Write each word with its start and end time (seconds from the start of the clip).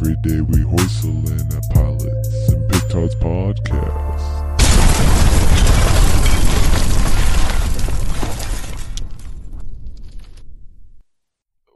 Every 0.00 0.14
day 0.22 0.40
we 0.40 0.58
hoistlin' 0.58 1.56
at 1.56 1.74
pilots 1.74 2.48
and 2.50 2.70
Petards 2.70 3.16
podcast. 3.16 4.46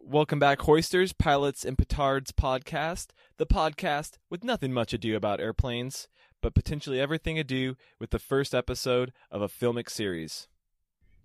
Welcome 0.01 0.39
back, 0.39 0.61
Hoisters, 0.61 1.13
Pilots, 1.13 1.65
and 1.65 1.77
Petards 1.77 2.31
podcast, 2.31 3.09
the 3.39 3.47
podcast 3.47 4.19
with 4.31 4.45
nothing 4.45 4.73
much 4.73 4.93
ado 4.93 5.17
about 5.17 5.41
airplanes, 5.41 6.07
but 6.41 6.55
potentially 6.55 7.01
everything 7.01 7.41
ado 7.41 7.75
with 7.99 8.11
the 8.11 8.21
first 8.21 8.55
episode 8.55 9.13
of 9.33 9.43
a 9.43 9.49
filmic 9.49 9.91
series. 9.91 10.47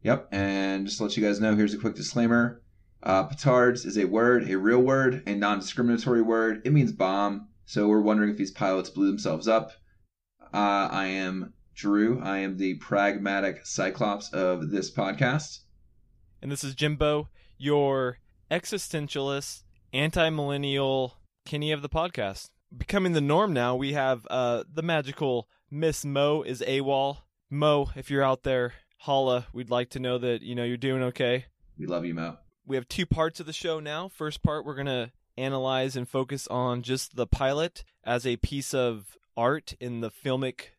Yep, 0.02 0.29
and 0.32 0.88
just 0.88 0.98
to 0.98 1.04
let 1.04 1.16
you 1.16 1.23
guys 1.23 1.39
know, 1.39 1.55
here's 1.55 1.75
a 1.75 1.77
quick 1.77 1.93
disclaimer. 1.93 2.64
Uh, 3.04 3.25
petards 3.25 3.86
is 3.86 3.98
a 3.98 4.05
word, 4.05 4.50
a 4.50 4.57
real 4.57 4.82
word, 4.82 5.23
a 5.27 5.36
non-discriminatory 5.36 6.21
word. 6.21 6.61
It 6.66 6.73
means 6.73 6.91
bomb. 6.91 7.47
So 7.65 7.88
we're 7.88 8.01
wondering 8.01 8.29
if 8.29 8.38
these 8.38 8.51
pilots 8.51 8.89
blew 8.89 9.07
themselves 9.07 9.47
up. 9.47 9.71
Uh, 10.54 10.88
I 10.92 11.07
am 11.07 11.54
Drew. 11.75 12.19
I 12.21 12.39
am 12.39 12.57
the 12.57 12.75
pragmatic 12.75 13.65
cyclops 13.65 14.33
of 14.33 14.71
this 14.71 14.89
podcast. 14.89 15.60
And 16.41 16.52
this 16.52 16.64
is 16.64 16.75
Jimbo, 16.75 17.29
your 17.57 18.19
existentialist, 18.50 19.64
anti 19.93 20.29
millennial 20.29 21.18
Kenny 21.46 21.71
of 21.71 21.82
the 21.82 21.89
podcast. 21.89 22.50
Becoming 22.75 23.14
the 23.14 23.21
norm 23.21 23.54
now, 23.54 23.75
we 23.75 23.93
have 23.93 24.25
uh, 24.29 24.64
the 24.71 24.82
magical 24.82 25.47
Miss 25.69 26.04
Mo 26.04 26.41
is 26.41 26.61
AWOL. 26.61 27.19
Mo, 27.50 27.89
if 27.96 28.10
you're 28.10 28.24
out 28.24 28.43
there, 28.43 28.74
holla. 29.00 29.47
We'd 29.54 29.69
like 29.69 29.89
to 29.91 30.00
know 30.00 30.18
that 30.18 30.41
you 30.41 30.55
know 30.55 30.64
you're 30.64 30.77
doing 30.77 31.04
okay. 31.04 31.46
We 31.77 31.86
love 31.86 32.05
you, 32.05 32.14
Mo. 32.14 32.38
We 32.67 32.76
have 32.76 32.89
two 32.89 33.06
parts 33.06 33.39
of 33.39 33.45
the 33.45 33.53
show 33.53 33.80
now. 33.80 34.09
First 34.09 34.44
part, 34.44 34.66
we're 34.66 34.75
gonna 34.75 35.14
analyze 35.38 35.95
and 35.95 36.08
focus 36.08 36.48
on 36.48 36.81
just 36.81 37.16
the 37.16 37.25
pilot 37.25 37.86
as 38.03 38.28
a 38.28 38.36
piece 38.36 38.73
of 38.73 39.17
art 39.38 39.73
in 39.80 40.02
the 40.02 40.11
filmic, 40.11 40.72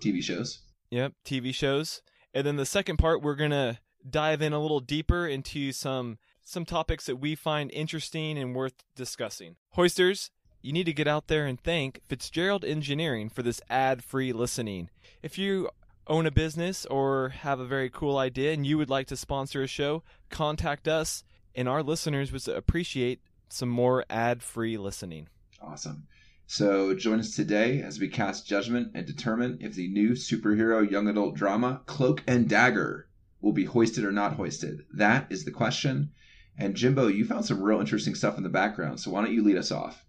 TV 0.00 0.22
shows. 0.22 0.60
yep, 0.90 1.12
TV 1.24 1.52
shows. 1.52 2.02
And 2.32 2.46
then 2.46 2.54
the 2.54 2.64
second 2.64 2.98
part, 2.98 3.20
we're 3.20 3.34
gonna 3.34 3.80
dive 4.08 4.42
in 4.42 4.52
a 4.52 4.60
little 4.60 4.78
deeper 4.80 5.26
into 5.26 5.72
some 5.72 6.18
some 6.44 6.64
topics 6.64 7.06
that 7.06 7.16
we 7.16 7.34
find 7.34 7.70
interesting 7.72 8.38
and 8.38 8.54
worth 8.54 8.84
discussing. 8.94 9.56
Hoisters, 9.70 10.30
you 10.62 10.72
need 10.72 10.84
to 10.84 10.92
get 10.92 11.08
out 11.08 11.26
there 11.26 11.46
and 11.46 11.58
thank 11.60 12.00
Fitzgerald 12.06 12.64
Engineering 12.64 13.28
for 13.28 13.42
this 13.42 13.60
ad-free 13.68 14.32
listening. 14.32 14.90
If 15.22 15.36
you 15.36 15.68
own 16.06 16.26
a 16.26 16.30
business 16.30 16.84
or 16.86 17.30
have 17.30 17.60
a 17.60 17.64
very 17.64 17.88
cool 17.88 18.18
idea 18.18 18.52
and 18.52 18.66
you 18.66 18.76
would 18.76 18.90
like 18.90 19.06
to 19.06 19.16
sponsor 19.16 19.62
a 19.62 19.66
show, 19.66 20.02
contact 20.28 20.86
us 20.86 21.24
and 21.54 21.68
our 21.68 21.82
listeners 21.82 22.32
would 22.32 22.48
appreciate 22.48 23.20
some 23.48 23.68
more 23.68 24.04
ad-free 24.10 24.76
listening. 24.76 25.28
Awesome. 25.60 26.06
So 26.46 26.94
join 26.94 27.20
us 27.20 27.34
today 27.34 27.80
as 27.80 27.98
we 27.98 28.08
cast 28.08 28.46
judgment 28.46 28.92
and 28.94 29.06
determine 29.06 29.58
if 29.60 29.74
the 29.74 29.88
new 29.88 30.10
superhero 30.10 30.88
young 30.88 31.08
adult 31.08 31.36
drama 31.36 31.80
Cloak 31.86 32.22
and 32.26 32.48
Dagger 32.48 33.08
will 33.40 33.52
be 33.52 33.64
hoisted 33.64 34.04
or 34.04 34.12
not 34.12 34.34
hoisted. 34.34 34.84
That 34.92 35.26
is 35.30 35.44
the 35.44 35.50
question. 35.50 36.10
And 36.58 36.74
Jimbo, 36.74 37.08
you 37.08 37.24
found 37.24 37.46
some 37.46 37.62
real 37.62 37.80
interesting 37.80 38.14
stuff 38.14 38.36
in 38.36 38.42
the 38.42 38.48
background. 38.48 39.00
So 39.00 39.10
why 39.10 39.22
don't 39.22 39.32
you 39.32 39.42
lead 39.42 39.56
us 39.56 39.72
off? 39.72 40.04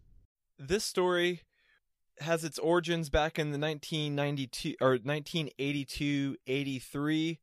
This 0.60 0.84
story 0.84 1.42
has 2.20 2.44
its 2.44 2.60
origins 2.60 3.10
back 3.10 3.40
in 3.40 3.52
the 3.52 3.60
1992 3.60 4.76
or 4.80 4.98
1982-83. 4.98 7.40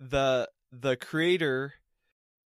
The 0.00 0.48
the 0.70 0.96
creator 0.96 1.72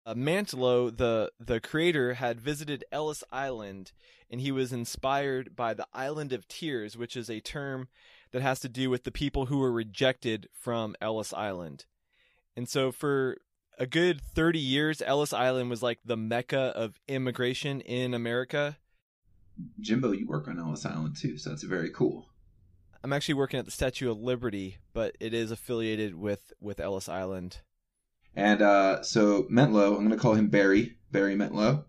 uh, 0.09 0.15
Mantlo, 0.15 0.95
the 0.95 1.31
the 1.39 1.59
creator, 1.59 2.15
had 2.15 2.41
visited 2.41 2.83
Ellis 2.91 3.23
Island, 3.31 3.91
and 4.29 4.41
he 4.41 4.51
was 4.51 4.73
inspired 4.73 5.55
by 5.55 5.75
the 5.75 5.87
Island 5.93 6.33
of 6.33 6.47
Tears, 6.47 6.97
which 6.97 7.15
is 7.15 7.29
a 7.29 7.39
term 7.39 7.89
that 8.31 8.41
has 8.41 8.59
to 8.61 8.69
do 8.69 8.89
with 8.89 9.03
the 9.03 9.11
people 9.11 9.45
who 9.45 9.59
were 9.59 9.71
rejected 9.71 10.49
from 10.51 10.95
Ellis 10.99 11.31
Island. 11.31 11.85
And 12.55 12.67
so, 12.67 12.91
for 12.91 13.37
a 13.77 13.85
good 13.85 14.19
thirty 14.21 14.59
years, 14.59 15.03
Ellis 15.03 15.31
Island 15.31 15.69
was 15.69 15.83
like 15.83 15.99
the 16.03 16.17
mecca 16.17 16.73
of 16.75 16.99
immigration 17.07 17.79
in 17.81 18.15
America. 18.15 18.77
Jimbo, 19.79 20.13
you 20.13 20.25
work 20.25 20.47
on 20.47 20.57
Ellis 20.57 20.87
Island 20.87 21.17
too, 21.17 21.37
so 21.37 21.51
that's 21.51 21.63
very 21.63 21.91
cool. 21.91 22.29
I'm 23.03 23.13
actually 23.13 23.35
working 23.35 23.59
at 23.59 23.65
the 23.65 23.71
Statue 23.71 24.09
of 24.09 24.19
Liberty, 24.19 24.77
but 24.91 25.15
it 25.19 25.35
is 25.35 25.51
affiliated 25.51 26.15
with 26.15 26.51
with 26.59 26.79
Ellis 26.79 27.07
Island. 27.07 27.59
And 28.35 28.61
uh, 28.61 29.01
so 29.03 29.43
Mentlo, 29.43 29.89
I'm 29.89 30.05
going 30.05 30.09
to 30.11 30.17
call 30.17 30.33
him 30.33 30.47
Barry. 30.47 30.95
Barry 31.11 31.35
Mentlo. 31.35 31.85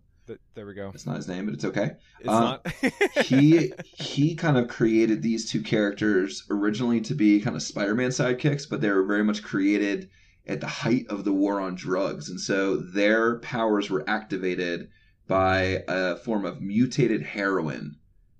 There 0.54 0.66
we 0.66 0.74
go. 0.74 0.92
It's 0.94 1.06
not 1.06 1.16
his 1.16 1.26
name, 1.26 1.46
but 1.46 1.54
it's 1.54 1.64
okay. 1.64 1.92
It's 2.20 2.28
Uh, 2.28 2.40
not. 2.40 2.72
he 3.24 3.72
he 3.82 4.34
kind 4.36 4.56
of 4.56 4.68
created 4.68 5.22
these 5.22 5.50
two 5.50 5.60
characters 5.62 6.44
originally 6.50 7.00
to 7.02 7.14
be 7.14 7.40
kind 7.40 7.56
of 7.56 7.62
Spider-Man 7.62 8.10
sidekicks, 8.10 8.68
but 8.68 8.80
they 8.80 8.90
were 8.90 9.04
very 9.04 9.24
much 9.24 9.42
created 9.42 10.08
at 10.46 10.60
the 10.60 10.68
height 10.68 11.06
of 11.08 11.24
the 11.24 11.32
war 11.32 11.60
on 11.60 11.74
drugs, 11.74 12.28
and 12.30 12.40
so 12.40 12.76
their 12.76 13.38
powers 13.40 13.90
were 13.90 14.08
activated 14.08 14.88
by 15.26 15.82
a 15.88 16.16
form 16.16 16.44
of 16.44 16.60
mutated 16.60 17.22
heroin. 17.22 17.96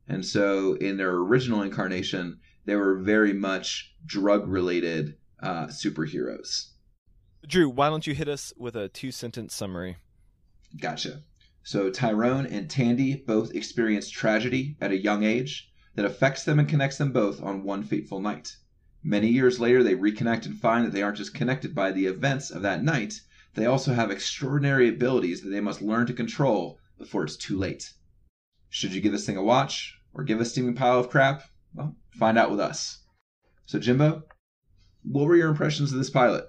And 0.08 0.24
so 0.24 0.74
in 0.74 0.96
their 0.96 1.14
original 1.14 1.62
incarnation, 1.62 2.38
they 2.66 2.74
were 2.76 2.98
very 2.98 3.32
much 3.32 3.94
drug-related 4.06 5.16
uh, 5.40 5.66
superheroes. 5.66 6.69
Drew, 7.46 7.68
why 7.68 7.88
don't 7.88 8.06
you 8.06 8.14
hit 8.14 8.28
us 8.28 8.52
with 8.56 8.76
a 8.76 8.88
two 8.88 9.10
sentence 9.10 9.54
summary? 9.54 9.96
Gotcha. 10.80 11.22
So 11.62 11.90
Tyrone 11.90 12.46
and 12.46 12.70
Tandy 12.70 13.16
both 13.16 13.54
experience 13.54 14.08
tragedy 14.08 14.76
at 14.80 14.92
a 14.92 15.02
young 15.02 15.24
age 15.24 15.70
that 15.94 16.04
affects 16.04 16.44
them 16.44 16.58
and 16.58 16.68
connects 16.68 16.98
them 16.98 17.12
both 17.12 17.42
on 17.42 17.64
one 17.64 17.82
fateful 17.82 18.20
night. 18.20 18.56
Many 19.02 19.28
years 19.28 19.58
later, 19.58 19.82
they 19.82 19.94
reconnect 19.94 20.46
and 20.46 20.58
find 20.58 20.86
that 20.86 20.92
they 20.92 21.02
aren't 21.02 21.16
just 21.16 21.34
connected 21.34 21.74
by 21.74 21.90
the 21.90 22.06
events 22.06 22.50
of 22.50 22.62
that 22.62 22.84
night, 22.84 23.20
they 23.54 23.66
also 23.66 23.94
have 23.94 24.10
extraordinary 24.10 24.88
abilities 24.88 25.42
that 25.42 25.48
they 25.48 25.60
must 25.60 25.82
learn 25.82 26.06
to 26.06 26.12
control 26.12 26.78
before 26.98 27.24
it's 27.24 27.36
too 27.36 27.56
late. 27.56 27.92
Should 28.68 28.92
you 28.92 29.00
give 29.00 29.12
this 29.12 29.26
thing 29.26 29.36
a 29.36 29.42
watch 29.42 29.98
or 30.14 30.22
give 30.22 30.40
a 30.40 30.44
steaming 30.44 30.76
pile 30.76 31.00
of 31.00 31.10
crap? 31.10 31.42
Well, 31.74 31.96
find 32.12 32.38
out 32.38 32.50
with 32.50 32.60
us. 32.60 33.02
So, 33.66 33.78
Jimbo, 33.78 34.22
what 35.02 35.26
were 35.26 35.36
your 35.36 35.48
impressions 35.48 35.92
of 35.92 35.98
this 35.98 36.10
pilot? 36.10 36.46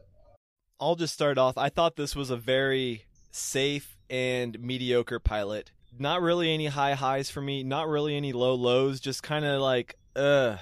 I'll 0.81 0.95
just 0.95 1.13
start 1.13 1.37
off. 1.37 1.59
I 1.59 1.69
thought 1.69 1.95
this 1.95 2.15
was 2.15 2.31
a 2.31 2.35
very 2.35 3.05
safe 3.29 3.95
and 4.09 4.59
mediocre 4.59 5.19
pilot. 5.19 5.69
Not 5.99 6.23
really 6.23 6.51
any 6.51 6.65
high 6.65 6.95
highs 6.95 7.29
for 7.29 7.39
me, 7.39 7.63
not 7.63 7.87
really 7.87 8.17
any 8.17 8.33
low 8.33 8.55
lows, 8.55 8.99
just 8.99 9.21
kind 9.21 9.45
of 9.45 9.61
like, 9.61 9.99
ugh. 10.15 10.57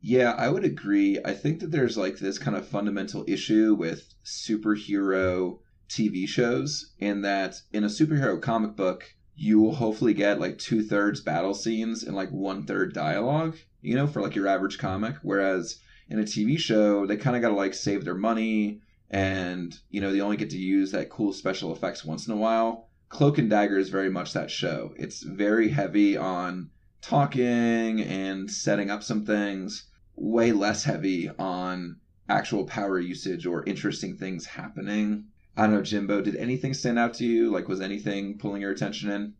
Yeah, 0.00 0.30
I 0.32 0.48
would 0.48 0.64
agree. 0.64 1.18
I 1.22 1.34
think 1.34 1.60
that 1.60 1.70
there's 1.70 1.98
like 1.98 2.16
this 2.16 2.38
kind 2.38 2.56
of 2.56 2.66
fundamental 2.66 3.24
issue 3.28 3.74
with 3.74 4.14
superhero 4.24 5.58
TV 5.90 6.26
shows, 6.26 6.94
in 6.98 7.20
that 7.20 7.60
in 7.74 7.84
a 7.84 7.88
superhero 7.88 8.40
comic 8.40 8.74
book, 8.74 9.14
you 9.34 9.60
will 9.60 9.74
hopefully 9.74 10.14
get 10.14 10.40
like 10.40 10.56
two 10.56 10.82
thirds 10.82 11.20
battle 11.20 11.52
scenes 11.52 12.02
and 12.04 12.16
like 12.16 12.30
one 12.30 12.64
third 12.64 12.94
dialogue, 12.94 13.56
you 13.82 13.94
know, 13.94 14.06
for 14.06 14.22
like 14.22 14.34
your 14.34 14.48
average 14.48 14.78
comic. 14.78 15.16
Whereas 15.22 15.78
in 16.08 16.18
a 16.18 16.22
TV 16.22 16.58
show, 16.58 17.04
they 17.04 17.18
kind 17.18 17.36
of 17.36 17.42
got 17.42 17.48
to 17.50 17.54
like 17.54 17.74
save 17.74 18.04
their 18.04 18.14
money 18.14 18.80
and, 19.10 19.78
you 19.90 20.00
know, 20.00 20.12
they 20.12 20.20
only 20.20 20.36
get 20.36 20.50
to 20.50 20.58
use 20.58 20.90
that 20.92 21.10
cool 21.10 21.32
special 21.32 21.72
effects 21.72 22.04
once 22.04 22.26
in 22.26 22.32
a 22.32 22.36
while. 22.36 22.88
Cloak 23.08 23.38
and 23.38 23.48
Dagger 23.48 23.78
is 23.78 23.88
very 23.88 24.10
much 24.10 24.32
that 24.32 24.50
show. 24.50 24.92
It's 24.96 25.22
very 25.22 25.68
heavy 25.68 26.16
on 26.16 26.70
talking 27.00 28.00
and 28.00 28.50
setting 28.50 28.90
up 28.90 29.02
some 29.02 29.24
things, 29.24 29.84
way 30.16 30.52
less 30.52 30.82
heavy 30.84 31.30
on 31.38 32.00
actual 32.28 32.66
power 32.66 32.98
usage 32.98 33.46
or 33.46 33.64
interesting 33.64 34.16
things 34.16 34.46
happening. 34.46 35.26
I 35.56 35.62
don't 35.62 35.74
know, 35.74 35.82
Jimbo, 35.82 36.20
did 36.20 36.36
anything 36.36 36.74
stand 36.74 36.98
out 36.98 37.14
to 37.14 37.24
you? 37.24 37.50
Like, 37.50 37.68
was 37.68 37.80
anything 37.80 38.38
pulling 38.38 38.60
your 38.60 38.72
attention 38.72 39.10
in? 39.10 39.34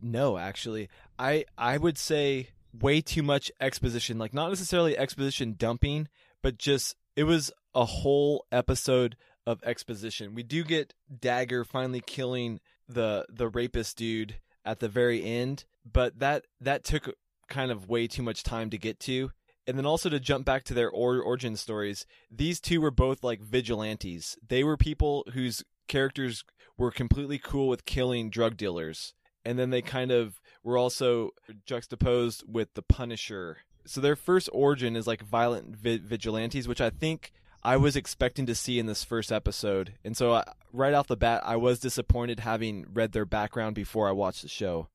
No, 0.00 0.38
actually, 0.38 0.88
I 1.18 1.44
I 1.56 1.78
would 1.78 1.98
say 1.98 2.50
way 2.80 3.00
too 3.00 3.22
much 3.22 3.50
exposition. 3.60 4.18
Like 4.18 4.34
not 4.34 4.48
necessarily 4.48 4.96
exposition 4.96 5.54
dumping, 5.58 6.08
but 6.42 6.58
just 6.58 6.96
it 7.16 7.24
was 7.24 7.50
a 7.74 7.84
whole 7.84 8.46
episode 8.52 9.16
of 9.46 9.62
exposition. 9.64 10.34
We 10.34 10.42
do 10.42 10.64
get 10.64 10.94
Dagger 11.20 11.64
finally 11.64 12.00
killing 12.00 12.60
the 12.88 13.26
the 13.28 13.48
rapist 13.48 13.96
dude 13.96 14.36
at 14.64 14.80
the 14.80 14.88
very 14.88 15.22
end, 15.22 15.64
but 15.90 16.18
that 16.18 16.46
that 16.60 16.84
took 16.84 17.14
kind 17.48 17.70
of 17.70 17.88
way 17.88 18.06
too 18.06 18.22
much 18.22 18.42
time 18.42 18.70
to 18.70 18.78
get 18.78 18.98
to. 19.00 19.30
And 19.66 19.78
then 19.78 19.86
also 19.86 20.10
to 20.10 20.20
jump 20.20 20.44
back 20.44 20.64
to 20.64 20.74
their 20.74 20.90
or- 20.90 21.22
origin 21.22 21.56
stories, 21.56 22.04
these 22.30 22.60
two 22.60 22.80
were 22.80 22.90
both 22.90 23.24
like 23.24 23.40
vigilantes. 23.40 24.36
They 24.46 24.62
were 24.62 24.76
people 24.76 25.24
whose 25.32 25.64
characters 25.88 26.44
were 26.76 26.90
completely 26.90 27.38
cool 27.38 27.68
with 27.68 27.86
killing 27.86 28.28
drug 28.28 28.56
dealers. 28.56 29.14
And 29.42 29.58
then 29.58 29.70
they 29.70 29.82
kind 29.82 30.10
of 30.10 30.40
were 30.62 30.76
also 30.76 31.30
juxtaposed 31.66 32.44
with 32.46 32.74
the 32.74 32.82
Punisher. 32.82 33.58
So 33.86 34.00
their 34.00 34.16
first 34.16 34.48
origin 34.52 34.96
is 34.96 35.06
like 35.06 35.22
violent 35.22 35.76
vi- 35.76 35.98
vigilantes, 35.98 36.66
which 36.66 36.80
I 36.80 36.90
think 36.90 37.32
I 37.62 37.76
was 37.76 37.96
expecting 37.96 38.46
to 38.46 38.54
see 38.54 38.78
in 38.78 38.86
this 38.86 39.04
first 39.04 39.30
episode. 39.32 39.94
And 40.04 40.16
so 40.16 40.34
I, 40.34 40.44
right 40.72 40.94
off 40.94 41.06
the 41.06 41.16
bat, 41.16 41.42
I 41.44 41.56
was 41.56 41.78
disappointed 41.80 42.40
having 42.40 42.86
read 42.92 43.12
their 43.12 43.24
background 43.24 43.74
before 43.74 44.08
I 44.08 44.12
watched 44.12 44.42
the 44.42 44.48
show. 44.48 44.88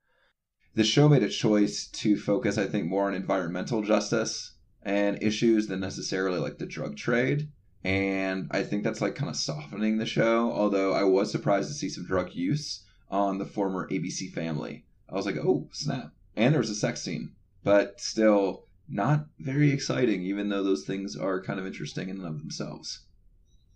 the 0.75 0.83
show 0.83 1.09
made 1.09 1.23
a 1.23 1.29
choice 1.29 1.87
to 1.87 2.15
focus, 2.17 2.57
I 2.57 2.67
think, 2.67 2.85
more 2.87 3.07
on 3.07 3.15
environmental 3.15 3.81
justice 3.81 4.53
and 4.83 5.21
issues 5.21 5.67
than 5.67 5.79
necessarily 5.79 6.39
like 6.39 6.57
the 6.57 6.65
drug 6.65 6.95
trade. 6.95 7.49
And 7.83 8.47
I 8.51 8.63
think 8.63 8.83
that's 8.83 9.01
like 9.01 9.15
kind 9.15 9.29
of 9.29 9.35
softening 9.35 9.97
the 9.97 10.05
show. 10.05 10.51
Although 10.51 10.93
I 10.93 11.03
was 11.03 11.31
surprised 11.31 11.69
to 11.69 11.75
see 11.75 11.89
some 11.89 12.05
drug 12.05 12.33
use 12.33 12.83
on 13.09 13.39
the 13.39 13.45
former 13.45 13.89
ABC 13.89 14.31
family. 14.31 14.85
I 15.09 15.15
was 15.15 15.25
like, 15.25 15.37
oh, 15.37 15.67
snap. 15.71 16.11
And 16.35 16.53
there 16.53 16.61
was 16.61 16.69
a 16.69 16.75
sex 16.75 17.01
scene, 17.01 17.31
but 17.63 17.99
still 17.99 18.65
not 18.89 19.25
very 19.39 19.71
exciting, 19.71 20.23
even 20.23 20.49
though 20.49 20.63
those 20.63 20.83
things 20.83 21.15
are 21.15 21.41
kind 21.41 21.59
of 21.59 21.67
interesting 21.67 22.09
in 22.09 22.17
and 22.17 22.27
of 22.27 22.39
themselves. 22.39 23.01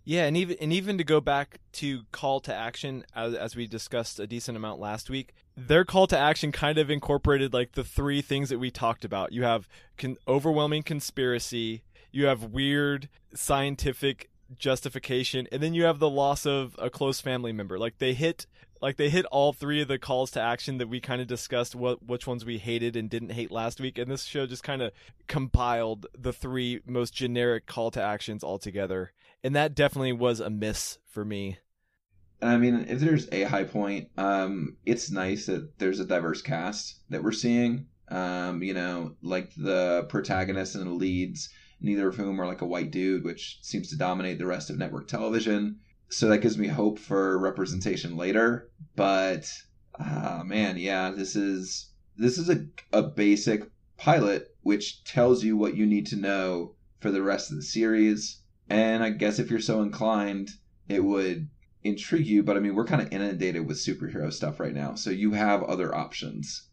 Yeah, 0.04 0.26
and 0.26 0.36
even 0.36 0.56
and 0.60 0.72
even 0.72 0.98
to 0.98 1.04
go 1.04 1.20
back 1.20 1.60
to 1.74 2.02
call 2.12 2.40
to 2.40 2.54
action 2.54 3.04
as, 3.14 3.34
as 3.34 3.56
we 3.56 3.66
discussed 3.66 4.20
a 4.20 4.26
decent 4.26 4.56
amount 4.56 4.78
last 4.78 5.08
week, 5.08 5.32
their 5.56 5.84
call 5.84 6.06
to 6.08 6.18
action 6.18 6.52
kind 6.52 6.76
of 6.76 6.90
incorporated 6.90 7.54
like 7.54 7.72
the 7.72 7.84
three 7.84 8.20
things 8.20 8.50
that 8.50 8.58
we 8.58 8.70
talked 8.70 9.04
about. 9.04 9.32
You 9.32 9.44
have 9.44 9.66
con- 9.96 10.18
overwhelming 10.28 10.82
conspiracy, 10.82 11.84
you 12.12 12.26
have 12.26 12.44
weird 12.44 13.08
scientific 13.34 14.28
justification, 14.58 15.48
and 15.50 15.62
then 15.62 15.72
you 15.72 15.84
have 15.84 16.00
the 16.00 16.10
loss 16.10 16.44
of 16.44 16.76
a 16.78 16.90
close 16.90 17.22
family 17.22 17.52
member. 17.52 17.78
Like 17.78 17.96
they 17.96 18.12
hit 18.12 18.46
like 18.84 18.98
they 18.98 19.08
hit 19.08 19.24
all 19.26 19.54
three 19.54 19.80
of 19.80 19.88
the 19.88 19.98
calls 19.98 20.30
to 20.30 20.42
action 20.42 20.76
that 20.76 20.90
we 20.90 21.00
kind 21.00 21.22
of 21.22 21.26
discussed 21.26 21.74
what 21.74 22.06
which 22.06 22.26
ones 22.26 22.44
we 22.44 22.58
hated 22.58 22.96
and 22.96 23.08
didn't 23.08 23.32
hate 23.32 23.50
last 23.50 23.80
week 23.80 23.96
and 23.96 24.10
this 24.10 24.24
show 24.24 24.46
just 24.46 24.62
kind 24.62 24.82
of 24.82 24.92
compiled 25.26 26.04
the 26.16 26.34
three 26.34 26.80
most 26.84 27.14
generic 27.14 27.64
call 27.64 27.90
to 27.90 28.02
actions 28.02 28.44
all 28.44 28.58
together 28.58 29.10
and 29.42 29.56
that 29.56 29.74
definitely 29.74 30.12
was 30.12 30.38
a 30.38 30.50
miss 30.50 30.98
for 31.08 31.24
me 31.24 31.56
I 32.42 32.58
mean, 32.58 32.84
if 32.88 33.00
there's 33.00 33.26
a 33.32 33.44
high 33.44 33.64
point, 33.64 34.10
um, 34.18 34.76
it's 34.84 35.10
nice 35.10 35.46
that 35.46 35.78
there's 35.78 36.00
a 36.00 36.04
diverse 36.04 36.42
cast 36.42 36.96
that 37.08 37.22
we're 37.22 37.32
seeing. 37.32 37.86
Um, 38.08 38.62
you 38.62 38.74
know, 38.74 39.14
like 39.22 39.54
the 39.56 40.04
protagonists 40.10 40.74
and 40.74 40.86
the 40.86 40.90
leads, 40.90 41.48
neither 41.80 42.08
of 42.08 42.16
whom 42.16 42.38
are 42.38 42.46
like 42.46 42.60
a 42.60 42.66
white 42.66 42.90
dude, 42.90 43.24
which 43.24 43.60
seems 43.62 43.88
to 43.90 43.96
dominate 43.96 44.38
the 44.38 44.46
rest 44.46 44.68
of 44.68 44.76
network 44.76 45.08
television 45.08 45.78
so 46.14 46.28
that 46.28 46.38
gives 46.38 46.56
me 46.56 46.68
hope 46.68 46.98
for 46.98 47.38
representation 47.38 48.16
later. 48.16 48.70
But 48.96 49.50
uh, 49.98 50.42
man, 50.44 50.76
yeah, 50.78 51.10
this 51.10 51.36
is 51.36 51.90
this 52.16 52.38
is 52.38 52.48
a 52.48 52.66
a 52.92 53.02
basic 53.02 53.70
pilot 53.96 54.54
which 54.62 55.04
tells 55.04 55.44
you 55.44 55.56
what 55.56 55.76
you 55.76 55.86
need 55.86 56.06
to 56.06 56.16
know 56.16 56.74
for 57.00 57.10
the 57.10 57.22
rest 57.22 57.50
of 57.50 57.56
the 57.56 57.62
series. 57.62 58.40
And 58.68 59.02
I 59.04 59.10
guess 59.10 59.38
if 59.38 59.50
you're 59.50 59.60
so 59.60 59.82
inclined, 59.82 60.50
it 60.88 61.04
would 61.04 61.48
intrigue 61.82 62.26
you. 62.26 62.42
But 62.42 62.56
I 62.56 62.60
mean, 62.60 62.74
we're 62.74 62.86
kind 62.86 63.02
of 63.02 63.12
inundated 63.12 63.66
with 63.66 63.76
superhero 63.76 64.32
stuff 64.32 64.58
right 64.60 64.74
now, 64.74 64.94
so 64.94 65.10
you 65.10 65.32
have 65.32 65.62
other 65.62 65.94
options. 65.94 66.68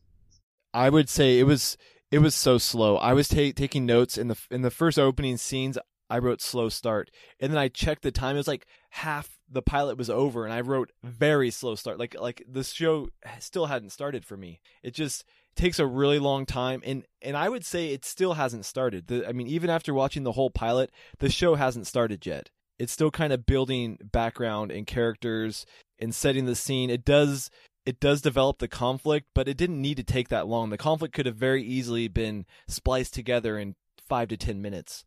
I 0.73 0.89
would 0.89 1.09
say 1.09 1.39
it 1.39 1.43
was 1.43 1.77
it 2.11 2.19
was 2.19 2.35
so 2.35 2.57
slow. 2.57 2.97
I 2.97 3.13
was 3.13 3.27
ta- 3.27 3.51
taking 3.55 3.85
notes 3.85 4.17
in 4.17 4.27
the 4.27 4.37
in 4.49 4.61
the 4.61 4.71
first 4.71 4.99
opening 4.99 5.37
scenes. 5.37 5.77
I 6.11 6.19
wrote 6.19 6.41
slow 6.41 6.67
start. 6.67 7.09
And 7.39 7.51
then 7.51 7.57
I 7.57 7.69
checked 7.69 8.03
the 8.03 8.11
time. 8.11 8.35
It 8.35 8.39
was 8.39 8.47
like 8.47 8.67
half 8.91 9.39
the 9.49 9.61
pilot 9.61 9.97
was 9.97 10.09
over 10.09 10.43
and 10.43 10.53
I 10.53 10.59
wrote 10.61 10.91
very 11.01 11.49
slow 11.49 11.75
start. 11.75 11.97
Like 11.97 12.19
like 12.19 12.43
the 12.47 12.63
show 12.63 13.09
still 13.39 13.67
hadn't 13.67 13.91
started 13.91 14.25
for 14.25 14.35
me. 14.35 14.59
It 14.83 14.93
just 14.93 15.23
takes 15.55 15.79
a 15.79 15.87
really 15.87 16.19
long 16.19 16.45
time 16.45 16.81
and 16.85 17.05
and 17.21 17.37
I 17.37 17.47
would 17.49 17.65
say 17.65 17.89
it 17.89 18.03
still 18.03 18.33
hasn't 18.33 18.65
started. 18.65 19.07
The, 19.07 19.27
I 19.27 19.31
mean 19.31 19.47
even 19.47 19.69
after 19.69 19.93
watching 19.93 20.23
the 20.23 20.33
whole 20.33 20.49
pilot, 20.49 20.91
the 21.19 21.29
show 21.29 21.55
hasn't 21.55 21.87
started 21.87 22.25
yet. 22.25 22.49
It's 22.77 22.91
still 22.91 23.11
kind 23.11 23.31
of 23.31 23.45
building 23.45 23.97
background 24.03 24.71
and 24.71 24.85
characters 24.85 25.65
and 25.97 26.13
setting 26.13 26.45
the 26.45 26.55
scene. 26.55 26.89
It 26.89 27.05
does 27.05 27.49
it 27.85 27.99
does 28.01 28.21
develop 28.21 28.59
the 28.59 28.67
conflict, 28.67 29.27
but 29.33 29.47
it 29.47 29.57
didn't 29.57 29.81
need 29.81 29.97
to 29.97 30.03
take 30.03 30.27
that 30.27 30.47
long. 30.47 30.69
The 30.69 30.77
conflict 30.77 31.13
could 31.13 31.25
have 31.25 31.35
very 31.37 31.63
easily 31.63 32.07
been 32.09 32.45
spliced 32.67 33.13
together 33.13 33.57
in 33.57 33.75
5 34.07 34.27
to 34.27 34.37
10 34.37 34.61
minutes. 34.61 35.05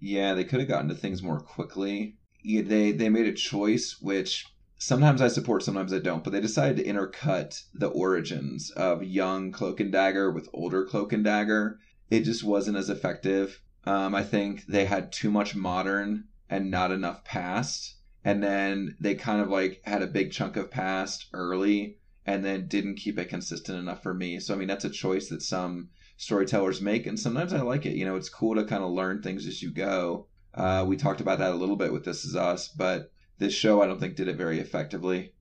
Yeah, 0.00 0.34
they 0.34 0.44
could 0.44 0.60
have 0.60 0.68
gotten 0.68 0.88
to 0.88 0.94
things 0.94 1.22
more 1.22 1.40
quickly. 1.40 2.16
Yeah, 2.42 2.62
they 2.62 2.92
they 2.92 3.08
made 3.08 3.26
a 3.26 3.32
choice 3.32 3.96
which 4.00 4.46
sometimes 4.78 5.20
I 5.20 5.28
support, 5.28 5.62
sometimes 5.62 5.92
I 5.92 5.98
don't, 5.98 6.22
but 6.22 6.32
they 6.32 6.40
decided 6.40 6.76
to 6.76 6.84
intercut 6.84 7.64
the 7.74 7.88
origins 7.88 8.70
of 8.70 9.02
young 9.02 9.50
Cloak 9.50 9.80
and 9.80 9.90
Dagger 9.92 10.30
with 10.30 10.48
older 10.52 10.84
Cloak 10.84 11.12
and 11.12 11.24
Dagger. 11.24 11.78
It 12.10 12.20
just 12.20 12.44
wasn't 12.44 12.76
as 12.76 12.88
effective. 12.88 13.60
Um, 13.84 14.14
I 14.14 14.22
think 14.22 14.66
they 14.66 14.84
had 14.84 15.12
too 15.12 15.30
much 15.30 15.54
modern 15.54 16.24
and 16.48 16.70
not 16.70 16.92
enough 16.92 17.24
past. 17.24 17.96
And 18.24 18.42
then 18.42 18.96
they 19.00 19.14
kind 19.14 19.40
of 19.40 19.48
like 19.48 19.80
had 19.84 20.02
a 20.02 20.06
big 20.06 20.32
chunk 20.32 20.56
of 20.56 20.70
past 20.70 21.26
early 21.32 21.98
and 22.26 22.44
then 22.44 22.68
didn't 22.68 22.96
keep 22.96 23.18
it 23.18 23.28
consistent 23.28 23.78
enough 23.78 24.02
for 24.02 24.12
me. 24.12 24.38
So, 24.40 24.54
I 24.54 24.58
mean, 24.58 24.68
that's 24.68 24.84
a 24.84 24.90
choice 24.90 25.28
that 25.28 25.42
some 25.42 25.88
storytellers 26.18 26.82
make, 26.82 27.06
and 27.06 27.18
sometimes 27.18 27.54
I 27.54 27.62
like 27.62 27.86
it. 27.86 27.96
You 27.96 28.04
know, 28.04 28.16
it's 28.16 28.28
cool 28.28 28.54
to 28.56 28.64
kind 28.64 28.84
of 28.84 28.90
learn 28.90 29.22
things 29.22 29.46
as 29.46 29.62
you 29.62 29.70
go. 29.70 30.26
Uh, 30.52 30.84
we 30.86 30.96
talked 30.96 31.20
about 31.22 31.38
that 31.38 31.52
a 31.52 31.56
little 31.56 31.76
bit 31.76 31.92
with 31.92 32.04
This 32.04 32.24
Is 32.24 32.36
Us, 32.36 32.68
but 32.68 33.12
this 33.38 33.54
show 33.54 33.80
I 33.80 33.86
don't 33.86 34.00
think 34.00 34.16
did 34.16 34.28
it 34.28 34.36
very 34.36 34.58
effectively. 34.58 35.32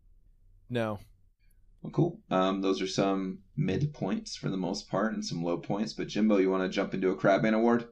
No. 0.69 0.99
Well, 1.81 1.91
cool. 1.91 2.19
Um, 2.29 2.61
those 2.61 2.81
are 2.81 2.87
some 2.87 3.39
mid 3.55 3.93
points 3.93 4.35
for 4.35 4.49
the 4.49 4.57
most 4.57 4.89
part, 4.89 5.13
and 5.13 5.25
some 5.25 5.43
low 5.43 5.57
points. 5.57 5.93
But 5.93 6.07
Jimbo, 6.07 6.37
you 6.37 6.51
want 6.51 6.63
to 6.63 6.69
jump 6.69 6.93
into 6.93 7.09
a 7.09 7.15
Crabman 7.15 7.55
Award? 7.55 7.87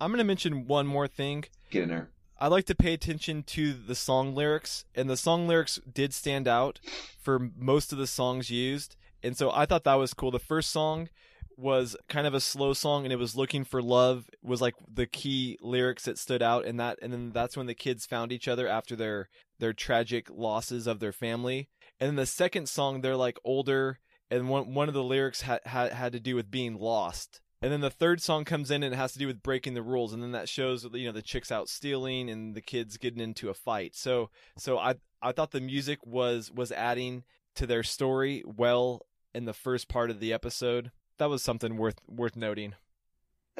I'm 0.00 0.10
going 0.10 0.18
to 0.18 0.24
mention 0.24 0.66
one 0.66 0.86
more 0.86 1.08
thing. 1.08 1.44
Get 1.70 1.82
in 1.82 1.88
there. 1.88 2.10
I 2.38 2.48
like 2.48 2.66
to 2.66 2.74
pay 2.74 2.92
attention 2.92 3.42
to 3.44 3.72
the 3.72 3.94
song 3.94 4.34
lyrics, 4.34 4.84
and 4.94 5.10
the 5.10 5.16
song 5.16 5.48
lyrics 5.48 5.80
did 5.92 6.14
stand 6.14 6.46
out 6.46 6.78
for 7.18 7.50
most 7.56 7.92
of 7.92 7.98
the 7.98 8.06
songs 8.06 8.50
used. 8.50 8.94
And 9.22 9.36
so 9.36 9.50
I 9.50 9.66
thought 9.66 9.84
that 9.84 9.94
was 9.94 10.14
cool. 10.14 10.30
The 10.30 10.38
first 10.38 10.70
song 10.70 11.08
was 11.56 11.96
kind 12.08 12.26
of 12.26 12.34
a 12.34 12.40
slow 12.40 12.72
song 12.72 13.04
and 13.04 13.12
it 13.12 13.18
was 13.18 13.36
looking 13.36 13.64
for 13.64 13.80
love 13.80 14.28
was 14.42 14.60
like 14.60 14.74
the 14.92 15.06
key 15.06 15.58
lyrics 15.62 16.04
that 16.04 16.18
stood 16.18 16.42
out 16.42 16.66
and 16.66 16.78
that 16.78 16.98
and 17.00 17.12
then 17.12 17.30
that's 17.32 17.56
when 17.56 17.66
the 17.66 17.74
kids 17.74 18.04
found 18.04 18.30
each 18.30 18.46
other 18.46 18.68
after 18.68 18.94
their 18.94 19.28
their 19.58 19.72
tragic 19.72 20.28
losses 20.30 20.86
of 20.86 21.00
their 21.00 21.12
family. 21.12 21.68
And 21.98 22.08
then 22.08 22.16
the 22.16 22.26
second 22.26 22.68
song 22.68 23.00
they're 23.00 23.16
like 23.16 23.38
older 23.44 24.00
and 24.30 24.48
one 24.48 24.74
one 24.74 24.88
of 24.88 24.94
the 24.94 25.02
lyrics 25.02 25.42
had 25.42 25.60
had, 25.64 25.92
had 25.92 26.12
to 26.12 26.20
do 26.20 26.36
with 26.36 26.50
being 26.50 26.74
lost. 26.74 27.40
And 27.62 27.72
then 27.72 27.80
the 27.80 27.90
third 27.90 28.20
song 28.20 28.44
comes 28.44 28.70
in 28.70 28.82
and 28.82 28.92
it 28.92 28.98
has 28.98 29.14
to 29.14 29.18
do 29.18 29.26
with 29.26 29.42
breaking 29.42 29.72
the 29.72 29.82
rules 29.82 30.12
and 30.12 30.22
then 30.22 30.32
that 30.32 30.50
shows 30.50 30.86
you 30.92 31.06
know 31.06 31.12
the 31.12 31.22
chicks 31.22 31.50
out 31.50 31.70
stealing 31.70 32.28
and 32.28 32.54
the 32.54 32.60
kids 32.60 32.98
getting 32.98 33.20
into 33.20 33.48
a 33.48 33.54
fight. 33.54 33.96
So 33.96 34.28
so 34.58 34.78
i 34.78 34.96
i 35.22 35.32
thought 35.32 35.52
the 35.52 35.60
music 35.60 36.00
was 36.04 36.52
was 36.52 36.70
adding 36.70 37.24
to 37.54 37.66
their 37.66 37.82
story 37.82 38.42
well 38.46 39.06
in 39.34 39.46
the 39.46 39.54
first 39.54 39.88
part 39.88 40.10
of 40.10 40.20
the 40.20 40.32
episode 40.32 40.90
that 41.18 41.30
was 41.30 41.42
something 41.42 41.76
worth 41.76 42.00
worth 42.08 42.36
noting. 42.36 42.74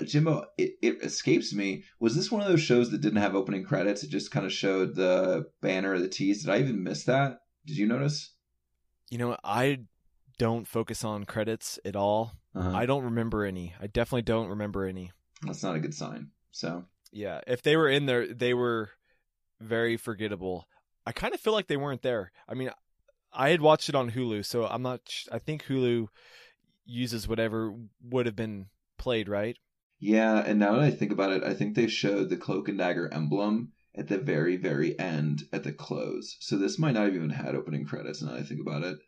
Jimbo, 0.04 0.45
it, 0.59 0.73
it 0.83 1.02
escapes 1.02 1.54
me. 1.54 1.85
Was 2.00 2.14
this 2.14 2.30
one 2.30 2.42
of 2.42 2.49
those 2.49 2.61
shows 2.61 2.90
that 2.90 3.00
didn't 3.00 3.23
have 3.23 3.35
opening 3.35 3.64
credits? 3.64 4.02
It 4.02 4.11
just 4.11 4.30
kind 4.30 4.45
of 4.45 4.52
showed 4.52 4.95
the 4.95 5.47
banner 5.62 5.92
or 5.92 5.99
the 5.99 6.09
tease. 6.09 6.45
Did 6.45 6.50
I 6.50 6.59
even 6.59 6.83
miss 6.83 7.04
that? 7.04 7.38
Did 7.64 7.78
you 7.78 7.87
notice? 7.87 8.35
You 9.09 9.16
know, 9.16 9.37
I 9.42 9.80
don't 10.38 10.69
focus 10.69 11.02
on 11.02 11.25
credits 11.25 11.78
at 11.85 11.97
all. 11.97 12.33
Uh-huh. 12.54 12.76
I 12.76 12.85
don't 12.85 13.04
remember 13.04 13.45
any. 13.45 13.75
I 13.80 13.87
definitely 13.87 14.23
don't 14.23 14.49
remember 14.49 14.85
any. 14.85 15.12
That's 15.42 15.62
not 15.62 15.76
a 15.76 15.80
good 15.80 15.95
sign. 15.95 16.28
So 16.50 16.85
yeah, 17.12 17.40
if 17.47 17.62
they 17.62 17.76
were 17.76 17.88
in 17.88 18.07
there, 18.07 18.26
they 18.26 18.52
were 18.52 18.90
very 19.61 19.97
forgettable. 19.97 20.66
I 21.07 21.12
kind 21.12 21.35
of 21.35 21.40
feel 21.40 21.52
like 21.52 21.69
they 21.69 21.76
weren't 21.76 22.02
there. 22.02 22.33
I 22.49 22.54
mean, 22.54 22.71
I 23.33 23.50
had 23.50 23.61
watched 23.61 23.88
it 23.88 23.95
on 23.95 24.11
Hulu, 24.11 24.45
so 24.45 24.66
I'm 24.66 24.83
not. 24.83 25.00
I 25.30 25.38
think 25.38 25.64
Hulu 25.64 26.09
uses 26.87 27.28
whatever 27.28 27.75
would 28.02 28.26
have 28.26 28.37
been 28.37 28.66
played, 28.99 29.28
right? 29.28 29.59
Yeah, 29.99 30.38
and 30.38 30.59
now 30.59 30.75
that 30.75 30.83
I 30.83 30.90
think 30.90 31.12
about 31.12 31.33
it, 31.33 31.43
I 31.43 31.55
think 31.55 31.75
they 31.75 31.87
showed 31.87 32.28
the 32.28 32.37
cloak 32.37 32.69
and 32.69 32.78
dagger 32.78 33.12
emblem 33.12 33.73
at 33.95 34.09
the 34.09 34.19
very, 34.19 34.57
very 34.57 34.99
end 34.99 35.45
at 35.52 35.64
the 35.64 35.73
close. 35.73 36.37
So 36.40 36.57
this 36.57 36.78
might 36.78 36.93
not 36.93 37.05
have 37.05 37.14
even 37.14 37.31
had 37.31 37.55
opening 37.55 37.87
credits 37.87 38.23
now 38.23 38.33
that 38.33 38.40
I 38.40 38.43
think 38.43 38.61
about 38.61 38.83
it. 38.83 38.99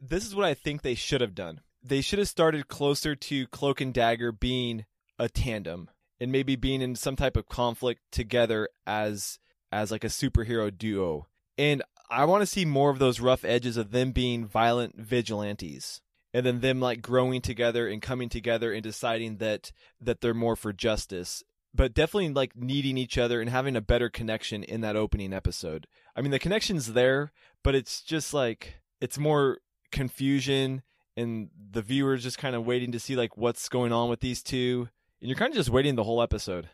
This 0.00 0.26
is 0.26 0.34
what 0.34 0.46
I 0.46 0.54
think 0.54 0.82
they 0.82 0.94
should 0.94 1.20
have 1.20 1.34
done. 1.34 1.60
They 1.82 2.00
should 2.00 2.18
have 2.18 2.28
started 2.28 2.68
closer 2.68 3.14
to 3.14 3.46
Cloak 3.48 3.80
and 3.80 3.92
Dagger 3.92 4.32
being 4.32 4.86
a 5.18 5.28
tandem 5.28 5.90
and 6.18 6.32
maybe 6.32 6.56
being 6.56 6.80
in 6.80 6.96
some 6.96 7.16
type 7.16 7.36
of 7.36 7.48
conflict 7.48 8.00
together 8.10 8.68
as 8.86 9.38
as 9.70 9.90
like 9.90 10.04
a 10.04 10.08
superhero 10.08 10.76
duo. 10.76 11.26
And 11.58 11.82
I 12.10 12.24
want 12.24 12.42
to 12.42 12.46
see 12.46 12.64
more 12.64 12.90
of 12.90 12.98
those 12.98 13.20
rough 13.20 13.44
edges 13.44 13.76
of 13.76 13.90
them 13.90 14.12
being 14.12 14.46
violent 14.46 14.96
vigilantes 14.96 16.00
and 16.34 16.44
then 16.44 16.60
them 16.60 16.80
like 16.80 17.00
growing 17.00 17.40
together 17.40 17.88
and 17.88 18.02
coming 18.02 18.28
together 18.28 18.72
and 18.72 18.82
deciding 18.82 19.36
that 19.38 19.72
that 20.00 20.20
they're 20.20 20.34
more 20.34 20.56
for 20.56 20.72
justice 20.72 21.42
but 21.72 21.94
definitely 21.94 22.28
like 22.32 22.54
needing 22.54 22.96
each 22.96 23.18
other 23.18 23.40
and 23.40 23.50
having 23.50 23.74
a 23.74 23.80
better 23.80 24.08
connection 24.08 24.62
in 24.62 24.80
that 24.82 24.94
opening 24.94 25.32
episode. 25.32 25.88
I 26.14 26.20
mean 26.20 26.30
the 26.32 26.38
connection's 26.38 26.92
there 26.92 27.32
but 27.62 27.74
it's 27.74 28.02
just 28.02 28.34
like 28.34 28.80
it's 29.00 29.18
more 29.18 29.58
confusion 29.90 30.82
and 31.16 31.48
the 31.70 31.82
viewers 31.82 32.22
just 32.22 32.38
kind 32.38 32.56
of 32.56 32.66
waiting 32.66 32.92
to 32.92 33.00
see 33.00 33.16
like 33.16 33.36
what's 33.36 33.68
going 33.68 33.92
on 33.92 34.10
with 34.10 34.20
these 34.20 34.42
two 34.42 34.88
and 35.20 35.28
you're 35.28 35.38
kind 35.38 35.52
of 35.52 35.56
just 35.56 35.70
waiting 35.70 35.94
the 35.94 36.04
whole 36.04 36.20
episode 36.20 36.68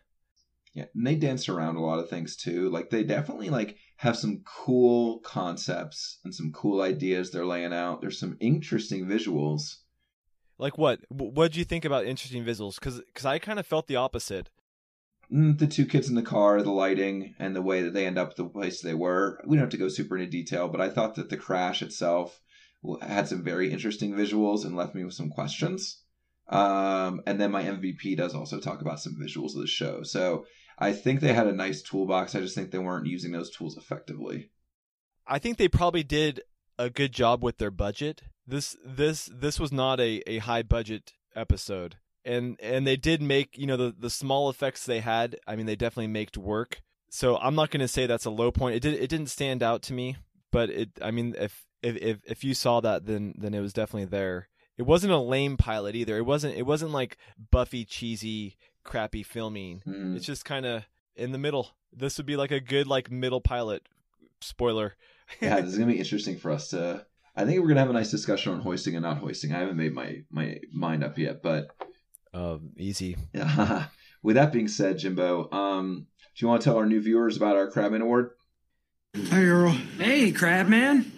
yeah, 0.72 0.84
and 0.94 1.06
they 1.06 1.16
dance 1.16 1.48
around 1.48 1.76
a 1.76 1.80
lot 1.80 1.98
of 1.98 2.08
things 2.08 2.36
too. 2.36 2.70
Like 2.70 2.90
they 2.90 3.02
definitely 3.02 3.50
like 3.50 3.76
have 3.96 4.16
some 4.16 4.42
cool 4.44 5.18
concepts 5.20 6.18
and 6.24 6.34
some 6.34 6.52
cool 6.52 6.80
ideas 6.80 7.30
they're 7.30 7.46
laying 7.46 7.72
out. 7.72 8.00
There's 8.00 8.20
some 8.20 8.36
interesting 8.40 9.06
visuals. 9.06 9.78
Like 10.58 10.78
what? 10.78 11.00
What 11.08 11.52
did 11.52 11.56
you 11.56 11.64
think 11.64 11.84
about 11.84 12.04
interesting 12.04 12.44
visuals? 12.44 12.76
Because 12.76 13.00
because 13.00 13.26
I 13.26 13.38
kind 13.38 13.58
of 13.58 13.66
felt 13.66 13.88
the 13.88 13.96
opposite. 13.96 14.48
Mm, 15.32 15.58
the 15.58 15.66
two 15.66 15.86
kids 15.86 16.08
in 16.08 16.14
the 16.14 16.22
car, 16.22 16.62
the 16.62 16.70
lighting, 16.70 17.34
and 17.38 17.54
the 17.54 17.62
way 17.62 17.82
that 17.82 17.94
they 17.94 18.06
end 18.06 18.18
up 18.18 18.36
the 18.36 18.44
place 18.44 18.80
they 18.80 18.94
were. 18.94 19.40
We 19.46 19.56
don't 19.56 19.64
have 19.64 19.70
to 19.70 19.76
go 19.76 19.88
super 19.88 20.16
into 20.16 20.30
detail, 20.30 20.68
but 20.68 20.80
I 20.80 20.88
thought 20.88 21.16
that 21.16 21.30
the 21.30 21.36
crash 21.36 21.82
itself 21.82 22.40
had 23.02 23.28
some 23.28 23.42
very 23.42 23.72
interesting 23.72 24.12
visuals 24.12 24.64
and 24.64 24.76
left 24.76 24.94
me 24.94 25.04
with 25.04 25.14
some 25.14 25.30
questions. 25.30 26.02
Um, 26.48 27.22
and 27.26 27.40
then 27.40 27.52
my 27.52 27.62
MVP 27.62 28.16
does 28.16 28.34
also 28.34 28.58
talk 28.58 28.80
about 28.80 29.00
some 29.00 29.16
visuals 29.20 29.54
of 29.54 29.60
the 29.60 29.66
show. 29.68 30.02
So 30.02 30.46
I 30.80 30.92
think 30.92 31.20
they 31.20 31.34
had 31.34 31.46
a 31.46 31.52
nice 31.52 31.82
toolbox. 31.82 32.34
I 32.34 32.40
just 32.40 32.54
think 32.54 32.70
they 32.70 32.78
weren't 32.78 33.06
using 33.06 33.32
those 33.32 33.50
tools 33.50 33.76
effectively. 33.76 34.50
I 35.26 35.38
think 35.38 35.58
they 35.58 35.68
probably 35.68 36.02
did 36.02 36.40
a 36.78 36.88
good 36.88 37.12
job 37.12 37.44
with 37.44 37.58
their 37.58 37.70
budget. 37.70 38.22
This 38.46 38.76
this 38.84 39.30
this 39.32 39.60
was 39.60 39.70
not 39.70 40.00
a, 40.00 40.22
a 40.26 40.38
high 40.38 40.62
budget 40.62 41.12
episode. 41.36 41.96
And 42.24 42.58
and 42.62 42.86
they 42.86 42.96
did 42.96 43.20
make, 43.20 43.56
you 43.58 43.66
know, 43.66 43.76
the, 43.76 43.94
the 43.96 44.10
small 44.10 44.48
effects 44.48 44.84
they 44.84 45.00
had, 45.00 45.36
I 45.46 45.54
mean 45.54 45.66
they 45.66 45.76
definitely 45.76 46.08
made 46.08 46.36
work. 46.36 46.80
So 47.10 47.36
I'm 47.36 47.54
not 47.54 47.70
gonna 47.70 47.88
say 47.88 48.06
that's 48.06 48.24
a 48.24 48.30
low 48.30 48.50
point. 48.50 48.76
It 48.76 48.80
did 48.80 48.94
it 48.94 49.08
didn't 49.10 49.28
stand 49.28 49.62
out 49.62 49.82
to 49.82 49.92
me, 49.92 50.16
but 50.50 50.70
it 50.70 50.90
I 51.02 51.10
mean 51.10 51.34
if 51.38 51.66
if 51.82 51.96
if, 51.96 52.18
if 52.26 52.44
you 52.44 52.54
saw 52.54 52.80
that 52.80 53.04
then 53.04 53.34
then 53.36 53.52
it 53.52 53.60
was 53.60 53.74
definitely 53.74 54.06
there. 54.06 54.48
It 54.78 54.86
wasn't 54.86 55.12
a 55.12 55.18
lame 55.18 55.58
pilot 55.58 55.94
either. 55.94 56.16
It 56.16 56.24
wasn't 56.24 56.56
it 56.56 56.64
wasn't 56.64 56.92
like 56.92 57.18
Buffy 57.50 57.84
cheesy 57.84 58.56
crappy 58.84 59.22
filming. 59.22 59.82
Mm. 59.86 60.16
It's 60.16 60.26
just 60.26 60.44
kind 60.44 60.66
of 60.66 60.84
in 61.16 61.32
the 61.32 61.38
middle. 61.38 61.70
This 61.92 62.16
would 62.16 62.26
be 62.26 62.36
like 62.36 62.50
a 62.50 62.60
good 62.60 62.86
like 62.86 63.10
middle 63.10 63.40
pilot. 63.40 63.88
Spoiler. 64.40 64.94
yeah, 65.40 65.60
this 65.60 65.72
is 65.72 65.78
gonna 65.78 65.92
be 65.92 65.98
interesting 66.00 66.38
for 66.38 66.50
us 66.50 66.68
to. 66.68 67.04
I 67.36 67.44
think 67.44 67.60
we're 67.60 67.68
gonna 67.68 67.80
have 67.80 67.90
a 67.90 67.94
nice 67.94 68.10
discussion 68.10 68.52
on 68.52 68.60
hoisting 68.60 68.96
and 68.96 69.02
not 69.02 69.18
hoisting. 69.18 69.52
I 69.52 69.60
haven't 69.60 69.76
made 69.76 69.94
my 69.94 70.22
my 70.30 70.60
mind 70.72 71.04
up 71.04 71.18
yet, 71.18 71.42
but 71.42 71.68
um, 72.32 72.70
easy. 72.76 73.16
Yeah. 73.32 73.86
With 74.22 74.36
that 74.36 74.52
being 74.52 74.68
said, 74.68 74.98
Jimbo, 74.98 75.50
um, 75.50 76.06
do 76.36 76.44
you 76.44 76.48
want 76.48 76.60
to 76.60 76.64
tell 76.64 76.76
our 76.76 76.84
new 76.84 77.00
viewers 77.00 77.38
about 77.38 77.56
our 77.56 77.70
Crabman 77.70 78.02
Award? 78.02 78.30
Hey, 79.14 79.44
Earl. 79.44 79.70
Hey, 79.70 80.30
Crabman. 80.30 81.10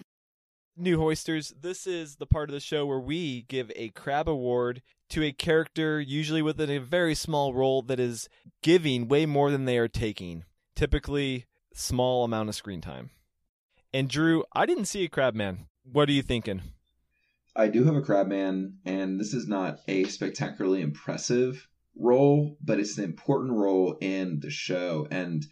New 0.76 0.98
Hoisters, 0.98 1.52
this 1.60 1.86
is 1.86 2.16
the 2.16 2.26
part 2.26 2.48
of 2.48 2.54
the 2.54 2.60
show 2.60 2.86
where 2.86 3.00
we 3.00 3.42
give 3.42 3.70
a 3.76 3.90
crab 3.90 4.28
award 4.28 4.80
to 5.12 5.22
a 5.22 5.32
character, 5.32 6.00
usually 6.00 6.42
within 6.42 6.70
a 6.70 6.78
very 6.78 7.14
small 7.14 7.54
role, 7.54 7.82
that 7.82 8.00
is 8.00 8.28
giving 8.62 9.08
way 9.08 9.26
more 9.26 9.50
than 9.50 9.64
they 9.64 9.78
are 9.78 9.88
taking. 9.88 10.44
Typically, 10.74 11.46
small 11.74 12.24
amount 12.24 12.48
of 12.48 12.54
screen 12.54 12.80
time. 12.80 13.10
And 13.92 14.08
Drew, 14.08 14.44
I 14.52 14.66
didn't 14.66 14.86
see 14.86 15.04
a 15.04 15.08
Crabman. 15.08 15.66
What 15.84 16.08
are 16.08 16.12
you 16.12 16.22
thinking? 16.22 16.62
I 17.54 17.68
do 17.68 17.84
have 17.84 17.94
a 17.94 18.00
Crabman, 18.00 18.78
and 18.84 19.20
this 19.20 19.34
is 19.34 19.46
not 19.46 19.80
a 19.86 20.04
spectacularly 20.04 20.80
impressive 20.80 21.68
role, 21.94 22.56
but 22.62 22.80
it's 22.80 22.96
an 22.96 23.04
important 23.04 23.52
role 23.52 23.98
in 24.00 24.40
the 24.40 24.50
show. 24.50 25.06
And 25.10 25.44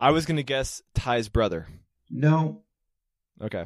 I 0.00 0.10
was 0.10 0.24
going 0.24 0.38
to 0.38 0.42
guess 0.42 0.80
Ty's 0.94 1.28
brother. 1.28 1.66
No. 2.08 2.62
Okay 3.42 3.64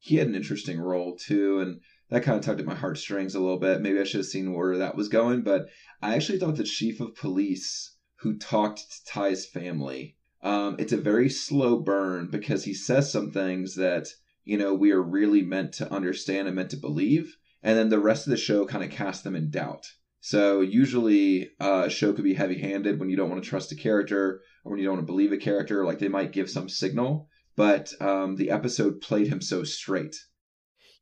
he 0.00 0.16
had 0.16 0.26
an 0.26 0.34
interesting 0.34 0.80
role 0.80 1.16
too, 1.16 1.60
and 1.60 1.80
that 2.10 2.22
kind 2.22 2.38
of 2.38 2.44
tugged 2.44 2.60
at 2.60 2.66
my 2.66 2.74
heartstrings 2.74 3.34
a 3.34 3.40
little 3.40 3.58
bit. 3.58 3.80
Maybe 3.80 3.98
I 3.98 4.04
should 4.04 4.18
have 4.18 4.26
seen 4.26 4.52
where 4.52 4.76
that 4.76 4.96
was 4.96 5.08
going, 5.08 5.42
but 5.42 5.68
I 6.02 6.14
actually 6.14 6.38
thought 6.38 6.56
the 6.56 6.64
chief 6.64 7.00
of 7.00 7.14
police 7.14 7.96
who 8.16 8.36
talked 8.36 8.80
to 8.80 9.04
Ty's 9.06 9.46
family. 9.46 10.16
Um, 10.42 10.76
it's 10.78 10.92
a 10.92 10.96
very 10.96 11.30
slow 11.30 11.78
burn 11.78 12.28
because 12.30 12.64
he 12.64 12.74
says 12.74 13.10
some 13.10 13.30
things 13.30 13.76
that 13.76 14.08
you 14.44 14.58
know 14.58 14.74
we 14.74 14.90
are 14.90 15.02
really 15.02 15.42
meant 15.42 15.72
to 15.74 15.92
understand 15.92 16.48
and 16.48 16.56
meant 16.56 16.70
to 16.70 16.76
believe, 16.76 17.36
and 17.62 17.78
then 17.78 17.90
the 17.90 17.98
rest 17.98 18.26
of 18.26 18.30
the 18.30 18.36
show 18.36 18.66
kind 18.66 18.84
of 18.84 18.90
casts 18.90 19.22
them 19.22 19.36
in 19.36 19.50
doubt. 19.50 19.86
So 20.20 20.60
usually 20.60 21.50
uh, 21.60 21.84
a 21.86 21.90
show 21.90 22.12
could 22.12 22.24
be 22.24 22.34
heavy-handed 22.34 22.98
when 22.98 23.08
you 23.08 23.16
don't 23.16 23.30
want 23.30 23.42
to 23.42 23.48
trust 23.48 23.72
a 23.72 23.76
character 23.76 24.42
or 24.64 24.72
when 24.72 24.78
you 24.78 24.84
don't 24.84 24.96
want 24.96 25.06
to 25.06 25.12
believe 25.12 25.32
a 25.32 25.38
character. 25.38 25.84
Like 25.84 25.98
they 25.98 26.08
might 26.08 26.32
give 26.32 26.50
some 26.50 26.68
signal, 26.68 27.28
but 27.56 27.92
um, 28.00 28.36
the 28.36 28.50
episode 28.50 29.00
played 29.00 29.28
him 29.28 29.40
so 29.40 29.64
straight. 29.64 30.16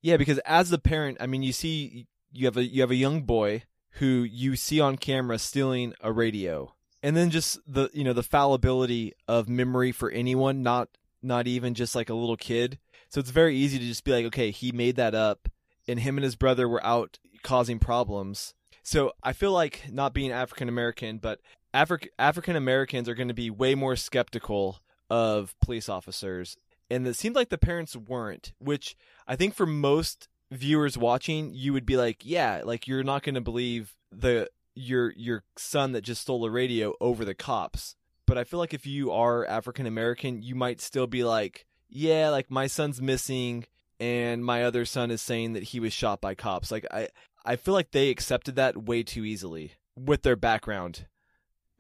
Yeah, 0.01 0.17
because 0.17 0.39
as 0.41 0.71
the 0.71 0.79
parent, 0.79 1.19
I 1.21 1.27
mean, 1.27 1.43
you 1.43 1.53
see, 1.53 2.07
you 2.33 2.47
have 2.47 2.57
a 2.57 2.65
you 2.65 2.81
have 2.83 2.91
a 2.91 2.97
young 2.97 3.23
boy 3.23 3.65
who 3.93 4.23
you 4.23 4.55
see 4.57 4.81
on 4.81 4.97
camera 4.97 5.39
stealing 5.39 5.95
a 6.01 6.13
radio, 6.13 6.75
and 7.03 7.17
then 7.17 7.31
just 7.31 7.59
the 7.67 7.91
you 7.93 8.05
know 8.05 8.13
the 8.13 8.23
fallibility 8.23 9.13
of 9.27 9.49
memory 9.49 9.93
for 9.93 10.11
anyone, 10.11 10.63
not 10.63 10.89
not 11.23 11.47
even 11.47 11.75
just 11.75 11.95
like 11.95 12.09
a 12.09 12.15
little 12.15 12.37
kid. 12.37 12.79
So 13.09 13.21
it's 13.21 13.31
very 13.31 13.57
easy 13.57 13.79
to 13.79 13.85
just 13.85 14.05
be 14.05 14.13
like, 14.13 14.27
okay, 14.27 14.51
he 14.51 14.71
made 14.71 14.97
that 14.97 15.15
up, 15.15 15.49
and 15.89 15.99
him 15.99 16.17
and 16.17 16.25
his 16.25 16.37
brother 16.37 16.69
were 16.69 16.85
out 16.85 17.19
causing 17.43 17.79
problems. 17.79 18.55
So 18.83 19.13
I 19.23 19.33
feel 19.33 19.53
like 19.53 19.87
not 19.91 20.15
being 20.15 20.31
African 20.31 20.69
American, 20.69 21.19
but 21.19 21.41
Afri- 21.75 22.09
African 22.19 22.57
Americans 22.57 23.09
are 23.09 23.15
going 23.15 23.29
to 23.29 23.35
be 23.35 23.51
way 23.51 23.75
more 23.75 23.97
skeptical 23.97 24.79
of 25.11 25.55
police 25.61 25.89
officers 25.89 26.57
and 26.91 27.07
it 27.07 27.17
seemed 27.17 27.37
like 27.37 27.49
the 27.49 27.59
parents 27.59 27.97
weren't 27.97 28.53
which 28.59 28.97
i 29.27 29.37
think 29.37 29.55
for 29.55 29.67
most 29.67 30.29
viewers 30.51 30.97
watching 30.97 31.53
you 31.55 31.73
would 31.73 31.87
be 31.87 31.97
like 31.97 32.25
yeah 32.25 32.63
like 32.65 32.87
you're 32.87 33.03
not 33.03 33.23
going 33.23 33.35
to 33.35 33.41
believe 33.41 33.95
the 34.11 34.49
your 34.79 35.13
your 35.17 35.43
son 35.57 35.93
that 35.93 36.03
just 36.03 36.23
stole 36.23 36.45
a 36.45 36.51
radio 36.51 36.95
over 37.01 37.25
the 37.25 37.35
cops. 37.35 37.97
But 38.27 38.39
i 38.39 38.45
feel 38.45 38.59
like 38.59 38.75
if 38.75 38.87
you 38.87 39.11
are 39.11 39.47
african 39.47 39.87
american 39.87 40.43
you 40.43 40.55
might 40.55 40.81
still 40.81 41.07
be 41.07 41.25
like 41.25 41.67
yeah 41.89 42.29
like 42.29 42.51
my 42.51 42.67
son's 42.67 43.01
missing 43.01 43.65
and 43.99 44.45
my 44.45 44.63
other 44.65 44.85
son 44.85 45.11
is 45.11 45.21
saying 45.21 45.55
that 45.55 45.65
he 45.65 45.81
was 45.81 45.93
shot 45.93 46.21
by 46.21 46.35
cops. 46.35 46.71
Like 46.71 46.87
i 46.91 47.09
i 47.45 47.57
feel 47.57 47.75
like 47.75 47.91
they 47.91 48.11
accepted 48.11 48.57
that 48.57 48.85
way 48.85 49.03
too 49.03 49.25
easily 49.25 49.73
with 49.97 50.23
their 50.23 50.37
background. 50.37 51.07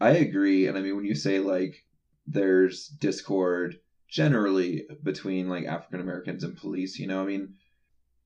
I 0.00 0.10
agree. 0.10 0.66
And 0.66 0.76
i 0.76 0.80
mean 0.80 0.96
when 0.96 1.04
you 1.04 1.14
say 1.14 1.38
like 1.38 1.84
there's 2.26 2.88
discord 2.88 3.78
generally 4.08 4.86
between 5.02 5.48
like 5.48 5.66
African 5.66 6.00
Americans 6.00 6.44
and 6.44 6.56
police. 6.56 6.98
You 6.98 7.06
know, 7.06 7.22
I 7.22 7.26
mean, 7.26 7.54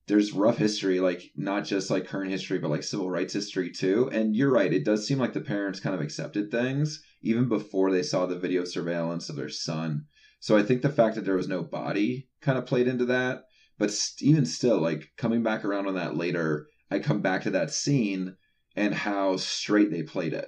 there's 0.07 0.33
rough 0.33 0.57
history, 0.57 0.99
like 0.99 1.31
not 1.35 1.65
just 1.65 1.89
like 1.89 2.07
current 2.07 2.31
history, 2.31 2.59
but 2.59 2.71
like 2.71 2.83
civil 2.83 3.09
rights 3.09 3.33
history 3.33 3.71
too. 3.71 4.09
And 4.11 4.35
you're 4.35 4.51
right, 4.51 4.73
it 4.73 4.85
does 4.85 5.07
seem 5.07 5.19
like 5.19 5.33
the 5.33 5.41
parents 5.41 5.79
kind 5.79 5.95
of 5.95 6.01
accepted 6.01 6.51
things 6.51 7.03
even 7.21 7.47
before 7.47 7.91
they 7.91 8.03
saw 8.03 8.25
the 8.25 8.39
video 8.39 8.65
surveillance 8.65 9.29
of 9.29 9.35
their 9.35 9.49
son. 9.49 10.05
So 10.39 10.57
I 10.57 10.63
think 10.63 10.81
the 10.81 10.89
fact 10.89 11.15
that 11.15 11.23
there 11.23 11.37
was 11.37 11.47
no 11.47 11.63
body 11.63 12.27
kind 12.41 12.57
of 12.57 12.65
played 12.65 12.87
into 12.87 13.05
that. 13.05 13.43
But 13.77 13.97
even 14.19 14.45
still, 14.45 14.79
like 14.79 15.11
coming 15.17 15.41
back 15.41 15.65
around 15.65 15.87
on 15.87 15.95
that 15.95 16.15
later, 16.15 16.67
I 16.91 16.99
come 16.99 17.21
back 17.21 17.43
to 17.43 17.51
that 17.51 17.71
scene 17.71 18.35
and 18.75 18.93
how 18.93 19.37
straight 19.37 19.89
they 19.89 20.03
played 20.03 20.33
it. 20.33 20.47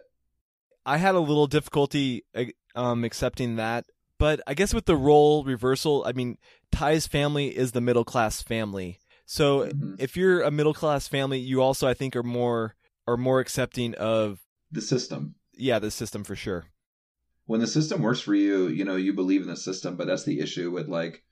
I 0.86 0.98
had 0.98 1.15
a 1.15 1.20
little 1.20 1.48
difficulty 1.48 2.24
um, 2.75 3.04
accepting 3.04 3.56
that. 3.56 3.86
But 4.18 4.42
I 4.48 4.54
guess 4.54 4.74
with 4.74 4.86
the 4.86 4.96
role 4.96 5.44
reversal, 5.44 6.04
I 6.08 6.14
mean, 6.14 6.38
Ty's 6.72 7.08
family 7.08 7.56
is 7.56 7.72
the 7.74 7.82
middle 7.82 8.06
class 8.06 8.42
family. 8.42 9.00
So 9.26 9.62
mm-hmm. 9.62 9.96
if 10.00 10.16
you're 10.16 10.42
a 10.42 10.52
middle 10.52 10.74
class 10.74 11.08
family, 11.08 11.40
you 11.40 11.62
also 11.62 11.88
I 11.88 11.94
think 11.94 12.16
are 12.16 12.24
more 12.24 12.76
are 13.08 13.18
more 13.18 13.40
accepting 13.40 13.94
of 13.96 14.40
the 14.72 14.82
system. 14.82 15.36
Yeah, 15.54 15.80
the 15.80 15.92
system 15.92 16.24
for 16.24 16.36
sure. 16.36 16.66
When 17.46 17.60
the 17.60 17.68
system 17.68 18.02
works 18.02 18.22
for 18.22 18.34
you, 18.34 18.68
you 18.68 18.86
know, 18.86 18.96
you 18.96 19.14
believe 19.14 19.42
in 19.42 19.48
the 19.48 19.58
system, 19.58 19.96
but 19.96 20.08
that's 20.08 20.26
the 20.26 20.40
issue 20.40 20.72
with 20.72 20.88
like 20.88 21.24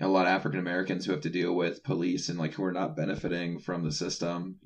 a 0.00 0.08
lot 0.08 0.26
of 0.26 0.32
African 0.32 0.60
Americans 0.60 1.04
who 1.04 1.12
have 1.12 1.22
to 1.22 1.30
deal 1.30 1.54
with 1.54 1.84
police 1.84 2.28
and 2.28 2.38
like 2.38 2.54
who 2.54 2.64
are 2.64 2.72
not 2.72 2.96
benefiting 2.96 3.60
from 3.60 3.84
the 3.84 3.92
system 3.92 4.56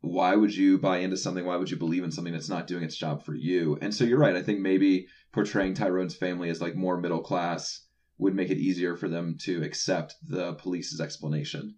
why 0.00 0.34
would 0.34 0.54
you 0.54 0.78
buy 0.78 0.98
into 0.98 1.16
something? 1.16 1.44
Why 1.44 1.56
would 1.56 1.70
you 1.70 1.76
believe 1.76 2.04
in 2.04 2.12
something 2.12 2.32
that's 2.32 2.48
not 2.48 2.66
doing 2.66 2.84
its 2.84 2.96
job 2.96 3.24
for 3.24 3.34
you? 3.34 3.78
And 3.82 3.94
so 3.94 4.04
you're 4.04 4.18
right. 4.18 4.36
I 4.36 4.42
think 4.42 4.60
maybe 4.60 5.08
portraying 5.32 5.74
Tyrone's 5.74 6.16
family 6.16 6.48
as 6.48 6.60
like 6.60 6.74
more 6.74 6.98
middle 6.98 7.20
class 7.20 7.82
would 8.18 8.34
make 8.34 8.50
it 8.50 8.58
easier 8.58 8.96
for 8.96 9.08
them 9.08 9.36
to 9.40 9.62
accept 9.62 10.14
the 10.26 10.54
police's 10.54 11.00
explanation. 11.00 11.74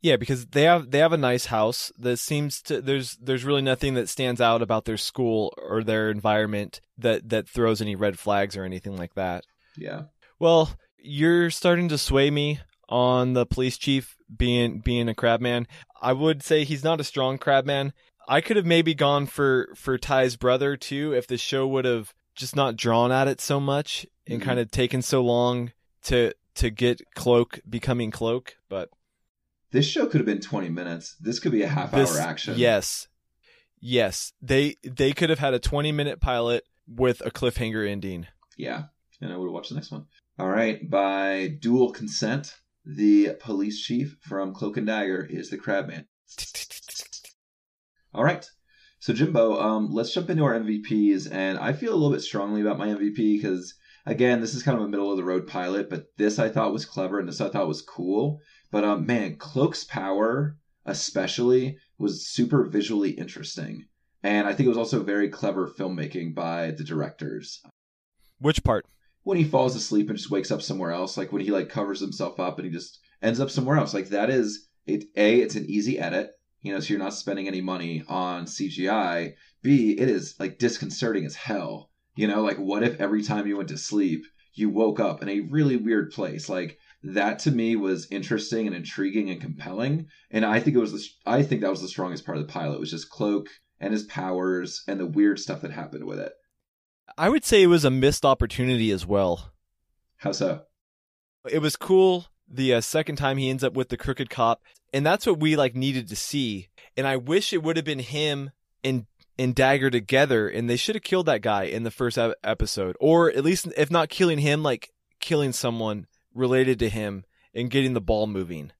Yeah, 0.00 0.16
because 0.16 0.46
they 0.46 0.62
have 0.62 0.90
they 0.90 0.98
have 0.98 1.12
a 1.12 1.18
nice 1.18 1.46
house 1.46 1.90
that 1.98 2.18
seems 2.18 2.62
to 2.62 2.80
there's 2.80 3.16
there's 3.16 3.44
really 3.44 3.62
nothing 3.62 3.94
that 3.94 4.08
stands 4.08 4.40
out 4.40 4.62
about 4.62 4.84
their 4.84 4.96
school 4.96 5.52
or 5.56 5.82
their 5.82 6.10
environment 6.10 6.80
that 6.98 7.28
that 7.30 7.48
throws 7.48 7.80
any 7.80 7.96
red 7.96 8.18
flags 8.18 8.56
or 8.56 8.64
anything 8.64 8.96
like 8.96 9.14
that. 9.14 9.44
Yeah. 9.76 10.02
Well, 10.38 10.70
you're 10.98 11.50
starting 11.50 11.88
to 11.88 11.98
sway 11.98 12.30
me 12.30 12.60
on 12.88 13.32
the 13.32 13.44
police 13.44 13.76
chief 13.76 14.16
being 14.34 14.80
being 14.80 15.08
a 15.08 15.14
crabman. 15.14 15.66
I 16.00 16.12
would 16.12 16.42
say 16.42 16.64
he's 16.64 16.84
not 16.84 17.00
a 17.00 17.04
strong 17.04 17.38
crabman. 17.38 17.92
I 18.28 18.40
could 18.40 18.56
have 18.56 18.66
maybe 18.66 18.94
gone 18.94 19.26
for 19.26 19.70
for 19.74 19.96
Ty's 19.98 20.36
brother 20.36 20.76
too 20.76 21.14
if 21.14 21.26
the 21.26 21.38
show 21.38 21.66
would 21.66 21.84
have 21.84 22.14
just 22.34 22.54
not 22.54 22.76
drawn 22.76 23.10
at 23.10 23.28
it 23.28 23.40
so 23.40 23.58
much 23.58 24.06
and 24.26 24.40
mm-hmm. 24.40 24.48
kind 24.48 24.60
of 24.60 24.70
taken 24.70 25.02
so 25.02 25.22
long 25.22 25.72
to 26.04 26.32
to 26.56 26.70
get 26.70 27.00
Cloak 27.14 27.60
becoming 27.68 28.10
Cloak, 28.10 28.56
but 28.68 28.90
this 29.70 29.86
show 29.86 30.06
could 30.06 30.20
have 30.20 30.26
been 30.26 30.40
20 30.40 30.70
minutes. 30.70 31.14
This 31.20 31.40
could 31.40 31.52
be 31.52 31.62
a 31.62 31.68
half 31.68 31.90
this, 31.90 32.16
hour 32.16 32.22
action. 32.22 32.54
Yes. 32.56 33.08
Yes. 33.80 34.32
They 34.40 34.76
they 34.82 35.12
could 35.12 35.30
have 35.30 35.38
had 35.38 35.54
a 35.54 35.58
20 35.58 35.92
minute 35.92 36.20
pilot 36.20 36.64
with 36.86 37.20
a 37.24 37.30
cliffhanger 37.30 37.88
ending. 37.88 38.26
Yeah. 38.56 38.84
And 39.20 39.32
I 39.32 39.36
would 39.36 39.46
have 39.46 39.52
watched 39.52 39.70
the 39.70 39.74
next 39.74 39.90
one. 39.90 40.06
All 40.38 40.48
right, 40.48 40.88
by 40.88 41.48
dual 41.58 41.90
consent, 41.90 42.54
the 42.88 43.36
police 43.38 43.82
chief 43.82 44.16
from 44.22 44.54
Cloak 44.54 44.78
and 44.78 44.86
Dagger 44.86 45.26
is 45.28 45.50
the 45.50 45.58
Crabman. 45.58 46.06
All 48.14 48.24
right. 48.24 48.48
So 48.98 49.12
Jimbo, 49.12 49.60
um, 49.60 49.92
let's 49.92 50.12
jump 50.12 50.30
into 50.30 50.44
our 50.44 50.58
MVPs, 50.58 51.30
and 51.30 51.58
I 51.58 51.72
feel 51.74 51.92
a 51.92 51.94
little 51.94 52.10
bit 52.10 52.22
strongly 52.22 52.62
about 52.62 52.78
my 52.78 52.88
MVP 52.88 53.36
because 53.36 53.74
again, 54.06 54.40
this 54.40 54.54
is 54.54 54.62
kind 54.62 54.76
of 54.78 54.84
a 54.84 54.88
middle 54.88 55.10
of 55.10 55.18
the 55.18 55.24
road 55.24 55.46
pilot, 55.46 55.90
but 55.90 56.06
this 56.16 56.38
I 56.38 56.48
thought 56.48 56.72
was 56.72 56.86
clever 56.86 57.18
and 57.20 57.28
this 57.28 57.42
I 57.42 57.50
thought 57.50 57.68
was 57.68 57.82
cool. 57.82 58.40
But 58.70 58.84
um, 58.84 59.06
man, 59.06 59.36
Cloak's 59.36 59.84
power 59.84 60.56
especially 60.86 61.76
was 61.98 62.26
super 62.26 62.64
visually 62.64 63.10
interesting, 63.10 63.84
and 64.22 64.48
I 64.48 64.54
think 64.54 64.66
it 64.66 64.70
was 64.70 64.78
also 64.78 65.02
very 65.02 65.28
clever 65.28 65.68
filmmaking 65.68 66.34
by 66.34 66.70
the 66.70 66.84
directors. 66.84 67.60
Which 68.38 68.64
part? 68.64 68.86
When 69.28 69.38
he 69.38 69.44
falls 69.44 69.76
asleep 69.76 70.08
and 70.08 70.18
just 70.18 70.30
wakes 70.30 70.50
up 70.50 70.62
somewhere 70.62 70.92
else, 70.92 71.16
like 71.16 71.32
when 71.32 71.42
he 71.42 71.50
like 71.50 71.68
covers 71.68 72.00
himself 72.00 72.40
up 72.40 72.58
and 72.58 72.66
he 72.66 72.72
just 72.72 72.98
ends 73.22 73.40
up 73.40 73.50
somewhere 73.50 73.76
else, 73.76 73.92
like 73.92 74.08
that 74.08 74.30
is 74.30 74.68
it. 74.86 75.04
A, 75.16 75.40
it's 75.40 75.54
an 75.54 75.66
easy 75.68 75.98
edit 75.98 76.30
you 76.62 76.72
know, 76.72 76.80
so 76.80 76.88
you're 76.88 76.98
not 76.98 77.14
spending 77.14 77.46
any 77.46 77.60
money 77.60 78.02
on 78.08 78.46
CGI. 78.46 79.34
B, 79.62 79.92
it 79.92 80.08
is 80.08 80.34
like 80.38 80.58
disconcerting 80.58 81.24
as 81.24 81.36
hell. 81.36 81.90
You 82.16 82.26
know, 82.26 82.42
like 82.42 82.56
what 82.56 82.82
if 82.82 83.00
every 83.00 83.22
time 83.22 83.46
you 83.46 83.56
went 83.56 83.68
to 83.68 83.78
sleep, 83.78 84.24
you 84.54 84.68
woke 84.68 84.98
up 84.98 85.22
in 85.22 85.28
a 85.28 85.40
really 85.40 85.76
weird 85.76 86.10
place? 86.10 86.48
Like 86.48 86.78
that 87.02 87.38
to 87.40 87.52
me 87.52 87.76
was 87.76 88.10
interesting 88.10 88.66
and 88.66 88.74
intriguing 88.74 89.30
and 89.30 89.40
compelling. 89.40 90.06
And 90.32 90.44
I 90.44 90.58
think 90.58 90.76
it 90.76 90.80
was 90.80 90.92
the, 90.92 91.30
I 91.30 91.44
think 91.44 91.60
that 91.60 91.70
was 91.70 91.80
the 91.80 91.88
strongest 91.88 92.26
part 92.26 92.38
of 92.38 92.46
the 92.46 92.52
pilot 92.52 92.80
was 92.80 92.90
just 92.90 93.10
Cloak 93.10 93.48
and 93.78 93.92
his 93.92 94.04
powers 94.04 94.82
and 94.88 94.98
the 94.98 95.06
weird 95.06 95.38
stuff 95.38 95.60
that 95.60 95.70
happened 95.70 96.04
with 96.04 96.18
it. 96.18 96.32
I 97.16 97.28
would 97.28 97.44
say 97.44 97.62
it 97.62 97.68
was 97.68 97.84
a 97.84 97.90
missed 97.90 98.24
opportunity 98.24 98.90
as 98.90 99.06
well. 99.06 99.52
How 100.18 100.32
so? 100.32 100.62
It 101.48 101.60
was 101.60 101.76
cool 101.76 102.26
the 102.48 102.74
uh, 102.74 102.80
second 102.80 103.16
time 103.16 103.36
he 103.36 103.50
ends 103.50 103.62
up 103.62 103.74
with 103.74 103.88
the 103.88 103.96
crooked 103.96 104.30
cop 104.30 104.62
and 104.92 105.04
that's 105.04 105.26
what 105.26 105.40
we 105.40 105.56
like 105.56 105.74
needed 105.74 106.08
to 106.08 106.16
see. 106.16 106.68
And 106.96 107.06
i 107.06 107.16
wish 107.16 107.52
it 107.52 107.62
would 107.62 107.76
have 107.76 107.84
been 107.84 107.98
him 107.98 108.50
and 108.82 109.06
and 109.38 109.54
dagger 109.54 109.90
together 109.90 110.48
and 110.48 110.68
they 110.68 110.76
should 110.76 110.96
have 110.96 111.04
killed 111.04 111.26
that 111.26 111.42
guy 111.42 111.64
in 111.64 111.84
the 111.84 111.90
first 111.90 112.18
episode. 112.42 112.96
Or 113.00 113.30
at 113.30 113.44
least 113.44 113.68
if 113.76 113.90
not 113.90 114.08
killing 114.08 114.38
him 114.38 114.62
like 114.62 114.92
killing 115.20 115.52
someone 115.52 116.06
related 116.34 116.78
to 116.80 116.88
him 116.88 117.24
and 117.54 117.70
getting 117.70 117.94
the 117.94 118.00
ball 118.00 118.26
moving. 118.26 118.72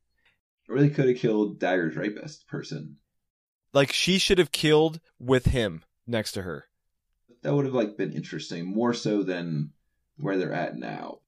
Or 0.68 0.75
really 0.75 0.90
could 0.90 1.08
have 1.08 1.18
killed 1.18 1.61
dagger's 1.61 1.97
rapist 1.97 2.47
person. 2.49 2.97
Like 3.73 3.92
she 3.92 4.18
should 4.18 4.38
have 4.38 4.52
killed 4.52 5.00
with 5.18 5.47
him 5.47 5.85
next 6.06 6.32
to 6.32 6.42
her 6.42 6.64
that 7.42 7.54
would 7.54 7.64
have 7.64 7.75
like 7.75 7.97
been 7.97 8.12
interesting 8.12 8.66
more 8.66 8.95
so 8.95 9.23
than 9.23 9.71
where 10.16 10.37
they're 10.37 10.52
at 10.52 10.76
now 10.76 11.18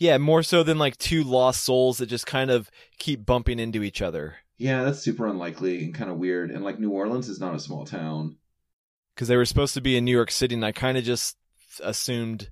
yeah, 0.00 0.16
more 0.16 0.42
so 0.42 0.62
than 0.62 0.78
like 0.78 0.96
two 0.96 1.22
lost 1.22 1.62
souls 1.62 1.98
that 1.98 2.06
just 2.06 2.26
kind 2.26 2.50
of 2.50 2.70
keep 2.98 3.26
bumping 3.26 3.58
into 3.58 3.82
each 3.82 4.00
other. 4.00 4.36
Yeah, 4.56 4.82
that's 4.82 5.00
super 5.00 5.26
unlikely 5.26 5.84
and 5.84 5.94
kind 5.94 6.10
of 6.10 6.16
weird. 6.16 6.50
And 6.50 6.64
like 6.64 6.80
New 6.80 6.90
Orleans 6.90 7.28
is 7.28 7.38
not 7.38 7.54
a 7.54 7.60
small 7.60 7.84
town. 7.84 8.36
Because 9.14 9.28
they 9.28 9.36
were 9.36 9.44
supposed 9.44 9.74
to 9.74 9.82
be 9.82 9.98
in 9.98 10.06
New 10.06 10.10
York 10.10 10.30
City, 10.30 10.54
and 10.54 10.64
I 10.64 10.72
kind 10.72 10.96
of 10.96 11.04
just 11.04 11.36
assumed 11.82 12.48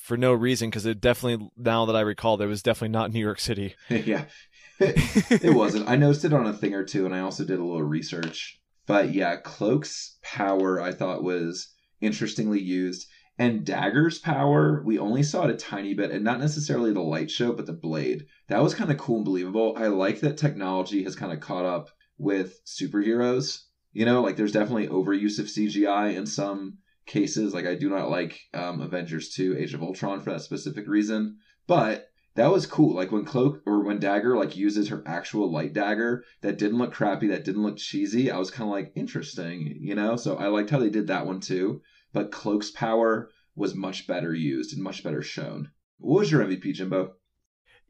for 0.00 0.16
no 0.16 0.32
reason, 0.32 0.70
because 0.70 0.86
it 0.86 1.02
definitely, 1.02 1.50
now 1.58 1.84
that 1.84 1.96
I 1.96 2.00
recall, 2.00 2.38
there 2.38 2.48
was 2.48 2.62
definitely 2.62 2.92
not 2.92 3.12
New 3.12 3.20
York 3.20 3.40
City. 3.40 3.74
yeah, 3.90 4.24
it 4.80 5.54
wasn't. 5.54 5.86
I 5.86 5.96
noticed 5.96 6.24
it 6.24 6.32
on 6.32 6.46
a 6.46 6.54
thing 6.54 6.72
or 6.72 6.84
two, 6.84 7.04
and 7.04 7.14
I 7.14 7.20
also 7.20 7.44
did 7.44 7.58
a 7.58 7.64
little 7.64 7.82
research. 7.82 8.58
But 8.86 9.12
yeah, 9.12 9.36
Cloak's 9.36 10.16
power 10.22 10.80
I 10.80 10.92
thought 10.92 11.22
was 11.22 11.74
interestingly 12.00 12.60
used. 12.60 13.06
And 13.38 13.64
Dagger's 13.64 14.18
power, 14.18 14.82
we 14.84 14.98
only 14.98 15.22
saw 15.22 15.44
it 15.44 15.50
a 15.50 15.56
tiny 15.56 15.94
bit, 15.94 16.10
and 16.10 16.22
not 16.22 16.40
necessarily 16.40 16.92
the 16.92 17.00
light 17.00 17.30
show, 17.30 17.52
but 17.52 17.64
the 17.66 17.72
blade. 17.72 18.26
That 18.48 18.62
was 18.62 18.74
kind 18.74 18.90
of 18.90 18.98
cool 18.98 19.16
and 19.16 19.24
believable. 19.24 19.74
I 19.78 19.86
like 19.86 20.20
that 20.20 20.36
technology 20.36 21.02
has 21.04 21.16
kind 21.16 21.32
of 21.32 21.40
caught 21.40 21.64
up 21.64 21.88
with 22.18 22.60
superheroes. 22.66 23.62
You 23.92 24.04
know, 24.04 24.20
like 24.20 24.36
there's 24.36 24.52
definitely 24.52 24.88
overuse 24.88 25.38
of 25.38 25.46
CGI 25.46 26.14
in 26.14 26.26
some 26.26 26.78
cases. 27.06 27.54
Like 27.54 27.66
I 27.66 27.74
do 27.76 27.88
not 27.88 28.10
like 28.10 28.38
um, 28.52 28.82
Avengers 28.82 29.30
2 29.30 29.56
Age 29.58 29.72
of 29.72 29.82
Ultron 29.82 30.20
for 30.20 30.32
that 30.32 30.42
specific 30.42 30.86
reason. 30.86 31.38
But 31.66 32.09
that 32.34 32.50
was 32.50 32.66
cool. 32.66 32.94
Like 32.94 33.12
when 33.12 33.24
Cloak 33.24 33.62
or 33.66 33.84
when 33.84 33.98
Dagger 33.98 34.36
like 34.36 34.56
uses 34.56 34.88
her 34.88 35.02
actual 35.06 35.50
light 35.50 35.72
dagger, 35.72 36.24
that 36.42 36.58
didn't 36.58 36.78
look 36.78 36.92
crappy, 36.92 37.28
that 37.28 37.44
didn't 37.44 37.62
look 37.62 37.76
cheesy. 37.76 38.30
I 38.30 38.38
was 38.38 38.50
kind 38.50 38.68
of 38.68 38.72
like 38.72 38.92
interesting, 38.94 39.76
you 39.80 39.94
know. 39.94 40.16
So 40.16 40.36
I 40.36 40.46
liked 40.46 40.70
how 40.70 40.78
they 40.78 40.90
did 40.90 41.08
that 41.08 41.26
one 41.26 41.40
too 41.40 41.82
but 42.12 42.32
Cloak's 42.32 42.70
power 42.70 43.30
was 43.54 43.74
much 43.74 44.06
better 44.06 44.34
used 44.34 44.74
and 44.74 44.82
much 44.82 45.02
better 45.02 45.22
shown. 45.22 45.70
What 45.98 46.20
was 46.20 46.30
your 46.30 46.44
MVP, 46.44 46.74
Jimbo? 46.74 47.14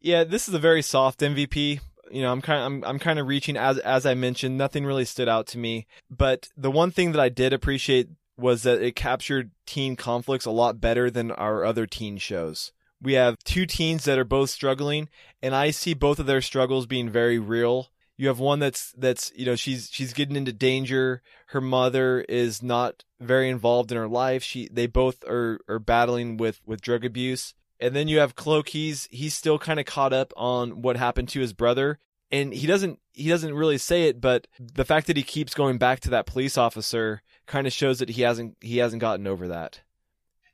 Yeah, 0.01 0.25
this 0.25 0.49
is 0.49 0.55
a 0.55 0.59
very 0.59 0.83
soft 0.83 1.21
MVP. 1.21 1.81
You 2.11 2.23
know, 2.23 2.33
I'm 2.33 2.43
kind 2.43 2.61
of, 2.61 2.67
I'm 2.67 2.85
I'm 2.85 2.99
kind 2.99 3.19
of 3.19 3.29
reaching 3.29 3.57
as 3.57 3.79
as 3.79 4.05
I 4.05 4.15
mentioned, 4.15 4.59
nothing 4.59 4.85
really 4.85 5.05
stood 5.05 5.29
out 5.29 5.47
to 5.49 5.59
me, 5.59 5.87
but 6.11 6.49
the 6.57 6.71
one 6.71 6.91
thing 6.91 7.13
that 7.13 7.21
I 7.21 7.29
did 7.29 7.53
appreciate 7.53 8.09
was 8.37 8.63
that 8.63 8.83
it 8.83 8.97
captured 8.97 9.53
teen 9.67 9.95
conflicts 9.97 10.47
a 10.47 10.51
lot 10.51 10.81
better 10.81 11.11
than 11.11 11.31
our 11.31 11.65
other 11.65 11.87
teen 11.87 12.17
shows. 12.17 12.73
We 13.03 13.15
have 13.15 13.39
two 13.45 13.67
teens 13.67 14.05
that 14.05 14.19
are 14.19 14.25
both 14.25 14.51
struggling, 14.51 15.09
and 15.43 15.55
I 15.55 15.71
see 15.71 15.95
both 15.95 16.19
of 16.19 16.27
their 16.27 16.43
struggles 16.43 16.87
being 16.87 17.09
very 17.09 17.39
real. 17.39 17.89
You 18.17 18.29
have 18.29 18.39
one 18.39 18.59
that's 18.59 18.93
that's 18.93 19.33
you 19.35 19.47
know 19.47 19.57
she's 19.57 19.89
she's 19.91 20.13
getting 20.13 20.37
into 20.37 20.53
danger. 20.53 21.23
Her 21.47 21.61
mother 21.61 22.21
is 22.29 22.63
not 22.63 23.05
very 23.19 23.49
involved 23.49 23.91
in 23.91 23.97
her 23.97 24.09
life. 24.09 24.43
She 24.43 24.69
they 24.71 24.87
both 24.87 25.25
are 25.25 25.61
are 25.69 25.79
battling 25.79 26.37
with 26.37 26.61
with 26.67 26.83
drug 26.83 27.05
abuse. 27.05 27.55
And 27.83 27.97
then 27.97 28.09
you 28.09 28.19
have 28.19 28.35
cloak. 28.35 28.69
He's 28.69 29.09
he's 29.11 29.33
still 29.33 29.59
kind 29.59 29.81
of 29.81 29.87
caught 29.87 30.13
up 30.13 30.35
on 30.37 30.83
what 30.83 30.99
happened 30.99 31.31
to 31.31 31.41
his 31.41 31.55
brother. 31.55 31.99
And 32.31 32.53
he 32.53 32.67
doesn't 32.67 32.99
he 33.15 33.29
doesn't 33.29 33.55
really 33.55 33.79
say 33.79 34.05
it 34.05 34.21
but 34.21 34.47
the 34.59 34.85
fact 34.85 35.07
that 35.07 35.17
he 35.17 35.23
keeps 35.23 35.55
going 35.55 35.79
back 35.79 36.01
to 36.01 36.11
that 36.11 36.27
police 36.27 36.59
officer 36.59 37.23
kind 37.47 37.67
of 37.67 37.73
shows 37.73 37.99
that 37.99 38.11
he 38.11 38.23
hasn't 38.23 38.57
he 38.61 38.79
hasn't 38.79 39.01
gotten 39.01 39.27
over 39.27 39.49
that 39.49 39.81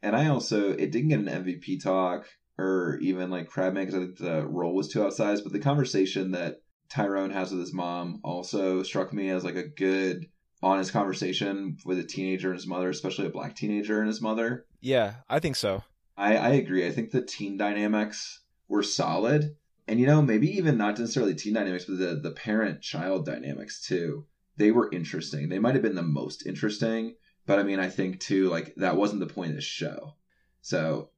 and 0.02 0.16
i 0.16 0.28
also 0.28 0.72
it 0.72 0.90
didn't 0.90 1.08
get 1.08 1.20
an 1.20 1.44
mvp 1.44 1.82
talk 1.82 2.26
or 2.58 2.98
even 3.00 3.30
like 3.30 3.48
crabman 3.48 3.86
because 3.86 3.94
i 3.94 3.98
think 3.98 4.18
the 4.18 4.46
role 4.46 4.74
was 4.74 4.88
too 4.88 5.00
outsized 5.00 5.42
but 5.42 5.52
the 5.52 5.58
conversation 5.58 6.30
that 6.32 6.60
Tyrone 6.88 7.30
has 7.30 7.50
with 7.50 7.60
his 7.60 7.72
mom 7.72 8.20
also 8.22 8.82
struck 8.82 9.12
me 9.12 9.30
as 9.30 9.44
like 9.44 9.56
a 9.56 9.66
good 9.66 10.26
honest 10.62 10.92
conversation 10.92 11.76
with 11.84 11.98
a 11.98 12.04
teenager 12.04 12.48
and 12.50 12.58
his 12.58 12.66
mother, 12.66 12.88
especially 12.88 13.26
a 13.26 13.30
black 13.30 13.56
teenager 13.56 13.98
and 13.98 14.08
his 14.08 14.22
mother. 14.22 14.66
Yeah, 14.80 15.14
I 15.28 15.40
think 15.40 15.56
so. 15.56 15.82
I, 16.16 16.36
I 16.36 16.48
agree. 16.50 16.86
I 16.86 16.92
think 16.92 17.10
the 17.10 17.22
teen 17.22 17.56
dynamics 17.56 18.42
were 18.68 18.82
solid. 18.82 19.56
And 19.88 20.00
you 20.00 20.06
know, 20.06 20.22
maybe 20.22 20.48
even 20.56 20.76
not 20.76 20.98
necessarily 20.98 21.34
teen 21.34 21.54
dynamics, 21.54 21.84
but 21.84 21.98
the, 21.98 22.20
the 22.22 22.32
parent 22.32 22.82
child 22.82 23.26
dynamics 23.26 23.84
too. 23.84 24.26
They 24.56 24.70
were 24.70 24.90
interesting. 24.90 25.48
They 25.48 25.58
might 25.58 25.74
have 25.74 25.82
been 25.82 25.94
the 25.94 26.02
most 26.02 26.46
interesting, 26.46 27.14
but 27.46 27.58
I 27.58 27.62
mean 27.62 27.80
I 27.80 27.88
think 27.88 28.20
too, 28.20 28.48
like 28.48 28.74
that 28.76 28.96
wasn't 28.96 29.20
the 29.20 29.32
point 29.32 29.50
of 29.50 29.56
the 29.56 29.62
show. 29.62 30.14
So 30.62 31.10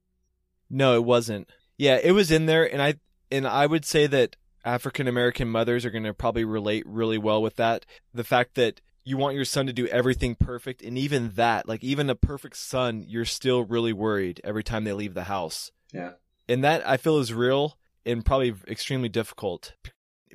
No, 0.70 0.94
it 0.94 1.04
wasn't. 1.04 1.48
Yeah, 1.76 1.98
it 2.02 2.12
was 2.12 2.30
in 2.30 2.46
there 2.46 2.70
and 2.70 2.82
I 2.82 2.94
and 3.30 3.46
I 3.46 3.66
would 3.66 3.84
say 3.84 4.06
that 4.06 4.36
African 4.64 5.08
American 5.08 5.48
mothers 5.48 5.84
are 5.84 5.90
going 5.90 6.04
to 6.04 6.14
probably 6.14 6.44
relate 6.44 6.84
really 6.86 7.18
well 7.18 7.40
with 7.40 7.56
that. 7.56 7.86
The 8.12 8.24
fact 8.24 8.54
that 8.56 8.80
you 9.04 9.16
want 9.16 9.36
your 9.36 9.44
son 9.46 9.66
to 9.66 9.72
do 9.72 9.86
everything 9.86 10.34
perfect, 10.34 10.82
and 10.82 10.98
even 10.98 11.30
that, 11.36 11.66
like 11.66 11.82
even 11.82 12.10
a 12.10 12.14
perfect 12.14 12.58
son, 12.58 13.02
you're 13.06 13.24
still 13.24 13.64
really 13.64 13.92
worried 13.92 14.40
every 14.44 14.62
time 14.62 14.84
they 14.84 14.92
leave 14.92 15.14
the 15.14 15.24
house. 15.24 15.72
Yeah. 15.92 16.12
And 16.46 16.62
that 16.62 16.86
I 16.86 16.98
feel 16.98 17.18
is 17.18 17.32
real 17.32 17.78
and 18.04 18.24
probably 18.24 18.54
extremely 18.66 19.08
difficult. 19.08 19.74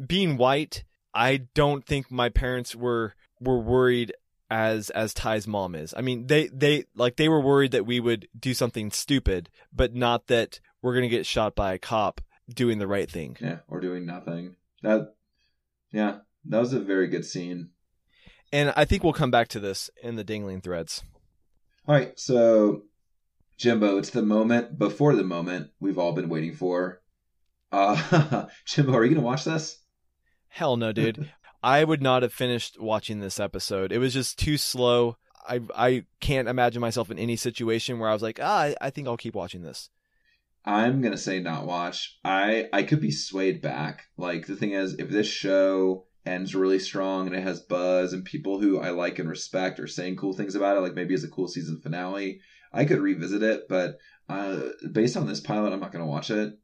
Being 0.03 0.37
white, 0.37 0.83
I 1.13 1.37
don't 1.53 1.85
think 1.85 2.09
my 2.09 2.29
parents 2.29 2.75
were 2.75 3.13
were 3.39 3.59
worried 3.59 4.13
as 4.49 4.89
as 4.91 5.13
Ty's 5.13 5.47
mom 5.47 5.75
is. 5.75 5.93
I 5.95 6.01
mean, 6.01 6.27
they 6.27 6.47
they 6.47 6.85
like 6.95 7.15
they 7.15 7.29
were 7.29 7.41
worried 7.41 7.71
that 7.71 7.85
we 7.85 7.99
would 7.99 8.27
do 8.37 8.53
something 8.53 8.91
stupid, 8.91 9.49
but 9.71 9.93
not 9.93 10.27
that 10.27 10.59
we're 10.81 10.93
going 10.93 11.09
to 11.09 11.15
get 11.15 11.25
shot 11.25 11.55
by 11.55 11.73
a 11.73 11.79
cop 11.79 12.21
doing 12.53 12.79
the 12.79 12.87
right 12.87 13.09
thing. 13.09 13.37
Yeah, 13.39 13.59
or 13.67 13.79
doing 13.79 14.05
nothing. 14.05 14.55
That 14.81 15.15
yeah, 15.91 16.17
that 16.45 16.59
was 16.59 16.73
a 16.73 16.79
very 16.79 17.07
good 17.07 17.25
scene. 17.25 17.69
And 18.51 18.73
I 18.75 18.85
think 18.85 19.03
we'll 19.03 19.13
come 19.13 19.31
back 19.31 19.47
to 19.49 19.59
this 19.59 19.89
in 20.01 20.15
the 20.15 20.23
dingling 20.23 20.61
threads. 20.61 21.03
All 21.87 21.95
right, 21.95 22.17
so 22.19 22.83
Jimbo, 23.57 23.97
it's 23.97 24.11
the 24.11 24.21
moment 24.21 24.77
before 24.77 25.15
the 25.15 25.23
moment 25.23 25.71
we've 25.79 25.97
all 25.97 26.13
been 26.13 26.29
waiting 26.29 26.53
for. 26.53 27.01
Uh 27.71 28.45
Jimbo, 28.65 28.93
are 28.93 29.03
you 29.03 29.15
gonna 29.15 29.25
watch 29.25 29.45
this? 29.45 29.79
Hell 30.49 30.77
no, 30.77 30.91
dude. 30.91 31.31
I 31.63 31.83
would 31.83 32.01
not 32.01 32.23
have 32.23 32.33
finished 32.33 32.79
watching 32.79 33.19
this 33.19 33.39
episode. 33.39 33.91
It 33.91 33.97
was 33.99 34.13
just 34.13 34.37
too 34.37 34.57
slow. 34.57 35.17
I 35.47 35.61
I 35.75 36.05
can't 36.19 36.47
imagine 36.47 36.81
myself 36.81 37.09
in 37.09 37.17
any 37.17 37.35
situation 37.35 37.99
where 37.99 38.09
I 38.09 38.13
was 38.13 38.21
like, 38.21 38.39
ah, 38.41 38.59
I, 38.59 38.75
I 38.81 38.89
think 38.89 39.07
I'll 39.07 39.17
keep 39.17 39.35
watching 39.35 39.61
this. 39.61 39.89
I'm 40.65 41.01
gonna 41.01 41.17
say 41.17 41.39
not 41.39 41.65
watch. 41.65 42.17
I 42.23 42.67
I 42.71 42.83
could 42.83 43.01
be 43.01 43.11
swayed 43.11 43.61
back. 43.61 44.03
Like 44.17 44.47
the 44.47 44.55
thing 44.55 44.71
is, 44.71 44.95
if 44.95 45.09
this 45.09 45.27
show 45.27 46.05
ends 46.25 46.55
really 46.55 46.79
strong 46.79 47.27
and 47.27 47.35
it 47.35 47.43
has 47.43 47.59
buzz 47.59 48.13
and 48.13 48.23
people 48.23 48.59
who 48.59 48.79
I 48.79 48.91
like 48.91 49.19
and 49.19 49.29
respect 49.29 49.79
are 49.79 49.87
saying 49.87 50.15
cool 50.15 50.33
things 50.33 50.55
about 50.55 50.77
it, 50.77 50.81
like 50.81 50.93
maybe 50.93 51.13
it's 51.13 51.25
a 51.25 51.29
cool 51.29 51.47
season 51.47 51.81
finale, 51.81 52.39
I 52.71 52.85
could 52.85 52.99
revisit 52.99 53.43
it. 53.43 53.67
But 53.67 53.97
uh, 54.29 54.59
based 54.91 55.17
on 55.17 55.27
this 55.27 55.41
pilot, 55.41 55.73
I'm 55.73 55.81
not 55.81 55.91
gonna 55.91 56.05
watch 56.05 56.29
it. 56.29 56.57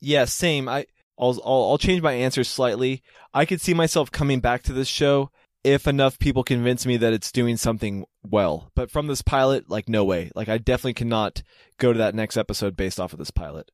Yeah, 0.00 0.24
same. 0.24 0.68
I 0.68 0.86
I'll, 1.20 1.40
I'll 1.44 1.70
I'll 1.70 1.78
change 1.78 2.02
my 2.02 2.12
answer 2.12 2.42
slightly. 2.42 3.02
I 3.34 3.44
could 3.44 3.60
see 3.60 3.74
myself 3.74 4.10
coming 4.10 4.40
back 4.40 4.62
to 4.64 4.72
this 4.72 4.88
show 4.88 5.30
if 5.62 5.86
enough 5.86 6.18
people 6.18 6.42
convince 6.42 6.86
me 6.86 6.96
that 6.96 7.12
it's 7.12 7.30
doing 7.30 7.56
something 7.56 8.06
well. 8.22 8.70
But 8.74 8.90
from 8.90 9.06
this 9.06 9.22
pilot, 9.22 9.68
like 9.68 9.88
no 9.88 10.04
way. 10.04 10.30
Like 10.34 10.48
I 10.48 10.58
definitely 10.58 10.94
cannot 10.94 11.42
go 11.78 11.92
to 11.92 11.98
that 11.98 12.14
next 12.14 12.36
episode 12.36 12.76
based 12.76 12.98
off 12.98 13.12
of 13.12 13.18
this 13.18 13.30
pilot. 13.30 13.70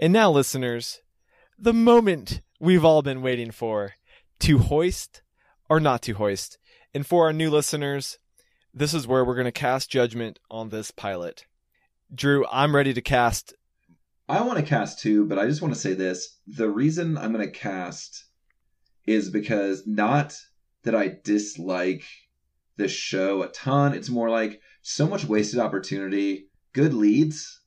And 0.00 0.12
now, 0.12 0.30
listeners, 0.30 1.02
the 1.58 1.74
moment 1.74 2.40
we've 2.58 2.84
all 2.84 3.02
been 3.02 3.22
waiting 3.22 3.50
for 3.50 3.94
to 4.40 4.58
hoist 4.58 5.22
or 5.68 5.80
not 5.80 6.02
to 6.02 6.14
hoist. 6.14 6.58
And 6.94 7.06
for 7.06 7.26
our 7.26 7.32
new 7.32 7.50
listeners, 7.50 8.18
this 8.74 8.94
is 8.94 9.06
where 9.06 9.24
we're 9.24 9.34
going 9.34 9.44
to 9.44 9.52
cast 9.52 9.90
judgment 9.90 10.38
on 10.50 10.70
this 10.70 10.90
pilot. 10.90 11.46
Drew, 12.14 12.44
I'm 12.50 12.74
ready 12.74 12.94
to 12.94 13.00
cast. 13.00 13.54
I 14.28 14.42
want 14.42 14.58
to 14.58 14.64
cast 14.64 15.00
too, 15.00 15.26
but 15.26 15.38
I 15.38 15.46
just 15.46 15.62
want 15.62 15.74
to 15.74 15.80
say 15.80 15.94
this. 15.94 16.38
The 16.46 16.70
reason 16.70 17.18
I'm 17.18 17.32
going 17.32 17.44
to 17.44 17.58
cast 17.58 18.24
is 19.06 19.30
because 19.30 19.82
not 19.86 20.36
that 20.84 20.94
I 20.94 21.16
dislike 21.24 22.04
this 22.76 22.92
show 22.92 23.42
a 23.42 23.48
ton. 23.48 23.94
It's 23.94 24.08
more 24.08 24.30
like 24.30 24.60
so 24.82 25.06
much 25.06 25.24
wasted 25.24 25.58
opportunity, 25.58 26.48
good 26.72 26.94
leads, 26.94 27.60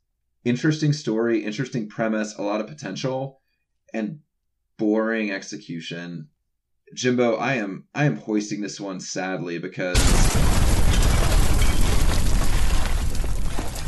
interesting 0.44 0.94
story, 0.94 1.44
interesting 1.44 1.88
premise, 1.90 2.36
a 2.38 2.42
lot 2.42 2.62
of 2.62 2.68
potential, 2.68 3.42
and 3.94 4.20
boring 4.78 5.32
execution. 5.32 6.30
Jimbo, 6.94 7.36
I 7.36 7.56
am 7.56 7.86
I 7.94 8.06
am 8.06 8.18
hoisting 8.18 8.62
this 8.62 8.80
one 8.80 9.00
sadly 9.00 9.58
because 9.58 9.98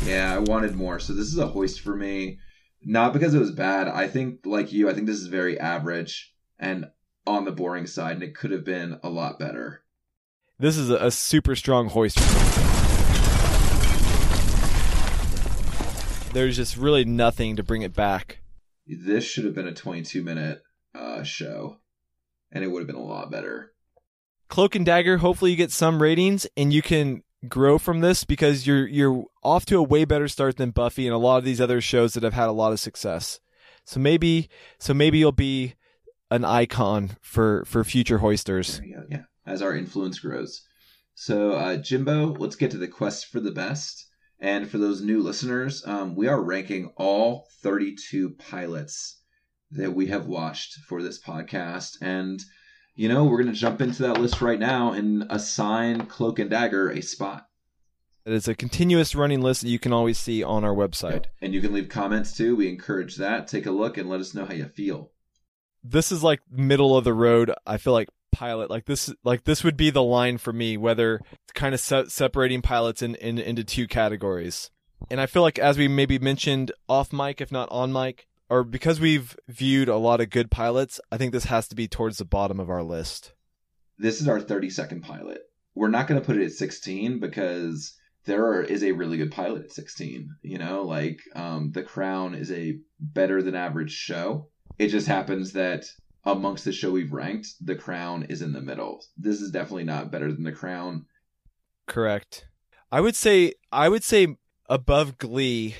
Yeah, 0.08 0.34
I 0.34 0.38
wanted 0.38 0.74
more. 0.74 0.98
So 0.98 1.12
this 1.12 1.26
is 1.26 1.36
a 1.36 1.46
hoist 1.46 1.80
for 1.80 1.94
me. 1.94 2.38
Not 2.84 3.12
because 3.12 3.34
it 3.34 3.40
was 3.40 3.50
bad. 3.50 3.88
I 3.88 4.08
think 4.08 4.40
like 4.44 4.72
you, 4.72 4.88
I 4.88 4.94
think 4.94 5.06
this 5.06 5.18
is 5.18 5.26
very 5.26 5.58
average 5.58 6.34
and 6.58 6.86
on 7.26 7.44
the 7.44 7.52
boring 7.52 7.86
side 7.86 8.14
and 8.14 8.22
it 8.22 8.34
could 8.34 8.50
have 8.50 8.64
been 8.64 8.98
a 9.02 9.10
lot 9.10 9.38
better. 9.38 9.82
This 10.58 10.76
is 10.76 10.90
a, 10.90 11.10
super 11.10 11.54
strong 11.54 11.88
hoist. 11.88 12.18
There's 16.32 16.56
just 16.56 16.76
really 16.76 17.04
nothing 17.04 17.56
to 17.56 17.62
bring 17.62 17.82
it 17.82 17.94
back. 17.94 18.40
This 18.86 19.24
should 19.24 19.44
have 19.44 19.54
been 19.54 19.68
a 19.68 19.74
22 19.74 20.22
minute 20.22 20.62
uh, 20.94 21.22
show 21.22 21.76
and 22.50 22.64
it 22.64 22.68
would 22.68 22.80
have 22.80 22.86
been 22.86 22.96
a 22.96 23.04
lot 23.04 23.30
better. 23.30 23.72
Cloak 24.48 24.74
and 24.74 24.86
Dagger, 24.86 25.18
hopefully 25.18 25.50
you 25.50 25.56
get 25.56 25.70
some 25.70 26.02
ratings 26.02 26.46
and 26.56 26.72
you 26.72 26.82
can 26.82 27.22
grow 27.46 27.78
from 27.78 28.00
this 28.00 28.24
because 28.24 28.66
you're 28.66 28.86
you're 28.86 29.24
off 29.42 29.66
to 29.66 29.76
a 29.78 29.82
way 29.82 30.04
better 30.04 30.28
start 30.28 30.56
than 30.56 30.70
Buffy 30.70 31.06
and 31.06 31.14
a 31.14 31.18
lot 31.18 31.38
of 31.38 31.44
these 31.44 31.60
other 31.60 31.80
shows 31.80 32.14
that 32.14 32.22
have 32.22 32.34
had 32.34 32.48
a 32.48 32.52
lot 32.52 32.72
of 32.72 32.80
success. 32.80 33.40
So 33.84 34.00
maybe 34.00 34.48
so 34.78 34.94
maybe 34.94 35.18
you'll 35.18 35.32
be 35.32 35.74
an 36.30 36.44
icon 36.44 37.16
for 37.20 37.64
for 37.64 37.84
future 37.84 38.18
hoisters. 38.18 38.80
Yeah, 38.84 39.22
as 39.46 39.62
our 39.62 39.74
influence 39.74 40.18
grows. 40.18 40.62
So 41.14 41.52
uh, 41.52 41.76
Jimbo, 41.76 42.34
let's 42.34 42.56
get 42.56 42.70
to 42.72 42.78
the 42.78 42.88
quest 42.88 43.26
for 43.26 43.40
the 43.40 43.52
best. 43.52 44.06
And 44.40 44.70
for 44.70 44.78
those 44.78 45.02
new 45.02 45.20
listeners, 45.20 45.84
um, 45.84 46.14
we 46.14 46.28
are 46.28 46.40
ranking 46.40 46.92
all 46.96 47.48
32 47.62 48.36
pilots 48.38 49.20
that 49.72 49.92
we 49.92 50.06
have 50.06 50.26
watched 50.26 50.74
for 50.86 51.02
this 51.02 51.20
podcast. 51.20 51.96
And, 52.00 52.40
you 52.98 53.08
know, 53.08 53.24
we're 53.24 53.40
going 53.40 53.54
to 53.54 53.58
jump 53.58 53.80
into 53.80 54.02
that 54.02 54.18
list 54.18 54.40
right 54.40 54.58
now 54.58 54.90
and 54.90 55.24
assign 55.30 56.06
Cloak 56.06 56.40
and 56.40 56.50
Dagger 56.50 56.90
a 56.90 57.00
spot. 57.00 57.46
It 58.26 58.32
is 58.32 58.48
a 58.48 58.56
continuous 58.56 59.14
running 59.14 59.40
list 59.40 59.62
that 59.62 59.68
you 59.68 59.78
can 59.78 59.92
always 59.92 60.18
see 60.18 60.42
on 60.42 60.64
our 60.64 60.74
website. 60.74 61.26
And 61.40 61.54
you 61.54 61.60
can 61.60 61.72
leave 61.72 61.88
comments 61.88 62.36
too. 62.36 62.56
We 62.56 62.68
encourage 62.68 63.14
that. 63.16 63.46
Take 63.46 63.66
a 63.66 63.70
look 63.70 63.98
and 63.98 64.10
let 64.10 64.18
us 64.18 64.34
know 64.34 64.44
how 64.44 64.52
you 64.52 64.64
feel. 64.66 65.12
This 65.84 66.10
is 66.10 66.24
like 66.24 66.40
middle 66.50 66.96
of 66.96 67.04
the 67.04 67.14
road. 67.14 67.54
I 67.64 67.76
feel 67.76 67.92
like 67.92 68.08
pilot 68.32 68.68
like 68.68 68.84
this 68.84 69.14
like 69.24 69.44
this 69.44 69.64
would 69.64 69.76
be 69.76 69.88
the 69.88 70.02
line 70.02 70.36
for 70.36 70.52
me 70.52 70.76
whether 70.76 71.18
kind 71.54 71.74
of 71.74 71.80
se- 71.80 72.08
separating 72.08 72.60
pilots 72.60 73.00
in, 73.00 73.14
in 73.14 73.38
into 73.38 73.64
two 73.64 73.86
categories 73.88 74.70
and 75.10 75.18
i 75.18 75.24
feel 75.24 75.40
like 75.40 75.58
as 75.58 75.78
we 75.78 75.88
maybe 75.88 76.18
mentioned 76.18 76.70
off 76.90 77.10
mic 77.10 77.40
if 77.40 77.50
not 77.50 77.66
on 77.70 77.90
mic 77.90 78.27
or 78.50 78.64
because 78.64 79.00
we've 79.00 79.36
viewed 79.48 79.88
a 79.88 79.96
lot 79.96 80.20
of 80.20 80.30
good 80.30 80.50
pilots 80.50 81.00
i 81.12 81.16
think 81.16 81.32
this 81.32 81.44
has 81.44 81.68
to 81.68 81.76
be 81.76 81.86
towards 81.88 82.18
the 82.18 82.24
bottom 82.24 82.58
of 82.60 82.70
our 82.70 82.82
list 82.82 83.32
This 83.98 84.20
is 84.20 84.28
our 84.28 84.40
30 84.40 84.70
second 84.70 85.02
pilot. 85.02 85.40
We're 85.74 85.88
not 85.88 86.06
going 86.06 86.20
to 86.20 86.26
put 86.26 86.36
it 86.36 86.44
at 86.44 86.52
16 86.52 87.20
because 87.20 87.94
there 88.24 88.44
are, 88.46 88.62
is 88.62 88.82
a 88.82 88.92
really 88.92 89.16
good 89.16 89.30
pilot 89.32 89.64
at 89.64 89.72
16. 89.72 90.28
You 90.42 90.58
know, 90.58 90.82
like 90.82 91.20
um, 91.34 91.72
The 91.72 91.82
Crown 91.82 92.34
is 92.34 92.50
a 92.52 92.78
better 93.00 93.42
than 93.42 93.54
average 93.54 93.92
show. 93.92 94.48
It 94.78 94.88
just 94.88 95.06
happens 95.08 95.52
that 95.52 95.84
amongst 96.24 96.64
the 96.64 96.72
show 96.72 96.90
we've 96.90 97.12
ranked, 97.12 97.48
The 97.60 97.74
Crown 97.76 98.24
is 98.28 98.42
in 98.42 98.52
the 98.52 98.60
middle. 98.60 99.04
This 99.16 99.40
is 99.40 99.50
definitely 99.50 99.84
not 99.84 100.10
better 100.12 100.32
than 100.32 100.44
The 100.44 100.52
Crown. 100.52 101.06
correct 101.86 102.46
i 102.92 103.00
would 103.00 103.16
say 103.16 103.52
i 103.72 103.88
would 103.88 104.04
say 104.04 104.36
above 104.68 105.16
glee 105.18 105.74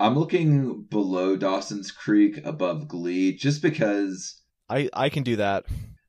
I'm 0.00 0.16
looking 0.16 0.82
below 0.82 1.36
Dawson's 1.36 1.90
Creek, 1.90 2.40
above 2.44 2.86
Glee, 2.86 3.34
just 3.34 3.62
because 3.62 4.42
i 4.70 4.88
i 4.92 5.08
can 5.08 5.22
do 5.22 5.36
that 5.36 5.64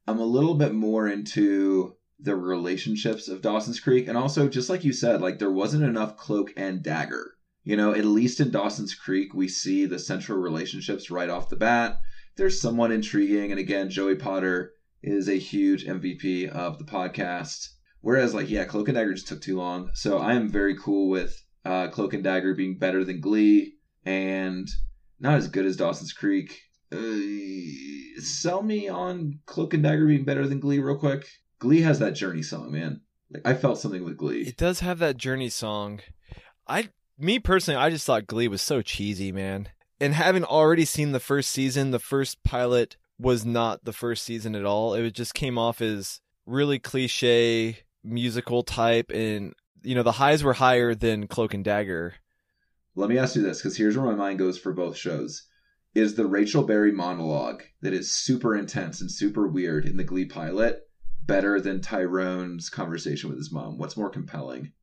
I'm 0.10 0.20
a 0.20 0.26
little 0.26 0.56
bit 0.56 0.74
more 0.74 1.08
into 1.08 1.96
the 2.20 2.36
relationships 2.36 3.28
of 3.28 3.44
Dawson's 3.44 3.80
Creek. 3.80 4.08
And 4.08 4.18
also, 4.18 4.50
just 4.50 4.68
like 4.68 4.84
you 4.84 4.92
said, 4.92 5.22
like 5.22 5.38
there 5.38 5.52
wasn't 5.52 5.84
enough 5.84 6.18
cloak 6.18 6.52
and 6.58 6.82
dagger. 6.82 7.36
You 7.64 7.78
know, 7.78 7.94
at 7.94 8.06
least 8.06 8.40
in 8.40 8.50
Dawson's 8.50 8.96
Creek, 8.96 9.36
we 9.36 9.48
see 9.48 9.86
the 9.86 10.00
central 10.00 10.40
relationships 10.40 11.12
right 11.12 11.30
off 11.30 11.50
the 11.50 11.56
bat. 11.56 12.00
There's 12.38 12.60
somewhat 12.60 12.92
intriguing. 12.92 13.52
And 13.52 13.60
again, 13.60 13.92
Joey 13.92 14.16
Potter 14.16 14.74
is 15.04 15.30
a 15.30 15.38
huge 15.38 15.86
MVP 15.86 16.50
of 16.50 16.80
the 16.80 16.86
podcast. 16.86 17.70
Whereas, 18.02 18.34
like, 18.34 18.50
yeah, 18.50 18.66
Cloak 18.66 18.88
and 18.88 18.96
Dagger 18.96 19.14
just 19.14 19.28
took 19.28 19.42
too 19.42 19.58
long. 19.58 19.92
So 19.94 20.18
I 20.18 20.34
am 20.34 20.50
very 20.50 20.76
cool 20.76 21.10
with 21.10 21.40
uh, 21.66 21.90
Cloak 21.90 22.16
and 22.16 22.24
Dagger 22.24 22.56
being 22.56 22.80
better 22.80 23.04
than 23.04 23.22
Glee 23.22 23.76
and 24.06 24.68
not 25.20 25.36
as 25.36 25.48
good 25.48 25.66
as 25.66 25.78
Dawson's 25.78 26.14
Creek. 26.14 26.62
Uh, 26.92 28.20
sell 28.22 28.62
me 28.64 28.88
on 28.90 29.40
Cloak 29.46 29.74
and 29.74 29.84
Dagger 29.84 30.08
being 30.08 30.26
better 30.26 30.48
than 30.48 30.60
Glee, 30.60 30.80
real 30.80 30.98
quick. 30.98 31.28
Glee 31.60 31.82
has 31.82 32.00
that 32.00 32.12
Journey 32.12 32.42
song, 32.42 32.72
man. 32.72 33.02
Like 33.32 33.48
I 33.48 33.54
felt 33.54 33.78
something 33.80 34.04
with 34.04 34.18
Glee. 34.18 34.42
it 34.42 34.58
does 34.58 34.80
have 34.80 34.98
that 34.98 35.18
journey 35.18 35.50
song 35.50 36.00
i 36.68 36.90
me 37.20 37.38
personally 37.38 37.80
i 37.80 37.88
just 37.90 38.04
thought 38.06 38.26
glee 38.26 38.48
was 38.48 38.60
so 38.62 38.82
cheesy 38.82 39.32
man 39.32 39.70
and 40.02 40.16
having 40.16 40.44
already 40.44 40.84
seen 40.84 41.12
the 41.12 41.20
first 41.20 41.52
season 41.52 41.92
the 41.92 42.00
first 42.00 42.44
pilot 42.44 42.98
was 43.20 43.46
not 43.46 43.86
the 43.86 43.94
first 43.94 44.24
season 44.24 44.56
at 44.56 44.66
all 44.66 44.96
it 44.96 45.12
just 45.12 45.36
came 45.36 45.60
off 45.60 45.80
as 45.80 46.22
really 46.48 46.80
cliche 46.80 47.78
musical 48.04 48.64
type 48.64 49.12
and 49.14 49.54
you 49.84 49.94
know 49.94 50.04
the 50.04 50.14
highs 50.14 50.44
were 50.44 50.54
higher 50.54 50.96
than 50.96 51.28
cloak 51.28 51.54
and 51.54 51.64
dagger 51.64 52.16
Let 52.96 53.10
me 53.10 53.18
ask 53.18 53.36
you 53.36 53.42
this, 53.42 53.60
because 53.60 53.78
here's 53.78 53.98
where 53.98 54.06
my 54.06 54.16
mind 54.16 54.40
goes 54.40 54.58
for 54.58 54.74
both 54.74 54.98
shows. 54.98 55.48
Is 55.96 56.16
the 56.16 56.28
Rachel 56.28 56.64
Berry 56.64 56.92
monologue 56.92 57.64
that 57.82 57.94
is 57.94 58.14
super 58.14 58.56
intense 58.56 59.02
and 59.02 59.12
super 59.12 59.48
weird 59.48 59.86
in 59.86 59.98
the 59.98 60.04
Glee 60.04 60.26
pilot 60.26 60.82
better 61.26 61.60
than 61.60 61.82
Tyrone's 61.82 62.70
conversation 62.70 63.30
with 63.30 63.38
his 63.38 63.52
mom? 63.52 63.78
What's 63.78 63.98
more 63.98 64.10
compelling? 64.10 64.74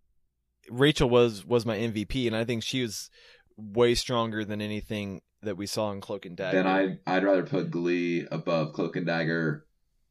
rachel 0.70 1.08
was 1.08 1.44
was 1.44 1.64
my 1.64 1.76
mvp 1.76 2.26
and 2.26 2.34
i 2.34 2.44
think 2.44 2.62
she 2.62 2.82
was 2.82 3.10
way 3.56 3.94
stronger 3.94 4.44
than 4.44 4.60
anything 4.60 5.20
that 5.42 5.56
we 5.56 5.66
saw 5.66 5.92
in 5.92 6.00
cloak 6.00 6.26
and 6.26 6.36
dagger 6.36 6.56
Then 6.56 6.66
I'd, 6.66 6.98
I'd 7.06 7.24
rather 7.24 7.44
put 7.44 7.70
Glee 7.70 8.26
above 8.30 8.72
Cloak 8.72 8.96
and 8.96 9.06
Dagger 9.06 9.64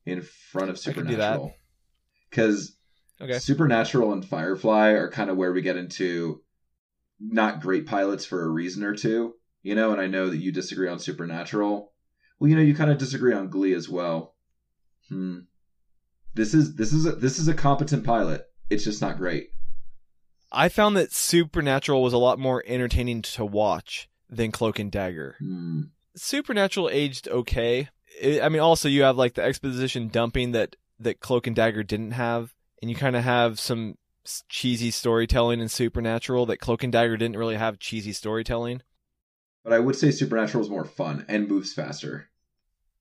in 0.05 0.21
front 0.21 0.69
of 0.69 0.79
I 0.88 0.93
could 0.93 1.08
do 1.08 1.17
that. 1.17 1.34
Supernatural. 1.34 1.53
Because 2.29 2.77
okay 3.19 3.39
Supernatural 3.39 4.13
and 4.13 4.25
Firefly 4.25 4.89
are 4.91 5.12
kind 5.12 5.29
of 5.29 5.38
where 5.38 5.51
we 5.51 5.62
get 5.62 5.77
into 5.77 6.41
not 7.19 7.62
great 7.62 7.86
pilots 7.86 8.25
for 8.25 8.43
a 8.43 8.49
reason 8.49 8.84
or 8.84 8.95
two, 8.95 9.36
you 9.63 9.75
know, 9.75 9.91
and 9.91 10.01
I 10.01 10.08
know 10.08 10.30
that 10.30 10.38
you 10.38 10.51
disagree 10.51 10.88
on 10.89 10.99
Supernatural. 10.99 11.91
Well, 12.39 12.49
you 12.49 12.56
know, 12.56 12.62
you 12.62 12.75
kind 12.75 12.91
of 12.91 12.97
disagree 12.97 13.34
on 13.34 13.49
Glee 13.49 13.73
as 13.73 13.88
well. 13.89 14.36
Hmm. 15.10 15.39
This 16.34 16.54
is 16.54 16.75
this 16.75 16.91
is 16.91 17.06
a, 17.06 17.13
this 17.13 17.39
is 17.39 17.47
a 17.47 17.54
competent 17.54 18.04
pilot. 18.04 18.43
It's 18.69 18.84
just 18.84 19.01
not 19.01 19.17
great. 19.17 19.49
i 20.51 20.67
found 20.69 20.97
that 20.97 21.13
supernatural 21.13 22.01
was 22.01 22.13
a 22.13 22.17
lot 22.17 22.39
more 22.39 22.63
entertaining 22.65 23.21
to 23.21 23.45
watch 23.45 24.10
than 24.30 24.51
cloak 24.51 24.80
and 24.80 24.91
dagger 24.91 25.36
Hmm. 25.39 25.82
Supernatural 26.15 26.89
aged 26.91 27.28
okay. 27.28 27.89
I 28.23 28.41
I 28.41 28.49
mean, 28.49 28.62
also 28.62 28.88
you 28.88 29.04
have 29.04 29.17
like 29.17 29.34
the 29.34 29.43
exposition 29.43 30.08
dumping 30.08 30.51
that 30.54 30.75
that 30.99 31.19
Cloak 31.19 31.45
and 31.45 31.56
Dagger 31.56 31.84
didn't 31.84 32.12
have, 32.12 32.54
and 32.82 32.89
you 32.89 32.95
kind 32.95 33.17
of 33.17 33.23
have 33.25 33.60
some 33.60 33.97
cheesy 34.50 34.92
storytelling 34.92 35.60
in 35.60 35.70
Supernatural 35.70 36.46
that 36.48 36.60
Cloak 36.60 36.84
and 36.84 36.92
Dagger 36.92 37.18
didn't 37.18 37.38
really 37.38 37.56
have 37.56 37.80
cheesy 37.80 38.14
storytelling. 38.14 38.82
But 39.64 39.74
I 39.74 39.80
would 39.80 39.96
say 39.96 40.12
Supernatural 40.12 40.64
is 40.64 40.70
more 40.70 40.86
fun 40.86 41.26
and 41.28 41.48
moves 41.48 41.74
faster. 41.74 42.30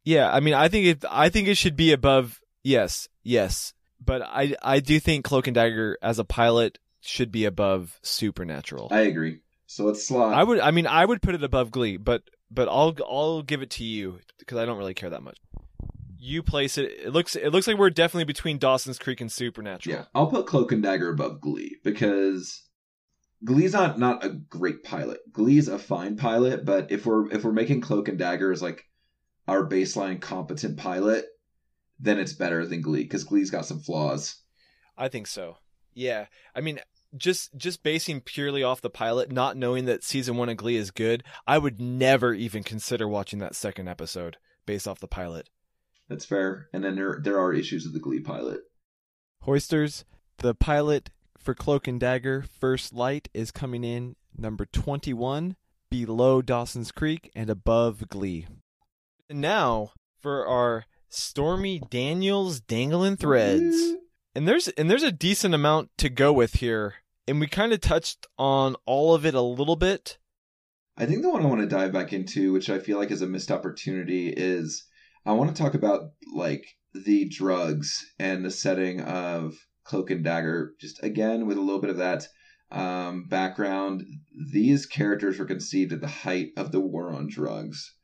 Yeah, 0.05 0.31
I 0.31 0.41
mean, 0.41 0.55
I 0.55 0.69
think 0.69 0.87
it. 0.87 1.05
I 1.11 1.29
think 1.29 1.49
it 1.49 1.57
should 1.57 1.77
be 1.77 1.93
above. 1.93 2.41
Yes, 2.63 3.09
yes, 3.23 3.73
but 4.05 4.23
I 4.23 4.55
I 4.63 4.81
do 4.81 5.01
think 5.01 5.25
Cloak 5.25 5.47
and 5.47 5.55
Dagger 5.55 5.99
as 6.03 6.19
a 6.19 6.25
pilot 6.25 6.79
should 7.01 7.31
be 7.31 7.45
above 7.45 7.99
Supernatural. 8.03 8.89
I 8.91 9.01
agree. 9.01 9.41
So 9.67 9.85
let's 9.85 10.07
slot. 10.07 10.35
I 10.35 10.45
would. 10.45 10.61
I 10.61 10.71
mean, 10.71 10.87
I 10.87 11.05
would 11.05 11.23
put 11.23 11.35
it 11.35 11.43
above 11.43 11.71
Glee, 11.71 11.97
but 11.97 12.23
but 12.51 12.69
I'll 12.69 12.95
I'll 13.09 13.43
give 13.43 13.63
it 13.63 13.71
to 13.71 13.85
you 13.85 14.21
because 14.39 14.59
I 14.59 14.67
don't 14.67 14.79
really 14.79 14.95
care 14.95 15.11
that 15.11 15.23
much. 15.23 15.39
You 16.25 16.43
place 16.43 16.79
it. 16.79 16.91
It 17.05 17.13
looks 17.13 17.37
it 17.37 17.51
looks 17.51 17.67
like 17.67 17.77
we're 17.77 17.91
definitely 17.91 18.25
between 18.25 18.59
Dawson's 18.59 18.99
Creek 18.99 19.21
and 19.21 19.31
Supernatural. 19.31 19.97
Yeah, 19.97 20.05
I'll 20.15 20.29
put 20.29 20.47
Cloak 20.47 20.73
and 20.73 20.83
Dagger 20.83 21.11
above 21.11 21.41
Glee 21.41 21.77
because 21.85 22.63
Glee's 23.45 23.75
not 23.75 23.99
not 23.99 24.25
a 24.25 24.31
great 24.31 24.83
pilot. 24.83 25.19
Glee's 25.33 25.69
a 25.69 25.79
fine 25.79 26.17
pilot, 26.17 26.65
but 26.65 26.91
if 26.91 27.05
we're 27.05 27.31
if 27.31 27.45
we're 27.45 27.53
making 27.53 27.83
Cloak 27.83 28.09
and 28.09 28.19
Dagger 28.19 28.51
as 28.53 28.63
like 28.63 28.85
our 29.47 29.69
baseline 29.69 30.21
competent 30.21 30.79
pilot, 30.79 31.27
then 32.01 32.19
it's 32.19 32.33
better 32.33 32.67
than 32.67 32.81
Glee 32.81 33.03
because 33.03 33.25
Glee's 33.25 33.51
got 33.51 33.67
some 33.67 33.81
flaws. 33.81 34.37
I 34.97 35.09
think 35.09 35.27
so. 35.27 35.59
Yeah. 35.93 36.27
I 36.55 36.63
mean, 36.63 36.81
just 37.15 37.55
just 37.57 37.83
basing 37.83 38.23
purely 38.23 38.63
off 38.63 38.81
the 38.81 38.89
pilot, 38.89 39.31
not 39.31 39.59
knowing 39.59 39.85
that 39.85 40.03
season 40.03 40.39
one 40.39 40.49
of 40.49 40.57
Glee 40.57 40.77
is 40.77 40.91
good, 40.91 41.23
I 41.47 41.59
would 41.59 41.81
never 41.81 42.33
even 42.33 42.63
consider 42.63 43.07
watching 43.07 43.41
that 43.41 43.55
second 43.55 43.89
episode 43.89 44.39
based 44.65 44.89
off 44.89 45.01
the 45.01 45.07
pilot. 45.07 45.51
That's 46.09 46.25
fair. 46.25 46.69
And 46.73 46.85
then 46.85 46.97
there 46.97 47.19
there 47.23 47.41
are 47.41 47.53
issues 47.53 47.85
with 47.85 47.95
the 47.95 48.01
Glee 48.01 48.21
pilot. 48.21 48.61
Hoisters, 49.43 50.05
the 50.39 50.55
pilot 50.55 51.11
for 51.39 51.55
Cloak 51.55 51.87
and 51.87 52.01
Dagger 52.01 52.43
First 52.43 52.93
Light 52.93 53.29
is 53.35 53.51
coming 53.51 53.85
in 53.85 54.17
number 54.37 54.65
21, 54.65 55.57
below 55.91 56.43
Dawson's 56.43 56.91
Creek 56.91 57.31
and 57.35 57.51
above 57.51 58.09
Glee. 58.09 58.47
And 59.29 59.41
now 59.41 59.93
for 60.21 60.47
our 60.47 60.87
Stormy 61.09 61.81
Daniels 61.91 62.61
Dangling 62.61 63.17
Threads. 63.17 63.95
And 64.35 64.49
there's 64.49 64.69
and 64.69 64.91
there's 64.91 65.03
a 65.03 65.13
decent 65.13 65.55
amount 65.55 65.91
to 65.99 66.09
go 66.09 66.33
with 66.33 66.55
here. 66.55 66.95
And 67.29 67.41
we 67.41 67.47
kind 67.47 67.73
of 67.73 67.81
touched 67.81 68.27
on 68.39 68.77
all 68.85 69.15
of 69.15 69.25
it 69.25 69.35
a 69.35 69.41
little 69.41 69.77
bit. 69.77 70.19
I 70.97 71.07
think 71.07 71.23
the 71.23 71.31
one 71.31 71.43
I 71.43 71.49
want 71.49 71.61
to 71.61 71.67
dive 71.67 71.93
back 71.93 72.13
into, 72.13 72.53
which 72.53 72.69
I 72.69 72.79
feel 72.79 72.99
like 72.99 73.11
is 73.11 73.23
a 73.23 73.27
missed 73.27 73.51
opportunity, 73.51 74.29
is 74.29 74.85
I 75.27 75.33
want 75.33 75.55
to 75.55 75.63
talk 75.63 75.75
about 75.75 76.11
like 76.35 76.67
the 76.95 77.29
drugs 77.29 78.05
and 78.19 78.45
the 78.45 78.51
setting 78.51 79.01
of 79.01 79.55
Cloak 79.85 80.11
and 80.11 80.25
Dagger. 80.25 80.73
Just 80.81 81.03
again 81.03 81.47
with 81.47 81.57
a 81.57 81.61
little 81.61 81.81
bit 81.81 81.91
of 81.91 81.99
that 81.99 82.27
um, 82.71 83.27
background. 83.29 84.05
These 84.53 84.87
characters 84.87 85.39
were 85.39 85.45
conceived 85.45 85.93
at 85.93 86.01
the 86.01 86.09
height 86.09 86.49
of 86.57 86.73
the 86.73 86.81
war 86.81 87.13
on 87.13 87.29
drugs. 87.29 87.95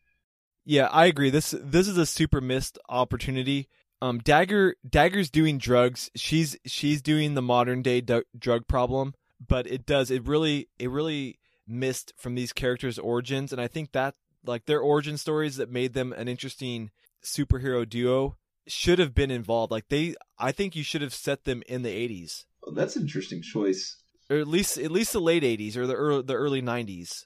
Yeah, 0.65 0.87
I 0.87 1.07
agree. 1.07 1.31
This 1.31 1.55
this 1.59 1.89
is 1.89 1.99
a 1.99 2.07
super 2.07 2.41
missed 2.41 2.79
opportunity. 2.89 3.69
Um, 4.03 4.19
Dagger 4.19 4.77
Dagger's 4.89 5.31
doing 5.31 5.59
drugs. 5.59 6.11
She's 6.17 6.57
she's 6.65 7.03
doing 7.03 7.35
the 7.35 7.43
modern 7.43 7.83
day 7.83 8.01
d- 8.01 8.23
drug 8.39 8.67
problem, 8.67 9.15
but 9.47 9.67
it 9.67 9.85
does 9.85 10.11
it 10.11 10.27
really 10.27 10.69
it 10.79 10.91
really 10.91 11.39
missed 11.67 12.13
from 12.17 12.35
these 12.35 12.53
characters' 12.53 12.99
origins, 12.99 13.53
and 13.53 13.61
I 13.61 13.69
think 13.69 13.93
that 13.93 14.15
like 14.45 14.67
their 14.67 14.81
origin 14.81 15.17
stories 15.19 15.57
that 15.57 15.71
made 15.71 15.93
them 15.93 16.13
an 16.13 16.29
interesting 16.29 16.91
superhero 17.25 17.89
duo 17.89 18.37
should 18.67 18.99
have 18.99 19.15
been 19.15 19.31
involved. 19.31 19.71
Like 19.71 19.89
they, 19.89 20.15
I 20.39 20.53
think 20.53 20.77
you 20.77 20.83
should 20.85 21.03
have 21.03 21.15
set 21.15 21.45
them 21.45 21.63
in 21.67 21.83
the 21.83 21.89
'80s, 21.91 22.45
Well, 22.63 22.75
that's 22.75 22.97
an 22.97 23.03
interesting 23.03 23.43
choice. 23.43 23.97
or 24.29 24.37
at 24.37 24.49
least 24.49 24.79
at 24.79 24.91
least 24.91 25.13
the 25.13 25.21
late 25.21 25.43
'80s 25.43 25.77
or 25.77 25.87
the 25.87 25.95
early, 25.95 26.23
the 26.23 26.35
early 26.35 26.63
'90s. 26.63 27.25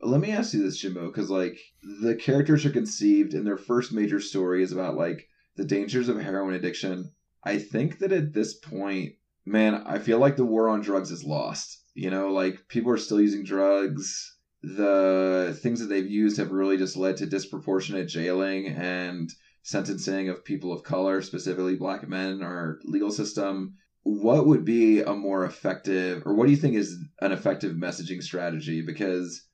Let 0.00 0.20
me 0.20 0.32
ask 0.32 0.52
you 0.52 0.62
this, 0.62 0.78
Jimbo, 0.78 1.06
because 1.06 1.30
like 1.30 1.58
the 2.02 2.14
characters 2.16 2.64
are 2.66 2.70
conceived, 2.70 3.34
and 3.34 3.46
their 3.46 3.56
first 3.56 3.92
major 3.92 4.20
story 4.20 4.62
is 4.62 4.72
about 4.72 4.96
like 4.96 5.28
the 5.56 5.64
dangers 5.64 6.08
of 6.08 6.20
heroin 6.20 6.54
addiction. 6.54 7.12
I 7.42 7.58
think 7.58 7.98
that 7.98 8.12
at 8.12 8.32
this 8.32 8.54
point, 8.54 9.14
man, 9.46 9.74
I 9.86 9.98
feel 9.98 10.18
like 10.18 10.36
the 10.36 10.44
war 10.44 10.68
on 10.68 10.80
drugs 10.80 11.10
is 11.10 11.24
lost. 11.24 11.80
You 11.94 12.10
know, 12.10 12.32
like 12.32 12.66
people 12.68 12.90
are 12.90 12.96
still 12.98 13.20
using 13.20 13.44
drugs. 13.44 14.33
The 14.66 15.56
things 15.60 15.80
that 15.80 15.86
they've 15.86 16.08
used 16.10 16.38
have 16.38 16.50
really 16.50 16.76
just 16.78 16.96
led 16.96 17.18
to 17.18 17.26
disproportionate 17.26 18.08
jailing 18.08 18.66
and 18.68 19.30
sentencing 19.62 20.28
of 20.30 20.44
people 20.44 20.72
of 20.72 20.82
color, 20.84 21.20
specifically 21.20 21.76
black 21.76 22.08
men 22.08 22.30
in 22.32 22.42
our 22.42 22.78
legal 22.84 23.10
system. 23.10 23.74
What 24.04 24.46
would 24.46 24.64
be 24.64 25.00
a 25.00 25.14
more 25.14 25.44
effective, 25.44 26.22
or 26.26 26.34
what 26.34 26.46
do 26.46 26.50
you 26.50 26.56
think 26.58 26.76
is 26.76 26.96
an 27.20 27.32
effective 27.32 27.74
messaging 27.74 28.22
strategy? 28.22 28.80
Because 28.82 29.46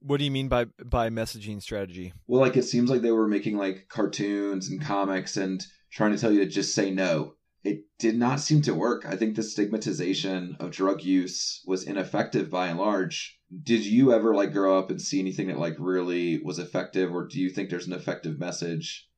What 0.00 0.18
do 0.18 0.24
you 0.24 0.30
mean 0.30 0.48
by 0.48 0.66
by 0.84 1.08
messaging 1.10 1.60
strategy? 1.62 2.12
well, 2.26 2.40
like 2.40 2.56
it 2.56 2.64
seems 2.64 2.88
like 2.90 3.02
they 3.02 3.12
were 3.12 3.28
making 3.28 3.56
like 3.56 3.86
cartoons 3.88 4.68
and 4.68 4.80
comics 4.80 5.36
and 5.36 5.64
trying 5.90 6.12
to 6.12 6.18
tell 6.18 6.32
you 6.32 6.40
to 6.40 6.46
just 6.50 6.74
say 6.74 6.90
no. 6.90 7.34
It 7.64 7.84
did 7.98 8.16
not 8.16 8.38
seem 8.40 8.62
to 8.62 8.74
work. 8.74 9.04
I 9.06 9.16
think 9.16 9.34
the 9.34 9.42
stigmatization 9.42 10.56
of 10.60 10.70
drug 10.70 11.02
use 11.02 11.62
was 11.66 11.82
ineffective 11.84 12.48
by 12.50 12.68
and 12.68 12.78
large. 12.78 13.35
Did 13.62 13.84
you 13.86 14.12
ever 14.12 14.34
like 14.34 14.52
grow 14.52 14.78
up 14.78 14.90
and 14.90 15.00
see 15.00 15.20
anything 15.20 15.48
that 15.48 15.58
like 15.58 15.76
really 15.78 16.38
was 16.42 16.58
effective, 16.58 17.14
or 17.14 17.26
do 17.26 17.40
you 17.40 17.50
think 17.50 17.70
there's 17.70 17.86
an 17.86 17.92
effective 17.92 18.38
message? 18.38 19.08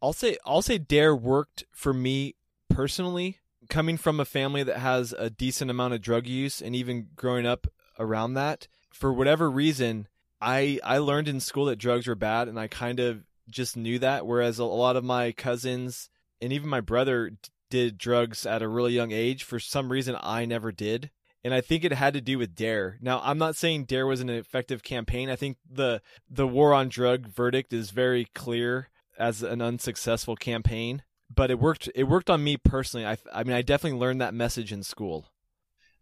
I'll 0.00 0.12
say 0.12 0.36
I'll 0.44 0.62
say 0.62 0.78
Dare 0.78 1.14
worked 1.14 1.64
for 1.70 1.92
me 1.92 2.34
personally, 2.68 3.38
coming 3.68 3.96
from 3.96 4.18
a 4.18 4.24
family 4.24 4.62
that 4.62 4.78
has 4.78 5.12
a 5.12 5.30
decent 5.30 5.70
amount 5.70 5.94
of 5.94 6.00
drug 6.00 6.26
use 6.26 6.60
and 6.60 6.74
even 6.74 7.08
growing 7.14 7.46
up 7.46 7.66
around 7.98 8.34
that. 8.34 8.66
For 8.92 9.12
whatever 9.12 9.50
reason, 9.50 10.08
I 10.40 10.80
I 10.82 10.98
learned 10.98 11.28
in 11.28 11.40
school 11.40 11.66
that 11.66 11.76
drugs 11.76 12.06
were 12.06 12.14
bad 12.14 12.48
and 12.48 12.58
I 12.58 12.66
kind 12.66 12.98
of 12.98 13.24
just 13.48 13.76
knew 13.76 13.98
that 14.00 14.26
whereas 14.26 14.58
a 14.58 14.64
lot 14.64 14.96
of 14.96 15.04
my 15.04 15.32
cousins 15.32 16.08
and 16.40 16.52
even 16.52 16.68
my 16.68 16.80
brother 16.80 17.32
did 17.70 17.96
drugs 17.96 18.44
at 18.44 18.62
a 18.62 18.68
really 18.68 18.92
young 18.92 19.12
age 19.12 19.44
for 19.44 19.58
some 19.58 19.90
reason 19.90 20.16
I 20.20 20.44
never 20.44 20.72
did. 20.72 21.10
And 21.44 21.52
I 21.52 21.60
think 21.60 21.84
it 21.84 21.92
had 21.92 22.14
to 22.14 22.20
do 22.20 22.38
with 22.38 22.54
Dare. 22.54 22.98
Now, 23.00 23.20
I'm 23.24 23.38
not 23.38 23.56
saying 23.56 23.84
Dare 23.84 24.06
was 24.06 24.20
an 24.20 24.30
effective 24.30 24.82
campaign. 24.82 25.28
I 25.28 25.36
think 25.36 25.56
the 25.68 26.00
the 26.30 26.46
war 26.46 26.72
on 26.72 26.88
drug 26.88 27.26
verdict 27.26 27.72
is 27.72 27.90
very 27.90 28.26
clear 28.34 28.90
as 29.18 29.42
an 29.42 29.60
unsuccessful 29.60 30.36
campaign, 30.36 31.02
but 31.34 31.50
it 31.50 31.58
worked. 31.58 31.88
It 31.94 32.04
worked 32.04 32.30
on 32.30 32.44
me 32.44 32.56
personally. 32.56 33.06
I, 33.06 33.16
I 33.32 33.42
mean, 33.44 33.56
I 33.56 33.62
definitely 33.62 33.98
learned 33.98 34.20
that 34.20 34.34
message 34.34 34.72
in 34.72 34.82
school. 34.82 35.26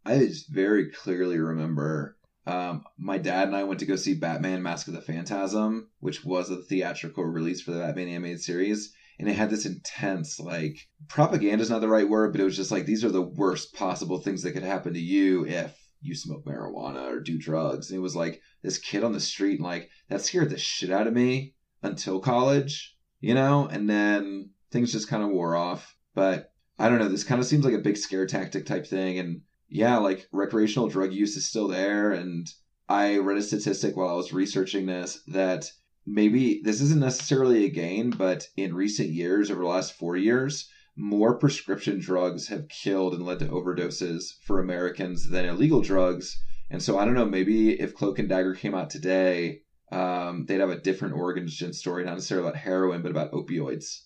I 0.04 0.18
just 0.18 0.48
very 0.48 0.90
clearly 0.90 1.38
remember 1.38 2.16
um, 2.46 2.84
my 2.96 3.18
dad 3.18 3.48
and 3.48 3.56
I 3.56 3.64
went 3.64 3.80
to 3.80 3.86
go 3.86 3.96
see 3.96 4.14
Batman 4.14 4.62
Mask 4.62 4.88
of 4.88 4.94
the 4.94 5.02
Phantasm, 5.02 5.88
which 6.00 6.24
was 6.24 6.50
a 6.50 6.56
theatrical 6.56 7.24
release 7.24 7.60
for 7.60 7.70
the 7.70 7.80
Batman 7.80 8.08
animated 8.08 8.42
series. 8.42 8.94
And 9.20 9.28
it 9.28 9.34
had 9.34 9.50
this 9.50 9.66
intense, 9.66 10.40
like, 10.40 10.88
propaganda 11.06 11.62
is 11.62 11.68
not 11.68 11.82
the 11.82 11.88
right 11.88 12.08
word, 12.08 12.32
but 12.32 12.40
it 12.40 12.44
was 12.44 12.56
just 12.56 12.70
like, 12.70 12.86
these 12.86 13.04
are 13.04 13.10
the 13.10 13.20
worst 13.20 13.74
possible 13.74 14.18
things 14.18 14.42
that 14.42 14.52
could 14.52 14.62
happen 14.62 14.94
to 14.94 14.98
you 14.98 15.46
if 15.46 15.76
you 16.00 16.14
smoke 16.14 16.46
marijuana 16.46 17.06
or 17.06 17.20
do 17.20 17.38
drugs. 17.38 17.90
And 17.90 17.98
it 17.98 18.02
was 18.02 18.16
like 18.16 18.40
this 18.62 18.78
kid 18.78 19.04
on 19.04 19.12
the 19.12 19.20
street, 19.20 19.60
and 19.60 19.64
like, 19.64 19.90
that 20.08 20.22
scared 20.22 20.48
the 20.48 20.56
shit 20.56 20.90
out 20.90 21.06
of 21.06 21.12
me 21.12 21.54
until 21.82 22.18
college, 22.18 22.96
you 23.20 23.34
know? 23.34 23.66
And 23.66 23.90
then 23.90 24.52
things 24.72 24.90
just 24.90 25.08
kind 25.08 25.22
of 25.22 25.28
wore 25.28 25.54
off. 25.54 25.94
But 26.14 26.50
I 26.78 26.88
don't 26.88 26.98
know, 26.98 27.08
this 27.08 27.24
kind 27.24 27.42
of 27.42 27.46
seems 27.46 27.66
like 27.66 27.74
a 27.74 27.78
big 27.78 27.98
scare 27.98 28.26
tactic 28.26 28.64
type 28.64 28.86
thing. 28.86 29.18
And 29.18 29.42
yeah, 29.68 29.98
like 29.98 30.28
recreational 30.32 30.88
drug 30.88 31.12
use 31.12 31.36
is 31.36 31.46
still 31.46 31.68
there. 31.68 32.12
And 32.12 32.48
I 32.88 33.18
read 33.18 33.36
a 33.36 33.42
statistic 33.42 33.98
while 33.98 34.08
I 34.08 34.14
was 34.14 34.32
researching 34.32 34.86
this 34.86 35.22
that 35.26 35.66
maybe 36.06 36.60
this 36.64 36.80
isn't 36.80 37.00
necessarily 37.00 37.64
a 37.64 37.70
gain, 37.70 38.10
but 38.10 38.48
in 38.56 38.74
recent 38.74 39.10
years, 39.10 39.50
over 39.50 39.62
the 39.62 39.68
last 39.68 39.94
four 39.94 40.16
years, 40.16 40.68
more 40.96 41.38
prescription 41.38 41.98
drugs 41.98 42.48
have 42.48 42.68
killed 42.68 43.14
and 43.14 43.24
led 43.24 43.38
to 43.38 43.46
overdoses 43.46 44.34
for 44.44 44.60
Americans 44.60 45.28
than 45.28 45.46
illegal 45.46 45.80
drugs. 45.80 46.40
And 46.70 46.82
so 46.82 46.98
I 46.98 47.04
don't 47.04 47.14
know, 47.14 47.24
maybe 47.24 47.80
if 47.80 47.94
Cloak 47.94 48.18
and 48.18 48.28
Dagger 48.28 48.54
came 48.54 48.74
out 48.74 48.90
today, 48.90 49.62
um, 49.90 50.46
they'd 50.46 50.60
have 50.60 50.70
a 50.70 50.80
different 50.80 51.14
origin 51.14 51.48
story, 51.72 52.04
not 52.04 52.14
necessarily 52.14 52.46
about 52.46 52.60
heroin, 52.60 53.02
but 53.02 53.10
about 53.10 53.32
opioids. 53.32 54.02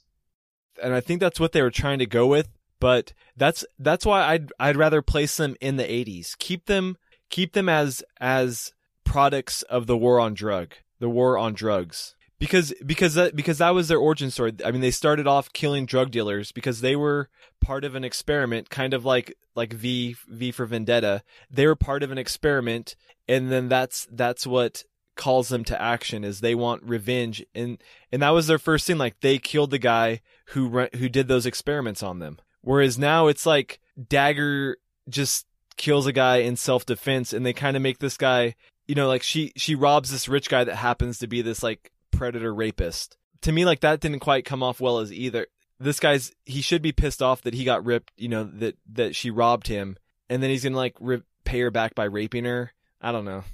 And 0.82 0.94
I 0.94 1.00
think 1.00 1.20
that's 1.20 1.40
what 1.40 1.52
they 1.52 1.62
were 1.62 1.70
trying 1.70 1.98
to 1.98 2.06
go 2.06 2.26
with. 2.26 2.48
But 2.80 3.12
that's 3.36 3.64
that's 3.78 4.04
why 4.04 4.22
I'd 4.26 4.52
I'd 4.58 4.76
rather 4.76 5.00
place 5.00 5.36
them 5.36 5.56
in 5.60 5.76
the 5.76 5.84
80s. 5.84 6.36
Keep 6.36 6.66
them 6.66 6.96
keep 7.30 7.52
them 7.52 7.68
as 7.68 8.02
as 8.20 8.72
products 9.04 9.62
of 9.62 9.86
the 9.86 9.96
war 9.96 10.18
on 10.20 10.34
drug, 10.34 10.74
the 11.04 11.10
war 11.10 11.36
on 11.36 11.52
drugs. 11.52 12.16
Because 12.38 12.72
because 12.84 13.12
that 13.14 13.36
because 13.36 13.58
that 13.58 13.74
was 13.74 13.88
their 13.88 13.98
origin 13.98 14.30
story. 14.30 14.54
I 14.64 14.70
mean, 14.70 14.80
they 14.80 14.90
started 14.90 15.26
off 15.26 15.52
killing 15.52 15.84
drug 15.84 16.10
dealers 16.10 16.50
because 16.50 16.80
they 16.80 16.96
were 16.96 17.28
part 17.60 17.84
of 17.84 17.94
an 17.94 18.04
experiment, 18.04 18.70
kind 18.70 18.94
of 18.94 19.04
like 19.04 19.36
like 19.54 19.74
V 19.74 20.16
V 20.28 20.50
for 20.50 20.64
Vendetta. 20.64 21.22
They 21.50 21.66
were 21.66 21.76
part 21.76 22.02
of 22.02 22.10
an 22.10 22.16
experiment, 22.16 22.96
and 23.28 23.52
then 23.52 23.68
that's 23.68 24.08
that's 24.10 24.46
what 24.46 24.84
calls 25.14 25.48
them 25.48 25.62
to 25.64 25.80
action 25.80 26.24
is 26.24 26.40
they 26.40 26.56
want 26.56 26.82
revenge 26.82 27.44
and 27.54 27.78
and 28.10 28.20
that 28.20 28.30
was 28.30 28.48
their 28.48 28.58
first 28.58 28.84
thing 28.84 28.98
like 28.98 29.20
they 29.20 29.38
killed 29.38 29.70
the 29.70 29.78
guy 29.78 30.20
who 30.46 30.88
who 30.96 31.08
did 31.08 31.28
those 31.28 31.46
experiments 31.46 32.02
on 32.02 32.18
them 32.18 32.36
whereas 32.62 32.98
now 32.98 33.28
it's 33.28 33.46
like 33.46 33.78
dagger 34.08 34.76
just 35.08 35.46
kills 35.76 36.08
a 36.08 36.12
guy 36.12 36.38
in 36.38 36.56
self-defense 36.56 37.32
and 37.32 37.46
they 37.46 37.52
kind 37.52 37.76
of 37.76 37.82
make 37.82 37.98
this 37.98 38.16
guy 38.16 38.56
you 38.86 38.94
know 38.94 39.08
like 39.08 39.22
she 39.22 39.52
she 39.56 39.74
robs 39.74 40.10
this 40.10 40.28
rich 40.28 40.48
guy 40.48 40.64
that 40.64 40.76
happens 40.76 41.18
to 41.18 41.26
be 41.26 41.42
this 41.42 41.62
like 41.62 41.92
predator 42.10 42.54
rapist 42.54 43.16
to 43.40 43.52
me 43.52 43.64
like 43.64 43.80
that 43.80 44.00
didn't 44.00 44.20
quite 44.20 44.44
come 44.44 44.62
off 44.62 44.80
well 44.80 44.98
as 44.98 45.12
either 45.12 45.46
this 45.80 46.00
guy's 46.00 46.32
he 46.44 46.60
should 46.60 46.82
be 46.82 46.92
pissed 46.92 47.22
off 47.22 47.42
that 47.42 47.54
he 47.54 47.64
got 47.64 47.84
ripped 47.84 48.12
you 48.16 48.28
know 48.28 48.44
that 48.44 48.76
that 48.90 49.16
she 49.16 49.30
robbed 49.30 49.66
him 49.66 49.96
and 50.28 50.42
then 50.42 50.50
he's 50.50 50.64
gonna 50.64 50.76
like 50.76 50.94
rip, 51.00 51.24
pay 51.44 51.60
her 51.60 51.70
back 51.70 51.94
by 51.94 52.04
raping 52.04 52.44
her 52.44 52.72
i 53.00 53.10
don't 53.10 53.24
know 53.24 53.44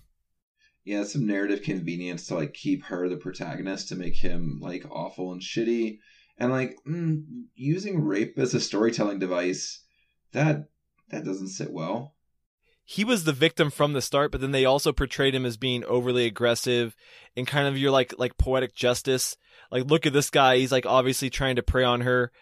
yeah, 0.85 1.05
some 1.05 1.27
narrative 1.27 1.63
convenience 1.63 2.27
to 2.27 2.35
like 2.35 2.55
keep 2.55 2.85
her 2.85 3.09
the 3.09 3.17
protagonist 3.17 3.89
to 3.89 3.97
make 3.97 4.17
him 4.17 4.59
like 4.61 4.85
awful 4.91 5.33
and 5.33 5.43
shitty. 5.43 5.99
And 6.39 6.51
like 6.51 6.79
mm, 6.89 7.45
using 7.55 8.03
rape 8.03 8.39
as 8.39 8.55
a 8.55 8.61
storytelling 8.61 9.19
device, 9.19 9.85
that 10.33 10.69
that 11.11 11.25
doesn't 11.25 11.49
sit 11.49 11.71
well. 11.71 12.15
He 12.93 13.05
was 13.05 13.23
the 13.23 13.33
victim 13.33 13.71
from 13.71 13.93
the 13.93 14.03
start, 14.03 14.33
but 14.33 14.41
then 14.41 14.51
they 14.51 14.65
also 14.65 14.93
portrayed 14.93 15.33
him 15.33 15.47
as 15.47 15.57
being 15.57 15.85
overly 15.85 16.27
aggressive 16.27 16.97
and 17.37 17.47
kind 17.47 17.69
of 17.69 17.79
your 17.79 17.93
like 17.93 18.13
like 18.19 18.37
poetic 18.37 18.75
justice. 18.75 19.37
Like, 19.71 19.89
look 19.89 20.07
at 20.07 20.13
this 20.13 20.29
guy; 20.29 20.57
he's 20.57 20.73
like 20.73 20.87
obviously 20.87 21.31
trying 21.31 21.55
to 21.55 21.63
prey 21.63 21.85
on 21.85 22.01
her, 22.01 22.33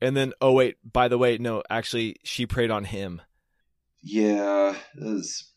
and 0.00 0.16
then 0.16 0.32
oh 0.40 0.50
wait, 0.50 0.78
by 0.84 1.06
the 1.06 1.16
way, 1.16 1.38
no, 1.38 1.62
actually 1.70 2.16
she 2.24 2.44
preyed 2.44 2.72
on 2.72 2.82
him. 2.82 3.22
Yeah, 4.02 4.74
that 4.96 5.14
was 5.14 5.52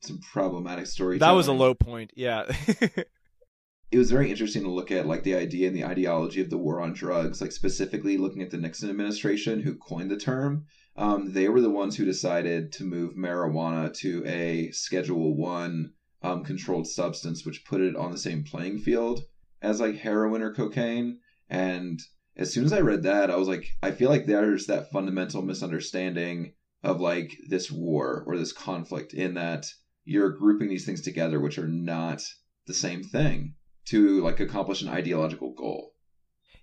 some 0.00 0.20
problematic 0.32 0.86
storytelling. 0.86 1.18
That 1.30 1.36
was 1.36 1.48
a 1.48 1.52
low 1.52 1.74
point. 1.74 2.12
Yeah. 2.16 2.44
it 3.90 3.98
was 3.98 4.10
very 4.10 4.30
interesting 4.30 4.62
to 4.62 4.70
look 4.70 4.90
at 4.90 5.06
like 5.06 5.24
the 5.24 5.34
idea 5.34 5.68
and 5.68 5.76
the 5.76 5.84
ideology 5.84 6.40
of 6.40 6.48
the 6.48 6.56
war 6.56 6.80
on 6.80 6.94
drugs 6.94 7.42
like 7.42 7.52
specifically 7.52 8.16
looking 8.16 8.42
at 8.42 8.50
the 8.50 8.56
nixon 8.56 8.88
administration 8.88 9.60
who 9.60 9.74
coined 9.74 10.10
the 10.10 10.16
term 10.16 10.64
um, 10.98 11.32
they 11.32 11.48
were 11.48 11.60
the 11.60 11.70
ones 11.70 11.96
who 11.96 12.04
decided 12.04 12.72
to 12.72 12.84
move 12.84 13.14
marijuana 13.14 13.92
to 13.98 14.22
a 14.26 14.70
schedule 14.72 15.36
one 15.36 15.92
um, 16.22 16.44
controlled 16.44 16.86
substance 16.86 17.46
which 17.46 17.64
put 17.64 17.80
it 17.80 17.96
on 17.96 18.10
the 18.10 18.18
same 18.18 18.44
playing 18.44 18.78
field 18.78 19.22
as 19.62 19.80
like 19.80 19.96
heroin 19.96 20.42
or 20.42 20.52
cocaine 20.52 21.18
and 21.48 22.00
as 22.36 22.52
soon 22.52 22.64
as 22.64 22.72
i 22.72 22.80
read 22.80 23.02
that 23.04 23.30
i 23.30 23.36
was 23.36 23.48
like 23.48 23.66
i 23.82 23.90
feel 23.90 24.10
like 24.10 24.26
there's 24.26 24.66
that 24.66 24.90
fundamental 24.90 25.40
misunderstanding 25.42 26.52
of 26.82 27.00
like 27.00 27.36
this 27.48 27.70
war 27.70 28.24
or 28.26 28.36
this 28.36 28.52
conflict 28.52 29.14
in 29.14 29.34
that 29.34 29.66
you're 30.04 30.30
grouping 30.30 30.68
these 30.68 30.84
things 30.84 31.00
together 31.00 31.40
which 31.40 31.58
are 31.58 31.68
not 31.68 32.22
the 32.66 32.74
same 32.74 33.02
thing 33.02 33.54
to 33.88 34.22
like 34.22 34.38
accomplish 34.38 34.82
an 34.82 34.88
ideological 34.88 35.52
goal. 35.54 35.94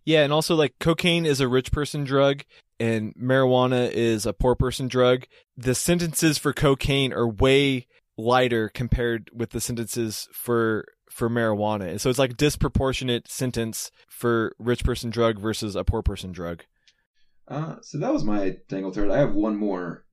Yeah, 0.05 0.23
and 0.23 0.31
also 0.31 0.55
like 0.55 0.75
cocaine 0.79 1.25
is 1.25 1.39
a 1.39 1.47
rich 1.47 1.71
person 1.71 2.03
drug 2.03 2.43
and 2.79 3.15
marijuana 3.15 3.89
is 3.91 4.25
a 4.25 4.33
poor 4.33 4.55
person 4.55 4.87
drug. 4.87 5.25
The 5.57 5.75
sentences 5.75 6.37
for 6.37 6.53
cocaine 6.53 7.13
are 7.13 7.27
way 7.27 7.87
lighter 8.17 8.69
compared 8.69 9.29
with 9.33 9.51
the 9.51 9.61
sentences 9.61 10.27
for 10.33 10.85
for 11.09 11.29
marijuana. 11.29 11.99
So 11.99 12.09
it's 12.09 12.19
like 12.19 12.37
disproportionate 12.37 13.29
sentence 13.29 13.91
for 14.09 14.55
rich 14.59 14.83
person 14.83 15.09
drug 15.09 15.39
versus 15.39 15.75
a 15.75 15.83
poor 15.83 16.01
person 16.01 16.31
drug. 16.31 16.63
Uh, 17.47 17.75
so 17.81 17.99
that 17.99 18.11
was 18.11 18.23
my 18.23 18.57
dangle 18.67 18.91
thread. 18.91 19.11
I 19.11 19.19
have 19.19 19.33
one 19.33 19.55
more 19.55 20.04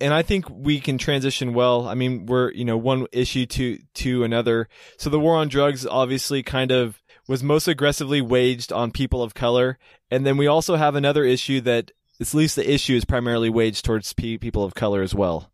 and 0.00 0.12
I 0.12 0.22
think 0.22 0.48
we 0.50 0.80
can 0.80 0.98
transition 0.98 1.54
well. 1.54 1.88
I 1.88 1.94
mean, 1.94 2.26
we're 2.26 2.52
you 2.52 2.64
know 2.64 2.76
one 2.76 3.06
issue 3.12 3.46
to 3.46 3.78
to 3.94 4.24
another. 4.24 4.68
So 4.98 5.10
the 5.10 5.20
war 5.20 5.36
on 5.36 5.48
drugs 5.48 5.86
obviously 5.86 6.42
kind 6.42 6.70
of 6.70 7.00
was 7.28 7.42
most 7.42 7.68
aggressively 7.68 8.20
waged 8.20 8.72
on 8.72 8.90
people 8.90 9.22
of 9.22 9.34
color, 9.34 9.78
and 10.10 10.26
then 10.26 10.36
we 10.36 10.46
also 10.46 10.76
have 10.76 10.94
another 10.94 11.24
issue 11.24 11.60
that 11.62 11.92
at 12.20 12.34
least 12.34 12.56
the 12.56 12.72
issue 12.72 12.94
is 12.94 13.04
primarily 13.04 13.50
waged 13.50 13.84
towards 13.84 14.12
people 14.12 14.64
of 14.64 14.74
color 14.74 15.02
as 15.02 15.14
well. 15.14 15.52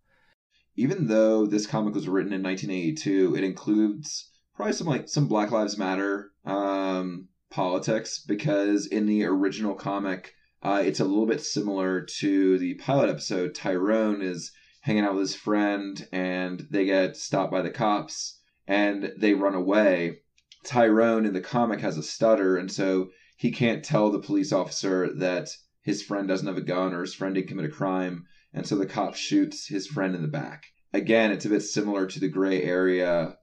Even 0.76 1.08
though 1.08 1.46
this 1.46 1.66
comic 1.66 1.94
was 1.94 2.08
written 2.08 2.32
in 2.32 2.42
1982, 2.42 3.34
it 3.36 3.44
includes 3.44 4.30
probably 4.54 4.72
some 4.72 4.86
like 4.86 5.08
some 5.08 5.28
Black 5.28 5.50
Lives 5.50 5.78
Matter 5.78 6.30
um, 6.44 7.28
politics 7.50 8.18
because 8.26 8.86
in 8.86 9.06
the 9.06 9.24
original 9.24 9.74
comic 9.74 10.34
uh, 10.62 10.82
it's 10.84 11.00
a 11.00 11.04
little 11.04 11.26
bit 11.26 11.40
similar 11.40 12.02
to 12.18 12.58
the 12.58 12.74
pilot 12.74 13.10
episode. 13.10 13.54
Tyrone 13.54 14.22
is 14.22 14.52
hanging 14.80 15.04
out 15.04 15.14
with 15.14 15.22
his 15.22 15.34
friend 15.34 16.06
and 16.12 16.66
they 16.70 16.84
get 16.84 17.16
stopped 17.16 17.52
by 17.52 17.62
the 17.62 17.70
cops 17.70 18.40
and 18.66 19.12
they 19.16 19.34
run 19.34 19.54
away. 19.54 20.20
Tyrone 20.64 21.24
in 21.24 21.32
the 21.32 21.40
comic 21.40 21.80
has 21.80 21.96
a 21.96 22.02
stutter, 22.02 22.56
and 22.56 22.70
so 22.70 23.08
he 23.36 23.50
can't 23.50 23.84
tell 23.84 24.10
the 24.10 24.18
police 24.18 24.52
officer 24.52 25.12
that 25.14 25.48
his 25.82 26.02
friend 26.02 26.28
doesn't 26.28 26.46
have 26.46 26.58
a 26.58 26.62
gun 26.62 26.92
or 26.92 27.00
his 27.00 27.14
friend 27.14 27.34
didn't 27.34 27.48
commit 27.48 27.64
a 27.64 27.70
crime, 27.70 28.26
and 28.52 28.66
so 28.66 28.76
the 28.76 28.84
cop 28.84 29.14
shoots 29.14 29.68
his 29.68 29.86
friend 29.86 30.14
in 30.14 30.22
the 30.22 30.28
back. 30.28 30.66
Again, 30.92 31.30
it's 31.30 31.46
a 31.46 31.48
bit 31.50 31.62
similar 31.62 32.06
to 32.06 32.20
the 32.20 32.28
gray 32.28 32.62
area 32.62 33.38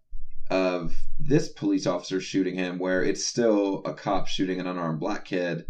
of 0.52 0.94
this 1.20 1.50
police 1.50 1.88
officer 1.88 2.20
shooting 2.20 2.56
him, 2.56 2.78
where 2.78 3.02
it's 3.02 3.26
still 3.26 3.82
a 3.86 3.94
cop 3.94 4.28
shooting 4.28 4.60
an 4.60 4.68
unarmed 4.68 5.00
black 5.00 5.26
kid, 5.26 5.66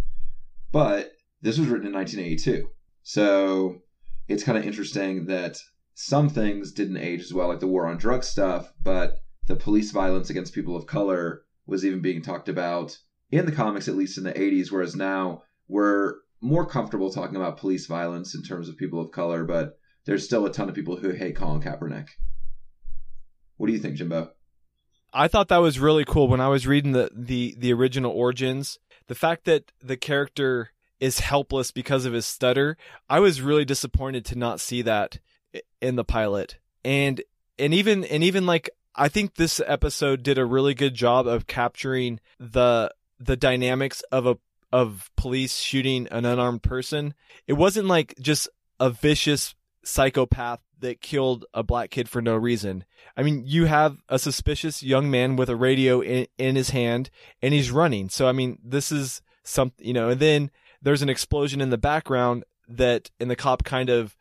but 0.71 1.14
this 1.41 1.57
was 1.57 1.67
written 1.67 1.87
in 1.87 1.93
1982. 1.93 2.69
So 3.03 3.81
it's 4.27 4.43
kind 4.43 4.57
of 4.57 4.65
interesting 4.65 5.25
that 5.27 5.59
some 5.93 6.29
things 6.29 6.71
didn't 6.71 6.97
age 6.97 7.21
as 7.21 7.33
well, 7.33 7.47
like 7.47 7.59
the 7.59 7.67
war 7.67 7.87
on 7.87 7.97
drugs 7.97 8.27
stuff, 8.27 8.71
but 8.83 9.19
the 9.47 9.55
police 9.55 9.91
violence 9.91 10.29
against 10.29 10.53
people 10.53 10.75
of 10.75 10.87
color 10.87 11.43
was 11.65 11.85
even 11.85 12.01
being 12.01 12.21
talked 12.21 12.49
about 12.49 12.97
in 13.31 13.45
the 13.45 13.51
comics, 13.51 13.87
at 13.87 13.95
least 13.95 14.17
in 14.17 14.23
the 14.23 14.33
80s, 14.33 14.71
whereas 14.71 14.95
now 14.95 15.43
we're 15.67 16.15
more 16.41 16.65
comfortable 16.65 17.11
talking 17.11 17.35
about 17.35 17.57
police 17.57 17.87
violence 17.87 18.35
in 18.35 18.43
terms 18.43 18.69
of 18.69 18.77
people 18.77 18.99
of 18.99 19.11
color, 19.11 19.45
but 19.45 19.79
there's 20.05 20.25
still 20.25 20.45
a 20.45 20.51
ton 20.51 20.69
of 20.69 20.75
people 20.75 20.97
who 20.97 21.11
hate 21.11 21.35
Colin 21.35 21.61
Kaepernick. 21.61 22.09
What 23.57 23.67
do 23.67 23.73
you 23.73 23.79
think, 23.79 23.95
Jimbo? 23.95 24.31
I 25.13 25.27
thought 25.27 25.47
that 25.47 25.57
was 25.57 25.79
really 25.79 26.05
cool 26.05 26.27
when 26.27 26.41
I 26.41 26.49
was 26.49 26.67
reading 26.67 26.91
the, 26.91 27.09
the, 27.13 27.55
the 27.57 27.73
original 27.73 28.11
origins. 28.11 28.79
The 29.07 29.15
fact 29.15 29.45
that 29.45 29.71
the 29.81 29.97
character 29.97 30.71
is 30.99 31.19
helpless 31.19 31.71
because 31.71 32.05
of 32.05 32.13
his 32.13 32.25
stutter. 32.25 32.77
I 33.09 33.19
was 33.19 33.41
really 33.41 33.65
disappointed 33.65 34.25
to 34.25 34.37
not 34.37 34.59
see 34.59 34.81
that 34.83 35.19
in 35.81 35.95
the 35.95 36.03
pilot. 36.03 36.57
And 36.83 37.21
and 37.57 37.73
even 37.73 38.03
and 38.05 38.23
even 38.23 38.45
like 38.45 38.69
I 38.95 39.09
think 39.09 39.35
this 39.35 39.61
episode 39.65 40.23
did 40.23 40.37
a 40.37 40.45
really 40.45 40.73
good 40.73 40.93
job 40.93 41.27
of 41.27 41.47
capturing 41.47 42.19
the 42.39 42.91
the 43.19 43.35
dynamics 43.35 44.01
of 44.11 44.25
a 44.25 44.37
of 44.71 45.09
police 45.15 45.57
shooting 45.57 46.07
an 46.11 46.25
unarmed 46.25 46.63
person. 46.63 47.13
It 47.47 47.53
wasn't 47.53 47.87
like 47.87 48.15
just 48.19 48.49
a 48.79 48.89
vicious 48.89 49.55
psychopath 49.83 50.59
that 50.79 51.01
killed 51.01 51.45
a 51.53 51.63
black 51.63 51.89
kid 51.89 52.09
for 52.09 52.21
no 52.21 52.35
reason. 52.35 52.83
I 53.15 53.23
mean, 53.23 53.43
you 53.45 53.65
have 53.65 53.97
a 54.09 54.19
suspicious 54.19 54.83
young 54.83 55.09
man 55.09 55.35
with 55.35 55.49
a 55.49 55.55
radio 55.55 56.01
in, 56.01 56.27
in 56.37 56.55
his 56.55 56.71
hand 56.71 57.09
and 57.41 57.53
he's 57.53 57.71
running. 57.71 58.09
So 58.09 58.27
I 58.27 58.31
mean, 58.31 58.59
this 58.63 58.91
is 58.91 59.21
something, 59.43 59.85
you 59.85 59.93
know, 59.93 60.09
and 60.09 60.19
then 60.19 60.51
there's 60.85 61.01
an 61.01 61.09
explosion 61.09 61.61
in 61.61 61.71
the 61.71 61.77
background 61.77 62.45
that 62.67 63.09
and 63.19 63.29
the 63.29 63.35
cop 63.35 63.63
kind 63.63 63.89
of 63.89 64.15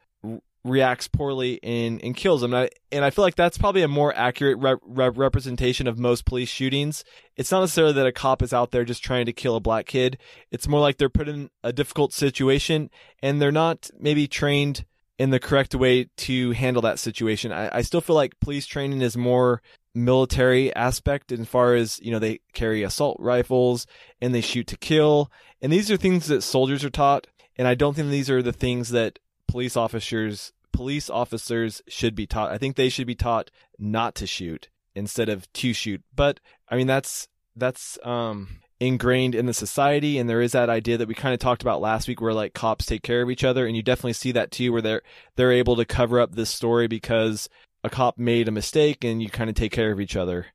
reacts 0.65 1.09
poorly 1.09 1.61
and, 1.63 2.03
and 2.03 2.17
kills 2.17 2.43
him. 2.43 2.55
And 2.55 2.65
I, 2.65 2.71
and 2.91 3.05
I 3.05 3.11
feel 3.11 3.23
like 3.23 3.35
that's 3.35 3.59
probably 3.59 3.83
a 3.83 3.89
more 3.89 4.17
accurate 4.17 4.59
re- 4.59 4.77
re- 4.83 5.11
representation 5.11 5.87
of 5.87 5.99
most 5.99 6.25
police 6.25 6.49
shootings. 6.49 7.05
It's 7.37 7.53
not 7.53 7.61
necessarily 7.61 7.93
that 7.93 8.07
a 8.07 8.13
cop 8.13 8.43
is 8.43 8.55
out 8.55 8.71
there 8.71 8.85
just 8.85 9.05
trying 9.05 9.27
to 9.27 9.33
kill 9.33 9.57
a 9.57 9.61
black 9.61 9.85
kid. 9.85 10.17
It's 10.51 10.67
more 10.67 10.81
like 10.81 10.97
they're 10.97 11.11
put 11.11 11.29
in 11.29 11.51
a 11.63 11.73
difficult 11.73 12.15
situation 12.15 12.91
and 13.23 13.43
they're 13.43 13.53
not 13.53 13.91
maybe 14.01 14.27
trained 14.27 14.87
in 15.19 15.31
the 15.31 15.39
correct 15.39 15.75
way 15.75 16.09
to 16.17 16.53
handle 16.53 16.83
that 16.83 16.99
situation. 16.99 17.53
I, 17.53 17.77
I 17.77 17.83
still 17.83 18.01
feel 18.01 18.17
like 18.17 18.41
police 18.41 18.67
training 18.67 19.03
is 19.03 19.19
more 19.19 19.61
military 19.95 20.75
aspect 20.75 21.31
as 21.31 21.47
far 21.47 21.75
as 21.75 22.01
you 22.01 22.11
know 22.11 22.19
they 22.19 22.41
carry 22.53 22.83
assault 22.83 23.17
rifles 23.21 23.87
and 24.21 24.35
they 24.35 24.41
shoot 24.41 24.67
to 24.67 24.77
kill. 24.77 25.31
And 25.63 25.73
these 25.73 25.91
are 25.91 25.97
things 25.97 26.27
that 26.27 26.43
soldiers 26.43 26.85
are 26.85 26.91
taught. 26.91 27.27
And 27.57 27.69
i 27.69 27.75
don't 27.75 27.95
think 27.95 28.11
these 28.11 28.31
are 28.31 28.43
the 28.43 28.53
things 28.53 28.91
that 28.91 29.19
police 29.47 29.77
officers 29.77 30.53
police 30.73 31.09
officers 31.09 31.83
should 31.87 32.17
be 32.17 32.27
taught. 32.27 32.51
I 32.51 32.59
think 32.59 32.75
they 32.75 32.89
should 32.89 33.07
be 33.07 33.15
taught 33.15 33.51
not 33.79 34.17
to 34.17 34.27
shoot 34.27 34.69
instead 34.95 35.29
of 35.29 35.51
to 35.55 35.73
shoot. 35.73 36.03
But 36.15 36.41
i 36.69 36.77
mean 36.77 36.87
that's 36.87 37.29
that's 37.57 37.99
um 38.05 38.61
ingrained 38.81 39.35
in 39.35 39.47
the 39.47 39.55
society. 39.55 40.19
And 40.19 40.29
there 40.29 40.41
is 40.41 40.53
that 40.53 40.69
idea 40.69 40.99
that 40.99 41.09
we 41.09 41.15
kind 41.15 41.33
of 41.35 41.41
talked 41.41 41.63
about 41.63 41.81
last 41.81 42.09
week 42.09 42.21
where 42.21 42.35
like 42.35 42.55
cops 42.55 42.87
take 42.87 43.03
care 43.03 43.23
of 43.23 43.31
each 43.31 43.45
other. 43.45 43.67
And 43.67 43.77
you 43.77 43.83
definitely 43.83 44.15
see 44.15 44.33
that 44.33 44.51
too 44.51 44.73
where 44.73 44.83
they're 44.83 45.03
they're 45.37 45.53
able 45.53 45.77
to 45.77 45.85
cover 45.85 46.21
up 46.21 46.35
this 46.35 46.51
story 46.51 46.89
because 46.89 47.49
a 47.85 47.91
cop 47.91 48.19
made 48.19 48.49
a 48.49 48.53
mistake 48.53 49.05
and 49.05 49.23
you 49.23 49.29
kind 49.29 49.49
of 49.49 49.55
take 49.55 49.71
care 49.71 49.93
of 49.93 50.01
each 50.01 50.17
other. 50.17 50.47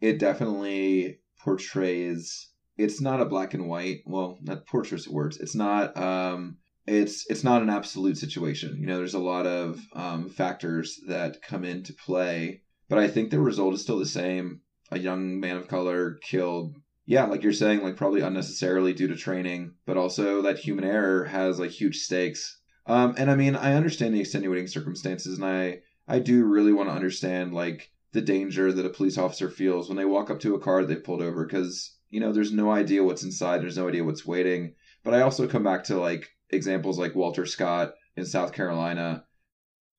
It 0.00 0.18
definitely 0.18 1.18
portrays 1.42 2.48
it's 2.76 3.00
not 3.00 3.20
a 3.20 3.26
black 3.26 3.54
and 3.54 3.68
white, 3.68 4.00
well, 4.06 4.38
not 4.42 4.66
portraits 4.66 5.06
words. 5.06 5.38
It's 5.38 5.54
not 5.54 5.96
um 5.96 6.58
it's 6.86 7.26
it's 7.30 7.44
not 7.44 7.62
an 7.62 7.70
absolute 7.70 8.18
situation. 8.18 8.76
You 8.78 8.86
know, 8.86 8.96
there's 8.96 9.14
a 9.14 9.18
lot 9.18 9.46
of 9.46 9.80
um, 9.94 10.28
factors 10.28 11.00
that 11.08 11.42
come 11.42 11.64
into 11.64 11.94
play, 11.94 12.62
but 12.88 12.98
I 12.98 13.08
think 13.08 13.30
the 13.30 13.40
result 13.40 13.74
is 13.74 13.82
still 13.82 13.98
the 13.98 14.06
same. 14.06 14.60
A 14.90 14.98
young 14.98 15.40
man 15.40 15.56
of 15.56 15.68
color 15.68 16.18
killed 16.22 16.76
yeah, 17.06 17.24
like 17.24 17.42
you're 17.42 17.52
saying, 17.52 17.82
like 17.82 17.96
probably 17.96 18.22
unnecessarily 18.22 18.94
due 18.94 19.08
to 19.08 19.16
training, 19.16 19.74
but 19.86 19.96
also 19.96 20.42
that 20.42 20.58
human 20.58 20.84
error 20.84 21.24
has 21.24 21.58
like 21.58 21.70
huge 21.70 21.98
stakes. 21.98 22.60
Um, 22.86 23.14
and 23.18 23.30
I 23.30 23.36
mean, 23.36 23.56
I 23.56 23.74
understand 23.74 24.14
the 24.14 24.20
extenuating 24.20 24.68
circumstances, 24.68 25.38
and 25.38 25.44
I 25.44 25.80
I 26.06 26.18
do 26.18 26.44
really 26.44 26.72
want 26.72 26.88
to 26.88 26.94
understand 26.94 27.54
like 27.54 27.90
the 28.12 28.20
danger 28.20 28.72
that 28.72 28.86
a 28.86 28.90
police 28.90 29.18
officer 29.18 29.50
feels 29.50 29.88
when 29.88 29.96
they 29.96 30.04
walk 30.04 30.30
up 30.30 30.40
to 30.40 30.54
a 30.54 30.60
car 30.60 30.84
they've 30.84 31.02
pulled 31.02 31.22
over 31.22 31.44
because 31.44 31.96
you 32.10 32.20
know 32.20 32.32
there's 32.32 32.52
no 32.52 32.70
idea 32.70 33.02
what's 33.02 33.24
inside, 33.24 33.62
there's 33.62 33.76
no 33.76 33.88
idea 33.88 34.04
what's 34.04 34.26
waiting. 34.26 34.74
But 35.02 35.14
I 35.14 35.22
also 35.22 35.46
come 35.46 35.64
back 35.64 35.84
to 35.84 35.98
like 35.98 36.30
examples 36.50 36.98
like 36.98 37.14
Walter 37.14 37.46
Scott 37.46 37.94
in 38.16 38.24
South 38.24 38.52
Carolina. 38.52 39.24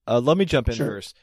Uh, 0.07 0.19
let 0.19 0.37
me 0.37 0.45
jump 0.45 0.69
in 0.69 0.75
sure. 0.75 0.87
first. 0.87 1.17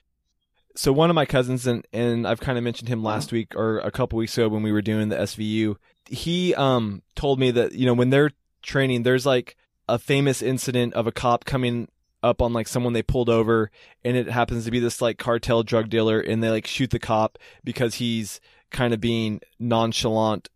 so 0.75 0.93
one 0.93 1.11
of 1.11 1.15
my 1.15 1.25
cousins 1.25 1.67
and 1.67 1.87
and 1.93 2.27
I've 2.27 2.41
kind 2.41 2.59
of 2.59 2.65
mentioned 2.65 2.89
him 2.89 3.03
last 3.03 3.33
week 3.33 3.55
or 3.55 3.79
a 3.79 3.91
couple 3.91 4.19
weeks 4.19 4.37
ago 4.37 4.49
when 4.49 4.63
we 4.63 4.73
were 4.73 4.83
doing 4.83 5.09
the 5.09 5.17
SVU. 5.17 5.77
He 6.07 6.55
um 6.55 7.03
told 7.15 7.39
me 7.39 7.51
that 7.53 7.73
you 7.73 7.87
know 7.87 7.95
when 7.95 8.11
they're 8.11 8.33
training, 8.63 9.03
there's 9.03 9.27
like 9.27 9.57
a 9.89 9.99
famous 9.99 10.43
incident 10.43 10.95
of 10.95 11.07
a 11.07 11.13
cop 11.13 11.45
coming 11.45 11.89
up 12.23 12.41
on 12.41 12.53
like 12.53 12.69
someone 12.69 12.93
they 12.93 13.03
pulled 13.03 13.29
over 13.29 13.71
and 14.05 14.17
it 14.17 14.29
happens 14.29 14.65
to 14.65 14.71
be 14.71 14.79
this 14.79 15.03
like 15.03 15.19
cartel 15.19 15.63
drug 15.63 15.89
dealer 15.89 16.21
and 16.21 16.43
they 16.43 16.51
like 16.51 16.67
shoot 16.67 16.91
the 16.91 16.99
cop 16.99 17.39
because 17.65 17.97
he's 17.97 18.41
kind 18.71 18.95
of 18.95 19.01
being 19.01 19.41
nonchalant 19.59 20.49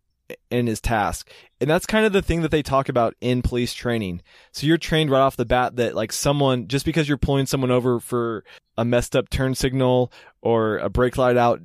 in 0.49 0.67
his 0.67 0.81
task. 0.81 1.29
And 1.59 1.69
that's 1.69 1.85
kind 1.85 2.05
of 2.05 2.13
the 2.13 2.21
thing 2.21 2.41
that 2.41 2.51
they 2.51 2.61
talk 2.61 2.89
about 2.89 3.15
in 3.21 3.41
police 3.41 3.73
training. 3.73 4.21
So 4.51 4.67
you're 4.67 4.77
trained 4.77 5.09
right 5.09 5.21
off 5.21 5.37
the 5.37 5.45
bat 5.45 5.75
that 5.77 5.95
like 5.95 6.11
someone 6.11 6.67
just 6.67 6.85
because 6.85 7.07
you're 7.07 7.17
pulling 7.17 7.45
someone 7.45 7.71
over 7.71 7.99
for 7.99 8.43
a 8.77 8.85
messed 8.85 9.15
up 9.15 9.29
turn 9.29 9.55
signal 9.55 10.11
or 10.41 10.77
a 10.77 10.89
brake 10.89 11.17
light 11.17 11.37
out 11.37 11.61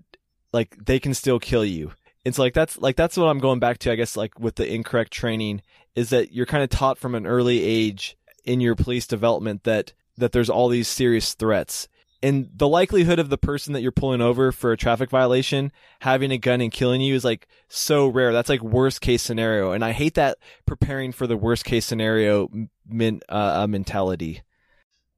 like 0.53 0.76
they 0.84 1.00
can 1.00 1.14
still 1.14 1.38
kill 1.38 1.64
you. 1.64 1.92
It's 2.24 2.38
like 2.38 2.55
that's 2.55 2.78
like 2.78 2.96
that's 2.96 3.16
what 3.16 3.26
I'm 3.26 3.40
going 3.40 3.59
back 3.59 3.78
to 3.78 3.92
I 3.92 3.96
guess 3.96 4.16
like 4.16 4.38
with 4.38 4.55
the 4.55 4.72
incorrect 4.72 5.12
training 5.12 5.62
is 5.94 6.11
that 6.11 6.32
you're 6.32 6.46
kind 6.46 6.62
of 6.62 6.70
taught 6.70 6.98
from 6.98 7.14
an 7.14 7.26
early 7.26 7.62
age 7.62 8.16
in 8.45 8.61
your 8.61 8.74
police 8.74 9.07
development 9.07 9.64
that 9.64 9.93
that 10.16 10.32
there's 10.32 10.51
all 10.51 10.68
these 10.68 10.88
serious 10.88 11.34
threats 11.34 11.88
and 12.22 12.49
the 12.55 12.68
likelihood 12.68 13.18
of 13.18 13.28
the 13.28 13.38
person 13.38 13.72
that 13.72 13.82
you're 13.82 13.90
pulling 13.90 14.20
over 14.20 14.53
for 14.53 14.72
a 14.72 14.76
traffic 14.76 15.11
violation 15.11 15.72
having 16.01 16.30
a 16.30 16.38
gun 16.38 16.61
and 16.61 16.70
killing 16.70 17.01
you 17.01 17.14
is 17.14 17.24
like 17.24 17.49
so 17.68 18.07
rare. 18.07 18.32
That's 18.32 18.49
like 18.49 18.62
worst 18.62 19.01
case 19.01 19.22
scenario, 19.22 19.72
and 19.72 19.84
I 19.84 19.93
hate 19.93 20.14
that 20.14 20.38
preparing 20.64 21.12
for 21.12 21.26
the 21.26 21.36
worst 21.36 21.64
case 21.64 21.84
scenario 21.84 22.49
min, 22.86 23.20
uh, 23.28 23.66
mentality. 23.66 24.43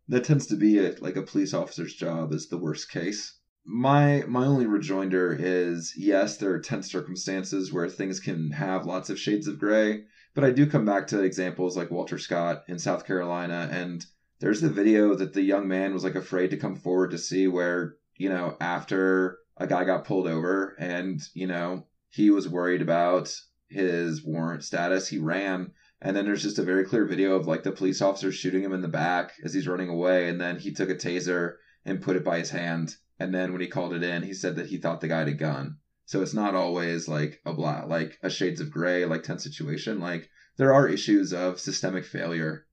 That 0.09 0.25
tends 0.25 0.47
to 0.47 0.57
be 0.57 0.79
it. 0.79 1.03
Like 1.03 1.17
a 1.17 1.23
police 1.23 1.55
officer's 1.55 1.95
job 1.95 2.33
is 2.33 2.49
the 2.49 2.59
worst 2.59 2.91
case. 2.91 3.39
My 3.67 4.25
my 4.27 4.47
only 4.47 4.67
rejoinder 4.67 5.37
is 5.39 5.95
yes, 5.97 6.39
there 6.39 6.53
are 6.53 6.61
tense 6.61 6.91
circumstances 6.91 7.73
where 7.73 7.89
things 7.89 8.21
can 8.21 8.51
have 8.53 8.87
lots 8.87 9.11
of 9.11 9.19
shades 9.19 9.47
of 9.47 9.59
gray, 9.59 10.05
but 10.35 10.45
I 10.45 10.51
do 10.51 10.67
come 10.67 10.85
back 10.85 11.07
to 11.09 11.23
examples 11.23 11.77
like 11.77 11.91
Walter 11.91 12.19
Scott 12.19 12.65
in 12.69 12.79
South 12.79 13.07
Carolina 13.07 13.69
and 13.73 14.05
there's 14.41 14.61
the 14.61 14.69
video 14.69 15.15
that 15.15 15.33
the 15.33 15.43
young 15.43 15.69
man 15.69 15.95
was 15.95 16.05
like 16.05 16.17
afraid 16.17 16.51
to 16.51 16.57
come 16.57 16.77
forward 16.77 17.13
to 17.13 17.19
see 17.19 17.47
where, 17.47 17.97
you 18.17 18.29
know, 18.29 18.57
after 18.61 19.39
a 19.57 19.67
guy 19.67 19.85
got 19.85 20.05
pulled 20.05 20.27
over 20.27 20.77
and, 20.79 21.21
you 21.33 21.47
know, 21.47 21.87
he 22.11 22.31
was 22.31 22.49
worried 22.49 22.83
about 22.83 23.35
his 23.69 24.23
warrant 24.23 24.65
status, 24.65 25.09
he 25.09 25.19
ran. 25.19 25.73
And 26.03 26.17
then 26.17 26.27
there's 26.27 26.43
just 26.43 26.59
a 26.59 26.65
very 26.65 26.85
clear 26.85 27.07
video 27.07 27.37
of 27.37 27.47
like 27.47 27.63
the 27.63 27.73
police 27.73 28.03
officer 28.03 28.31
shooting 28.31 28.63
him 28.63 28.75
in 28.75 28.83
the 28.83 28.89
back 28.89 29.33
as 29.45 29.55
he's 29.55 29.69
running 29.69 29.89
away. 29.89 30.29
And 30.29 30.41
then 30.41 30.59
he 30.59 30.73
took 30.73 30.91
a 30.91 30.95
taser 30.95 31.55
and 31.85 32.03
put 32.03 32.17
it 32.17 32.25
by 32.25 32.39
his 32.39 32.51
hand. 32.51 32.97
And 33.19 33.35
then 33.35 33.53
when 33.53 33.61
he 33.61 33.69
called 33.69 33.95
it 33.95 34.03
in, 34.03 34.23
he 34.23 34.35
said 34.35 34.57
that 34.57 34.67
he 34.67 34.77
thought 34.77 35.01
the 35.01 35.09
guy 35.09 35.21
had 35.21 35.29
a 35.29 35.33
gun. 35.33 35.79
So 36.07 36.23
it's 36.23 36.35
not 36.35 36.55
always 36.55 37.09
like 37.09 37.41
a 37.47 37.53
black, 37.53 37.87
like 37.87 38.19
a 38.23 38.31
shades 38.31 38.61
of 38.61 38.71
gray, 38.71 39.05
like 39.05 39.23
tense 39.23 39.43
situation. 39.45 40.01
Like 40.01 40.29
there 40.57 40.75
are 40.75 40.87
issues 40.87 41.33
of 41.33 41.59
systemic 41.59 42.05
failure 42.05 42.67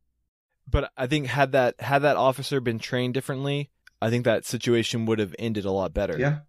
but 0.72 0.92
I 0.98 1.08
think 1.08 1.28
had 1.28 1.52
that 1.52 1.80
had 1.80 2.00
that 2.00 2.18
officer 2.18 2.60
been 2.60 2.80
trained 2.80 3.14
differently, 3.14 3.70
I 4.02 4.10
think 4.10 4.26
that 4.26 4.46
situation 4.46 5.06
would 5.06 5.20
have 5.20 5.36
ended 5.38 5.66
a 5.66 5.72
lot 5.72 5.94
better. 5.94 6.18
Yeah, 6.18 6.40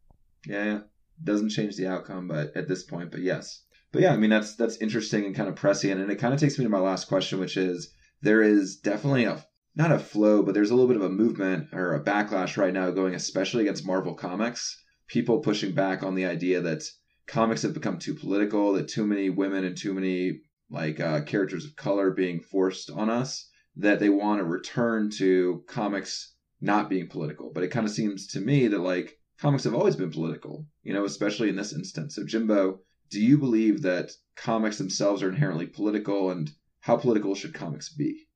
yeah, 0.47 0.65
yeah. 0.65 0.81
Doesn't 1.23 1.51
change 1.51 1.77
the 1.77 1.87
outcome, 1.87 2.29
but 2.29 2.57
at 2.57 2.69
this 2.69 2.83
point, 2.83 3.11
but 3.11 3.21
yes, 3.21 3.65
but 3.93 4.03
yeah, 4.03 4.13
I 4.13 4.17
mean 4.17 4.31
that's 4.31 4.55
that's 4.57 4.77
interesting 4.79 5.25
and 5.25 5.35
kind 5.35 5.49
of 5.49 5.57
prescient, 5.57 6.01
and 6.01 6.11
it 6.11 6.17
kind 6.17 6.33
of 6.33 6.41
takes 6.41 6.59
me 6.59 6.65
to 6.65 6.71
my 6.71 6.79
last 6.79 7.09
question, 7.09 7.41
which 7.41 7.57
is 7.57 7.93
there 8.23 8.43
is 8.43 8.77
definitely 8.77 9.25
a 9.25 9.45
not 9.75 9.93
a 9.93 9.99
flow, 9.99 10.43
but 10.43 10.55
there's 10.55 10.71
a 10.71 10.75
little 10.75 10.89
bit 10.89 10.97
of 10.97 11.03
a 11.03 11.11
movement 11.11 11.69
or 11.73 11.95
a 11.95 12.05
backlash 12.05 12.57
right 12.57 12.75
now 12.75 12.91
going, 12.91 13.15
especially 13.15 13.63
against 13.63 13.87
Marvel 13.87 14.15
Comics. 14.15 14.82
People 15.13 15.41
pushing 15.41 15.73
back 15.75 16.03
on 16.03 16.15
the 16.15 16.25
idea 16.25 16.63
that 16.63 16.89
comics 17.27 17.61
have 17.61 17.75
become 17.75 17.99
too 17.99 18.15
political, 18.15 18.73
that 18.73 18.89
too 18.89 19.07
many 19.07 19.29
women 19.29 19.63
and 19.63 19.77
too 19.77 19.93
many 19.93 20.41
like 20.71 21.01
uh, 21.01 21.21
characters 21.21 21.67
of 21.67 21.77
color 21.77 22.13
being 22.13 22.41
forced 22.41 22.91
on 22.91 23.11
us 23.11 23.51
that 23.77 24.01
they 24.01 24.09
want 24.09 24.39
to 24.41 24.45
return 24.45 25.11
to 25.11 25.65
comics 25.69 26.35
not 26.63 26.89
being 26.89 27.09
political. 27.09 27.53
But 27.53 27.63
it 27.63 27.69
kind 27.69 27.85
of 27.85 27.93
seems 27.93 28.27
to 28.29 28.41
me 28.41 28.69
that 28.69 28.79
like 28.79 29.19
comics 29.39 29.65
have 29.65 29.75
always 29.75 29.97
been 29.97 30.11
political, 30.11 30.67
you 30.83 30.95
know, 30.95 31.05
especially 31.05 31.51
in 31.51 31.57
this 31.57 31.75
instance. 31.75 32.15
So 32.15 32.25
Jimbo, 32.25 32.81
do 33.11 33.21
you 33.21 33.37
believe 33.37 33.83
that 33.83 34.13
comics 34.35 34.79
themselves 34.79 35.23
are 35.23 35.29
inherently 35.29 35.67
political 35.67 36.31
and 36.31 36.51
how 36.81 36.97
political 36.97 37.35
should 37.35 37.53
comics 37.53 37.91
be? 37.91 38.29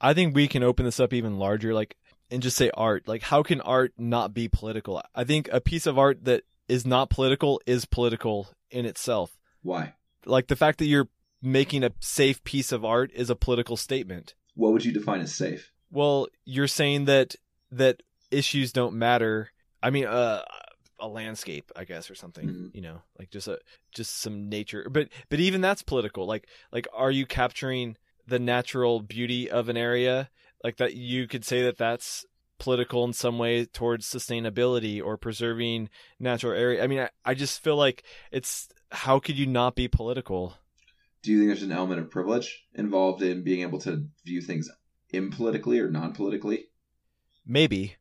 I 0.00 0.12
think 0.14 0.34
we 0.34 0.48
can 0.48 0.64
open 0.64 0.86
this 0.86 0.98
up 0.98 1.12
even 1.12 1.38
larger, 1.38 1.72
like, 1.74 1.94
and 2.30 2.42
just 2.42 2.56
say 2.56 2.70
art. 2.74 3.08
Like, 3.08 3.22
how 3.22 3.42
can 3.42 3.60
art 3.60 3.92
not 3.98 4.34
be 4.34 4.48
political? 4.48 5.02
I 5.14 5.24
think 5.24 5.48
a 5.52 5.60
piece 5.60 5.86
of 5.86 5.98
art 5.98 6.24
that 6.24 6.44
is 6.68 6.86
not 6.86 7.10
political 7.10 7.60
is 7.66 7.84
political 7.84 8.48
in 8.70 8.86
itself. 8.86 9.36
Why? 9.62 9.94
Like 10.24 10.46
the 10.46 10.56
fact 10.56 10.78
that 10.78 10.86
you're 10.86 11.08
making 11.42 11.82
a 11.84 11.92
safe 12.00 12.42
piece 12.44 12.70
of 12.70 12.84
art 12.84 13.10
is 13.14 13.30
a 13.30 13.34
political 13.34 13.76
statement 13.76 14.34
what 14.54 14.72
would 14.72 14.84
you 14.84 14.92
define 14.92 15.20
as 15.20 15.34
safe? 15.34 15.72
Well, 15.90 16.28
you're 16.44 16.68
saying 16.68 17.06
that 17.06 17.34
that 17.72 18.02
issues 18.30 18.72
don't 18.72 18.94
matter. 18.94 19.50
I 19.82 19.90
mean, 19.90 20.06
uh, 20.06 20.42
a 20.98 21.08
landscape, 21.08 21.72
I 21.74 21.84
guess, 21.84 22.10
or 22.10 22.14
something. 22.14 22.48
Mm-hmm. 22.48 22.66
You 22.74 22.82
know, 22.82 23.02
like 23.18 23.30
just 23.30 23.48
a 23.48 23.58
just 23.92 24.20
some 24.20 24.48
nature. 24.48 24.86
But 24.90 25.08
but 25.30 25.40
even 25.40 25.60
that's 25.60 25.82
political. 25.82 26.26
Like 26.26 26.46
like, 26.72 26.86
are 26.92 27.10
you 27.10 27.26
capturing 27.26 27.96
the 28.26 28.38
natural 28.38 29.00
beauty 29.00 29.50
of 29.50 29.68
an 29.68 29.76
area? 29.76 30.30
Like 30.62 30.76
that, 30.78 30.94
you 30.94 31.26
could 31.26 31.44
say 31.44 31.62
that 31.62 31.78
that's 31.78 32.24
political 32.58 33.04
in 33.04 33.12
some 33.12 33.38
way 33.38 33.64
towards 33.64 34.06
sustainability 34.06 35.02
or 35.02 35.16
preserving 35.16 35.88
natural 36.18 36.52
area. 36.52 36.84
I 36.84 36.86
mean, 36.86 37.00
I, 37.00 37.10
I 37.24 37.34
just 37.34 37.62
feel 37.62 37.76
like 37.76 38.02
it's 38.30 38.68
how 38.92 39.18
could 39.18 39.38
you 39.38 39.46
not 39.46 39.74
be 39.74 39.88
political? 39.88 40.54
do 41.22 41.32
you 41.32 41.38
think 41.38 41.48
there's 41.48 41.62
an 41.62 41.72
element 41.72 42.00
of 42.00 42.10
privilege 42.10 42.64
involved 42.74 43.22
in 43.22 43.42
being 43.42 43.60
able 43.62 43.78
to 43.80 44.06
view 44.24 44.40
things 44.40 44.70
impolitically 45.10 45.80
or 45.80 45.90
non-politically? 45.90 46.66
Maybe. 47.46 47.96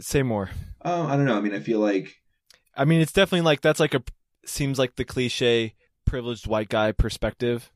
Say 0.00 0.22
more. 0.22 0.50
Um, 0.80 1.06
I 1.06 1.16
don't 1.16 1.26
know. 1.26 1.36
I 1.36 1.40
mean, 1.40 1.54
I 1.54 1.60
feel 1.60 1.78
like. 1.78 2.16
I 2.76 2.84
mean, 2.84 3.00
it's 3.00 3.12
definitely 3.12 3.44
like 3.44 3.60
that's 3.60 3.80
like 3.80 3.94
a 3.94 4.02
seems 4.44 4.78
like 4.78 4.96
the 4.96 5.04
cliche 5.04 5.74
privileged 6.04 6.46
white 6.46 6.68
guy 6.68 6.92
perspective. 6.92 7.70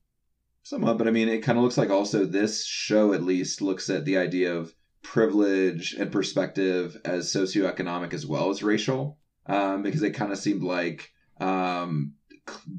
Somewhat, 0.68 0.98
but 0.98 1.06
I 1.06 1.12
mean, 1.12 1.28
it 1.28 1.44
kind 1.44 1.56
of 1.56 1.62
looks 1.62 1.78
like 1.78 1.90
also 1.90 2.24
this 2.24 2.66
show 2.66 3.12
at 3.12 3.22
least 3.22 3.62
looks 3.62 3.88
at 3.88 4.04
the 4.04 4.16
idea 4.16 4.52
of 4.52 4.74
privilege 5.00 5.94
and 5.94 6.10
perspective 6.10 7.00
as 7.04 7.32
socioeconomic 7.32 8.12
as 8.12 8.26
well 8.26 8.50
as 8.50 8.64
racial, 8.64 9.16
um, 9.46 9.84
because 9.84 10.02
it 10.02 10.10
kind 10.10 10.32
of 10.32 10.38
seemed 10.38 10.64
like 10.64 11.12
um, 11.38 12.14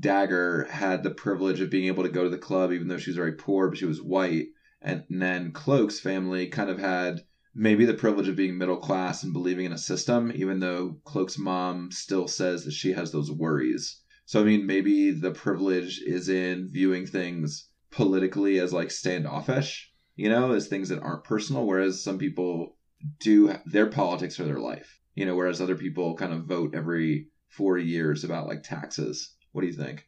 Dagger 0.01 0.65
had 0.69 1.01
the 1.01 1.11
privilege 1.11 1.61
of 1.61 1.69
being 1.69 1.85
able 1.85 2.03
to 2.03 2.09
go 2.09 2.25
to 2.25 2.29
the 2.29 2.37
club, 2.37 2.73
even 2.73 2.89
though 2.89 2.97
she 2.97 3.09
was 3.09 3.15
very 3.15 3.31
poor, 3.31 3.69
but 3.69 3.77
she 3.77 3.85
was 3.85 4.01
white. 4.01 4.47
And 4.81 5.05
then 5.09 5.53
Cloak's 5.53 6.01
family 6.01 6.47
kind 6.47 6.69
of 6.69 6.79
had 6.79 7.21
maybe 7.55 7.85
the 7.85 7.93
privilege 7.93 8.27
of 8.27 8.35
being 8.35 8.57
middle 8.57 8.75
class 8.75 9.23
and 9.23 9.31
believing 9.31 9.65
in 9.65 9.71
a 9.71 9.77
system, 9.77 10.33
even 10.35 10.59
though 10.59 10.99
Cloak's 11.05 11.37
mom 11.37 11.91
still 11.93 12.27
says 12.27 12.65
that 12.65 12.73
she 12.73 12.91
has 12.91 13.13
those 13.13 13.31
worries. 13.31 14.01
So, 14.25 14.41
I 14.41 14.43
mean, 14.43 14.65
maybe 14.65 15.11
the 15.11 15.31
privilege 15.31 16.01
is 16.05 16.27
in 16.27 16.67
viewing 16.69 17.05
things 17.05 17.66
politically 17.91 18.59
as 18.59 18.73
like 18.73 18.91
standoffish, 18.91 19.91
you 20.15 20.29
know, 20.29 20.53
as 20.53 20.67
things 20.67 20.89
that 20.89 21.01
aren't 21.01 21.23
personal, 21.23 21.65
whereas 21.65 22.03
some 22.03 22.17
people 22.17 22.77
do 23.19 23.55
their 23.65 23.87
politics 23.87 24.39
or 24.39 24.45
their 24.45 24.59
life, 24.59 24.99
you 25.15 25.25
know, 25.25 25.35
whereas 25.35 25.61
other 25.61 25.75
people 25.75 26.15
kind 26.15 26.33
of 26.33 26.45
vote 26.45 26.73
every 26.75 27.29
four 27.49 27.77
years 27.77 28.23
about 28.23 28.47
like 28.47 28.63
taxes. 28.63 29.35
What 29.51 29.61
do 29.61 29.67
you 29.67 29.73
think? 29.73 30.07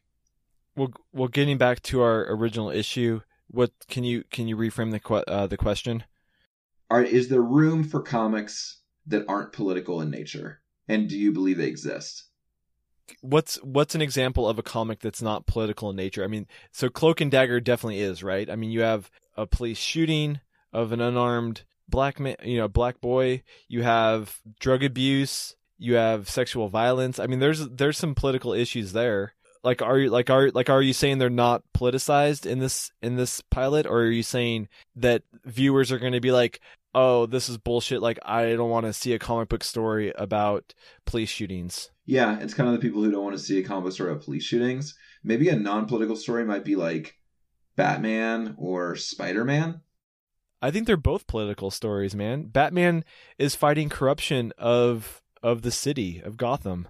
Well, 0.76 0.92
well, 1.12 1.28
getting 1.28 1.58
back 1.58 1.82
to 1.84 2.00
our 2.02 2.32
original 2.32 2.70
issue, 2.70 3.20
what 3.48 3.72
can 3.88 4.04
you 4.04 4.24
can 4.30 4.46
you 4.46 4.56
reframe 4.56 4.92
the 4.92 5.14
uh, 5.28 5.46
the 5.46 5.56
question? 5.56 6.04
Are 6.88 7.02
is 7.02 7.28
there 7.28 7.42
room 7.42 7.84
for 7.84 8.00
comics 8.02 8.80
that 9.06 9.24
aren't 9.28 9.52
political 9.52 10.00
in 10.00 10.10
nature, 10.10 10.62
and 10.88 11.08
do 11.08 11.18
you 11.18 11.32
believe 11.32 11.58
they 11.58 11.66
exist? 11.66 12.29
What's 13.20 13.56
what's 13.62 13.94
an 13.94 14.02
example 14.02 14.48
of 14.48 14.58
a 14.58 14.62
comic 14.62 15.00
that's 15.00 15.22
not 15.22 15.46
political 15.46 15.90
in 15.90 15.96
nature? 15.96 16.24
I 16.24 16.26
mean, 16.26 16.46
so 16.72 16.88
Cloak 16.88 17.20
and 17.20 17.30
Dagger 17.30 17.60
definitely 17.60 18.00
is 18.00 18.22
right. 18.22 18.48
I 18.48 18.56
mean, 18.56 18.70
you 18.70 18.82
have 18.82 19.10
a 19.36 19.46
police 19.46 19.78
shooting 19.78 20.40
of 20.72 20.92
an 20.92 21.00
unarmed 21.00 21.62
black 21.88 22.20
man, 22.20 22.36
you 22.42 22.58
know, 22.58 22.68
black 22.68 23.00
boy. 23.00 23.42
You 23.68 23.82
have 23.82 24.38
drug 24.58 24.84
abuse. 24.84 25.56
You 25.78 25.94
have 25.94 26.28
sexual 26.28 26.68
violence. 26.68 27.18
I 27.18 27.26
mean, 27.26 27.38
there's 27.38 27.68
there's 27.68 27.98
some 27.98 28.14
political 28.14 28.52
issues 28.52 28.92
there 28.92 29.34
like 29.62 29.82
are 29.82 29.98
you 29.98 30.10
like 30.10 30.30
are 30.30 30.50
like 30.50 30.70
are 30.70 30.82
you 30.82 30.92
saying 30.92 31.18
they're 31.18 31.30
not 31.30 31.62
politicized 31.76 32.46
in 32.46 32.58
this 32.58 32.90
in 33.02 33.16
this 33.16 33.40
pilot 33.50 33.86
or 33.86 34.00
are 34.00 34.10
you 34.10 34.22
saying 34.22 34.68
that 34.96 35.22
viewers 35.44 35.92
are 35.92 35.98
going 35.98 36.12
to 36.12 36.20
be 36.20 36.32
like 36.32 36.60
oh 36.94 37.26
this 37.26 37.48
is 37.48 37.56
bullshit 37.58 38.02
like 38.02 38.18
i 38.24 38.54
don't 38.54 38.70
want 38.70 38.86
to 38.86 38.92
see 38.92 39.12
a 39.12 39.18
comic 39.18 39.48
book 39.48 39.64
story 39.64 40.12
about 40.16 40.74
police 41.04 41.28
shootings 41.28 41.90
yeah 42.06 42.38
it's 42.40 42.54
kind 42.54 42.68
of 42.68 42.74
the 42.74 42.80
people 42.80 43.02
who 43.02 43.10
don't 43.10 43.24
want 43.24 43.36
to 43.36 43.42
see 43.42 43.58
a 43.58 43.64
comic 43.64 43.84
book 43.84 43.92
story 43.92 44.10
about 44.10 44.24
police 44.24 44.44
shootings 44.44 44.94
maybe 45.22 45.48
a 45.48 45.56
non-political 45.56 46.16
story 46.16 46.44
might 46.44 46.64
be 46.64 46.76
like 46.76 47.16
batman 47.76 48.54
or 48.58 48.96
spider-man 48.96 49.80
i 50.60 50.70
think 50.70 50.86
they're 50.86 50.96
both 50.96 51.26
political 51.26 51.70
stories 51.70 52.14
man 52.14 52.44
batman 52.44 53.04
is 53.38 53.54
fighting 53.54 53.88
corruption 53.88 54.52
of 54.58 55.20
of 55.42 55.62
the 55.62 55.70
city 55.70 56.20
of 56.24 56.36
Gotham. 56.36 56.88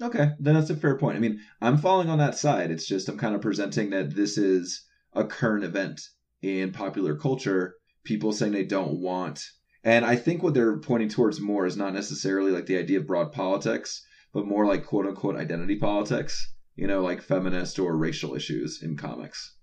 Okay, 0.00 0.30
then 0.38 0.54
that's 0.54 0.70
a 0.70 0.76
fair 0.76 0.96
point. 0.96 1.16
I 1.16 1.20
mean, 1.20 1.40
I'm 1.60 1.78
falling 1.78 2.08
on 2.08 2.18
that 2.18 2.38
side. 2.38 2.70
It's 2.70 2.86
just 2.86 3.08
I'm 3.08 3.18
kind 3.18 3.34
of 3.34 3.40
presenting 3.40 3.90
that 3.90 4.14
this 4.14 4.38
is 4.38 4.84
a 5.12 5.24
current 5.24 5.64
event 5.64 6.00
in 6.40 6.72
popular 6.72 7.16
culture. 7.16 7.74
People 8.08 8.32
saying 8.32 8.52
they 8.52 8.64
don't 8.64 9.02
want, 9.02 9.44
and 9.84 10.02
I 10.02 10.16
think 10.16 10.42
what 10.42 10.54
they're 10.54 10.78
pointing 10.78 11.10
towards 11.10 11.42
more 11.42 11.66
is 11.66 11.76
not 11.76 11.92
necessarily 11.92 12.50
like 12.50 12.64
the 12.64 12.78
idea 12.78 13.00
of 13.00 13.06
broad 13.06 13.32
politics, 13.32 14.02
but 14.32 14.46
more 14.46 14.64
like 14.64 14.86
quote 14.86 15.04
unquote 15.04 15.36
identity 15.36 15.76
politics. 15.76 16.54
You 16.74 16.86
know, 16.86 17.02
like 17.02 17.20
feminist 17.20 17.78
or 17.78 17.94
racial 17.94 18.34
issues 18.34 18.82
in 18.82 18.96
comics. 18.96 19.56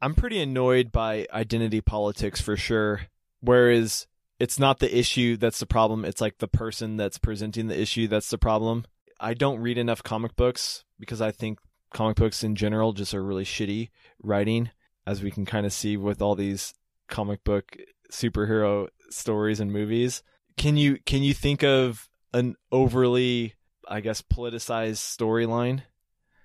I'm 0.00 0.14
pretty 0.14 0.40
annoyed 0.40 0.90
by 0.90 1.26
identity 1.30 1.82
politics 1.82 2.40
for 2.40 2.56
sure. 2.56 3.08
Whereas 3.40 4.06
it's 4.40 4.58
not 4.58 4.78
the 4.78 4.98
issue 4.98 5.36
that's 5.36 5.58
the 5.58 5.66
problem, 5.66 6.06
it's 6.06 6.22
like 6.22 6.38
the 6.38 6.48
person 6.48 6.96
that's 6.96 7.18
presenting 7.18 7.66
the 7.66 7.78
issue 7.78 8.08
that's 8.08 8.30
the 8.30 8.38
problem. 8.38 8.86
I 9.20 9.34
don't 9.34 9.60
read 9.60 9.76
enough 9.76 10.02
comic 10.02 10.34
books 10.34 10.84
because 10.98 11.20
I 11.20 11.30
think 11.30 11.58
comic 11.92 12.16
books 12.16 12.42
in 12.42 12.54
general 12.54 12.94
just 12.94 13.12
are 13.12 13.22
really 13.22 13.44
shitty 13.44 13.90
writing, 14.22 14.70
as 15.06 15.22
we 15.22 15.30
can 15.30 15.44
kind 15.44 15.66
of 15.66 15.74
see 15.74 15.98
with 15.98 16.22
all 16.22 16.34
these 16.34 16.72
comic 17.08 17.44
book 17.44 17.76
superhero 18.10 18.88
stories 19.10 19.60
and 19.60 19.72
movies. 19.72 20.22
Can 20.56 20.76
you 20.76 20.98
can 21.04 21.22
you 21.22 21.34
think 21.34 21.62
of 21.62 22.08
an 22.32 22.56
overly, 22.72 23.54
I 23.88 24.00
guess, 24.00 24.22
politicized 24.22 24.98
storyline? 24.98 25.82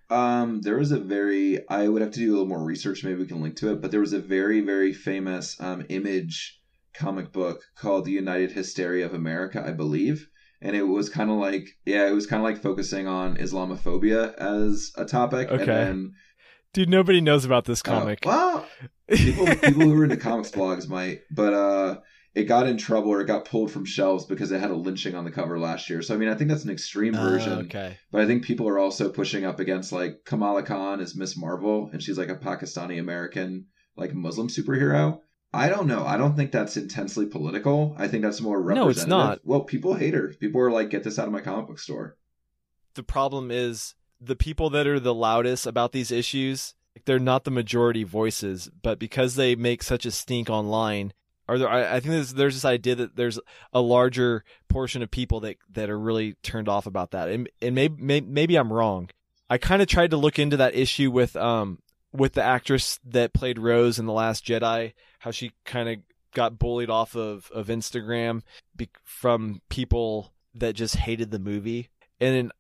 Um, 0.10 0.62
there 0.62 0.78
was 0.78 0.92
a 0.92 1.00
very 1.00 1.68
I 1.70 1.88
would 1.88 2.02
have 2.02 2.12
to 2.12 2.20
do 2.20 2.32
a 2.32 2.34
little 2.34 2.48
more 2.48 2.64
research. 2.64 3.04
Maybe 3.04 3.20
we 3.20 3.28
can 3.28 3.42
link 3.42 3.56
to 3.58 3.72
it, 3.72 3.82
but 3.82 3.92
there 3.92 4.00
was 4.00 4.14
a 4.14 4.20
very 4.20 4.62
very 4.62 4.94
famous 4.94 5.60
um, 5.62 5.86
image 5.90 6.62
comic 6.94 7.32
book 7.32 7.64
called 7.76 8.06
The 8.06 8.12
United 8.12 8.52
Hysteria 8.52 9.06
of 9.06 9.14
America, 9.14 9.64
I 9.66 9.72
believe. 9.72 10.28
And 10.62 10.76
it 10.76 10.84
was 10.84 11.10
kind 11.10 11.32
of 11.32 11.38
like, 11.38 11.68
yeah, 11.86 12.08
it 12.08 12.12
was 12.12 12.28
kind 12.28 12.40
of 12.40 12.44
like 12.44 12.62
focusing 12.62 13.08
on 13.08 13.38
Islamophobia 13.38 14.36
as 14.36 14.92
a 14.96 15.06
topic. 15.06 15.50
Okay. 15.50 15.62
And 15.62 15.70
then, 15.70 16.14
Dude, 16.74 16.90
nobody 16.90 17.20
knows 17.22 17.44
about 17.46 17.66
this 17.66 17.82
uh, 17.82 17.84
comic. 17.92 18.20
well, 18.26 18.66
people 19.10 19.46
people 19.56 19.82
who 19.82 20.00
are 20.00 20.04
into 20.06 20.18
comics 20.18 20.52
blogs 20.52 20.88
might, 20.88 21.22
but 21.30 21.54
uh, 21.54 22.00
it 22.34 22.44
got 22.46 22.66
in 22.68 22.78
trouble 22.78 23.10
or 23.10 23.20
it 23.22 23.26
got 23.28 23.44
pulled 23.46 23.72
from 23.72 23.84
shelves 23.84 24.26
because 24.26 24.52
it 24.54 24.62
had 24.62 24.72
a 24.72 24.76
lynching 24.76 25.14
on 25.16 25.26
the 25.26 25.32
cover 25.32 25.60
last 25.60 25.90
year. 25.90 26.02
So 26.02 26.16
I 26.16 26.18
mean, 26.18 26.30
I 26.30 26.36
think 26.36 26.50
that's 26.50 26.64
an 26.64 26.70
extreme 26.72 27.14
Oh, 27.16 27.22
version. 27.22 27.60
okay. 27.66 27.98
But 28.12 28.22
I 28.22 28.26
think 28.26 28.46
people 28.46 28.70
are 28.70 28.80
also 28.80 29.10
pushing 29.10 29.44
up 29.46 29.60
against 29.60 29.92
like 29.92 30.22
Kamala 30.26 30.64
Khan 30.64 31.02
is 31.02 31.16
Miss 31.16 31.36
Marvel, 31.38 31.90
and 31.92 32.02
she's 32.02 32.18
like 32.18 32.30
a 32.30 32.36
Pakistani 32.36 33.00
American, 33.00 33.66
like 33.98 34.14
Muslim 34.14 34.48
superhero. 34.48 35.20
I 35.54 35.68
don't 35.68 35.88
know. 35.88 36.06
I 36.06 36.16
don't 36.16 36.38
think 36.38 36.54
that's 36.54 36.78
intensely 36.78 37.26
political. 37.26 37.94
I 38.00 38.08
think 38.08 38.24
that's 38.24 38.40
more 38.40 38.60
No, 38.60 38.64
representative. 38.64 38.98
it's 39.02 39.08
not. 39.10 39.40
Well, 39.44 39.66
people 39.66 39.96
hate 39.96 40.14
her. 40.14 40.34
People 40.40 40.62
are 40.62 40.72
like, 40.72 40.90
get 40.90 41.04
this 41.04 41.20
out 41.20 41.28
of 41.28 41.34
my 41.34 41.42
comic 41.42 41.68
book 41.68 41.80
store. 41.80 42.16
the 42.94 43.04
problem 43.04 43.52
is 43.52 43.96
the 44.22 44.36
people 44.36 44.70
that 44.70 44.88
are 44.88 45.00
the 45.00 45.14
loudest 45.14 45.66
about 45.66 45.92
these 45.92 46.12
issues 46.12 46.76
they're 47.06 47.20
not 47.20 47.44
the 47.44 47.52
majority 47.52 48.04
voices 48.04 48.70
but 48.82 49.00
because 49.00 49.36
they 49.36 49.56
make 49.56 49.82
such 49.82 50.06
a 50.06 50.12
stink 50.12 50.50
online 50.50 51.14
are 51.48 51.58
there 51.58 51.70
i, 51.70 51.96
I 51.96 52.00
think 52.00 52.12
there's, 52.12 52.34
there's 52.34 52.56
this 52.56 52.66
idea 52.66 52.96
that 52.96 53.16
there's 53.16 53.40
a 53.74 53.82
larger 53.82 54.44
portion 54.70 55.02
of 55.04 55.12
people 55.12 55.42
that 55.42 55.58
that 55.72 55.90
are 55.90 56.00
really 56.00 56.36
turned 56.44 56.70
off 56.70 56.86
about 56.86 57.12
that. 57.12 57.30
And 57.30 57.50
and 57.62 57.76
maybe 57.76 58.22
maybe, 58.22 58.56
i'm 58.56 58.72
wrong. 58.72 59.10
I 59.50 59.58
kind 59.58 59.82
of 59.82 59.88
tried 59.88 60.12
to 60.12 60.18
look 60.18 60.40
into 60.40 60.58
that 60.58 60.76
issue 60.76 61.12
with 61.12 61.36
um 61.36 61.80
with 62.14 62.34
the 62.34 62.44
actress 62.44 63.00
that 63.06 63.34
played 63.34 63.60
rose 63.60 64.00
in 64.00 64.06
the 64.06 64.14
last 64.14 64.46
jedi 64.46 64.94
how 65.20 65.32
she 65.32 65.52
kind 65.66 65.90
of 65.90 65.98
got 66.34 66.58
bullied 66.58 66.90
off 66.90 67.16
of 67.16 67.50
of 67.54 67.68
instagram 67.68 68.42
be- 68.76 68.90
from 69.04 69.62
people 69.70 70.34
that 70.56 70.74
just 70.74 70.96
hated 70.96 71.32
the 71.32 71.40
movie. 71.40 71.90
And 72.20 72.52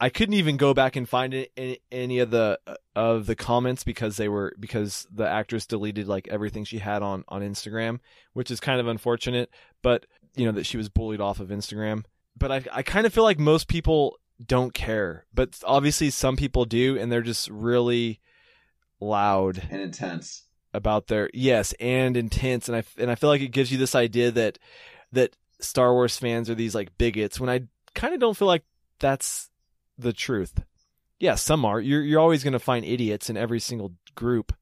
I- 0.00 0.08
couldn't 0.10 0.34
even 0.34 0.56
go 0.56 0.74
back 0.74 0.96
and 0.96 1.08
find 1.08 1.46
any 1.92 2.18
of 2.18 2.30
the 2.30 2.58
of 2.96 3.26
the 3.26 3.36
comments 3.36 3.84
because 3.84 4.16
they 4.16 4.28
were 4.28 4.54
because 4.58 5.06
the 5.12 5.28
actress 5.28 5.66
deleted 5.66 6.06
like 6.08 6.28
everything 6.28 6.64
she 6.64 6.78
had 6.78 7.02
on 7.02 7.24
on 7.28 7.42
Instagram, 7.42 8.00
which 8.32 8.50
is 8.50 8.60
kind 8.60 8.80
of 8.80 8.86
unfortunate. 8.88 9.50
But 9.82 10.06
you 10.36 10.44
know 10.46 10.52
that 10.52 10.66
she 10.66 10.76
was 10.76 10.88
bullied 10.88 11.20
off 11.20 11.40
of 11.40 11.48
Instagram. 11.48 12.04
But 12.36 12.52
I 12.52 12.64
I 12.72 12.82
kind 12.82 13.06
of 13.06 13.12
feel 13.14 13.24
like 13.24 13.38
most 13.38 13.68
people 13.68 14.18
don't 14.44 14.72
care, 14.72 15.26
but 15.34 15.58
obviously 15.64 16.08
some 16.10 16.36
people 16.36 16.64
do, 16.64 16.96
and 16.98 17.10
they're 17.12 17.20
just 17.22 17.48
really 17.50 18.20
loud 19.00 19.66
And 19.70 19.80
intense. 19.82 20.44
about 20.72 21.06
their 21.08 21.30
yes 21.34 21.74
and 21.80 22.16
intense 22.16 22.68
and 22.68 22.76
I 22.76 22.84
and 22.98 23.10
I 23.10 23.14
feel 23.14 23.28
like 23.30 23.40
it 23.40 23.48
gives 23.48 23.70
you 23.72 23.78
this 23.78 23.94
idea 23.94 24.30
that 24.30 24.58
that 25.12 25.36
Star 25.60 25.92
Wars 25.92 26.16
fans 26.16 26.48
are 26.48 26.54
these 26.54 26.74
like 26.74 26.96
bigots 26.98 27.38
when 27.40 27.50
I 27.50 27.62
kind 27.94 28.14
of 28.14 28.20
don't 28.20 28.36
feel 28.36 28.48
like 28.48 28.64
that's 28.98 29.49
the 30.02 30.12
truth. 30.12 30.62
Yeah, 31.18 31.34
some 31.34 31.64
are. 31.64 31.80
You're 31.80 32.02
you're 32.02 32.20
always 32.20 32.42
going 32.42 32.54
to 32.54 32.58
find 32.58 32.84
idiots 32.84 33.28
in 33.28 33.36
every 33.36 33.60
single 33.60 33.92
group. 34.14 34.52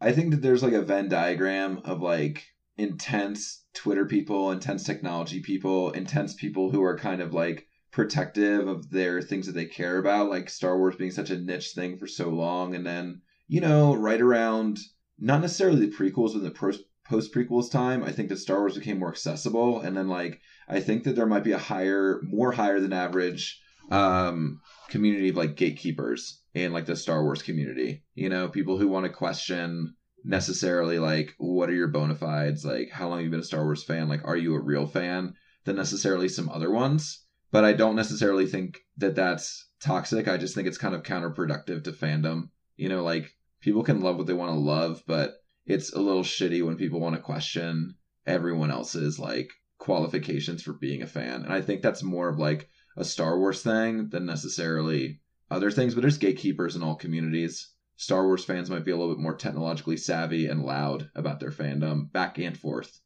I 0.00 0.12
think 0.12 0.30
that 0.30 0.42
there's 0.42 0.62
like 0.62 0.72
a 0.72 0.82
Venn 0.82 1.08
diagram 1.08 1.80
of 1.84 2.00
like 2.00 2.44
intense 2.76 3.64
Twitter 3.74 4.06
people, 4.06 4.50
intense 4.50 4.84
technology 4.84 5.40
people, 5.40 5.90
intense 5.90 6.34
people 6.34 6.70
who 6.70 6.82
are 6.82 6.98
kind 6.98 7.20
of 7.20 7.34
like 7.34 7.66
protective 7.90 8.68
of 8.68 8.90
their 8.90 9.20
things 9.20 9.46
that 9.46 9.52
they 9.52 9.66
care 9.66 9.98
about, 9.98 10.30
like 10.30 10.48
Star 10.48 10.78
Wars 10.78 10.96
being 10.96 11.10
such 11.10 11.30
a 11.30 11.38
niche 11.38 11.72
thing 11.74 11.98
for 11.98 12.06
so 12.06 12.28
long. 12.28 12.74
And 12.74 12.86
then, 12.86 13.22
you 13.48 13.60
know, 13.60 13.94
right 13.94 14.20
around 14.20 14.78
not 15.18 15.40
necessarily 15.40 15.86
the 15.86 15.94
prequels, 15.94 16.32
but 16.32 16.42
the 16.42 16.78
post 17.04 17.34
prequels 17.34 17.70
time, 17.70 18.02
I 18.02 18.12
think 18.12 18.28
that 18.28 18.38
Star 18.38 18.60
Wars 18.60 18.78
became 18.78 18.98
more 18.98 19.10
accessible. 19.10 19.80
And 19.80 19.96
then, 19.96 20.08
like, 20.08 20.40
I 20.68 20.80
think 20.80 21.04
that 21.04 21.16
there 21.16 21.26
might 21.26 21.44
be 21.44 21.52
a 21.52 21.58
higher, 21.58 22.20
more 22.22 22.52
higher 22.52 22.80
than 22.80 22.92
average 22.92 23.60
um 23.90 24.60
community 24.88 25.30
of 25.30 25.36
like 25.36 25.56
gatekeepers 25.56 26.42
in 26.54 26.72
like 26.72 26.86
the 26.86 26.96
Star 26.96 27.22
Wars 27.22 27.42
community. 27.42 28.04
You 28.14 28.28
know, 28.28 28.48
people 28.48 28.78
who 28.78 28.88
want 28.88 29.06
to 29.06 29.12
question 29.12 29.94
necessarily 30.24 30.98
like 30.98 31.34
what 31.38 31.70
are 31.70 31.74
your 31.74 31.88
bona 31.88 32.14
fides, 32.14 32.64
like 32.64 32.90
how 32.90 33.08
long 33.08 33.18
have 33.18 33.24
you 33.24 33.30
been 33.30 33.40
a 33.40 33.44
Star 33.44 33.64
Wars 33.64 33.84
fan, 33.84 34.08
like 34.08 34.24
are 34.24 34.36
you 34.36 34.54
a 34.54 34.60
real 34.60 34.86
fan, 34.86 35.34
than 35.64 35.76
necessarily 35.76 36.28
some 36.28 36.48
other 36.48 36.70
ones. 36.70 37.24
But 37.52 37.64
I 37.64 37.72
don't 37.72 37.96
necessarily 37.96 38.46
think 38.46 38.78
that 38.98 39.16
that's 39.16 39.68
toxic. 39.80 40.28
I 40.28 40.36
just 40.36 40.54
think 40.54 40.68
it's 40.68 40.78
kind 40.78 40.94
of 40.94 41.02
counterproductive 41.02 41.84
to 41.84 41.92
fandom. 41.92 42.50
You 42.76 42.88
know, 42.88 43.02
like 43.02 43.30
people 43.60 43.82
can 43.82 44.00
love 44.00 44.16
what 44.16 44.26
they 44.26 44.32
want 44.32 44.52
to 44.52 44.58
love, 44.58 45.02
but 45.06 45.34
it's 45.66 45.92
a 45.92 46.00
little 46.00 46.22
shitty 46.22 46.64
when 46.64 46.76
people 46.76 47.00
want 47.00 47.16
to 47.16 47.22
question 47.22 47.94
everyone 48.26 48.70
else's 48.70 49.18
like 49.18 49.50
qualifications 49.78 50.62
for 50.62 50.74
being 50.74 51.02
a 51.02 51.06
fan. 51.06 51.42
And 51.42 51.52
I 51.52 51.60
think 51.60 51.82
that's 51.82 52.02
more 52.02 52.28
of 52.28 52.38
like 52.38 52.68
a 53.00 53.04
Star 53.04 53.38
Wars 53.38 53.62
thing 53.62 54.10
than 54.10 54.26
necessarily 54.26 55.20
other 55.50 55.70
things, 55.70 55.94
but 55.94 56.02
there's 56.02 56.18
gatekeepers 56.18 56.76
in 56.76 56.82
all 56.82 56.94
communities. 56.94 57.70
Star 57.96 58.24
Wars 58.24 58.44
fans 58.44 58.70
might 58.70 58.84
be 58.84 58.92
a 58.92 58.96
little 58.96 59.14
bit 59.14 59.22
more 59.22 59.34
technologically 59.34 59.96
savvy 59.96 60.46
and 60.46 60.64
loud 60.64 61.10
about 61.14 61.40
their 61.40 61.50
fandom, 61.50 62.12
back 62.12 62.38
and 62.38 62.56
forth. 62.56 63.00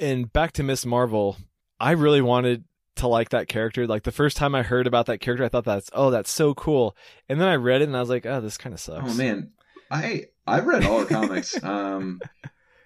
And 0.00 0.32
back 0.32 0.52
to 0.52 0.62
Miss 0.62 0.84
Marvel, 0.84 1.36
I 1.78 1.92
really 1.92 2.22
wanted 2.22 2.64
to 2.96 3.06
like 3.06 3.30
that 3.30 3.48
character. 3.48 3.86
Like 3.86 4.02
the 4.02 4.12
first 4.12 4.36
time 4.36 4.54
I 4.54 4.62
heard 4.62 4.86
about 4.86 5.06
that 5.06 5.18
character, 5.18 5.44
I 5.44 5.48
thought 5.48 5.64
that's 5.64 5.90
oh, 5.92 6.10
that's 6.10 6.30
so 6.30 6.54
cool. 6.54 6.96
And 7.28 7.40
then 7.40 7.48
I 7.48 7.56
read 7.56 7.82
it 7.82 7.88
and 7.88 7.96
I 7.96 8.00
was 8.00 8.10
like, 8.10 8.26
oh, 8.26 8.40
this 8.40 8.58
kind 8.58 8.74
of 8.74 8.80
sucks. 8.80 9.10
Oh 9.10 9.14
man, 9.14 9.52
I 9.90 10.26
I've 10.46 10.66
read 10.66 10.84
all 10.84 11.00
her 11.00 11.06
comics. 11.06 11.62
Um, 11.64 12.20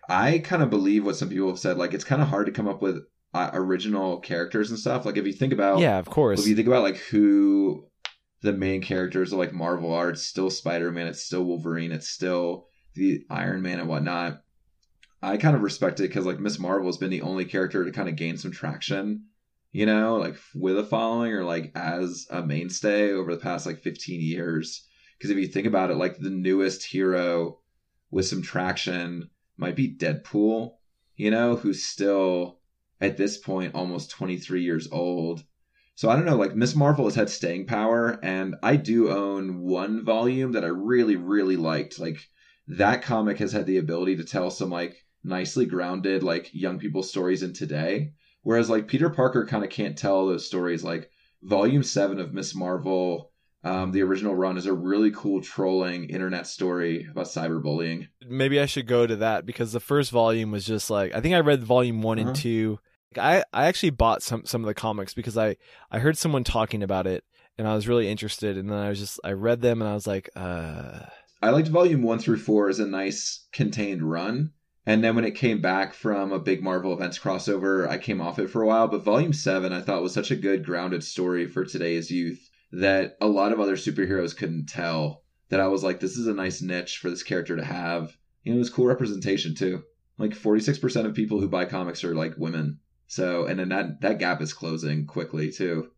I 0.09 0.39
kind 0.39 0.63
of 0.63 0.71
believe 0.71 1.07
what 1.07 1.17
some 1.17 1.29
people 1.29 1.49
have 1.49 1.59
said. 1.59 1.79
Like 1.79 1.95
it's 1.95 2.05
kind 2.05 2.21
of 2.21 2.29
hard 2.29 2.47
to 2.47 2.53
come 2.53 2.69
up 2.69 2.83
with 2.83 3.05
uh, 3.35 3.51
original 3.55 4.19
characters 4.21 4.71
and 4.71 4.79
stuff. 4.79 5.05
Like 5.05 5.17
if 5.17 5.27
you 5.27 5.33
think 5.33 5.53
about 5.53 5.81
yeah, 5.81 5.99
of 5.99 6.07
course. 6.07 6.41
if 6.41 6.47
you 6.47 6.55
think 6.55 6.69
about 6.69 6.83
like 6.83 6.97
who 6.97 7.87
the 8.43 8.53
main 8.53 8.83
characters 8.83 9.33
of 9.33 9.39
like 9.39 9.53
Marvel 9.53 9.93
are, 9.93 10.11
it's 10.11 10.27
still 10.27 10.51
Spider 10.51 10.91
Man, 10.91 11.07
it's 11.07 11.23
still 11.23 11.45
Wolverine, 11.45 11.93
it's 11.93 12.09
still 12.09 12.67
the 12.95 13.25
Iron 13.31 13.63
Man 13.63 13.81
and 13.81 13.89
whatnot. 13.89 14.43
I 15.23 15.37
kind 15.37 15.55
of 15.55 15.63
respect 15.63 16.01
it 16.01 16.09
because 16.09 16.27
like 16.27 16.41
Miss 16.41 16.59
Marvel 16.59 16.89
has 16.89 16.97
been 16.97 17.11
the 17.11 17.23
only 17.23 17.45
character 17.45 17.85
to 17.85 17.93
kind 17.93 18.09
of 18.09 18.17
gain 18.17 18.37
some 18.37 18.51
traction, 18.51 19.27
you 19.71 19.87
know, 19.87 20.17
like 20.17 20.37
with 20.55 20.79
a 20.79 20.85
following 20.85 21.33
or 21.33 21.45
like 21.45 21.71
as 21.77 22.27
a 22.31 22.45
mainstay 22.45 23.13
over 23.13 23.35
the 23.35 23.41
past 23.41 23.65
like 23.65 23.81
15 23.81 24.21
years. 24.21 24.87
Because 25.17 25.31
if 25.31 25.39
you 25.39 25.47
think 25.47 25.69
about 25.69 25.91
it, 25.91 25.97
like 25.97 26.19
the 26.19 26.31
newest 26.31 26.85
hero 26.85 27.61
with 28.11 28.27
some 28.27 28.43
traction 28.43 29.31
might 29.57 29.77
be 29.77 29.97
Deadpool, 29.97 30.73
you 31.15 31.31
know, 31.31 31.55
who's 31.55 31.85
still 31.85 32.59
at 33.03 33.17
this 33.19 33.37
point 33.37 33.75
almost 33.75 34.11
23 34.11 34.63
years 34.63 34.89
old. 34.91 35.45
So 35.95 36.09
I 36.09 36.17
don't 36.17 36.25
know, 36.25 36.37
like 36.37 36.55
Miss 36.57 36.75
Marvel 36.75 37.05
has 37.05 37.15
had 37.15 37.29
staying 37.29 37.67
power, 37.67 38.19
and 38.23 38.55
I 38.63 38.77
do 38.77 39.11
own 39.11 39.59
one 39.61 40.05
volume 40.05 40.53
that 40.53 40.65
I 40.65 40.69
really, 40.69 41.17
really 41.17 41.57
liked. 41.57 41.99
Like 41.99 42.19
that 42.69 43.03
comic 43.03 43.39
has 43.39 43.53
had 43.53 43.67
the 43.67 43.77
ability 43.77 44.17
to 44.17 44.25
tell 44.25 44.51
some 44.51 44.71
like 44.71 44.97
nicely 45.23 45.67
grounded 45.67 46.23
like 46.23 46.49
young 46.55 46.79
people 46.79 47.03
stories 47.03 47.43
in 47.43 47.53
today. 47.53 48.13
Whereas 48.43 48.71
like 48.71 48.89
Peter 48.89 49.11
Parker 49.11 49.47
kind 49.47 49.63
of 49.65 49.71
can't 49.71 49.99
tell 49.99 50.27
those 50.27 50.47
stories. 50.47 50.83
Like 50.83 51.11
volume 51.43 51.83
seven 51.83 52.19
of 52.19 52.33
Miss 52.33 52.55
Marvel, 52.55 53.31
um, 53.63 53.93
the 53.93 54.03
original 54.03 54.35
run 54.35 54.57
is 54.57 54.67
a 54.67 54.73
really 54.73 55.11
cool 55.13 55.41
trolling 55.43 56.09
internet 56.09 56.47
story 56.47 57.07
about 57.11 57.27
cyberbullying. 57.27 58.09
Maybe 58.27 58.59
I 58.59 58.67
should 58.67 58.87
go 58.89 59.07
to 59.07 59.17
that 59.17 59.45
because 59.47 59.73
the 59.73 59.79
first 59.79 60.11
volume 60.11 60.51
was 60.51 60.65
just 60.65 60.89
like 60.91 61.15
I 61.15 61.21
think 61.21 61.35
I 61.35 61.41
read 61.41 61.63
volume 61.63 62.01
one 62.03 62.19
Uh-huh. 62.19 62.29
and 62.31 62.37
two, 62.37 62.79
I 63.19 63.45
I 63.53 63.67
actually 63.67 63.91
bought 63.91 64.23
some 64.23 64.45
some 64.45 64.63
of 64.63 64.67
the 64.67 64.75
comics 64.75 65.15
because 65.15 65.37
I 65.37 65.57
I 65.91 65.99
heard 65.99 66.19
someone 66.19 66.45
talking 66.45 66.83
about 66.83 67.07
it 67.07 67.25
and 67.59 67.69
I 67.69 67.75
was 67.75 67.89
really 67.89 68.09
interested 68.09 68.57
and 68.57 68.71
then 68.71 68.79
I 68.79 68.89
was 68.89 68.99
just 68.99 69.21
I 69.25 69.33
read 69.33 69.61
them 69.61 69.81
and 69.81 69.91
I 69.91 69.95
was 69.95 70.07
like 70.07 70.31
uh 70.37 71.01
I 71.43 71.51
liked 71.51 71.69
volume 71.69 72.03
one 72.03 72.21
through 72.21 72.39
four 72.39 72.69
as 72.69 72.79
a 72.79 72.87
nice 72.87 73.47
contained 73.53 74.03
run. 74.03 74.53
And 74.87 75.03
then 75.03 75.17
when 75.17 75.25
it 75.25 75.35
came 75.35 75.61
back 75.61 75.93
from 75.93 76.33
a 76.33 76.39
big 76.39 76.63
Marvel 76.63 76.93
Events 76.93 77.19
crossover, 77.19 77.89
I 77.89 77.99
came 77.99 78.21
off 78.21 78.39
it 78.39 78.49
for 78.49 78.63
a 78.63 78.67
while. 78.67 78.89
But 78.89 79.05
volume 79.05 79.33
seven 79.33 79.73
I 79.73 79.81
thought 79.81 80.03
was 80.03 80.15
such 80.15 80.31
a 80.31 80.37
good 80.37 80.65
grounded 80.65 81.03
story 81.03 81.47
for 81.47 81.65
today's 81.65 82.11
youth 82.11 82.49
that 82.73 83.17
a 83.21 83.27
lot 83.27 83.53
of 83.53 83.61
other 83.61 83.77
superheroes 83.77 84.37
couldn't 84.37 84.67
tell. 84.67 85.23
That 85.49 85.61
I 85.61 85.69
was 85.69 85.85
like, 85.85 86.01
this 86.01 86.17
is 86.17 86.27
a 86.27 86.35
nice 86.35 86.63
niche 86.63 86.99
for 86.99 87.11
this 87.11 87.23
character 87.23 87.57
to 87.57 87.65
have. 87.65 88.17
And 88.47 88.55
it 88.55 88.59
was 88.59 88.71
cool 88.71 88.87
representation 88.87 89.55
too. 89.55 89.83
Like 90.19 90.31
46% 90.31 91.07
of 91.07 91.15
people 91.15 91.41
who 91.41 91.49
buy 91.49 91.65
comics 91.65 92.05
are 92.05 92.15
like 92.15 92.35
women. 92.39 92.79
So, 93.13 93.45
and 93.45 93.59
then 93.59 93.69
that 93.69 94.01
that 94.01 94.19
gap 94.19 94.41
is 94.41 94.55
closing 94.55 95.05
quickly 95.05 95.53
too. 95.53 95.91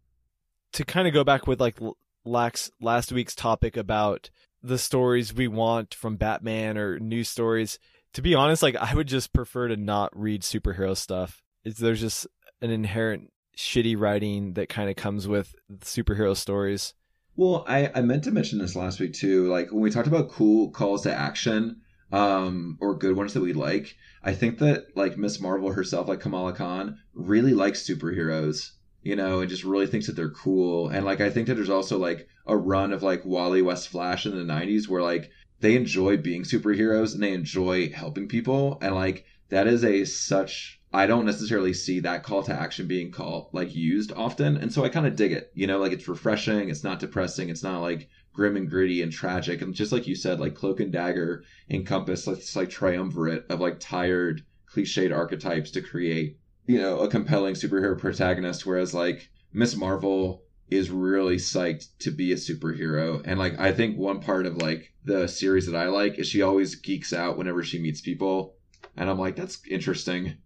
To 0.72 0.84
kind 0.84 1.06
of 1.06 1.14
go 1.14 1.22
back 1.22 1.46
with 1.46 1.60
like 1.60 1.78
last 2.24 2.72
last 2.80 3.12
week's 3.12 3.36
topic 3.36 3.76
about 3.76 4.30
the 4.64 4.78
stories 4.78 5.32
we 5.32 5.46
want 5.46 5.94
from 5.94 6.16
Batman 6.16 6.76
or 6.76 6.98
news 6.98 7.28
stories. 7.28 7.78
To 8.14 8.22
be 8.22 8.34
honest, 8.34 8.64
like 8.64 8.74
I 8.74 8.96
would 8.96 9.06
just 9.06 9.32
prefer 9.32 9.68
to 9.68 9.76
not 9.76 10.10
read 10.18 10.42
superhero 10.42 10.96
stuff. 10.96 11.40
It's, 11.62 11.78
there's 11.78 12.00
just 12.00 12.26
an 12.60 12.70
inherent 12.70 13.30
shitty 13.56 13.96
writing 13.96 14.54
that 14.54 14.68
kind 14.68 14.90
of 14.90 14.96
comes 14.96 15.28
with 15.28 15.54
superhero 15.82 16.36
stories. 16.36 16.94
Well, 17.36 17.64
I, 17.68 17.92
I 17.94 18.00
meant 18.00 18.24
to 18.24 18.32
mention 18.32 18.58
this 18.58 18.74
last 18.74 18.98
week 18.98 19.12
too. 19.12 19.46
Like 19.46 19.70
when 19.70 19.82
we 19.82 19.90
talked 19.92 20.08
about 20.08 20.30
cool 20.30 20.72
calls 20.72 21.02
to 21.02 21.14
action, 21.14 21.82
um, 22.14 22.78
or 22.80 22.94
good 22.96 23.16
ones 23.16 23.34
that 23.34 23.42
we 23.42 23.52
like, 23.52 23.96
I 24.22 24.34
think 24.34 24.58
that 24.58 24.96
like 24.96 25.18
Miss 25.18 25.40
Marvel 25.40 25.72
herself, 25.72 26.06
like 26.06 26.20
Kamala 26.20 26.52
Khan, 26.52 27.00
really 27.12 27.54
likes 27.54 27.82
superheroes, 27.82 28.70
you 29.02 29.16
know, 29.16 29.40
and 29.40 29.50
just 29.50 29.64
really 29.64 29.88
thinks 29.88 30.06
that 30.06 30.14
they're 30.14 30.30
cool. 30.30 30.88
And 30.88 31.04
like 31.04 31.20
I 31.20 31.28
think 31.28 31.48
that 31.48 31.54
there's 31.54 31.68
also 31.68 31.98
like 31.98 32.28
a 32.46 32.56
run 32.56 32.92
of 32.92 33.02
like 33.02 33.24
Wally 33.24 33.62
West 33.62 33.88
Flash 33.88 34.26
in 34.26 34.36
the 34.36 34.44
'90s 34.44 34.88
where 34.88 35.02
like 35.02 35.28
they 35.58 35.74
enjoy 35.74 36.16
being 36.16 36.44
superheroes 36.44 37.14
and 37.14 37.22
they 37.22 37.32
enjoy 37.32 37.90
helping 37.90 38.28
people, 38.28 38.78
and 38.80 38.94
like 38.94 39.24
that 39.48 39.66
is 39.66 39.84
a 39.84 40.04
such 40.04 40.80
I 40.94 41.06
don't 41.06 41.26
necessarily 41.26 41.74
see 41.74 41.98
that 42.00 42.22
call 42.22 42.44
to 42.44 42.54
action 42.54 42.86
being 42.86 43.10
called 43.10 43.48
like 43.52 43.74
used 43.74 44.12
often, 44.12 44.56
and 44.56 44.72
so 44.72 44.84
I 44.84 44.88
kind 44.88 45.06
of 45.06 45.16
dig 45.16 45.32
it. 45.32 45.50
You 45.52 45.66
know, 45.66 45.78
like 45.78 45.90
it's 45.90 46.06
refreshing. 46.06 46.68
It's 46.68 46.84
not 46.84 47.00
depressing. 47.00 47.48
It's 47.48 47.64
not 47.64 47.80
like 47.80 48.08
grim 48.32 48.56
and 48.56 48.70
gritty 48.70 49.02
and 49.02 49.10
tragic. 49.10 49.60
And 49.60 49.74
just 49.74 49.90
like 49.90 50.06
you 50.06 50.14
said, 50.14 50.38
like 50.38 50.54
Cloak 50.54 50.78
and 50.78 50.92
Dagger 50.92 51.42
encompass 51.68 52.28
like 52.28 52.36
this 52.36 52.54
like 52.54 52.70
triumvirate 52.70 53.46
of 53.48 53.60
like 53.60 53.80
tired, 53.80 54.44
cliched 54.72 55.12
archetypes 55.12 55.72
to 55.72 55.82
create, 55.82 56.38
you 56.66 56.80
know, 56.80 57.00
a 57.00 57.08
compelling 57.08 57.54
superhero 57.54 57.98
protagonist. 57.98 58.64
Whereas 58.64 58.94
like 58.94 59.30
Miss 59.52 59.74
Marvel 59.74 60.44
is 60.70 60.90
really 60.90 61.36
psyched 61.36 61.88
to 61.98 62.12
be 62.12 62.30
a 62.30 62.36
superhero. 62.36 63.20
And 63.24 63.38
like 63.38 63.58
I 63.58 63.72
think 63.72 63.98
one 63.98 64.20
part 64.20 64.46
of 64.46 64.58
like 64.58 64.92
the 65.04 65.26
series 65.26 65.66
that 65.66 65.76
I 65.76 65.86
like 65.86 66.20
is 66.20 66.28
she 66.28 66.42
always 66.42 66.76
geeks 66.76 67.12
out 67.12 67.36
whenever 67.36 67.64
she 67.64 67.80
meets 67.80 68.00
people. 68.00 68.54
And 68.96 69.10
I'm 69.10 69.18
like, 69.18 69.34
that's 69.34 69.60
interesting. 69.68 70.36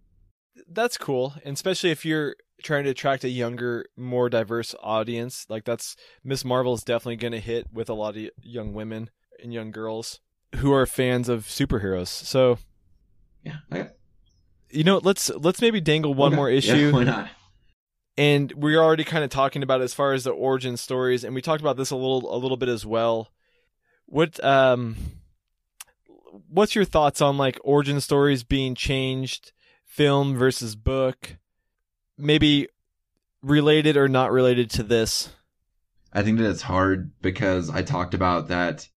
That's 0.70 0.98
cool. 0.98 1.34
And 1.44 1.54
especially 1.54 1.90
if 1.90 2.04
you're 2.04 2.36
trying 2.62 2.84
to 2.84 2.90
attract 2.90 3.24
a 3.24 3.28
younger, 3.28 3.86
more 3.96 4.28
diverse 4.28 4.74
audience. 4.82 5.46
Like 5.48 5.64
that's 5.64 5.96
Miss 6.24 6.44
Marvel 6.44 6.74
is 6.74 6.82
definitely 6.82 7.16
going 7.16 7.32
to 7.32 7.40
hit 7.40 7.66
with 7.72 7.88
a 7.88 7.94
lot 7.94 8.16
of 8.16 8.30
young 8.42 8.72
women 8.74 9.10
and 9.42 9.52
young 9.52 9.70
girls 9.70 10.20
who 10.56 10.72
are 10.72 10.86
fans 10.86 11.28
of 11.28 11.44
superheroes. 11.44 12.08
So, 12.08 12.58
yeah, 13.44 13.58
I... 13.70 13.90
you 14.70 14.84
know, 14.84 14.98
let's 14.98 15.30
let's 15.30 15.60
maybe 15.60 15.80
dangle 15.80 16.14
one 16.14 16.32
okay. 16.32 16.36
more 16.36 16.50
issue. 16.50 16.76
Yeah, 16.76 16.90
why 16.90 17.04
not? 17.04 17.28
And 18.16 18.52
we're 18.52 18.82
already 18.82 19.04
kind 19.04 19.22
of 19.22 19.30
talking 19.30 19.62
about 19.62 19.80
as 19.80 19.94
far 19.94 20.12
as 20.12 20.24
the 20.24 20.30
origin 20.30 20.76
stories, 20.76 21.22
and 21.22 21.34
we 21.34 21.42
talked 21.42 21.60
about 21.60 21.76
this 21.76 21.90
a 21.90 21.96
little 21.96 22.34
a 22.34 22.38
little 22.38 22.56
bit 22.56 22.68
as 22.68 22.84
well. 22.84 23.30
What 24.06 24.42
um, 24.42 24.96
what's 26.48 26.74
your 26.74 26.84
thoughts 26.84 27.20
on 27.20 27.38
like 27.38 27.60
origin 27.62 28.00
stories 28.00 28.42
being 28.42 28.74
changed, 28.74 29.52
film 29.88 30.36
versus 30.36 30.76
book? 30.76 31.38
maybe 32.18 32.68
related 33.42 33.96
or 33.96 34.08
not 34.08 34.32
related 34.32 34.70
to 34.70 34.82
this? 34.82 35.30
I 36.12 36.22
think 36.22 36.38
that 36.38 36.50
it's 36.50 36.62
hard 36.62 37.12
because 37.22 37.70
I 37.70 37.82
talked 37.82 38.14
about 38.14 38.48
that 38.48 38.88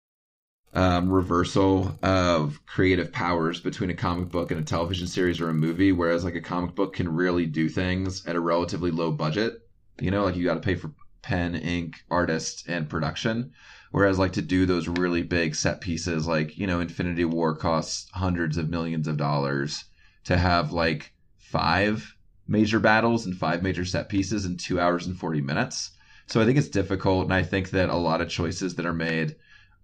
um, 0.73 1.11
reversal 1.11 1.97
of 2.01 2.65
creative 2.65 3.11
powers 3.11 3.59
between 3.59 3.89
a 3.89 3.95
comic 3.95 4.29
book 4.29 4.51
and 4.51 4.59
a 4.59 4.63
television 4.63 5.05
series 5.07 5.39
or 5.39 5.49
a 5.49 5.53
movie, 5.53 5.91
whereas 5.91 6.23
like 6.23 6.35
a 6.35 6.41
comic 6.41 6.73
book 6.73 6.93
can 6.93 7.13
really 7.13 7.45
do 7.45 7.69
things 7.69 8.25
at 8.25 8.35
a 8.35 8.39
relatively 8.39 8.89
low 8.89 9.11
budget. 9.11 9.53
You 9.99 10.09
know, 10.09 10.23
like 10.23 10.35
you 10.35 10.45
got 10.45 10.55
to 10.55 10.61
pay 10.61 10.75
for 10.75 10.93
pen, 11.21 11.55
ink, 11.55 12.03
artist, 12.09 12.67
and 12.67 12.89
production. 12.89 13.51
Whereas 13.91 14.17
like 14.17 14.33
to 14.33 14.41
do 14.41 14.65
those 14.65 14.87
really 14.87 15.21
big 15.21 15.53
set 15.53 15.81
pieces, 15.81 16.25
like 16.25 16.57
you 16.57 16.65
know, 16.65 16.79
Infinity 16.79 17.25
War 17.25 17.53
costs 17.55 18.09
hundreds 18.13 18.57
of 18.57 18.69
millions 18.69 19.05
of 19.05 19.17
dollars. 19.17 19.83
To 20.25 20.37
have 20.37 20.71
like 20.71 21.13
five 21.37 22.15
major 22.47 22.79
battles 22.79 23.25
and 23.25 23.35
five 23.35 23.63
major 23.63 23.85
set 23.85 24.09
pieces 24.09 24.45
in 24.45 24.57
two 24.57 24.79
hours 24.79 25.07
and 25.07 25.17
40 25.17 25.41
minutes. 25.41 25.91
So 26.27 26.41
I 26.41 26.45
think 26.45 26.57
it's 26.57 26.69
difficult. 26.69 27.25
And 27.25 27.33
I 27.33 27.43
think 27.43 27.71
that 27.71 27.89
a 27.89 27.95
lot 27.95 28.21
of 28.21 28.29
choices 28.29 28.75
that 28.75 28.85
are 28.85 28.93
made 28.93 29.35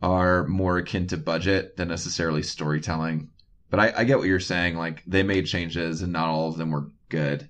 are 0.01 0.45
more 0.47 0.77
akin 0.77 1.07
to 1.07 1.17
budget 1.17 1.75
than 1.77 1.87
necessarily 1.87 2.43
storytelling. 2.43 3.29
But 3.69 3.79
I, 3.79 3.93
I 3.97 4.03
get 4.03 4.17
what 4.17 4.27
you're 4.27 4.39
saying. 4.39 4.77
Like 4.77 5.03
they 5.05 5.23
made 5.23 5.47
changes 5.47 6.01
and 6.01 6.13
not 6.13 6.29
all 6.29 6.49
of 6.49 6.57
them 6.57 6.71
were 6.71 6.89
good. 7.09 7.49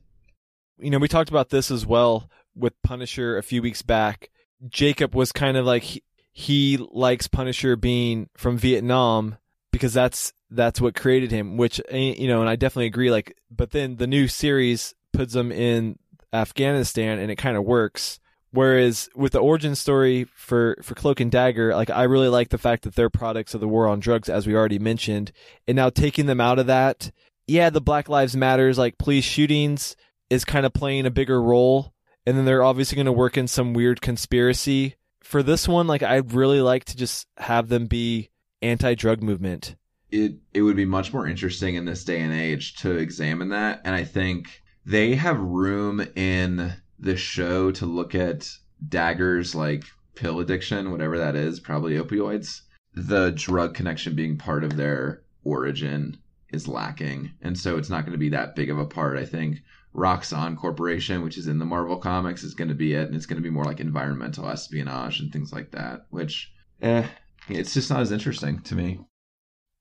You 0.79 0.89
know, 0.89 0.99
we 0.99 1.07
talked 1.07 1.29
about 1.29 1.49
this 1.49 1.71
as 1.71 1.85
well 1.85 2.29
with 2.55 2.73
Punisher 2.83 3.37
a 3.37 3.43
few 3.43 3.61
weeks 3.61 3.81
back. 3.81 4.29
Jacob 4.67 5.13
was 5.13 5.31
kind 5.31 5.57
of 5.57 5.65
like 5.65 5.83
he, 5.83 6.03
he 6.31 6.77
likes 6.77 7.27
Punisher 7.27 7.75
being 7.75 8.29
from 8.35 8.57
Vietnam 8.57 9.37
because 9.71 9.93
that's 9.93 10.33
that's 10.49 10.79
what 10.79 10.95
created 10.95 11.31
him 11.31 11.57
which 11.57 11.81
eh, 11.89 12.15
you 12.17 12.27
know 12.27 12.41
and 12.41 12.49
i 12.49 12.55
definitely 12.55 12.85
agree 12.87 13.11
like 13.11 13.35
but 13.51 13.71
then 13.71 13.97
the 13.97 14.07
new 14.07 14.27
series 14.27 14.93
puts 15.13 15.33
them 15.33 15.51
in 15.51 15.97
Afghanistan 16.33 17.19
and 17.19 17.31
it 17.31 17.37
kind 17.37 17.57
of 17.57 17.65
works. 17.65 18.19
Whereas 18.51 19.09
with 19.13 19.33
the 19.33 19.39
origin 19.39 19.75
story 19.75 20.25
for, 20.35 20.77
for 20.81 20.95
Cloak 20.95 21.19
and 21.19 21.31
Dagger, 21.31 21.75
like 21.75 21.89
I 21.89 22.03
really 22.03 22.29
like 22.29 22.49
the 22.49 22.57
fact 22.57 22.83
that 22.83 22.95
they're 22.95 23.09
products 23.09 23.53
of 23.53 23.59
the 23.59 23.67
war 23.67 23.87
on 23.87 23.99
drugs, 23.99 24.29
as 24.29 24.47
we 24.47 24.55
already 24.55 24.79
mentioned. 24.79 25.31
And 25.67 25.75
now 25.75 25.89
taking 25.89 26.27
them 26.27 26.39
out 26.39 26.59
of 26.59 26.67
that, 26.67 27.11
yeah, 27.45 27.69
the 27.69 27.81
Black 27.81 28.09
Lives 28.09 28.35
Matters, 28.35 28.77
like 28.77 28.97
police 28.97 29.25
shootings 29.25 29.95
is 30.29 30.45
kind 30.45 30.65
of 30.65 30.73
playing 30.73 31.05
a 31.05 31.11
bigger 31.11 31.41
role. 31.41 31.93
And 32.25 32.37
then 32.37 32.45
they're 32.45 32.63
obviously 32.63 32.95
going 32.95 33.05
to 33.05 33.11
work 33.11 33.37
in 33.37 33.47
some 33.47 33.73
weird 33.73 34.01
conspiracy. 34.01 34.95
For 35.21 35.43
this 35.43 35.67
one, 35.67 35.87
like 35.87 36.03
I'd 36.03 36.33
really 36.33 36.61
like 36.61 36.85
to 36.85 36.97
just 36.97 37.27
have 37.37 37.67
them 37.67 37.87
be 37.87 38.29
anti 38.61 38.95
drug 38.95 39.21
movement. 39.21 39.75
It 40.11 40.35
it 40.53 40.61
would 40.61 40.75
be 40.75 40.85
much 40.85 41.13
more 41.13 41.27
interesting 41.27 41.75
in 41.75 41.85
this 41.85 42.03
day 42.03 42.21
and 42.21 42.33
age 42.33 42.75
to 42.77 42.91
examine 42.91 43.49
that. 43.49 43.81
And 43.83 43.93
I 43.93 44.03
think 44.03 44.63
they 44.85 45.15
have 45.15 45.39
room 45.39 46.01
in 46.15 46.73
the 46.99 47.17
show 47.17 47.71
to 47.71 47.85
look 47.85 48.15
at 48.15 48.49
Dagger's 48.87 49.53
like 49.53 49.83
pill 50.15 50.39
addiction, 50.39 50.91
whatever 50.91 51.17
that 51.17 51.35
is, 51.35 51.59
probably 51.59 51.95
opioids. 51.95 52.61
The 52.93 53.31
drug 53.31 53.75
connection 53.75 54.15
being 54.15 54.37
part 54.37 54.63
of 54.63 54.75
their 54.75 55.21
origin 55.43 56.17
is 56.51 56.67
lacking. 56.67 57.31
And 57.41 57.57
so 57.57 57.77
it's 57.77 57.89
not 57.89 58.01
going 58.01 58.13
to 58.13 58.17
be 58.17 58.29
that 58.29 58.55
big 58.55 58.69
of 58.69 58.79
a 58.79 58.85
part. 58.85 59.17
I 59.17 59.25
think 59.25 59.61
Roxxon 59.93 60.57
Corporation, 60.57 61.23
which 61.23 61.37
is 61.37 61.47
in 61.47 61.59
the 61.59 61.65
Marvel 61.65 61.97
comics, 61.97 62.43
is 62.43 62.53
going 62.53 62.69
to 62.69 62.75
be 62.75 62.93
it. 62.93 63.07
And 63.07 63.15
it's 63.15 63.25
going 63.25 63.41
to 63.41 63.47
be 63.47 63.49
more 63.49 63.65
like 63.65 63.79
environmental 63.79 64.47
espionage 64.49 65.19
and 65.19 65.31
things 65.31 65.51
like 65.51 65.71
that, 65.71 66.05
which, 66.09 66.51
eh, 66.81 67.05
it's 67.49 67.73
just 67.73 67.89
not 67.89 68.01
as 68.01 68.11
interesting 68.11 68.61
to 68.61 68.75
me. 68.75 68.99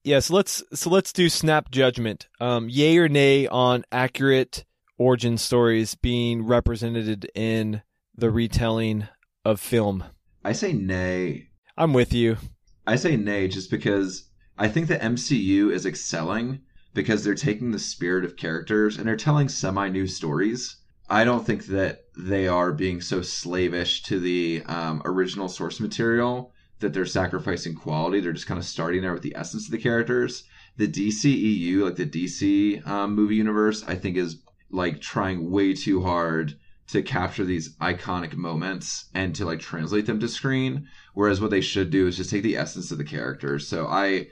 Yeah, 0.05 0.21
so 0.21 0.35
let's 0.35 0.63
so 0.73 0.89
let's 0.89 1.13
do 1.13 1.29
snap 1.29 1.71
judgment. 1.71 2.29
Um, 2.41 2.69
yay 2.69 2.97
or 2.97 3.09
nay 3.09 3.47
on 3.49 3.85
accurate 3.91 4.65
origin 4.99 5.37
stories 5.39 5.95
being 5.95 6.45
represented 6.45 7.31
in 7.35 7.83
the 8.15 8.31
retelling 8.31 9.09
of 9.45 9.61
film? 9.61 10.05
I 10.45 10.53
say 10.53 10.73
nay. 10.73 11.49
I'm 11.77 11.93
with 11.93 12.13
you. 12.13 12.39
I 12.87 12.97
say 12.97 13.17
nay 13.17 13.49
just 13.49 13.71
because 13.71 14.29
I 14.57 14.69
think 14.69 14.89
the 14.89 14.99
MCU 14.99 15.71
is 15.71 15.85
excelling 15.85 16.61
because 16.95 17.25
they're 17.25 17.35
taking 17.35 17.73
the 17.73 17.79
spirit 17.79 18.25
of 18.25 18.37
characters 18.37 18.97
and 18.97 19.07
they're 19.07 19.17
telling 19.17 19.49
semi 19.49 19.89
new 19.89 20.07
stories. 20.07 20.77
I 21.09 21.25
don't 21.25 21.47
think 21.47 21.67
that 21.67 22.05
they 22.19 22.49
are 22.49 22.73
being 22.73 23.01
so 23.01 23.23
slavish 23.23 24.03
to 24.05 24.19
the 24.19 24.63
um, 24.67 25.03
original 25.05 25.49
source 25.49 25.79
material 25.79 26.53
that 26.81 26.93
they're 26.93 27.07
sacrificing 27.07 27.75
quality. 27.75 28.21
They're 28.21 28.33
just 28.33 28.47
kind 28.47 28.59
of 28.59 28.65
starting 28.65 29.03
there 29.03 29.13
with 29.13 29.23
the 29.23 29.37
essence 29.37 29.67
of 29.67 29.73
the 29.73 29.79
characters. 29.79 30.45
The 30.77 30.89
DCEU, 30.89 31.83
like 31.83 31.97
the 31.97 32.07
DC 32.07 32.87
um, 32.87 33.15
movie 33.15 33.37
universe, 33.37 33.83
I 33.87 33.95
think 33.95 34.17
is 34.17 34.43
like 34.71 35.01
trying 35.01 35.51
way 35.51 35.75
too 35.75 36.03
hard 36.03 36.59
to 36.89 37.03
capture 37.03 37.45
these 37.45 37.75
iconic 37.77 38.35
moments 38.35 39.07
and 39.15 39.35
to 39.35 39.45
like 39.45 39.59
translate 39.59 40.07
them 40.07 40.21
to 40.21 40.29
screen 40.29 40.87
whereas 41.15 41.41
what 41.41 41.51
they 41.51 41.61
should 41.61 41.91
do 41.91 42.07
is 42.07 42.17
just 42.17 42.31
take 42.31 42.45
the 42.45 42.57
essence 42.57 42.93
of 42.93 42.99
the 42.99 43.05
characters 43.05 43.67
so 43.67 43.89
i 43.89 44.25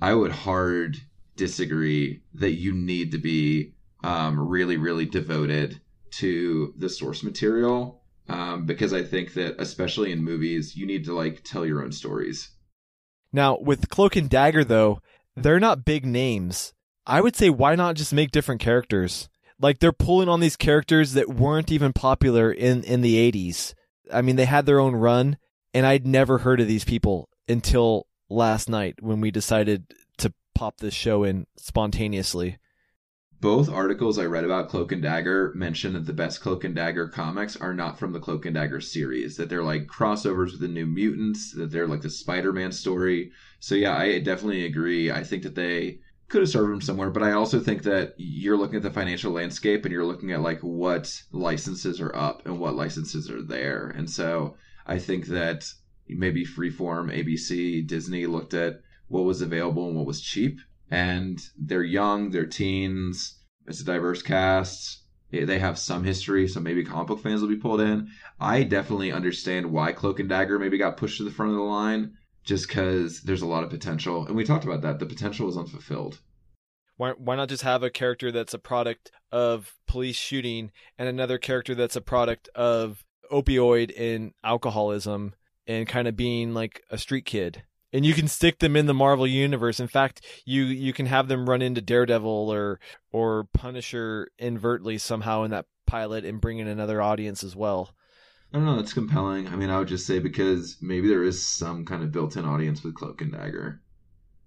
i 0.00 0.14
would 0.14 0.30
hard 0.30 0.96
disagree 1.38 2.20
that 2.34 2.52
you 2.52 2.74
need 2.74 3.12
to 3.12 3.18
be 3.18 3.72
um, 4.04 4.38
really, 4.38 4.76
really 4.76 5.06
devoted 5.06 5.80
to 6.10 6.74
the 6.76 6.88
source 6.88 7.22
material 7.22 7.97
um, 8.28 8.66
because 8.66 8.92
I 8.92 9.02
think 9.02 9.34
that, 9.34 9.56
especially 9.58 10.12
in 10.12 10.22
movies, 10.22 10.76
you 10.76 10.86
need 10.86 11.04
to 11.06 11.14
like 11.14 11.42
tell 11.44 11.64
your 11.64 11.82
own 11.82 11.92
stories. 11.92 12.50
Now, 13.32 13.58
with 13.58 13.88
Cloak 13.88 14.16
and 14.16 14.28
Dagger, 14.28 14.64
though, 14.64 15.00
they're 15.36 15.60
not 15.60 15.84
big 15.84 16.04
names. 16.04 16.72
I 17.06 17.20
would 17.20 17.36
say, 17.36 17.50
why 17.50 17.74
not 17.74 17.96
just 17.96 18.12
make 18.12 18.30
different 18.30 18.60
characters? 18.60 19.28
Like 19.60 19.78
they're 19.78 19.92
pulling 19.92 20.28
on 20.28 20.40
these 20.40 20.56
characters 20.56 21.14
that 21.14 21.28
weren't 21.28 21.72
even 21.72 21.92
popular 21.92 22.52
in 22.52 22.84
in 22.84 23.00
the 23.00 23.16
'80s. 23.32 23.74
I 24.12 24.22
mean, 24.22 24.36
they 24.36 24.44
had 24.44 24.66
their 24.66 24.80
own 24.80 24.94
run, 24.94 25.36
and 25.74 25.84
I'd 25.84 26.06
never 26.06 26.38
heard 26.38 26.60
of 26.60 26.68
these 26.68 26.84
people 26.84 27.28
until 27.48 28.06
last 28.28 28.68
night 28.68 28.96
when 29.00 29.20
we 29.20 29.30
decided 29.30 29.94
to 30.18 30.32
pop 30.54 30.78
this 30.78 30.94
show 30.94 31.24
in 31.24 31.46
spontaneously. 31.56 32.58
Both 33.40 33.70
articles 33.70 34.18
I 34.18 34.24
read 34.24 34.44
about 34.44 34.68
Cloak 34.68 34.90
and 34.90 35.00
Dagger 35.00 35.52
mention 35.54 35.92
that 35.92 36.06
the 36.06 36.12
best 36.12 36.40
Cloak 36.40 36.64
and 36.64 36.74
Dagger 36.74 37.06
comics 37.06 37.56
are 37.56 37.72
not 37.72 37.96
from 37.96 38.12
the 38.12 38.18
Cloak 38.18 38.46
and 38.46 38.54
Dagger 38.54 38.80
series, 38.80 39.36
that 39.36 39.48
they're 39.48 39.62
like 39.62 39.86
crossovers 39.86 40.50
with 40.50 40.60
the 40.60 40.66
New 40.66 40.86
Mutants, 40.86 41.52
that 41.52 41.70
they're 41.70 41.86
like 41.86 42.00
the 42.00 42.10
Spider 42.10 42.52
Man 42.52 42.72
story. 42.72 43.30
So, 43.60 43.76
yeah, 43.76 43.96
I 43.96 44.18
definitely 44.18 44.64
agree. 44.66 45.12
I 45.12 45.22
think 45.22 45.44
that 45.44 45.54
they 45.54 46.00
could 46.26 46.40
have 46.40 46.48
started 46.48 46.72
them 46.72 46.80
somewhere, 46.80 47.10
but 47.10 47.22
I 47.22 47.30
also 47.30 47.60
think 47.60 47.84
that 47.84 48.14
you're 48.16 48.56
looking 48.56 48.76
at 48.76 48.82
the 48.82 48.90
financial 48.90 49.32
landscape 49.32 49.84
and 49.84 49.92
you're 49.92 50.04
looking 50.04 50.32
at 50.32 50.42
like 50.42 50.60
what 50.60 51.22
licenses 51.30 52.00
are 52.00 52.14
up 52.16 52.44
and 52.44 52.58
what 52.58 52.74
licenses 52.74 53.30
are 53.30 53.42
there. 53.42 53.86
And 53.86 54.10
so 54.10 54.56
I 54.84 54.98
think 54.98 55.26
that 55.28 55.64
maybe 56.08 56.44
Freeform, 56.44 57.16
ABC, 57.16 57.86
Disney 57.86 58.26
looked 58.26 58.54
at 58.54 58.80
what 59.06 59.24
was 59.24 59.42
available 59.42 59.86
and 59.86 59.96
what 59.96 60.06
was 60.06 60.20
cheap 60.20 60.58
and 60.90 61.40
they're 61.58 61.82
young, 61.82 62.30
they're 62.30 62.46
teens. 62.46 63.38
It's 63.66 63.80
a 63.80 63.84
diverse 63.84 64.22
cast. 64.22 65.02
Eh, 65.32 65.44
they 65.44 65.58
have 65.58 65.78
some 65.78 66.04
history, 66.04 66.48
so 66.48 66.60
maybe 66.60 66.84
comic 66.84 67.08
book 67.08 67.22
fans 67.22 67.40
will 67.40 67.48
be 67.48 67.56
pulled 67.56 67.80
in. 67.80 68.08
I 68.40 68.62
definitely 68.62 69.12
understand 69.12 69.70
why 69.70 69.92
Cloak 69.92 70.20
and 70.20 70.28
Dagger 70.28 70.58
maybe 70.58 70.78
got 70.78 70.96
pushed 70.96 71.18
to 71.18 71.24
the 71.24 71.30
front 71.30 71.52
of 71.52 71.58
the 71.58 71.62
line, 71.62 72.14
just 72.44 72.68
because 72.68 73.22
there's 73.22 73.42
a 73.42 73.46
lot 73.46 73.64
of 73.64 73.70
potential, 73.70 74.26
and 74.26 74.36
we 74.36 74.44
talked 74.44 74.64
about 74.64 74.82
that. 74.82 74.98
The 74.98 75.06
potential 75.06 75.46
was 75.46 75.58
unfulfilled. 75.58 76.20
Why 76.96 77.12
why 77.12 77.36
not 77.36 77.50
just 77.50 77.62
have 77.62 77.82
a 77.82 77.90
character 77.90 78.32
that's 78.32 78.54
a 78.54 78.58
product 78.58 79.12
of 79.30 79.74
police 79.86 80.16
shooting 80.16 80.72
and 80.98 81.08
another 81.08 81.38
character 81.38 81.74
that's 81.74 81.96
a 81.96 82.00
product 82.00 82.48
of 82.54 83.04
opioid 83.30 83.92
and 83.98 84.32
alcoholism 84.42 85.34
and 85.66 85.86
kind 85.86 86.08
of 86.08 86.16
being 86.16 86.54
like 86.54 86.82
a 86.90 86.98
street 86.98 87.26
kid? 87.26 87.62
And 87.92 88.04
you 88.04 88.14
can 88.14 88.28
stick 88.28 88.58
them 88.58 88.76
in 88.76 88.86
the 88.86 88.94
Marvel 88.94 89.26
universe. 89.26 89.80
In 89.80 89.88
fact, 89.88 90.24
you 90.44 90.64
you 90.64 90.92
can 90.92 91.06
have 91.06 91.28
them 91.28 91.48
run 91.48 91.62
into 91.62 91.80
Daredevil 91.80 92.52
or 92.52 92.80
or 93.12 93.44
Punisher 93.52 94.28
invertly 94.38 94.98
somehow 94.98 95.44
in 95.44 95.50
that 95.50 95.66
pilot 95.86 96.24
and 96.24 96.40
bring 96.40 96.58
in 96.58 96.68
another 96.68 97.00
audience 97.00 97.42
as 97.42 97.56
well. 97.56 97.90
I 98.52 98.56
don't 98.56 98.66
know. 98.66 98.76
That's 98.76 98.94
compelling. 98.94 99.48
I 99.48 99.56
mean, 99.56 99.70
I 99.70 99.78
would 99.78 99.88
just 99.88 100.06
say 100.06 100.18
because 100.18 100.78
maybe 100.80 101.08
there 101.08 101.22
is 101.22 101.44
some 101.44 101.84
kind 101.84 102.02
of 102.02 102.12
built-in 102.12 102.46
audience 102.46 102.82
with 102.82 102.94
Cloak 102.94 103.20
and 103.20 103.32
Dagger. 103.32 103.82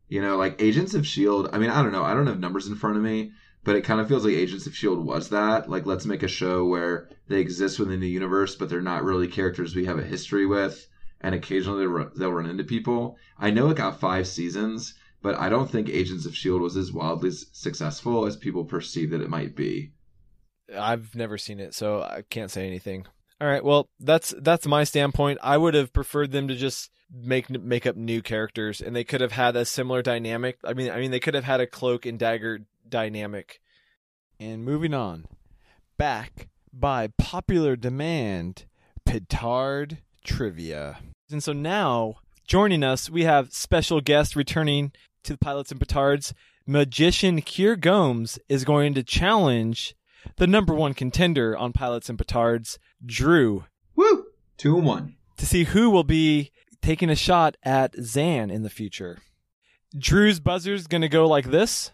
You 0.08 0.22
know, 0.22 0.38
like 0.38 0.62
Agents 0.62 0.94
of 0.94 1.06
Shield. 1.06 1.50
I 1.54 1.58
mean, 1.58 1.70
I 1.70 1.82
don't 1.82 1.92
know. 1.92 2.04
I 2.04 2.14
don't 2.14 2.28
have 2.28 2.40
numbers 2.40 2.68
in 2.68 2.76
front 2.76 2.98
of 2.98 3.04
me, 3.04 3.32
but 3.64 3.76
it 3.76 3.84
kind 3.84 4.02
of 4.02 4.08
feels 4.08 4.26
like 4.26 4.34
Agents 4.34 4.66
of 4.66 4.76
Shield 4.76 5.06
was 5.06 5.30
that. 5.30 5.70
Like, 5.70 5.86
let's 5.86 6.06
make 6.06 6.24
a 6.24 6.28
show 6.28 6.66
where 6.66 7.10
they 7.28 7.40
exist 7.40 7.80
within 7.80 8.00
the 8.00 8.10
universe, 8.10 8.56
but 8.56 8.70
they're 8.70 8.82
not 8.82 9.04
really 9.04 9.28
characters 9.28 9.76
we 9.76 9.86
have 9.86 10.00
a 10.00 10.04
history 10.04 10.46
with 10.46 10.88
and 11.22 11.36
occasionally 11.36 11.86
they'll 12.18 12.32
run 12.32 12.50
into 12.50 12.64
people. 12.64 13.18
I 13.38 13.52
know 13.52 13.70
it 13.70 13.78
got 13.78 14.00
five 14.00 14.28
seasons, 14.28 14.96
but 15.22 15.36
I 15.36 15.50
don't 15.50 15.70
think 15.70 15.88
Agents 15.90 16.26
of 16.26 16.34
S.H.I.E.L.D. 16.34 16.64
was 16.64 16.78
as 16.78 16.92
wildly 16.92 17.32
successful 17.32 18.26
as 18.26 18.36
people 18.36 18.66
perceive 18.66 19.12
that 19.12 19.22
it 19.22 19.30
might 19.30 19.56
be. 19.56 19.92
I've 20.78 21.16
never 21.16 21.38
seen 21.38 21.60
it, 21.60 21.74
so 21.74 22.02
I 22.02 22.24
can't 22.30 22.52
say 22.52 22.66
anything. 22.66 23.06
All 23.40 23.48
right, 23.48 23.64
well, 23.64 23.90
that's 24.00 24.34
that's 24.38 24.68
my 24.68 24.84
standpoint. 24.84 25.40
I 25.42 25.58
would 25.58 25.74
have 25.74 25.94
preferred 25.94 26.32
them 26.32 26.48
to 26.48 26.56
just 26.56 26.92
make 27.12 27.50
make 27.50 27.86
up 27.86 27.96
new 27.96 28.22
characters, 28.22 28.82
and 28.82 28.96
they 28.96 29.04
could 29.04 29.22
have 29.22 29.32
had 29.32 29.56
a 29.56 29.66
similar 29.66 30.02
dynamic. 30.02 30.58
I 30.64 30.74
mean, 30.74 30.92
I 30.92 31.00
mean, 31.00 31.12
they 31.12 31.20
could 31.20 31.34
have 31.34 31.44
had 31.44 31.60
a 31.60 31.68
cloak 31.68 32.06
and 32.06 32.20
dagger 32.20 32.60
dynamic. 32.88 33.60
And 34.40 34.64
moving 34.64 34.94
on, 34.94 35.26
back 35.98 36.50
by 36.72 37.10
popular 37.18 37.76
demand, 37.76 38.66
Petard 39.06 40.00
trivia. 40.24 41.00
And 41.32 41.44
so 41.44 41.54
now, 41.54 42.16
joining 42.48 42.84
us, 42.84 43.10
we 43.10 43.24
have 43.24 43.54
special 43.54 44.02
guest 44.02 44.36
returning 44.36 44.92
to 45.24 45.34
the 45.34 45.38
Pilots 45.38 45.72
and 45.72 45.80
Petards. 45.80 46.34
Magician 46.66 47.42
Kier 47.42 47.80
Gomes 47.80 48.40
is 48.48 48.66
going 48.66 48.94
to 48.94 49.04
challenge 49.04 49.96
the 50.38 50.48
number 50.48 50.74
one 50.74 50.94
contender 50.94 51.58
on 51.58 51.74
Pilots 51.74 52.10
and 52.10 52.18
Petards, 52.18 52.78
Drew. 53.06 53.66
Woo! 53.96 54.26
Two 54.58 54.78
and 54.78 54.86
one. 54.86 55.16
To 55.38 55.46
see 55.46 55.64
who 55.64 55.90
will 55.90 56.04
be 56.04 56.52
taking 56.82 57.10
a 57.10 57.16
shot 57.16 57.58
at 57.64 57.96
Zan 58.02 58.52
in 58.52 58.64
the 58.64 58.70
future. 58.70 59.20
Drew's 59.98 60.40
buzzer 60.40 60.74
is 60.74 60.88
going 60.88 61.02
to 61.02 61.10
go 61.10 61.28
like 61.28 61.52
this. 61.52 61.92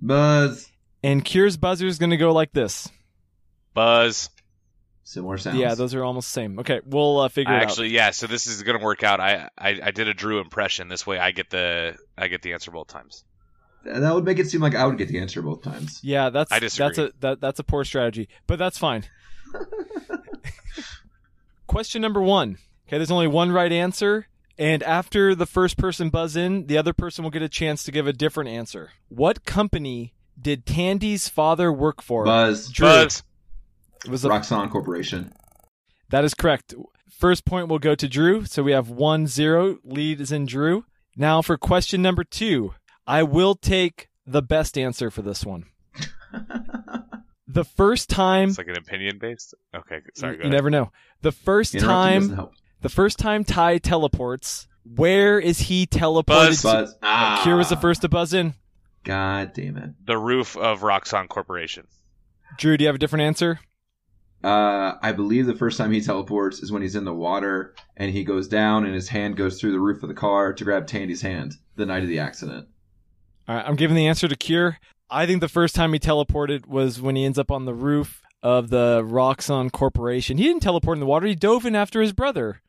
Buzz. 0.00 0.70
And 1.02 1.24
Kier's 1.24 1.56
buzzer 1.56 1.86
is 1.86 1.98
going 1.98 2.10
to 2.10 2.16
go 2.16 2.32
like 2.32 2.52
this. 2.52 2.88
Buzz. 3.74 4.30
Similar 5.08 5.38
sounds. 5.38 5.56
Yeah, 5.56 5.74
those 5.74 5.94
are 5.94 6.04
almost 6.04 6.28
the 6.28 6.32
same. 6.32 6.58
Okay, 6.58 6.82
we'll 6.84 7.20
uh, 7.20 7.28
figure 7.30 7.54
I 7.54 7.60
it 7.60 7.62
actually, 7.62 7.88
yeah. 7.88 8.10
So 8.10 8.26
this 8.26 8.46
is 8.46 8.62
going 8.62 8.78
to 8.78 8.84
work 8.84 9.02
out. 9.02 9.20
I, 9.20 9.48
I 9.56 9.80
I 9.84 9.90
did 9.90 10.06
a 10.06 10.12
Drew 10.12 10.38
impression. 10.38 10.88
This 10.88 11.06
way, 11.06 11.18
I 11.18 11.30
get 11.30 11.48
the 11.48 11.96
I 12.18 12.28
get 12.28 12.42
the 12.42 12.52
answer 12.52 12.70
both 12.70 12.88
times. 12.88 13.24
That 13.86 14.14
would 14.14 14.26
make 14.26 14.38
it 14.38 14.50
seem 14.50 14.60
like 14.60 14.74
I 14.74 14.84
would 14.84 14.98
get 14.98 15.08
the 15.08 15.18
answer 15.18 15.40
both 15.40 15.62
times. 15.62 16.00
Yeah, 16.02 16.28
that's 16.28 16.52
I 16.52 16.58
disagree. 16.58 16.88
that's 16.88 16.98
a 16.98 17.12
that, 17.20 17.40
that's 17.40 17.58
a 17.58 17.64
poor 17.64 17.84
strategy, 17.84 18.28
but 18.46 18.58
that's 18.58 18.76
fine. 18.76 19.04
Question 21.66 22.02
number 22.02 22.20
one. 22.20 22.58
Okay, 22.86 22.98
there's 22.98 23.10
only 23.10 23.28
one 23.28 23.50
right 23.50 23.72
answer, 23.72 24.28
and 24.58 24.82
after 24.82 25.34
the 25.34 25.46
first 25.46 25.78
person 25.78 26.10
buzz 26.10 26.36
in, 26.36 26.66
the 26.66 26.76
other 26.76 26.92
person 26.92 27.24
will 27.24 27.30
get 27.30 27.40
a 27.40 27.48
chance 27.48 27.82
to 27.84 27.90
give 27.90 28.06
a 28.06 28.12
different 28.12 28.50
answer. 28.50 28.90
What 29.08 29.46
company 29.46 30.12
did 30.38 30.66
Tandy's 30.66 31.30
father 31.30 31.72
work 31.72 32.02
for? 32.02 32.26
Buzz. 32.26 32.68
Drew. 32.68 32.86
Buzz. 32.86 33.22
It 34.04 34.10
was 34.10 34.24
a, 34.24 34.28
Roxxon 34.28 34.70
Corporation. 34.70 35.32
that 36.10 36.24
is 36.24 36.34
correct. 36.34 36.74
First 37.10 37.44
point 37.44 37.68
will 37.68 37.78
go 37.78 37.94
to 37.94 38.08
Drew, 38.08 38.44
so 38.44 38.62
we 38.62 38.72
have 38.72 38.88
one 38.90 39.26
zero. 39.26 39.78
Lead 39.84 40.20
is 40.20 40.30
in 40.32 40.46
Drew. 40.46 40.84
Now 41.16 41.42
for 41.42 41.56
question 41.58 42.00
number 42.02 42.22
two, 42.24 42.74
I 43.06 43.22
will 43.24 43.54
take 43.54 44.08
the 44.26 44.42
best 44.42 44.78
answer 44.78 45.10
for 45.10 45.22
this 45.22 45.44
one. 45.44 45.64
The 47.50 47.64
first 47.64 48.10
time 48.10 48.50
It's 48.50 48.58
like 48.58 48.68
an 48.68 48.76
opinion 48.76 49.18
based. 49.18 49.54
Okay, 49.74 50.00
sorry. 50.14 50.34
you 50.34 50.40
ahead. 50.42 50.52
never 50.52 50.68
know. 50.68 50.92
The 51.22 51.32
first 51.32 51.78
time, 51.78 52.48
the 52.82 52.90
first 52.90 53.18
time 53.18 53.42
Ty 53.42 53.78
teleports, 53.78 54.68
where 54.84 55.40
is 55.40 55.58
he 55.60 55.86
teleported? 55.86 56.26
Buzz. 56.26 56.60
to? 56.60 56.66
Buzz. 56.66 56.94
Ah. 57.02 57.42
Kier 57.42 57.56
was 57.56 57.70
the 57.70 57.78
first 57.78 58.02
to 58.02 58.08
buzz 58.10 58.34
in. 58.34 58.52
God 59.02 59.54
damn 59.54 59.78
it. 59.78 59.90
the 60.04 60.18
roof 60.18 60.58
of 60.58 60.80
Roxxon 60.80 61.26
Corporation. 61.28 61.86
Drew, 62.58 62.76
do 62.76 62.84
you 62.84 62.88
have 62.88 62.96
a 62.96 62.98
different 62.98 63.22
answer? 63.22 63.60
Uh, 64.44 64.94
I 65.02 65.12
believe 65.12 65.46
the 65.46 65.54
first 65.54 65.78
time 65.78 65.90
he 65.90 66.00
teleports 66.00 66.60
is 66.60 66.70
when 66.70 66.82
he's 66.82 66.94
in 66.94 67.04
the 67.04 67.14
water 67.14 67.74
and 67.96 68.12
he 68.12 68.22
goes 68.22 68.46
down 68.46 68.84
and 68.84 68.94
his 68.94 69.08
hand 69.08 69.36
goes 69.36 69.60
through 69.60 69.72
the 69.72 69.80
roof 69.80 70.02
of 70.02 70.08
the 70.08 70.14
car 70.14 70.52
to 70.52 70.64
grab 70.64 70.86
Tandy's 70.86 71.22
hand 71.22 71.56
the 71.74 71.86
night 71.86 72.02
of 72.02 72.08
the 72.08 72.20
accident. 72.20 72.68
All 73.48 73.56
right, 73.56 73.66
I'm 73.66 73.76
giving 73.76 73.96
the 73.96 74.06
answer 74.06 74.28
to 74.28 74.36
Kier. 74.36 74.76
I 75.10 75.26
think 75.26 75.40
the 75.40 75.48
first 75.48 75.74
time 75.74 75.92
he 75.92 75.98
teleported 75.98 76.66
was 76.66 77.00
when 77.00 77.16
he 77.16 77.24
ends 77.24 77.38
up 77.38 77.50
on 77.50 77.64
the 77.64 77.74
roof 77.74 78.22
of 78.42 78.70
the 78.70 79.02
Roxxon 79.04 79.72
Corporation. 79.72 80.38
He 80.38 80.44
didn't 80.44 80.62
teleport 80.62 80.96
in 80.96 81.00
the 81.00 81.06
water. 81.06 81.26
He 81.26 81.34
dove 81.34 81.66
in 81.66 81.74
after 81.74 82.00
his 82.00 82.12
brother. 82.12 82.60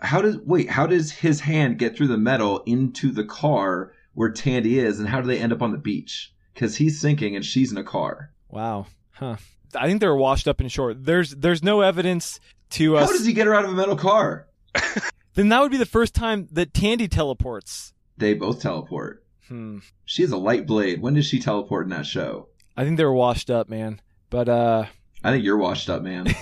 How 0.00 0.22
does 0.22 0.38
wait? 0.38 0.70
How 0.70 0.86
does 0.86 1.12
his 1.12 1.40
hand 1.40 1.78
get 1.78 1.96
through 1.96 2.08
the 2.08 2.18
metal 2.18 2.62
into 2.66 3.10
the 3.12 3.24
car 3.24 3.92
where 4.14 4.30
Tandy 4.30 4.78
is, 4.78 4.98
and 4.98 5.08
how 5.08 5.20
do 5.20 5.26
they 5.26 5.38
end 5.38 5.52
up 5.52 5.62
on 5.62 5.72
the 5.72 5.78
beach? 5.78 6.32
Because 6.54 6.76
he's 6.76 7.00
sinking 7.00 7.36
and 7.36 7.44
she's 7.44 7.70
in 7.70 7.78
a 7.78 7.84
car. 7.84 8.32
Wow. 8.48 8.86
Huh. 9.12 9.36
I 9.74 9.86
think 9.86 10.00
they 10.00 10.06
were 10.06 10.16
washed 10.16 10.46
up 10.48 10.60
in 10.60 10.68
short. 10.68 11.04
There's 11.04 11.30
there's 11.32 11.62
no 11.62 11.80
evidence 11.80 12.40
to 12.70 12.96
us. 12.96 13.08
How 13.10 13.16
does 13.16 13.26
he 13.26 13.32
get 13.32 13.46
her 13.46 13.54
out 13.54 13.64
of 13.64 13.70
a 13.70 13.74
metal 13.74 13.96
car? 13.96 14.46
then 15.34 15.48
that 15.48 15.60
would 15.60 15.70
be 15.70 15.76
the 15.78 15.86
first 15.86 16.14
time 16.14 16.48
that 16.52 16.74
Tandy 16.74 17.08
teleports. 17.08 17.92
They 18.16 18.34
both 18.34 18.60
teleport. 18.60 19.24
Hmm. 19.48 19.78
She 20.04 20.22
has 20.22 20.32
a 20.32 20.36
light 20.36 20.66
blade. 20.66 21.00
When 21.00 21.14
does 21.14 21.26
she 21.26 21.38
teleport 21.40 21.86
in 21.86 21.90
that 21.90 22.06
show? 22.06 22.48
I 22.76 22.84
think 22.84 22.96
they 22.96 23.04
were 23.04 23.12
washed 23.14 23.50
up, 23.50 23.68
man. 23.68 24.00
But 24.30 24.48
uh 24.48 24.84
I 25.24 25.32
think 25.32 25.44
you're 25.44 25.56
washed 25.56 25.88
up, 25.90 26.02
man. 26.02 26.26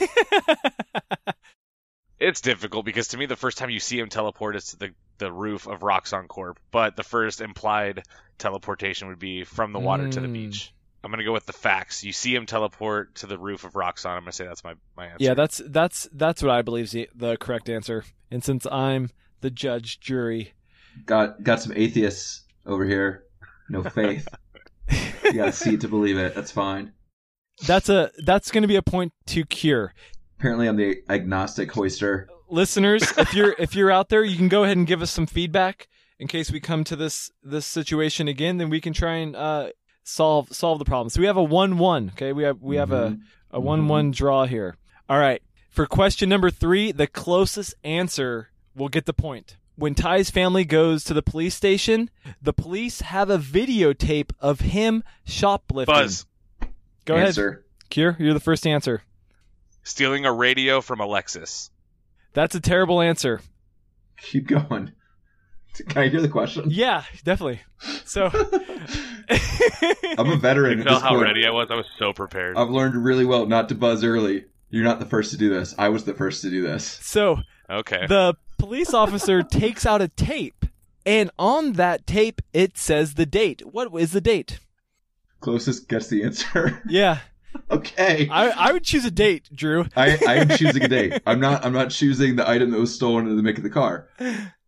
It's 2.19 2.41
difficult 2.41 2.87
because 2.87 3.09
to 3.09 3.19
me, 3.19 3.27
the 3.27 3.37
first 3.37 3.59
time 3.59 3.69
you 3.69 3.79
see 3.79 3.99
him 3.99 4.09
teleport 4.09 4.57
is 4.57 4.69
to 4.69 4.79
the, 4.79 4.91
the 5.19 5.31
roof 5.31 5.67
of 5.67 5.81
Roxxon 5.81 6.29
Corp, 6.29 6.59
but 6.71 6.97
the 6.97 7.03
first 7.03 7.43
implied 7.43 8.05
teleportation 8.39 9.09
would 9.09 9.19
be 9.19 9.45
from 9.45 9.73
the 9.75 9.79
water 9.79 10.09
to 10.09 10.21
the 10.21 10.27
Mm. 10.27 10.33
beach. 10.33 10.73
I'm 11.07 11.11
gonna 11.13 11.25
go 11.25 11.33
with 11.33 11.47
the 11.47 11.53
facts. 11.53 12.05
You 12.05 12.13
see 12.13 12.35
him 12.35 12.45
teleport 12.45 13.15
to 13.17 13.27
the 13.27 13.39
roof 13.39 13.65
of 13.65 13.73
Roxxon. 13.73 14.11
I'm 14.11 14.23
gonna 14.23 14.33
say 14.33 14.45
that's 14.45 14.65
my, 14.65 14.75
my 14.97 15.07
answer. 15.07 15.25
yeah, 15.25 15.35
that's 15.35 15.63
that's 15.67 16.09
that's 16.13 16.43
what 16.43 16.51
I 16.51 16.63
believe 16.63 16.85
is 16.85 16.93
the, 16.93 17.09
the 17.15 17.37
correct 17.37 17.71
answer. 17.71 18.05
And 18.31 18.45
since 18.45 18.67
I'm 18.67 19.11
the 19.41 19.51
judge 19.51 20.01
jury, 20.01 20.53
got 21.07 21.43
got 21.43 21.63
some 21.63 21.73
atheists 21.75 22.43
over 22.67 22.85
here. 22.85 23.25
No 23.69 23.83
faith. 23.85 24.29
You 25.25 25.33
gotta 25.33 25.53
see 25.53 25.75
it 25.75 25.81
to 25.83 25.89
believe 25.89 26.19
it. 26.19 26.35
That's 26.35 26.51
fine. 26.51 26.93
That's 27.65 27.89
a 27.89 28.11
that's 28.25 28.51
going 28.51 28.63
to 28.63 28.69
be 28.69 28.77
a 28.77 28.83
point 28.83 29.13
to 29.27 29.45
Kier. 29.45 29.91
Apparently, 30.39 30.69
I'm 30.69 30.77
the 30.77 31.03
agnostic 31.09 31.71
hoister. 31.71 32.27
Listeners, 32.49 33.03
if 33.19 33.33
you're 33.33 33.55
if 33.59 33.75
you're 33.75 33.91
out 33.91 34.09
there, 34.09 34.25
you 34.25 34.37
can 34.37 34.49
go 34.49 34.65
ahead 34.65 34.77
and 34.77 34.87
give 34.87 35.03
us 35.03 35.11
some 35.11 35.27
feedback 35.27 35.89
in 36.19 36.29
case 36.29 36.51
we 36.51 36.61
come 36.61 36.85
to 36.85 36.97
this 36.97 37.31
this 37.43 37.67
situation 37.67 38.29
again. 38.29 38.59
Then 38.59 38.69
we 38.69 38.81
can 38.81 38.93
try 38.93 39.17
and 39.17 39.35
uh, 39.35 39.71
solve 40.07 40.55
solve 40.55 40.79
the 40.79 40.85
problem. 40.85 41.11
So 41.11 41.21
we 41.21 41.27
have 41.27 41.37
a 41.37 41.43
one 41.43 41.79
one. 41.79 42.11
Okay, 42.15 42.33
we 42.33 42.45
have 42.45 42.63
we 42.63 42.77
have 42.77 42.93
a 42.93 43.11
mm-hmm. 43.11 43.23
a 43.51 43.61
one 43.61 43.89
one 43.89 44.07
mm-hmm. 44.07 44.13
draw 44.13 44.47
here. 44.47 44.77
All 45.09 45.19
right. 45.19 45.43
For 45.71 45.87
question 45.87 46.31
number 46.31 46.51
three, 46.51 46.91
the 46.91 47.07
closest 47.07 47.75
answer 47.85 48.49
will 48.75 48.89
get 48.89 49.05
the 49.05 49.13
point. 49.13 49.57
When 49.75 49.95
Ty's 49.95 50.31
family 50.31 50.65
goes 50.65 51.05
to 51.05 51.13
the 51.13 51.23
police 51.23 51.55
station, 51.55 52.09
the 52.41 52.55
police 52.55 53.03
have 53.03 53.29
a 53.29 53.37
videotape 53.37 54.31
of 54.41 54.61
him 54.61 55.05
shoplifting. 55.25 55.95
Buzz. 55.95 56.25
Go 57.05 57.15
ahead, 57.15 57.29
Answer. 57.29 57.67
Kier. 57.91 58.19
You're 58.19 58.33
the 58.33 58.41
first 58.41 58.67
answer. 58.67 59.03
Stealing 59.83 60.25
a 60.25 60.33
radio 60.33 60.81
from 60.81 61.01
Alexis. 61.01 61.71
That's 62.33 62.55
a 62.55 62.61
terrible 62.61 63.03
answer. 63.03 63.43
Keep 64.17 64.49
going. 64.49 64.93
Can 65.89 66.03
I 66.03 66.09
hear 66.09 66.21
the 66.21 66.29
question? 66.29 66.65
Yeah, 66.69 67.05
definitely. 67.25 67.61
So 68.05 68.27
I'm 70.19 70.31
a 70.31 70.37
veteran 70.41 70.79
You 70.79 70.81
at 70.81 70.87
know 70.87 70.95
this 70.95 71.03
how 71.03 71.11
point. 71.11 71.23
ready 71.23 71.47
I 71.47 71.51
was? 71.51 71.69
I 71.71 71.75
was 71.75 71.87
so 71.99 72.13
prepared. 72.13 72.57
I've 72.57 72.71
learned 72.71 73.03
really 73.05 73.25
well 73.25 73.47
not 73.47 73.69
to 73.71 73.75
buzz 73.75 74.05
early. 74.05 74.45
You're 74.71 74.85
not 74.85 74.99
the 75.01 75.07
first 75.07 75.31
to 75.31 75.37
do 75.37 75.49
this. 75.49 75.75
I 75.79 75.89
was 75.89 76.05
the 76.05 76.15
first 76.15 76.43
to 76.43 76.51
do 76.51 76.63
this. 76.63 76.85
so 76.85 77.39
Okay. 77.71 78.07
the 78.07 78.35
police 78.59 78.95
officer 78.95 79.43
takes 79.43 79.85
out 79.87 80.01
a 80.03 80.09
tape, 80.09 80.65
and 81.05 81.31
on 81.39 81.75
that 81.75 82.07
tape 82.07 82.41
it 82.53 82.77
says 82.79 83.15
the 83.15 83.27
date. 83.27 83.63
What 83.67 83.93
is 84.01 84.13
the 84.13 84.21
date? 84.21 84.61
Closest 85.41 85.89
gets 85.89 86.09
the 86.09 86.23
answer. 86.25 86.83
Yeah, 86.89 87.19
okay. 87.71 88.29
I 88.31 88.51
I 88.51 88.73
would 88.73 88.85
choose 88.85 89.05
a 89.05 89.11
date, 89.11 89.49
Drew. 89.55 89.87
I, 89.97 90.19
I 90.27 90.35
am 90.37 90.49
choosing 90.49 90.83
a 90.83 90.89
date. 90.89 91.21
I'm 91.27 91.41
not. 91.41 91.65
I'm 91.65 91.73
not 91.73 91.91
choosing 91.91 92.37
the 92.37 92.49
item 92.49 92.71
that 92.71 92.79
was 92.81 92.95
stolen 92.95 93.27
in 93.29 93.37
the 93.37 93.43
make 93.43 93.57
of 93.59 93.63
the 93.65 93.71
car. 93.71 94.09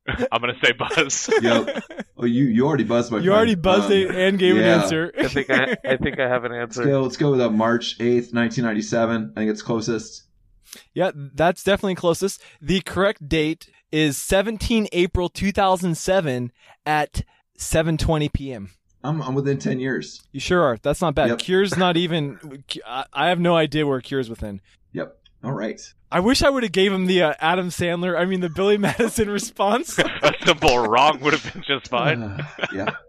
I'm 0.32 0.40
gonna 0.40 0.54
say 0.62 0.72
Buzz. 0.72 1.30
Yep. 1.42 1.84
Oh, 2.20 2.24
you 2.24 2.46
you 2.46 2.66
already 2.66 2.82
buzzed 2.82 3.12
my. 3.12 3.18
You 3.18 3.26
friend. 3.26 3.36
already 3.36 3.54
buzzed 3.54 3.86
Um, 3.86 3.92
it 3.92 4.10
and 4.12 4.38
gave 4.40 4.56
yeah. 4.56 4.62
an 4.74 4.80
answer. 4.80 5.12
I 5.16 5.28
think 5.28 5.50
I, 5.50 5.76
I 5.84 5.96
think 5.98 6.18
I 6.18 6.26
have 6.28 6.42
an 6.42 6.50
Let's 6.50 6.76
answer. 6.76 6.84
go. 6.90 7.02
Let's 7.02 7.16
go 7.16 7.30
with 7.30 7.40
uh, 7.40 7.48
March 7.48 7.94
eighth, 8.00 8.32
nineteen 8.32 8.64
ninety 8.64 8.82
seven. 8.82 9.32
I 9.36 9.40
think 9.40 9.52
it's 9.52 9.62
closest. 9.62 10.24
Yeah, 10.94 11.12
that's 11.14 11.62
definitely 11.62 11.94
closest. 11.94 12.42
The 12.60 12.80
correct 12.80 13.28
date 13.28 13.70
is 13.92 14.18
17 14.18 14.88
April 14.92 15.28
2007 15.28 16.50
at 16.84 17.22
7:20 17.56 18.32
p.m. 18.32 18.70
I'm 19.04 19.22
I'm 19.22 19.34
within 19.36 19.58
ten 19.58 19.78
years. 19.78 20.20
You 20.32 20.40
sure 20.40 20.62
are. 20.62 20.76
That's 20.82 21.00
not 21.00 21.14
bad. 21.14 21.28
Yep. 21.28 21.38
Kier's 21.38 21.76
not 21.76 21.96
even. 21.96 22.64
I 22.84 23.04
I 23.12 23.28
have 23.28 23.38
no 23.38 23.54
idea 23.56 23.86
where 23.86 24.00
Kier's 24.00 24.28
within. 24.28 24.60
Yep. 25.42 25.50
All 25.50 25.52
right. 25.56 25.80
I 26.10 26.20
wish 26.20 26.42
I 26.42 26.50
would 26.50 26.62
have 26.62 26.72
gave 26.72 26.92
him 26.92 27.06
the 27.06 27.22
uh, 27.22 27.34
Adam 27.40 27.68
Sandler. 27.68 28.18
I 28.18 28.24
mean 28.24 28.40
the 28.40 28.48
Billy 28.48 28.78
Madison 28.88 29.30
response. 29.30 29.98
a 30.22 30.32
simple 30.44 30.78
wrong 30.78 31.20
would 31.20 31.32
have 31.34 31.52
been 31.52 31.62
just 31.62 31.88
fine. 31.88 32.22
Uh, 32.22 32.46
yeah. 32.72 32.90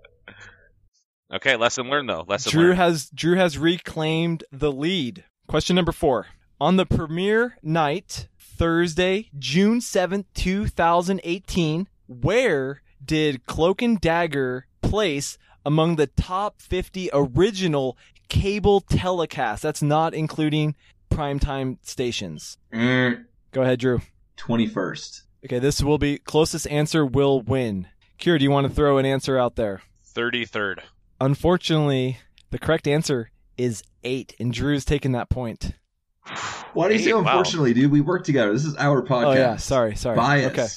Okay, 1.32 1.55
lesson 1.57 1.89
learned 1.89 2.09
though. 2.09 2.25
Lesson 2.27 2.51
Drew 2.51 2.63
learned. 2.69 2.77
has 2.80 3.09
Drew 3.13 3.36
has 3.36 3.55
reclaimed 3.57 4.43
the 4.51 4.71
lead. 4.71 5.25
Question 5.47 5.75
number 5.75 5.91
four. 5.91 6.25
On 6.59 6.75
the 6.77 6.88
premiere 6.88 7.57
night, 7.61 8.27
Thursday, 8.39 9.30
June 9.38 9.80
seventh, 9.80 10.25
two 10.34 10.65
thousand 10.65 11.21
eighteen, 11.23 11.88
where 12.07 12.82
did 13.05 13.45
Cloak 13.45 13.84
and 13.84 14.01
Dagger 14.01 14.65
place 14.82 15.38
among 15.63 15.97
the 15.97 16.07
top 16.07 16.63
fifty 16.63 17.11
original 17.13 17.95
cable 18.27 18.82
telecasts? 18.82 19.61
That's 19.61 19.84
not 19.84 20.15
including 20.15 20.75
primetime 21.20 21.78
stations. 21.82 22.57
Go 22.72 23.61
ahead, 23.61 23.80
Drew. 23.80 24.01
Twenty 24.38 24.67
first. 24.67 25.24
Okay, 25.45 25.59
this 25.59 25.82
will 25.84 25.97
be 25.97 26.17
closest 26.17 26.67
answer 26.67 27.05
will 27.05 27.41
win. 27.41 27.88
Kira, 28.20 28.38
do 28.38 28.43
you 28.43 28.51
want 28.51 28.67
to 28.67 28.74
throw 28.74 28.97
an 28.97 29.05
answer 29.05 29.38
out 29.38 29.55
there? 29.55 29.82
Thirty 30.03 30.45
third. 30.45 30.82
Unfortunately, 31.20 32.20
the 32.51 32.59
correct 32.59 32.88
answer 32.88 33.32
is 33.57 33.84
eight, 34.03 34.34
and 34.39 34.53
Drew's 34.53 34.86
taking 34.86 35.11
that 35.11 35.30
point. 35.30 35.74
Why 36.74 36.88
do 36.88 36.93
you 36.93 36.99
say 36.99 37.05
Hey, 37.07 37.13
wow. 37.13 37.20
unfortunately, 37.20 37.74
dude? 37.74 37.91
We 37.91 38.01
work 38.01 38.24
together. 38.24 38.53
This 38.53 38.65
is 38.65 38.76
our 38.78 39.01
podcast. 39.01 39.26
Oh 39.26 39.34
yeah, 39.34 39.55
sorry, 39.57 39.95
sorry. 39.95 40.15
Bias. 40.15 40.51
Okay. 40.51 40.67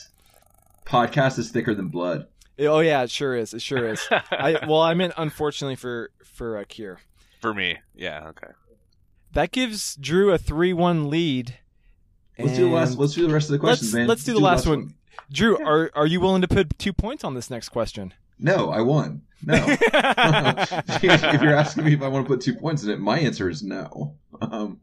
Podcast 0.87 1.39
is 1.39 1.51
thicker 1.51 1.75
than 1.75 1.89
blood. 1.89 2.27
Oh 2.59 2.81
yeah, 2.81 3.03
it 3.03 3.11
sure 3.11 3.37
is. 3.37 3.55
It 3.55 3.63
sure 3.63 3.87
is. 3.93 4.01
I 4.11 4.59
well, 4.67 4.81
I 4.81 4.95
meant 4.95 5.13
unfortunately 5.17 5.77
for 5.77 6.11
for 6.25 6.59
uh, 6.59 6.65
Kier. 6.65 6.97
For 7.41 7.53
me, 7.55 7.79
yeah. 7.95 8.29
Okay. 8.29 8.49
That 9.33 9.51
gives 9.53 9.97
Drew 9.97 10.33
a 10.33 10.39
three-one 10.39 11.09
lead. 11.11 11.59
Let's 12.39 12.57
do 12.57 12.69
the 12.69 12.75
last. 12.75 12.91
and- 12.93 12.99
Let's 13.01 13.15
do 13.15 13.27
the 13.27 13.33
rest 13.33 13.49
of 13.49 13.53
the 13.53 13.59
questions, 13.59 13.93
let's, 13.93 13.95
man. 13.99 14.07
let's 14.09 14.25
do 14.25 14.33
the 14.33 14.41
last 14.41 14.67
one. 14.67 14.95
Drew, 15.31 15.59
are 15.65 15.91
are 15.95 16.07
you 16.07 16.21
willing 16.21 16.43
to 16.43 16.49
put 16.49 16.79
two 16.79 16.93
points 16.93 17.25
on 17.25 17.35
this 17.35 17.51
next 17.51 17.69
question? 17.71 18.13
No, 18.39 18.71
I 18.71 18.81
won. 18.81 19.23
No. 19.45 19.55
if 19.69 21.43
you're 21.43 21.55
asking 21.55 21.85
me 21.85 21.95
if 21.95 22.03
I 22.03 22.09
want 22.09 22.27
to 22.27 22.29
put 22.29 22.41
two 22.41 22.55
points 22.55 22.83
in 22.85 22.91
it, 22.91 22.99
my 23.01 23.19
answer 23.19 23.49
is 23.49 23.63
no. 23.63 24.17
Um, 24.41 24.81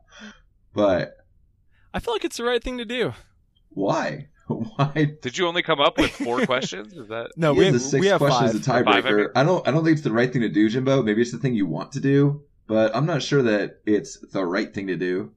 but 0.73 1.17
I 1.93 1.99
feel 1.99 2.13
like 2.13 2.25
it's 2.25 2.37
the 2.37 2.43
right 2.43 2.63
thing 2.63 2.77
to 2.77 2.85
do. 2.85 3.13
why? 3.69 4.27
Why? 4.49 5.11
Did 5.21 5.37
you 5.37 5.45
only 5.45 5.61
come 5.61 5.79
up 5.79 5.99
with 5.99 6.09
four 6.09 6.43
questions? 6.47 6.93
Is 6.93 7.07
that 7.09 7.29
No, 7.37 7.53
He 7.53 7.59
we 7.59 7.65
have, 7.65 7.73
the 7.75 7.79
six 7.79 8.01
we 8.01 8.07
have 8.07 8.17
questions 8.19 8.65
five. 8.65 8.81
a 8.81 8.83
tiebreaker. 8.89 9.27
I 9.35 9.43
don't. 9.43 9.67
I 9.67 9.69
don't 9.71 9.83
think 9.83 9.93
it's 9.93 10.03
the 10.03 10.11
right 10.11 10.31
thing 10.33 10.41
to 10.41 10.49
do, 10.49 10.67
Jimbo. 10.69 11.03
Maybe 11.03 11.21
it's 11.21 11.31
the 11.31 11.37
thing 11.37 11.53
you 11.53 11.67
want 11.67 11.91
to 11.91 11.99
do, 11.99 12.41
but 12.69 12.95
I'm 12.95 13.07
not 13.07 13.23
sure 13.23 13.41
that 13.41 13.79
it's 13.85 14.19
the 14.31 14.45
right 14.45 14.71
thing 14.71 14.87
to 14.87 14.95
do. 14.95 15.31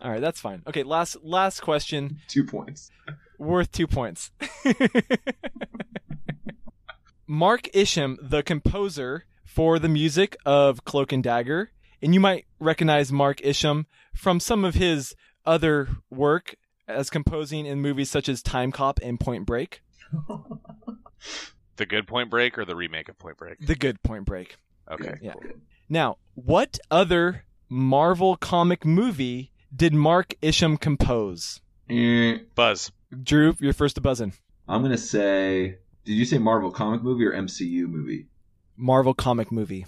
All 0.00 0.10
right, 0.10 0.20
that's 0.20 0.38
fine. 0.38 0.62
Okay, 0.66 0.82
last 0.82 1.16
last 1.22 1.60
question, 1.60 2.20
Two 2.28 2.44
points. 2.44 2.90
worth 3.38 3.72
two 3.72 3.86
points. 3.86 4.30
Mark 7.26 7.74
Isham, 7.74 8.18
the 8.22 8.42
composer 8.42 9.24
for 9.44 9.78
the 9.78 9.88
music 9.88 10.36
of 10.44 10.84
Cloak 10.84 11.12
and 11.12 11.24
Dagger, 11.24 11.70
and 12.02 12.12
you 12.12 12.20
might 12.20 12.46
recognize 12.58 13.10
Mark 13.10 13.40
Isham 13.42 13.86
from 14.14 14.38
some 14.38 14.64
of 14.64 14.74
his 14.74 15.14
other 15.46 15.88
work 16.10 16.56
as 16.86 17.08
composing 17.08 17.64
in 17.64 17.80
movies 17.80 18.10
such 18.10 18.28
as 18.28 18.42
Time 18.42 18.70
Cop 18.70 19.00
and 19.02 19.18
Point 19.18 19.46
Break. 19.46 19.82
the 21.76 21.86
good 21.86 22.06
Point 22.06 22.28
Break 22.30 22.58
or 22.58 22.66
the 22.66 22.76
remake 22.76 23.08
of 23.08 23.18
Point 23.18 23.38
Break? 23.38 23.64
The 23.66 23.76
good 23.76 24.02
Point 24.02 24.26
Break. 24.26 24.56
Okay. 24.90 25.14
Yeah. 25.22 25.34
Now, 25.92 26.18
what 26.34 26.78
other 26.88 27.44
Marvel 27.68 28.36
comic 28.36 28.86
movie 28.86 29.50
did 29.74 29.92
Mark 29.92 30.34
Isham 30.40 30.76
compose? 30.76 31.60
Eh, 31.90 32.38
Buzz. 32.54 32.92
Drew, 33.24 33.56
you're 33.58 33.72
first 33.72 33.96
to 33.96 34.00
buzz 34.00 34.20
in. 34.20 34.32
I'm 34.68 34.82
gonna 34.82 34.96
say. 34.96 35.78
Did 36.04 36.12
you 36.12 36.24
say 36.24 36.38
Marvel 36.38 36.70
comic 36.70 37.02
movie 37.02 37.26
or 37.26 37.32
MCU 37.32 37.88
movie? 37.88 38.28
Marvel 38.76 39.14
comic 39.14 39.50
movie. 39.50 39.84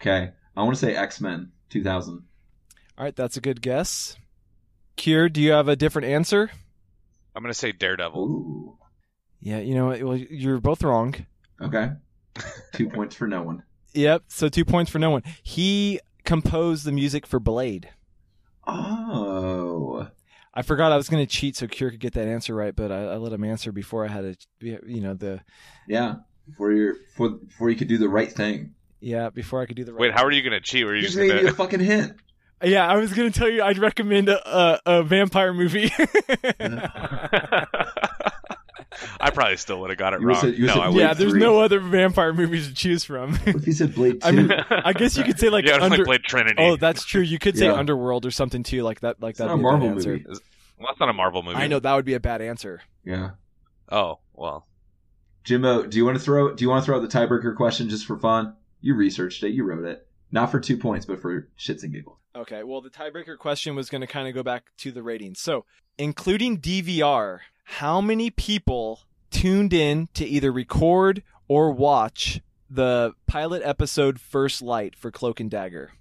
Okay, 0.00 0.32
I 0.56 0.62
want 0.64 0.74
to 0.74 0.80
say 0.80 0.96
X 0.96 1.20
Men 1.20 1.52
2000. 1.70 2.24
All 2.98 3.04
right, 3.04 3.14
that's 3.14 3.36
a 3.36 3.40
good 3.40 3.62
guess. 3.62 4.16
Kier, 4.96 5.32
do 5.32 5.40
you 5.40 5.52
have 5.52 5.68
a 5.68 5.76
different 5.76 6.08
answer? 6.08 6.50
I'm 7.36 7.44
gonna 7.44 7.54
say 7.54 7.70
Daredevil. 7.70 8.20
Ooh. 8.24 8.78
Yeah, 9.38 9.58
you 9.58 9.76
know 9.76 9.86
what? 9.86 10.02
Well, 10.02 10.16
you're 10.16 10.58
both 10.58 10.82
wrong. 10.82 11.14
Okay. 11.60 11.90
Two 12.72 12.88
points 12.88 13.14
for 13.14 13.28
no 13.28 13.42
one. 13.42 13.62
Yep, 13.94 14.24
so 14.28 14.48
two 14.48 14.64
points 14.64 14.90
for 14.90 14.98
no 14.98 15.10
one. 15.10 15.22
He 15.42 16.00
composed 16.24 16.84
the 16.84 16.92
music 16.92 17.26
for 17.26 17.38
Blade. 17.40 17.88
Oh. 18.66 20.08
I 20.52 20.62
forgot 20.62 20.92
I 20.92 20.96
was 20.96 21.08
going 21.08 21.24
to 21.24 21.30
cheat 21.32 21.56
so 21.56 21.66
Kier 21.66 21.90
could 21.90 22.00
get 22.00 22.12
that 22.14 22.26
answer 22.28 22.54
right, 22.54 22.74
but 22.74 22.92
I, 22.92 23.04
I 23.04 23.16
let 23.16 23.32
him 23.32 23.44
answer 23.44 23.72
before 23.72 24.04
I 24.04 24.08
had 24.08 24.24
a, 24.24 24.36
you 24.60 25.00
know, 25.00 25.14
the 25.14 25.40
Yeah. 25.88 26.16
Before 26.48 26.72
you 26.72 26.94
before 27.08 27.30
before 27.30 27.70
you 27.70 27.76
could 27.76 27.88
do 27.88 27.96
the 27.98 28.08
right 28.08 28.30
thing. 28.30 28.74
yeah 29.00 29.30
before 29.30 29.62
I 29.62 29.66
could 29.66 29.76
do 29.76 29.84
the 29.84 29.92
right. 29.92 30.00
Wait, 30.00 30.12
how 30.12 30.24
are 30.24 30.30
you 30.30 30.42
gonna 30.42 30.60
cheat? 30.60 30.84
Were 30.84 30.94
you 30.94 31.00
Just 31.02 31.14
just 31.14 31.20
made 31.26 31.32
me 31.34 31.40
a 31.40 31.42
gonna? 31.44 31.54
fucking 31.54 31.80
hint. 31.80 32.12
Uh, 32.62 32.66
yeah, 32.68 32.86
I 32.86 32.96
was 32.96 33.12
going 33.14 33.32
to 33.32 33.36
tell 33.38 33.48
you 33.48 33.62
I'd 33.62 33.78
recommend 33.78 34.28
a, 34.28 34.38
a, 34.56 34.80
a 34.86 35.02
vampire 35.02 35.52
movie. 35.52 35.90
I 39.20 39.30
probably 39.30 39.56
still 39.56 39.80
would 39.80 39.90
have 39.90 39.98
got 39.98 40.14
it 40.14 40.20
You 40.20 40.26
wrong. 40.28 40.40
said- 40.40 40.58
no, 40.58 40.66
said 40.68 40.76
I 40.76 40.84
Blade 40.86 40.94
would. 40.94 41.00
yeah, 41.00 41.14
there's 41.14 41.30
three. 41.32 41.40
no 41.40 41.60
other 41.60 41.80
vampire 41.80 42.32
movies 42.32 42.68
to 42.68 42.74
choose 42.74 43.04
from. 43.04 43.38
If 43.46 43.66
you 43.66 43.72
said 43.72 43.94
Blade 43.94 44.20
Two? 44.22 44.28
I 44.28 44.30
mean, 44.32 44.50
I 44.70 44.92
guess 44.92 45.16
you 45.16 45.24
could 45.24 45.38
say 45.38 45.48
like 45.48 45.64
yeah, 45.68 45.74
under. 45.80 45.98
like 45.98 46.06
Blade 46.06 46.22
Trinity. 46.24 46.56
oh, 46.58 46.76
that's 46.76 47.04
true. 47.04 47.22
You 47.22 47.38
could 47.38 47.56
say 47.58 47.66
Yeah. 47.66 47.74
Underworld 47.74 48.26
or 48.26 48.30
something 48.30 48.62
too, 48.62 48.82
like 48.82 49.00
that. 49.00 49.22
Like 49.22 49.30
It's 49.30 49.38
that. 49.38 49.46
not 49.46 49.54
a 49.54 49.56
Marvel 49.56 49.88
answer. 49.88 50.10
movie. 50.10 50.24
well, 50.26 50.88
that's 50.88 51.00
not 51.00 51.08
a 51.08 51.12
Marvel 51.14 51.42
movie. 51.42 51.56
I 51.56 51.66
know 51.66 51.78
that 51.80 51.94
would 51.94 52.04
be 52.04 52.14
a 52.14 52.20
bad 52.20 52.40
answer. 52.42 52.82
yeah. 53.04 53.30
Oh 53.90 54.18
well. 54.32 54.66
Jimbo, 55.44 55.84
do 55.86 55.98
you 55.98 56.04
want 56.06 56.16
to 56.16 56.22
throw 56.24 56.54
do 56.54 56.64
you 56.64 56.70
want 56.70 56.82
to 56.82 56.86
throw 56.86 56.96
out 56.96 57.02
the 57.08 57.18
tiebreaker 57.18 57.54
question 57.54 57.88
just 57.90 58.06
for 58.06 58.18
fun? 58.18 58.56
You 58.80 58.94
researched 58.94 59.42
it, 59.42 59.50
you 59.50 59.64
wrote 59.64 59.84
it. 59.84 60.06
Not 60.32 60.50
for 60.50 60.58
two 60.58 60.76
points, 60.78 61.06
but 61.06 61.20
for 61.20 61.48
shits 61.58 61.82
and 61.82 61.92
giggles. 61.92 62.18
Okay, 62.36 62.64
well, 62.64 62.80
the 62.80 62.90
tiebreaker 62.90 63.38
question 63.38 63.76
was 63.76 63.88
going 63.88 64.00
to 64.00 64.06
kind 64.06 64.26
of 64.26 64.34
go 64.34 64.42
back 64.42 64.64
to 64.78 64.90
the 64.90 65.02
ratings. 65.02 65.38
So, 65.40 65.64
including 65.98 66.58
DVR, 66.58 67.38
how 67.64 68.00
many 68.00 68.30
people 68.30 69.00
tuned 69.30 69.72
in 69.72 70.08
to 70.14 70.24
either 70.24 70.52
record 70.52 71.22
or 71.48 71.70
watch 71.72 72.40
the 72.70 73.12
pilot 73.26 73.62
episode 73.64 74.20
First 74.20 74.62
Light 74.62 74.96
for 74.96 75.10
Cloak 75.10 75.40
and 75.40 75.50
Dagger. 75.50 75.92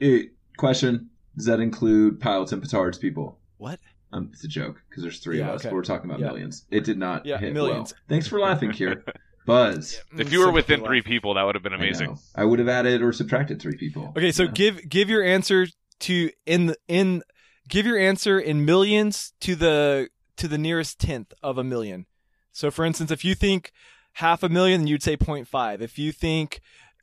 Eh, 0.00 0.24
question: 0.56 1.10
Does 1.36 1.46
that 1.46 1.60
include 1.60 2.20
pilots 2.20 2.52
and 2.52 2.62
petards 2.62 2.98
people? 2.98 3.38
What? 3.58 3.80
Um, 4.12 4.30
it's 4.32 4.42
a 4.44 4.48
joke 4.48 4.82
because 4.88 5.02
there's 5.02 5.20
three 5.20 5.38
Yeah, 5.38 5.48
of 5.50 5.54
us, 5.56 5.60
okay. 5.62 5.68
but 5.70 5.76
we're 5.76 5.82
talking 5.84 6.10
about 6.10 6.20
Yeah. 6.20 6.26
millions. 6.28 6.64
It 6.70 6.84
did 6.84 6.98
not 6.98 7.24
Yeah, 7.26 7.38
hit 7.38 7.52
millions. 7.52 7.92
well. 7.92 8.00
Thanks 8.08 8.26
for 8.26 8.40
laughing, 8.40 8.70
Kier. 8.70 9.02
Buzz. 9.46 10.00
If 10.18 10.32
you 10.32 10.40
were 10.40 10.52
within 10.52 10.84
three 10.84 11.00
people, 11.02 11.34
that 11.34 11.42
would 11.44 11.54
have 11.54 11.62
been 11.62 11.72
amazing. 11.72 12.10
know. 12.10 12.18
I, 12.34 12.44
would 12.44 12.58
have 12.58 12.68
added 12.68 13.02
or 13.02 13.12
subtracted 13.12 13.60
three 13.60 13.76
people. 13.76 14.12
Okay, 14.16 14.32
so 14.32 14.44
Yeah. 14.44 14.50
give 14.52 14.88
give 14.88 15.08
your 15.10 15.22
answer 15.24 15.66
to 16.00 16.30
in 16.46 16.66
the 16.66 16.76
in 16.88 17.22
give 17.68 17.86
your 17.86 17.98
answer 17.98 18.38
in 18.38 18.64
millions 18.64 19.32
to 19.40 19.54
the 19.54 20.08
to 20.40 20.48
the 20.48 20.58
nearest 20.58 20.98
tenth 20.98 21.32
of 21.42 21.56
a 21.58 21.64
million. 21.64 22.06
So 22.52 22.70
for 22.70 22.84
instance, 22.84 23.10
if 23.10 23.24
you 23.24 23.34
think 23.34 23.72
half 24.14 24.42
a 24.42 24.48
million, 24.48 24.86
you'd 24.86 25.02
say 25.02 25.16
0.5. 25.16 25.80
If 25.80 25.98
you 25.98 26.12
think 26.12 26.60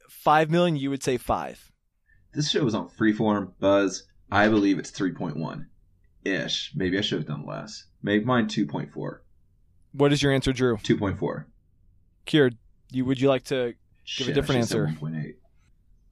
5 0.09 0.49
million, 0.49 0.75
you 0.75 0.89
would 0.89 1.03
say 1.03 1.17
5. 1.17 1.71
this 2.33 2.49
show 2.51 2.63
was 2.63 2.75
on 2.75 2.89
Freeform. 2.89 3.53
Buzz. 3.59 4.03
I 4.29 4.49
believe 4.49 4.77
it's 4.77 4.89
three 4.91 5.13
point 5.13 5.37
one 5.37 5.67
ish. 6.25 6.71
Maybe 6.75 6.97
I 6.97 7.01
should 7.01 7.19
have 7.19 7.27
done 7.27 7.45
less. 7.45 7.85
Make 8.03 8.25
mine 8.25 8.47
2.4. 8.47 9.19
What 9.93 10.11
is 10.11 10.21
your 10.21 10.33
answer, 10.33 10.51
Drew? 10.51 10.75
2.4. 10.77 11.45
Kier, 12.25 12.51
you 12.91 13.05
would 13.05 13.21
you 13.21 13.29
like 13.29 13.45
to 13.45 13.55
Give 13.65 13.73
a 13.73 13.75
Shit, 14.03 14.29
I 14.29 14.33
different 14.33 14.67
should've 14.67 14.87
answer. 14.87 15.05
1.8. 15.05 15.33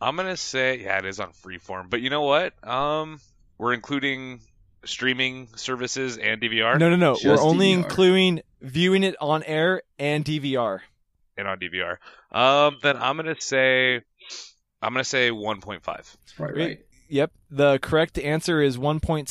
I'm 0.02 0.16
gonna 0.16 0.38
say, 0.38 0.82
yeah, 0.82 1.00
it 1.00 1.06
is 1.06 1.20
on 1.20 1.32
Freeform. 1.32 1.90
But 1.90 2.02
you 2.02 2.10
know 2.10 2.22
what? 2.24 2.54
Um, 2.68 3.20
we're 3.58 3.74
including 3.74 4.40
streaming 4.86 5.50
services 5.56 6.18
and 6.18 6.42
DVR 6.42 6.78
No, 6.80 6.90
no, 6.90 6.96
no. 6.96 7.18
We're 7.24 7.40
only 7.42 7.72
DVR. 7.74 7.84
including 7.84 8.42
viewing 8.62 9.04
it 9.04 9.16
on 9.20 9.44
air 9.44 9.82
and 10.00 10.24
DVR. 10.26 10.80
and 11.38 11.48
on 11.48 11.60
DVR. 11.60 11.98
Um, 12.32 12.78
then 12.82 12.98
I'm 12.98 13.18
gonna 13.18 13.36
say, 13.40 13.96
I'm 14.82 14.94
gonna 14.94 15.04
say 15.04 15.32
1.5. 15.32 15.84
That's 15.86 16.14
probably 16.36 16.56
Wait, 16.56 16.68
right. 16.68 16.80
Yep. 17.08 17.32
The 17.52 17.80
correct 17.80 18.18
answer 18.18 18.62
is 18.62 18.78
1.75. 18.78 19.30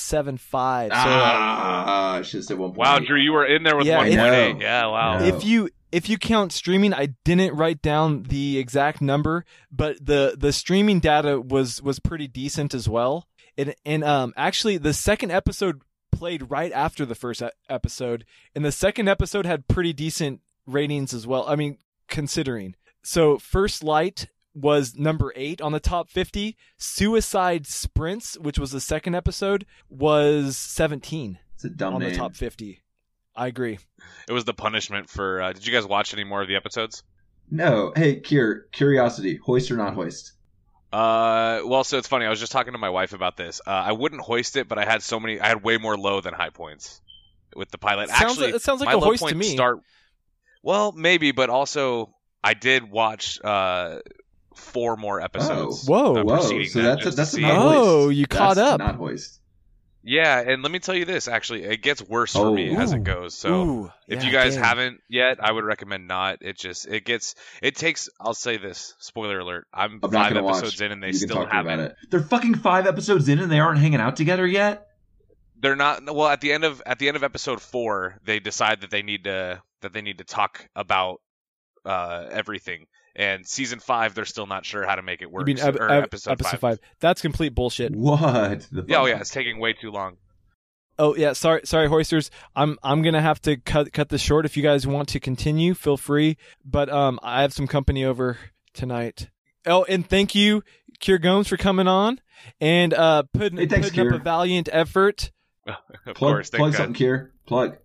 So 0.88 0.94
uh, 0.94 0.94
ah, 0.94 2.20
should 2.22 2.38
have 2.38 2.44
said 2.44 2.56
1.8. 2.58 2.76
Wow, 2.76 2.98
Drew, 3.00 3.18
you 3.18 3.32
were 3.32 3.44
in 3.44 3.62
there 3.64 3.76
with 3.76 3.86
Yeah, 3.86 3.98
1.8. 4.04 4.06
I 4.06 4.52
know. 4.52 4.60
Yeah, 4.60 4.86
wow. 4.86 5.18
No. 5.18 5.24
if 5.26 5.44
you 5.44 5.70
if 5.90 6.08
you 6.08 6.18
count 6.18 6.52
streaming, 6.52 6.92
I 6.92 7.14
didn't 7.24 7.54
write 7.54 7.80
down 7.80 8.24
the 8.24 8.58
exact 8.58 9.00
number, 9.00 9.44
but 9.70 10.04
the 10.04 10.34
the 10.38 10.52
streaming 10.52 11.00
data 11.00 11.40
was 11.40 11.80
was 11.82 11.98
pretty 11.98 12.26
decent 12.28 12.74
as 12.74 12.88
well. 12.88 13.26
And 13.56 13.74
and 13.84 14.02
um 14.04 14.32
actually 14.36 14.78
the 14.78 14.92
second 14.92 15.30
episode 15.30 15.82
played 16.12 16.50
right 16.50 16.72
after 16.72 17.04
the 17.06 17.14
first 17.14 17.42
episode, 17.68 18.24
and 18.54 18.64
the 18.64 18.72
second 18.72 19.08
episode 19.08 19.46
had 19.46 19.68
pretty 19.68 19.92
decent 19.92 20.40
ratings 20.66 21.12
as 21.14 21.26
well. 21.26 21.44
I 21.48 21.56
mean, 21.56 21.78
considering. 22.08 22.74
So 23.02 23.38
First 23.38 23.82
Light 23.84 24.28
was 24.54 24.94
number 24.96 25.32
eight 25.36 25.60
on 25.60 25.72
the 25.72 25.80
top 25.80 26.08
50. 26.08 26.56
Suicide 26.78 27.66
Sprints, 27.66 28.38
which 28.38 28.58
was 28.58 28.70
the 28.70 28.80
second 28.80 29.14
episode, 29.16 29.66
was 29.90 30.56
17 30.56 31.38
It's 31.56 31.64
a 31.64 31.68
dumb 31.70 31.94
on 31.94 32.00
name. 32.00 32.10
the 32.12 32.16
top 32.16 32.34
50. 32.36 32.80
I 33.36 33.48
agree. 33.48 33.78
It 34.28 34.32
was 34.32 34.44
the 34.44 34.54
punishment 34.54 35.10
for. 35.10 35.42
Uh, 35.42 35.52
did 35.52 35.66
you 35.66 35.72
guys 35.72 35.84
watch 35.86 36.14
any 36.14 36.22
more 36.24 36.40
of 36.40 36.46
the 36.48 36.54
episodes? 36.54 37.02
No. 37.50 37.92
Hey, 37.96 38.20
Kier, 38.20 38.70
curiosity. 38.70 39.36
Hoist 39.44 39.70
or 39.72 39.76
not 39.76 39.94
hoist? 39.94 40.32
Uh, 40.94 41.60
well, 41.66 41.82
so 41.82 41.98
it's 41.98 42.06
funny. 42.08 42.24
I 42.24 42.30
was 42.30 42.38
just 42.38 42.52
talking 42.52 42.72
to 42.72 42.78
my 42.78 42.90
wife 42.90 43.12
about 43.14 43.36
this. 43.36 43.60
Uh, 43.66 43.70
I 43.70 43.92
wouldn't 43.92 44.22
hoist 44.22 44.56
it, 44.56 44.68
but 44.68 44.78
I 44.78 44.84
had 44.84 45.02
so 45.02 45.18
many. 45.18 45.40
I 45.40 45.48
had 45.48 45.62
way 45.64 45.76
more 45.76 45.96
low 45.98 46.20
than 46.20 46.34
high 46.34 46.50
points 46.50 47.00
with 47.56 47.70
the 47.70 47.78
pilot. 47.78 48.08
Sounds 48.10 48.22
Actually, 48.22 48.46
like- 48.46 48.54
it 48.56 48.62
sounds 48.62 48.80
like 48.80 48.86
my 48.86 48.92
a 48.92 48.98
low 48.98 49.06
hoist 49.08 49.26
to 49.28 49.34
me. 49.34 49.54
Start. 49.54 49.80
Well, 50.62 50.92
maybe, 50.92 51.32
but 51.32 51.50
also 51.50 52.14
I 52.42 52.54
did 52.54 52.90
watch 52.90 53.40
uh 53.42 53.98
four 54.54 54.96
more 54.96 55.20
episodes. 55.20 55.84
Whoa. 55.86 56.16
uh, 56.16 56.22
Whoa, 56.24 56.40
so 56.64 56.82
that 56.82 57.02
that's 57.02 57.06
a, 57.06 57.10
that's 57.10 57.32
a 57.32 57.36
see- 57.36 57.42
not 57.42 57.58
Oh, 57.58 58.04
hoist. 58.04 58.16
you 58.16 58.26
caught 58.26 58.58
up. 58.58 58.78
Not 58.78 58.94
hoist. 58.94 59.40
Yeah, 60.06 60.38
and 60.38 60.62
let 60.62 60.70
me 60.70 60.80
tell 60.80 60.94
you 60.94 61.06
this. 61.06 61.28
Actually, 61.28 61.64
it 61.64 61.80
gets 61.80 62.02
worse 62.02 62.34
for 62.34 62.48
Oh. 62.48 62.54
me 62.54 62.76
as 62.76 62.92
it 62.92 62.98
oh. 62.98 63.02
goes. 63.02 63.34
So. 63.34 63.54
Ooh, 63.54 63.92
If 64.06 64.20
yeah, 64.22 64.26
you 64.26 64.32
guys 64.32 64.54
dang. 64.54 64.64
haven't 64.64 65.00
yet, 65.08 65.38
I 65.42 65.50
would 65.50 65.64
recommend 65.64 66.06
not. 66.06 66.38
It 66.42 66.58
just 66.58 66.86
it 66.86 67.06
gets 67.06 67.34
it 67.62 67.74
takes. 67.76 68.10
I'll 68.20 68.34
say 68.34 68.58
this. 68.58 68.94
Spoiler 68.98 69.38
alert. 69.38 69.66
I'm, 69.72 70.00
I'm 70.02 70.10
five 70.10 70.36
episodes 70.36 70.74
watch. 70.74 70.80
in 70.82 70.92
and 70.92 71.02
they 71.02 71.06
you 71.08 71.12
still 71.14 71.36
talk 71.36 71.48
to 71.50 71.62
me 71.64 71.70
haven't. 71.70 71.80
it. 71.86 71.96
They're 72.10 72.20
fucking 72.20 72.56
five 72.56 72.86
episodes 72.86 73.28
in 73.30 73.38
and 73.38 73.50
they 73.50 73.60
aren't 73.60 73.78
hanging 73.78 74.00
out 74.00 74.16
together 74.16 74.46
yet. 74.46 74.86
They're 75.58 75.76
not. 75.76 76.04
Well, 76.14 76.28
at 76.28 76.42
the 76.42 76.52
end 76.52 76.64
of 76.64 76.82
at 76.84 76.98
the 76.98 77.08
end 77.08 77.16
of 77.16 77.22
episode 77.24 77.62
four, 77.62 78.18
they 78.24 78.40
decide 78.40 78.82
that 78.82 78.90
they 78.90 79.00
need 79.02 79.24
to 79.24 79.62
that 79.80 79.94
they 79.94 80.02
need 80.02 80.18
to 80.18 80.24
talk 80.24 80.68
about 80.76 81.22
uh, 81.84 82.26
everything. 82.30 82.86
And 83.16 83.46
season 83.46 83.78
five, 83.78 84.14
they're 84.14 84.24
still 84.24 84.46
not 84.46 84.64
sure 84.64 84.84
how 84.84 84.96
to 84.96 85.02
make 85.02 85.22
it 85.22 85.26
You 85.26 85.30
work. 85.30 85.46
mean 85.46 85.58
ep- 85.60 85.76
or 85.76 85.88
ep- 85.88 86.04
episode, 86.04 86.42
five. 86.42 86.58
five. 86.60 86.80
That's 86.98 87.22
complete 87.22 87.54
bullshit. 87.54 87.94
What? 87.94 88.66
Yeah, 88.88 89.00
oh 89.00 89.06
yeah, 89.06 89.20
it's 89.20 89.30
taking 89.30 89.60
way 89.60 89.72
too 89.72 89.90
long. 89.92 90.16
Oh 90.98 91.14
yeah, 91.16 91.32
sorry, 91.32 91.60
sorry, 91.64 91.88
hoisters. 91.88 92.30
I'm 92.56 92.76
I'm 92.82 93.02
gonna 93.02 93.20
have 93.22 93.40
to 93.42 93.56
cut 93.56 93.92
cut 93.92 94.08
this 94.08 94.20
short. 94.20 94.44
If 94.46 94.56
you 94.56 94.62
guys 94.64 94.86
want 94.86 95.08
to 95.10 95.20
continue, 95.20 95.74
feel 95.74 95.96
free. 95.96 96.36
But 96.64 96.88
um, 96.88 97.18
I 97.22 97.42
have 97.42 97.52
some 97.52 97.66
company 97.68 98.04
over 98.04 98.38
tonight. 98.72 99.28
Oh, 99.66 99.84
and 99.84 100.08
thank 100.08 100.34
you, 100.34 100.62
Kier 101.00 101.20
Gomes, 101.22 101.48
for 101.48 101.56
coming 101.56 101.86
on 101.88 102.20
and 102.60 102.92
uh 102.94 103.22
putting, 103.32 103.58
Hey, 103.58 103.66
thanks, 103.66 103.90
putting 103.90 104.08
up 104.08 104.20
a 104.20 104.22
valiant 104.22 104.68
effort. 104.72 105.30
Of 105.66 105.76
Plug, 106.04 106.16
course, 106.16 106.50
thank 106.50 106.58
plug 106.60 106.72
God. 106.72 106.76
something, 106.78 107.06
Kier. 107.06 107.30
Plug. 107.46 107.76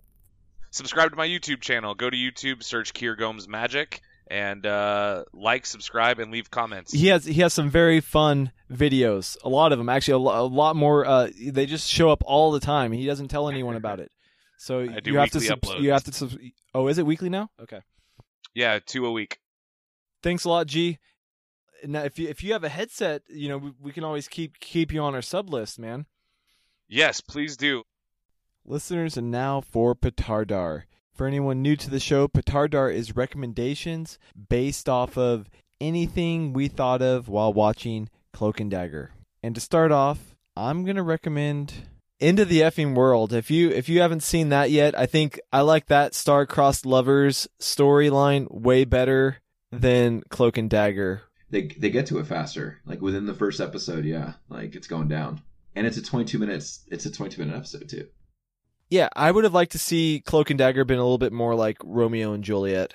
Subscribe 0.72 1.12
to 1.12 1.18
my 1.18 1.28
YouTube 1.28 1.62
channel. 1.62 1.96
Go 1.96 2.10
to 2.10 2.16
YouTube, 2.18 2.64
search 2.64 2.94
Kier 2.94 3.18
Gomes 3.18 3.48
Magic, 3.48 4.02
and 4.28 4.66
uh, 4.66 5.24
like, 5.34 5.66
subscribe, 5.66 6.20
and 6.20 6.32
leave 6.32 6.52
comments. 6.52 6.94
He 6.94 7.08
has 7.08 7.26
he 7.26 7.42
has 7.42 7.54
some 7.54 7.70
very 7.70 8.00
fun 8.02 8.52
videos. 8.72 9.38
A 9.44 9.50
lot 9.50 9.72
of 9.72 9.78
them 9.78 9.90
actually. 9.90 10.14
A, 10.14 10.18
lo- 10.20 10.46
a 10.46 10.48
lot 10.48 10.76
more. 10.76 11.06
Uh, 11.06 11.30
they 11.52 11.66
just 11.66 11.90
show 11.90 12.12
up 12.12 12.24
all 12.26 12.52
the 12.52 12.60
time. 12.60 12.92
He 12.92 13.06
doesn't 13.06 13.30
tell 13.30 13.50
anyone 13.50 13.76
about 13.76 14.00
it. 14.00 14.12
So 14.58 14.80
you 15.06 15.18
have 15.18 15.32
to 15.32 15.40
weekly 15.40 15.48
sub- 15.48 15.62
uploads. 15.62 15.80
you 15.82 15.92
have 15.92 16.04
to. 16.04 16.14
Sub- 16.14 16.38
oh, 16.76 16.88
is 16.88 16.98
it 16.98 17.06
weekly 17.06 17.30
now? 17.30 17.50
Okay. 17.62 17.82
Yeah, 18.54 18.80
two 18.86 19.06
a 19.06 19.12
week. 19.12 19.40
Thanks 20.22 20.44
a 20.44 20.50
lot, 20.50 20.68
G. 20.68 21.00
Now, 21.86 22.04
if 22.04 22.20
you 22.20 22.28
if 22.28 22.44
you 22.44 22.54
have 22.54 22.64
a 22.64 22.70
headset, 22.70 23.24
you 23.30 23.50
know 23.50 23.58
we, 23.58 23.72
we 23.82 23.92
can 23.92 24.04
always 24.04 24.28
keep 24.28 24.60
keep 24.60 24.92
you 24.92 25.02
on 25.02 25.16
our 25.16 25.22
sub 25.22 25.50
list, 25.50 25.80
man. 25.80 26.06
Yes, 26.88 27.22
please 27.22 27.56
do. 27.56 27.84
Listeners, 28.70 29.18
and 29.18 29.32
now 29.32 29.62
for 29.62 29.96
Petardar. 29.96 30.84
For 31.12 31.26
anyone 31.26 31.64
new 31.64 31.76
to 31.76 31.90
the 31.90 32.00
show, 32.00 32.28
Petardar 32.28 32.94
is 32.94 33.16
recommendations 33.16 34.20
based 34.48 34.88
off 34.88 35.18
of 35.18 35.50
anything 35.82 36.54
we 36.54 36.68
thought 36.68 37.02
of 37.02 37.28
while 37.28 37.52
watching 37.52 38.10
Cloak 38.32 38.60
and 38.60 38.70
Dagger. 38.70 39.12
And 39.42 39.56
to 39.56 39.62
start 39.62 39.92
off, 39.92 40.36
I'm 40.56 40.86
gonna 40.86 41.02
recommend 41.02 41.74
Into 42.20 42.46
the 42.46 42.62
Effing 42.62 42.94
World. 42.94 43.34
If 43.34 43.50
you 43.50 43.72
if 43.72 43.90
you 43.90 44.02
haven't 44.02 44.22
seen 44.22 44.50
that 44.50 44.70
yet, 44.70 44.96
I 44.98 45.08
think 45.08 45.40
I 45.52 45.62
like 45.62 45.88
that 45.88 46.14
star-crossed 46.14 46.86
lovers 46.86 47.48
storyline 47.60 48.52
way 48.52 48.86
better 48.86 49.38
than 49.72 50.22
Cloak 50.30 50.58
and 50.58 50.70
Dagger. 50.70 51.24
They 51.50 51.70
they 51.70 51.90
get 51.90 52.06
to 52.08 52.20
it 52.20 52.28
faster. 52.28 52.82
Like 52.86 53.02
within 53.02 53.26
the 53.26 53.34
first 53.34 53.62
episode, 53.62 54.06
yeah. 54.06 54.34
Like 54.48 54.76
it's 54.76 54.88
going 54.88 55.08
down. 55.08 55.42
And 55.76 55.88
it's 55.88 55.98
a 55.98 56.04
22 56.04 56.38
minutes. 56.38 56.82
It's 56.88 57.08
a 57.08 57.12
22 57.12 57.42
minute 57.42 57.58
episode 57.58 57.90
too. 57.90 58.08
Yeah, 58.90 59.10
I 59.16 59.32
would 59.32 59.44
have 59.44 59.54
liked 59.54 59.74
to 59.74 59.80
see 59.80 60.22
Cloak 60.26 60.50
and 60.50 60.58
Dagger 60.58 60.84
been 60.84 60.98
a 60.98 61.04
little 61.04 61.18
bit 61.18 61.34
more 61.34 61.56
like 61.56 61.78
Romeo 61.84 62.34
and 62.34 62.44
Juliet. 62.44 62.94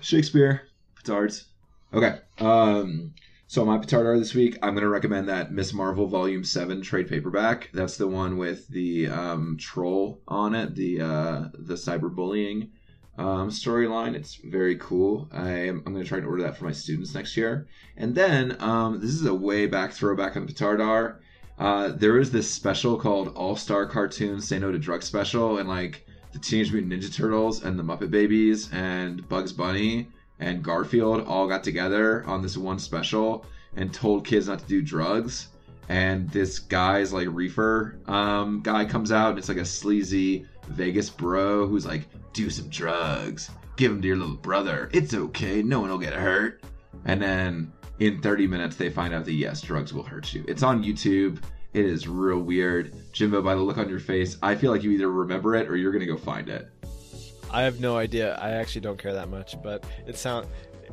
Shakespeare, 0.00 0.62
petards. 0.96 1.46
Okay. 1.92 2.18
Um. 2.38 3.14
So 3.46 3.66
my 3.66 3.76
Petardar 3.76 4.18
this 4.18 4.34
week, 4.34 4.56
I'm 4.62 4.72
going 4.72 4.82
to 4.82 4.88
recommend 4.88 5.28
that 5.28 5.52
Miss 5.52 5.74
Marvel 5.74 6.06
Volume 6.06 6.42
Seven 6.42 6.80
trade 6.80 7.06
paperback. 7.06 7.68
That's 7.74 7.98
the 7.98 8.08
one 8.08 8.38
with 8.38 8.66
the 8.68 9.08
um, 9.08 9.58
troll 9.60 10.22
on 10.26 10.54
it, 10.54 10.74
the 10.74 11.02
uh, 11.02 11.48
the 11.52 11.74
cyberbullying 11.74 12.70
um, 13.18 13.50
storyline. 13.50 14.14
It's 14.14 14.36
very 14.36 14.76
cool. 14.76 15.28
I 15.30 15.50
am, 15.50 15.82
I'm 15.84 15.92
going 15.92 16.02
to 16.02 16.08
try 16.08 16.16
and 16.16 16.26
order 16.26 16.44
that 16.44 16.56
for 16.56 16.64
my 16.64 16.72
students 16.72 17.14
next 17.14 17.36
year. 17.36 17.66
And 17.94 18.14
then 18.14 18.56
um, 18.58 19.00
this 19.02 19.10
is 19.10 19.26
a 19.26 19.34
way 19.34 19.66
back 19.66 19.92
throwback 19.92 20.34
on 20.34 20.48
Petardar. 20.48 21.18
Uh, 21.62 21.92
there 21.92 22.18
is 22.18 22.32
this 22.32 22.50
special 22.50 22.96
called 22.96 23.28
All 23.36 23.54
Star 23.54 23.86
Cartoons 23.86 24.48
Say 24.48 24.58
No 24.58 24.72
to 24.72 24.80
Drug 24.80 25.00
Special, 25.00 25.58
and 25.58 25.68
like 25.68 26.04
the 26.32 26.40
Teenage 26.40 26.72
Mutant 26.72 26.92
Ninja 26.92 27.14
Turtles 27.14 27.62
and 27.62 27.78
the 27.78 27.84
Muppet 27.84 28.10
Babies 28.10 28.68
and 28.72 29.28
Bugs 29.28 29.52
Bunny 29.52 30.08
and 30.40 30.64
Garfield 30.64 31.24
all 31.24 31.46
got 31.46 31.62
together 31.62 32.24
on 32.26 32.42
this 32.42 32.56
one 32.56 32.80
special 32.80 33.46
and 33.76 33.94
told 33.94 34.26
kids 34.26 34.48
not 34.48 34.58
to 34.58 34.66
do 34.66 34.82
drugs. 34.82 35.50
And 35.88 36.28
this 36.30 36.58
guy's 36.58 37.12
like 37.12 37.28
reefer 37.30 37.96
um, 38.08 38.60
guy 38.64 38.84
comes 38.84 39.12
out, 39.12 39.30
and 39.30 39.38
it's 39.38 39.48
like 39.48 39.58
a 39.58 39.64
sleazy 39.64 40.44
Vegas 40.70 41.10
bro 41.10 41.68
who's 41.68 41.86
like, 41.86 42.08
"Do 42.32 42.50
some 42.50 42.70
drugs, 42.70 43.52
give 43.76 43.92
them 43.92 44.02
to 44.02 44.08
your 44.08 44.16
little 44.16 44.34
brother. 44.34 44.90
It's 44.92 45.14
okay, 45.14 45.62
no 45.62 45.78
one 45.78 45.90
will 45.90 45.98
get 45.98 46.12
hurt." 46.12 46.64
And 47.04 47.22
then 47.22 47.72
in 48.06 48.20
30 48.20 48.48
minutes, 48.48 48.74
they 48.74 48.90
find 48.90 49.14
out 49.14 49.24
that 49.24 49.32
yes, 49.34 49.60
drugs 49.60 49.94
will 49.94 50.02
hurt 50.02 50.34
you. 50.34 50.44
It's 50.48 50.64
on 50.64 50.82
YouTube. 50.82 51.40
It 51.72 51.84
is 51.84 52.08
real 52.08 52.40
weird. 52.40 52.92
Jimbo, 53.12 53.40
by 53.42 53.54
the 53.54 53.60
look 53.60 53.78
on 53.78 53.88
your 53.88 54.00
face, 54.00 54.36
I 54.42 54.56
feel 54.56 54.72
like 54.72 54.82
you 54.82 54.90
either 54.90 55.08
remember 55.10 55.54
it 55.54 55.68
or 55.68 55.76
you're 55.76 55.92
gonna 55.92 56.06
go 56.06 56.16
find 56.16 56.48
it. 56.48 56.68
I 57.52 57.62
have 57.62 57.78
no 57.80 57.96
idea. 57.96 58.34
I 58.36 58.50
actually 58.50 58.80
don't 58.80 58.98
care 58.98 59.12
that 59.12 59.28
much, 59.28 59.54
but 59.62 59.84
it 60.06 60.16
sound 60.18 60.48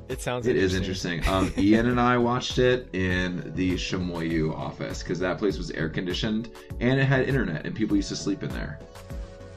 It 0.07 0.22
sounds. 0.22 0.45
It 0.45 0.55
is 0.55 0.76
interesting. 0.76 1.28
Um, 1.28 1.51
Ian 1.57 1.88
and 1.88 1.99
I 1.99 2.18
watched 2.18 2.60
it 2.60 2.88
in 2.93 3.51
the 3.55 3.74
Chamoyu 3.74 4.53
office 4.55 5.01
because 5.01 5.20
that 5.20 5.39
place 5.39 5.57
was 5.57 5.72
air 5.72 5.89
conditioned 5.89 6.49
and 6.80 6.99
it 6.99 7.05
had 7.05 7.28
internet, 7.28 7.66
and 7.66 7.76
people 7.76 7.95
used 7.95 8.10
to 8.10 8.16
sleep 8.16 8.43
in 8.43 8.49
there. 8.49 8.80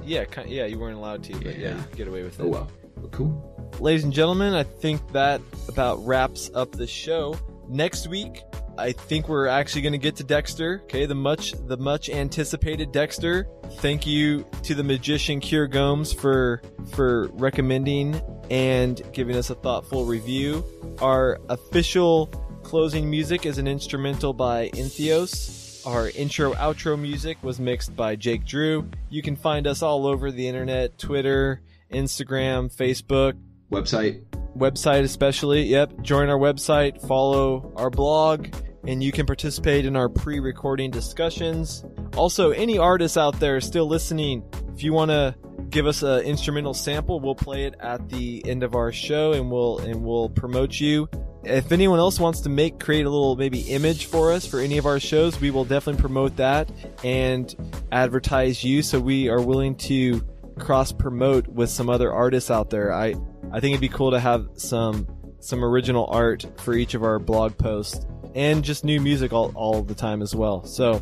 Yeah, 0.04 0.24
yeah. 0.46 0.64
You 0.64 0.78
weren't 0.78 0.96
allowed 0.96 1.22
to, 1.24 1.34
but 1.34 1.58
yeah, 1.58 1.68
Yeah. 1.68 1.76
you 1.76 1.82
could 1.82 1.96
get 1.96 2.08
away 2.08 2.22
with 2.22 2.40
it. 2.40 2.42
Oh 2.44 2.48
Well, 2.48 2.70
cool. 3.08 3.70
ladies 3.80 4.04
and 4.04 4.12
gentlemen, 4.12 4.54
I 4.54 4.62
think 4.62 5.12
that 5.12 5.40
about 5.68 6.04
wraps 6.04 6.50
up 6.54 6.72
the 6.72 6.86
show. 6.86 7.36
Next 7.68 8.08
week, 8.08 8.42
I 8.78 8.92
think 8.92 9.28
we're 9.28 9.48
actually 9.48 9.82
going 9.82 9.92
to 9.92 9.98
get 9.98 10.16
to 10.16 10.24
Dexter. 10.24 10.80
Okay, 10.84 11.06
the 11.06 11.14
much 11.14 11.52
the 11.66 11.76
much 11.76 12.08
anticipated 12.08 12.92
Dexter. 12.92 13.46
Thank 13.78 14.06
you 14.06 14.46
to 14.62 14.74
the 14.74 14.84
magician 14.84 15.40
Kier 15.40 15.70
Gomes 15.70 16.12
for 16.12 16.62
for 16.92 17.28
recommending 17.32 18.20
and 18.50 19.00
giving 19.12 19.36
us 19.36 19.50
a 19.50 19.54
thoughtful 19.54 20.04
review. 20.04 20.64
Our 21.00 21.38
official 21.48 22.26
closing 22.62 23.10
music 23.10 23.46
is 23.46 23.58
an 23.58 23.66
instrumental 23.66 24.32
by 24.32 24.70
Intheos. 24.70 25.86
Our 25.86 26.10
intro 26.10 26.54
outro 26.54 26.98
music 26.98 27.42
was 27.42 27.58
mixed 27.58 27.94
by 27.96 28.16
Jake 28.16 28.44
Drew. 28.44 28.88
You 29.10 29.20
can 29.20 29.36
find 29.36 29.66
us 29.66 29.82
all 29.82 30.06
over 30.06 30.30
the 30.30 30.46
internet, 30.46 30.96
Twitter, 30.96 31.60
Instagram, 31.92 32.74
Facebook, 32.74 33.34
Website. 33.70 34.22
website 34.56 35.02
especially. 35.02 35.62
Yep. 35.64 36.02
Join 36.02 36.28
our 36.28 36.38
website, 36.38 37.00
follow 37.06 37.72
our 37.76 37.90
blog, 37.90 38.48
and 38.86 39.02
you 39.02 39.12
can 39.12 39.26
participate 39.26 39.86
in 39.86 39.96
our 39.96 40.08
pre-recording 40.08 40.90
discussions. 40.90 41.84
Also, 42.16 42.50
any 42.50 42.76
artists 42.78 43.16
out 43.16 43.38
there 43.40 43.60
still 43.60 43.86
listening, 43.86 44.42
if 44.74 44.82
you 44.82 44.92
want 44.92 45.10
to 45.10 45.34
give 45.70 45.86
us 45.86 46.02
an 46.02 46.20
instrumental 46.20 46.74
sample, 46.74 47.20
we'll 47.20 47.34
play 47.34 47.64
it 47.64 47.74
at 47.80 48.08
the 48.10 48.42
end 48.46 48.62
of 48.62 48.74
our 48.74 48.92
show 48.92 49.32
and 49.32 49.50
we'll 49.50 49.78
and 49.78 50.04
we'll 50.04 50.28
promote 50.28 50.78
you. 50.78 51.08
If 51.44 51.72
anyone 51.72 51.98
else 51.98 52.20
wants 52.20 52.40
to 52.42 52.48
make 52.48 52.78
create 52.78 53.06
a 53.06 53.10
little 53.10 53.34
maybe 53.36 53.60
image 53.62 54.06
for 54.06 54.30
us 54.32 54.46
for 54.46 54.60
any 54.60 54.78
of 54.78 54.86
our 54.86 55.00
shows, 55.00 55.40
we 55.40 55.50
will 55.50 55.64
definitely 55.64 56.00
promote 56.00 56.36
that 56.36 56.70
and 57.02 57.52
advertise 57.90 58.62
you 58.62 58.82
so 58.82 59.00
we 59.00 59.28
are 59.28 59.40
willing 59.40 59.74
to 59.76 60.24
cross 60.58 60.92
promote 60.92 61.48
with 61.48 61.70
some 61.70 61.88
other 61.88 62.12
artists 62.12 62.50
out 62.50 62.70
there. 62.70 62.92
I 62.92 63.14
I 63.52 63.60
think 63.60 63.72
it'd 63.72 63.80
be 63.80 63.88
cool 63.88 64.12
to 64.12 64.20
have 64.20 64.48
some 64.54 65.06
some 65.40 65.64
original 65.64 66.06
art 66.06 66.46
for 66.58 66.74
each 66.74 66.94
of 66.94 67.02
our 67.02 67.18
blog 67.18 67.58
posts 67.58 68.06
and 68.34 68.64
just 68.64 68.84
new 68.84 69.00
music 69.00 69.32
all, 69.32 69.52
all 69.54 69.82
the 69.82 69.94
time 69.94 70.20
as 70.22 70.34
well. 70.34 70.64
So, 70.64 71.00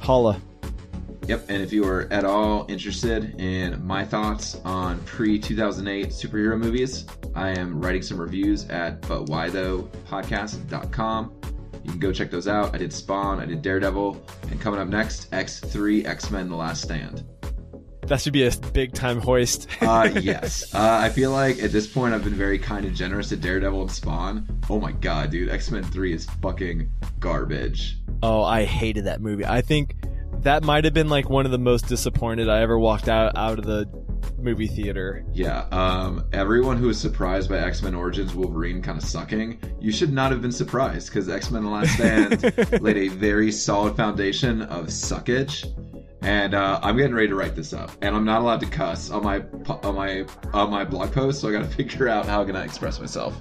holla. 0.00 0.38
Yep, 1.28 1.44
and 1.48 1.62
if 1.62 1.72
you 1.72 1.84
are 1.84 2.12
at 2.12 2.24
all 2.24 2.66
interested 2.68 3.40
in 3.40 3.86
my 3.86 4.04
thoughts 4.04 4.60
on 4.64 4.98
pre 5.04 5.38
2008 5.38 6.08
superhero 6.08 6.58
movies, 6.58 7.06
I 7.34 7.50
am 7.50 7.80
writing 7.80 8.02
some 8.02 8.20
reviews 8.20 8.68
at 8.68 9.00
butwhythoughpodcast.com. 9.02 11.32
You 11.84 11.90
can 11.90 12.00
go 12.00 12.12
check 12.12 12.30
those 12.30 12.46
out. 12.48 12.74
I 12.74 12.78
did 12.78 12.92
Spawn, 12.92 13.38
I 13.40 13.46
did 13.46 13.62
Daredevil, 13.62 14.20
and 14.50 14.60
coming 14.60 14.80
up 14.80 14.88
next, 14.88 15.30
X3 15.30 16.04
X 16.06 16.32
Men 16.32 16.48
The 16.48 16.56
Last 16.56 16.82
Stand. 16.82 17.24
That 18.06 18.20
should 18.20 18.32
be 18.32 18.44
a 18.46 18.50
big 18.72 18.92
time 18.94 19.20
hoist. 19.20 19.68
Uh, 19.80 20.10
yes. 20.20 20.74
Uh, 20.74 20.98
I 21.00 21.08
feel 21.08 21.30
like 21.30 21.62
at 21.62 21.70
this 21.70 21.86
point 21.86 22.14
I've 22.14 22.24
been 22.24 22.34
very 22.34 22.58
kind 22.58 22.84
and 22.84 22.94
generous 22.94 23.28
to 23.30 23.36
Daredevil 23.36 23.80
and 23.82 23.90
Spawn. 23.90 24.60
Oh 24.68 24.80
my 24.80 24.92
god, 24.92 25.30
dude, 25.30 25.48
X 25.48 25.70
Men 25.70 25.84
3 25.84 26.12
is 26.12 26.26
fucking 26.42 26.90
garbage. 27.20 27.98
oh, 28.22 28.42
I 28.42 28.64
hated 28.64 29.04
that 29.06 29.20
movie. 29.20 29.44
I 29.46 29.60
think 29.60 29.94
that 30.40 30.64
might 30.64 30.84
have 30.84 30.94
been 30.94 31.08
like 31.08 31.28
one 31.30 31.46
of 31.46 31.52
the 31.52 31.58
most 31.58 31.86
disappointed 31.86 32.48
I 32.48 32.62
ever 32.62 32.78
walked 32.78 33.08
out 33.08 33.36
out 33.36 33.58
of 33.58 33.64
the 33.64 33.86
movie 34.38 34.66
theater. 34.66 35.24
Yeah, 35.32 35.66
um, 35.70 36.24
everyone 36.32 36.76
who 36.78 36.88
was 36.88 37.00
surprised 37.00 37.48
by 37.48 37.58
X 37.58 37.82
Men 37.82 37.94
Origins 37.94 38.34
Wolverine 38.34 38.82
kind 38.82 38.98
of 38.98 39.04
sucking, 39.04 39.60
you 39.80 39.92
should 39.92 40.12
not 40.12 40.32
have 40.32 40.42
been 40.42 40.50
surprised 40.52 41.08
because 41.08 41.28
X 41.28 41.50
Men 41.52 41.62
The 41.62 41.70
Last 41.70 41.92
Stand 41.94 42.42
laid 42.82 42.96
a 42.96 43.08
very 43.08 43.52
solid 43.52 43.96
foundation 43.96 44.62
of 44.62 44.86
suckage. 44.86 45.66
And 46.22 46.54
uh, 46.54 46.78
I'm 46.82 46.96
getting 46.96 47.14
ready 47.14 47.28
to 47.28 47.34
write 47.34 47.56
this 47.56 47.72
up, 47.72 47.90
and 48.00 48.14
I'm 48.14 48.24
not 48.24 48.40
allowed 48.42 48.60
to 48.60 48.66
cuss 48.66 49.10
on 49.10 49.24
my 49.24 49.42
on 49.82 49.96
my 49.96 50.24
on 50.52 50.70
my 50.70 50.84
blog 50.84 51.12
post, 51.12 51.40
so 51.40 51.48
I 51.48 51.52
got 51.52 51.68
to 51.68 51.68
figure 51.76 52.08
out 52.08 52.26
how 52.26 52.40
I'm 52.40 52.46
gonna 52.46 52.62
express 52.62 53.00
myself. 53.00 53.38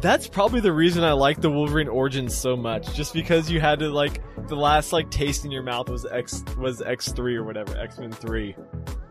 That's 0.00 0.28
probably 0.28 0.60
the 0.60 0.72
reason 0.72 1.02
I 1.02 1.12
like 1.12 1.40
the 1.40 1.50
Wolverine 1.50 1.88
Origins 1.88 2.36
so 2.36 2.54
much, 2.56 2.94
just 2.94 3.12
because 3.12 3.50
you 3.50 3.60
had 3.60 3.80
to 3.80 3.88
like 3.88 4.22
the 4.46 4.54
last 4.54 4.92
like 4.92 5.10
taste 5.10 5.44
in 5.44 5.50
your 5.50 5.62
mouth 5.62 5.88
was 5.88 6.06
X 6.06 6.44
was 6.58 6.80
X 6.80 7.10
three 7.10 7.34
or 7.34 7.42
whatever 7.42 7.76
X 7.76 7.98
Men 7.98 8.12
three. 8.12 8.54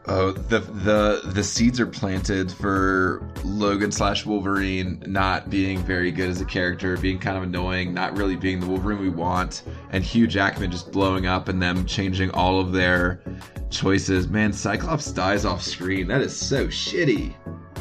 Oh, 0.07 0.31
the 0.31 0.59
the 0.59 1.21
the 1.31 1.43
seeds 1.43 1.79
are 1.79 1.87
planted 1.87 2.51
for 2.51 3.27
Logan 3.43 3.91
slash 3.91 4.23
Wolverine 4.23 5.01
not 5.07 5.49
being 5.49 5.79
very 5.79 6.11
good 6.11 6.29
as 6.29 6.41
a 6.41 6.45
character, 6.45 6.95
being 6.97 7.17
kind 7.17 7.37
of 7.37 7.43
annoying, 7.43 7.91
not 7.93 8.15
really 8.15 8.35
being 8.35 8.59
the 8.59 8.67
Wolverine 8.67 8.99
we 8.99 9.09
want, 9.09 9.63
and 9.91 10.03
Hugh 10.03 10.27
Jackman 10.27 10.69
just 10.69 10.91
blowing 10.91 11.25
up 11.25 11.47
and 11.47 11.59
them 11.59 11.85
changing 11.87 12.29
all 12.31 12.59
of 12.59 12.71
their 12.71 13.19
choices. 13.71 14.27
Man, 14.27 14.53
Cyclops 14.53 15.11
dies 15.11 15.43
off 15.43 15.63
screen. 15.63 16.07
That 16.07 16.21
is 16.21 16.35
so 16.35 16.67
shitty. 16.67 17.33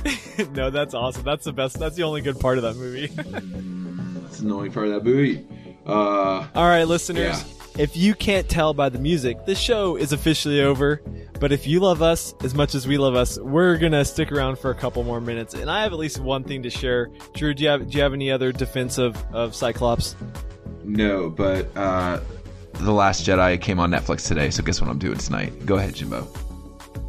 no, 0.55 0.71
that's 0.71 0.95
awesome. 0.95 1.25
That's 1.25 1.45
the 1.45 1.53
best. 1.53 1.79
That's 1.79 1.97
the 1.97 2.05
only 2.05 2.23
good 2.23 2.41
part 2.41 2.57
of 2.57 2.63
that 2.63 2.77
movie. 2.77 3.07
That's 4.25 4.39
the 4.39 4.47
annoying 4.47 4.73
part 4.73 4.89
of 4.89 4.95
that 4.95 5.05
movie. 5.05 5.47
Uh, 5.87 6.47
All 6.55 6.65
right, 6.65 6.85
listeners. 6.85 7.45
Yeah. 7.45 7.64
If 7.77 7.97
you 7.97 8.15
can't 8.15 8.49
tell 8.49 8.73
by 8.73 8.89
the 8.89 9.01
music, 9.01 9.47
the 9.47 9.55
show 9.55 9.97
is 9.97 10.13
officially 10.13 10.61
over. 10.61 11.03
But 11.41 11.51
if 11.51 11.67
you 11.67 11.81
love 11.81 12.03
us 12.03 12.33
as 12.45 12.55
much 12.55 12.75
as 12.77 12.87
we 12.87 12.97
love 12.99 13.17
us, 13.17 13.39
we're 13.39 13.77
gonna 13.79 14.05
stick 14.05 14.31
around 14.31 14.61
for 14.61 14.71
a 14.71 14.75
couple 14.75 15.03
more 15.03 15.21
minutes. 15.21 15.55
And 15.55 15.69
I 15.69 15.83
have 15.83 15.93
at 15.93 15.99
least 15.99 16.21
one 16.21 16.45
thing 16.45 16.63
to 16.63 16.71
share. 16.71 17.11
Drew, 17.35 17.53
do 17.53 17.65
you 17.65 17.69
have 17.69 17.91
do 17.91 17.97
you 17.97 18.03
have 18.03 18.13
any 18.13 18.31
other 18.31 18.53
defense 18.53 18.97
of, 18.99 19.17
of 19.35 19.55
Cyclops? 19.55 20.15
no, 20.85 21.29
but 21.31 21.67
uh, 21.77 22.21
the 22.75 22.93
Last 22.93 23.27
Jedi 23.27 23.61
came 23.61 23.81
on 23.81 23.91
Netflix 23.91 24.29
today, 24.29 24.51
so 24.51 24.63
guess 24.63 24.81
what 24.81 24.89
I'm 24.89 24.99
doing 24.99 25.19
tonight? 25.19 25.67
Go 25.67 25.77
ahead, 25.77 25.95
Jimbo. 25.95 26.29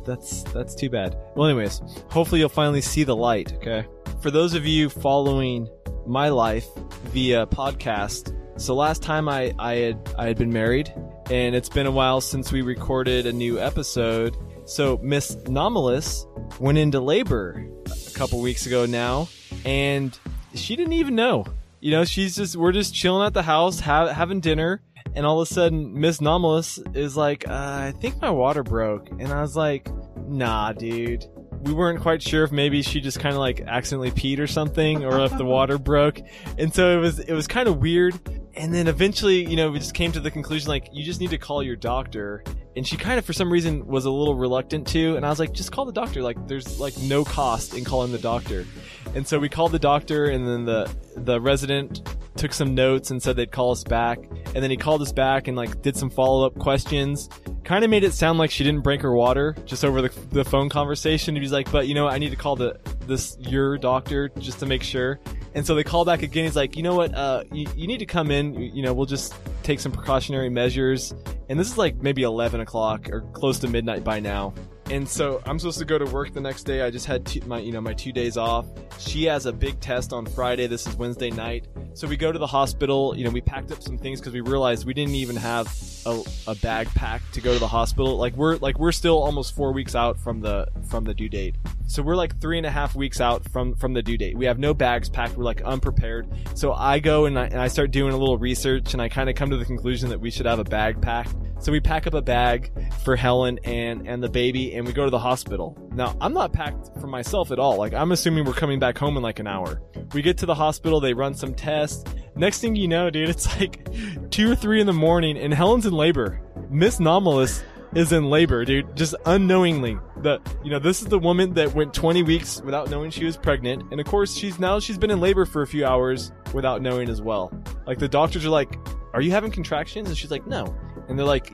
That's 0.03 0.43
that's 0.45 0.73
too 0.73 0.89
bad. 0.89 1.15
Well, 1.35 1.47
anyways, 1.47 1.81
hopefully 2.09 2.39
you'll 2.39 2.49
finally 2.49 2.81
see 2.81 3.03
the 3.03 3.15
light. 3.15 3.53
Okay. 3.53 3.85
For 4.21 4.31
those 4.31 4.55
of 4.55 4.65
you 4.65 4.89
following 4.89 5.67
my 6.07 6.29
life 6.29 6.67
via 7.13 7.45
podcast, 7.45 8.35
so 8.57 8.73
last 8.75 9.01
time 9.01 9.27
I 9.27 9.53
I 9.59 9.75
had 9.75 10.13
I 10.17 10.27
had 10.27 10.37
been 10.37 10.51
married, 10.53 10.93
and 11.29 11.55
it's 11.55 11.69
been 11.69 11.85
a 11.85 11.91
while 11.91 12.21
since 12.21 12.51
we 12.51 12.61
recorded 12.61 13.25
a 13.25 13.33
new 13.33 13.59
episode. 13.59 14.35
So 14.65 14.99
Miss 15.03 15.35
Nomalous 15.47 16.25
went 16.59 16.77
into 16.77 16.99
labor 16.99 17.67
a 17.85 18.11
couple 18.17 18.41
weeks 18.41 18.65
ago 18.65 18.85
now, 18.85 19.27
and 19.65 20.17
she 20.53 20.75
didn't 20.75 20.93
even 20.93 21.15
know. 21.15 21.45
You 21.81 21.91
know, 21.91 22.05
she's 22.05 22.35
just 22.35 22.55
we're 22.55 22.71
just 22.71 22.93
chilling 22.95 23.25
at 23.27 23.33
the 23.33 23.43
house, 23.43 23.79
ha- 23.79 24.07
having 24.07 24.39
dinner, 24.39 24.81
and 25.13 25.25
all 25.25 25.39
of 25.39 25.47
a 25.49 25.53
sudden 25.53 25.99
Miss 25.99 26.19
Nomalous 26.19 26.79
is 26.95 27.15
like, 27.15 27.47
uh, 27.47 27.51
"I 27.53 27.93
think 27.99 28.21
my 28.21 28.31
water 28.31 28.63
broke," 28.63 29.09
and 29.09 29.27
I 29.27 29.41
was 29.41 29.55
like, 29.55 29.87
"Nah, 30.27 30.73
dude." 30.73 31.25
We 31.61 31.73
weren't 31.73 31.99
quite 31.99 32.21
sure 32.21 32.43
if 32.43 32.51
maybe 32.51 32.83
she 32.83 33.01
just 33.01 33.19
kind 33.19 33.33
of 33.33 33.39
like 33.39 33.59
accidentally 33.61 34.11
peed 34.11 34.37
or 34.37 34.45
something, 34.45 35.03
or 35.03 35.21
if 35.21 35.35
the 35.35 35.45
water 35.45 35.77
broke, 35.91 36.19
and 36.59 36.71
so 36.73 36.95
it 36.95 37.01
was 37.01 37.19
it 37.19 37.33
was 37.33 37.47
kind 37.47 37.67
of 37.67 37.77
weird. 37.77 38.13
And 38.57 38.73
then 38.73 38.87
eventually, 38.87 39.45
you 39.45 39.55
know, 39.55 39.69
we 39.69 39.79
just 39.79 39.93
came 39.93 40.11
to 40.13 40.19
the 40.19 40.31
conclusion 40.31 40.69
like 40.69 40.89
you 40.93 41.03
just 41.03 41.19
need 41.19 41.31
to 41.31 41.37
call 41.37 41.61
your 41.61 41.75
doctor. 41.75 42.43
And 42.75 42.87
she 42.87 42.95
kind 42.97 43.19
of, 43.19 43.25
for 43.25 43.33
some 43.33 43.51
reason, 43.51 43.85
was 43.85 44.05
a 44.05 44.09
little 44.09 44.35
reluctant 44.35 44.87
to. 44.89 45.17
And 45.17 45.25
I 45.25 45.29
was 45.29 45.39
like, 45.39 45.51
just 45.51 45.71
call 45.71 45.85
the 45.85 45.91
doctor. 45.91 46.21
Like, 46.21 46.47
there's 46.47 46.79
like 46.79 46.97
no 46.97 47.25
cost 47.25 47.73
in 47.73 47.83
calling 47.83 48.11
the 48.11 48.17
doctor. 48.17 48.65
And 49.13 49.27
so 49.27 49.39
we 49.39 49.49
called 49.49 49.71
the 49.71 49.79
doctor, 49.79 50.25
and 50.25 50.47
then 50.47 50.65
the 50.65 50.93
the 51.15 51.39
resident 51.39 52.01
took 52.35 52.51
some 52.51 52.75
notes 52.75 53.11
and 53.11 53.23
said 53.23 53.35
they'd 53.35 53.51
call 53.51 53.71
us 53.71 53.83
back. 53.83 54.19
And 54.53 54.63
then 54.63 54.69
he 54.69 54.77
called 54.77 55.01
us 55.01 55.11
back 55.11 55.47
and 55.47 55.55
like 55.55 55.81
did 55.81 55.95
some 55.95 56.09
follow 56.09 56.45
up 56.45 56.57
questions. 56.59 57.29
Kind 57.63 57.83
of 57.83 57.89
made 57.89 58.03
it 58.03 58.13
sound 58.13 58.39
like 58.39 58.51
she 58.51 58.63
didn't 58.63 58.81
break 58.81 59.01
her 59.01 59.13
water 59.13 59.55
just 59.65 59.85
over 59.85 60.01
the, 60.01 60.09
the 60.31 60.43
phone 60.43 60.69
conversation. 60.69 61.35
He 61.35 61.41
was 61.41 61.51
like, 61.51 61.71
but 61.71 61.87
you 61.87 61.93
know, 61.93 62.07
I 62.07 62.17
need 62.17 62.31
to 62.31 62.35
call 62.35 62.55
the 62.55 62.77
this 63.07 63.37
your 63.39 63.77
doctor 63.77 64.29
just 64.37 64.59
to 64.59 64.65
make 64.65 64.83
sure. 64.83 65.19
And 65.55 65.65
so 65.65 65.73
they 65.73 65.83
call 65.85 66.03
back 66.03 66.21
again. 66.21 66.43
He's 66.43 66.55
like, 66.55 66.75
you 66.75 66.83
know 66.83 66.95
what? 66.95 67.15
Uh, 67.15 67.43
you, 67.51 67.65
you 67.77 67.87
need 67.87 67.99
to 67.99 68.05
come 68.05 68.29
in. 68.29 68.53
You, 68.53 68.71
you 68.75 68.83
know, 68.83 68.93
we'll 68.93 69.05
just 69.05 69.33
take 69.63 69.79
some 69.79 69.91
precautionary 69.91 70.49
measures. 70.49 71.15
And 71.47 71.57
this 71.57 71.71
is 71.71 71.77
like 71.77 71.95
maybe 71.95 72.23
11 72.23 72.59
o'clock 72.59 73.09
or 73.09 73.21
close 73.31 73.59
to 73.59 73.69
midnight 73.69 74.03
by 74.03 74.19
now. 74.19 74.53
And 74.91 75.09
so 75.09 75.41
I'm 75.45 75.57
supposed 75.57 75.79
to 75.79 75.85
go 75.85 75.97
to 75.97 76.05
work 76.05 76.33
the 76.33 76.41
next 76.41 76.63
day. 76.63 76.81
I 76.81 76.91
just 76.91 77.07
had 77.07 77.25
two, 77.25 77.41
my, 77.47 77.59
you 77.59 77.71
know, 77.71 77.81
my 77.81 77.93
two 77.93 78.11
days 78.11 78.37
off. 78.37 78.67
She 78.99 79.23
has 79.23 79.47
a 79.47 79.51
big 79.51 79.79
test 79.79 80.13
on 80.13 80.27
Friday. 80.27 80.67
This 80.67 80.85
is 80.85 80.95
Wednesday 80.95 81.31
night. 81.31 81.67
So 81.95 82.07
we 82.07 82.17
go 82.17 82.31
to 82.31 82.37
the 82.37 82.45
hospital. 82.47 83.17
You 83.17 83.23
know, 83.23 83.31
we 83.31 83.41
packed 83.41 83.71
up 83.71 83.81
some 83.81 83.97
things 83.97 84.19
because 84.19 84.33
we 84.33 84.41
realized 84.41 84.85
we 84.85 84.93
didn't 84.93 85.15
even 85.15 85.35
have 85.37 85.67
a, 86.05 86.21
a 86.47 86.55
bag 86.55 86.87
packed 86.89 87.33
to 87.33 87.41
go 87.41 87.53
to 87.53 87.59
the 87.59 87.67
hospital. 87.67 88.15
Like 88.17 88.35
we're 88.35 88.57
like 88.57 88.77
we're 88.77 88.91
still 88.91 89.23
almost 89.23 89.55
four 89.55 89.71
weeks 89.71 89.95
out 89.95 90.19
from 90.19 90.39
the 90.39 90.67
from 90.87 91.03
the 91.03 91.15
due 91.15 91.29
date. 91.29 91.55
So 91.87 92.03
we're 92.03 92.15
like 92.15 92.39
three 92.39 92.57
and 92.57 92.65
a 92.67 92.71
half 92.71 92.95
weeks 92.95 93.19
out 93.19 93.49
from 93.49 93.75
from 93.75 93.93
the 93.93 94.03
due 94.03 94.17
date. 94.17 94.37
We 94.37 94.45
have 94.45 94.59
no 94.59 94.73
bags 94.73 95.09
packed. 95.09 95.35
We're 95.35 95.45
like 95.45 95.61
unprepared. 95.63 96.27
So 96.53 96.73
I 96.73 96.99
go 96.99 97.25
and 97.25 97.39
I, 97.39 97.45
and 97.45 97.59
I 97.59 97.69
start 97.69 97.91
doing 97.91 98.13
a 98.13 98.17
little 98.17 98.37
research 98.37 98.93
and 98.93 99.01
I 99.01 99.09
kind 99.09 99.29
of 99.29 99.35
come 99.35 99.49
to 99.49 99.57
the 99.57 99.65
conclusion 99.65 100.09
that 100.09 100.19
we 100.19 100.29
should 100.29 100.45
have 100.45 100.59
a 100.59 100.63
bag 100.63 101.01
packed 101.01 101.35
So 101.59 101.71
we 101.71 101.79
pack 101.79 102.05
up 102.05 102.13
a 102.13 102.21
bag 102.21 102.71
for 103.03 103.15
Helen 103.15 103.59
and 103.63 104.07
and 104.07 104.21
the 104.21 104.29
baby, 104.29 104.75
and 104.75 104.85
we 104.85 104.93
go 104.93 105.05
to 105.05 105.09
the 105.09 105.19
hospital. 105.19 105.77
Now 105.93 106.15
I'm 106.21 106.33
not 106.33 106.53
packed 106.53 106.99
for 106.99 107.07
myself 107.07 107.51
at 107.51 107.59
all. 107.59 107.77
Like 107.77 107.93
I'm 107.93 108.11
assuming 108.11 108.45
we're 108.45 108.53
coming 108.53 108.79
back 108.79 108.97
home 108.97 109.17
in 109.17 109.23
like 109.23 109.39
an 109.39 109.47
hour. 109.47 109.81
We 110.13 110.21
get 110.21 110.37
to 110.39 110.45
the 110.45 110.55
hospital, 110.55 110.99
they 110.99 111.13
run 111.13 111.33
some 111.33 111.53
tests. 111.53 112.03
Next 112.35 112.59
thing 112.59 112.75
you 112.75 112.87
know, 112.87 113.09
dude, 113.09 113.29
it's 113.29 113.59
like 113.59 113.87
two 114.29 114.51
or 114.51 114.55
three 114.55 114.81
in 114.81 114.87
the 114.87 114.93
morning, 114.93 115.37
and 115.37 115.53
Helen's 115.53 115.85
in 115.85 115.93
labor. 115.93 116.41
Miss 116.69 116.99
Nomalous 116.99 117.63
is 117.95 118.11
in 118.11 118.29
labor, 118.29 118.65
dude, 118.65 118.95
just 118.95 119.15
unknowingly. 119.25 119.97
The 120.17 120.41
you 120.63 120.69
know 120.69 120.79
this 120.79 121.01
is 121.01 121.07
the 121.07 121.19
woman 121.19 121.53
that 121.53 121.73
went 121.73 121.93
20 121.93 122.23
weeks 122.23 122.61
without 122.61 122.89
knowing 122.89 123.09
she 123.09 123.25
was 123.25 123.37
pregnant, 123.37 123.83
and 123.91 123.99
of 123.99 124.05
course 124.05 124.35
she's 124.35 124.59
now 124.59 124.79
she's 124.79 124.97
been 124.97 125.11
in 125.11 125.19
labor 125.21 125.45
for 125.45 125.61
a 125.61 125.67
few 125.67 125.85
hours 125.85 126.31
without 126.53 126.81
knowing 126.81 127.09
as 127.09 127.21
well. 127.21 127.51
Like 127.87 127.97
the 127.97 128.09
doctors 128.09 128.45
are 128.45 128.49
like, 128.49 128.77
"Are 129.13 129.21
you 129.21 129.31
having 129.31 129.51
contractions?" 129.51 130.09
And 130.09 130.17
she's 130.17 130.31
like, 130.31 130.45
"No." 130.45 130.75
And 131.07 131.17
they're 131.17 131.25
like, 131.25 131.51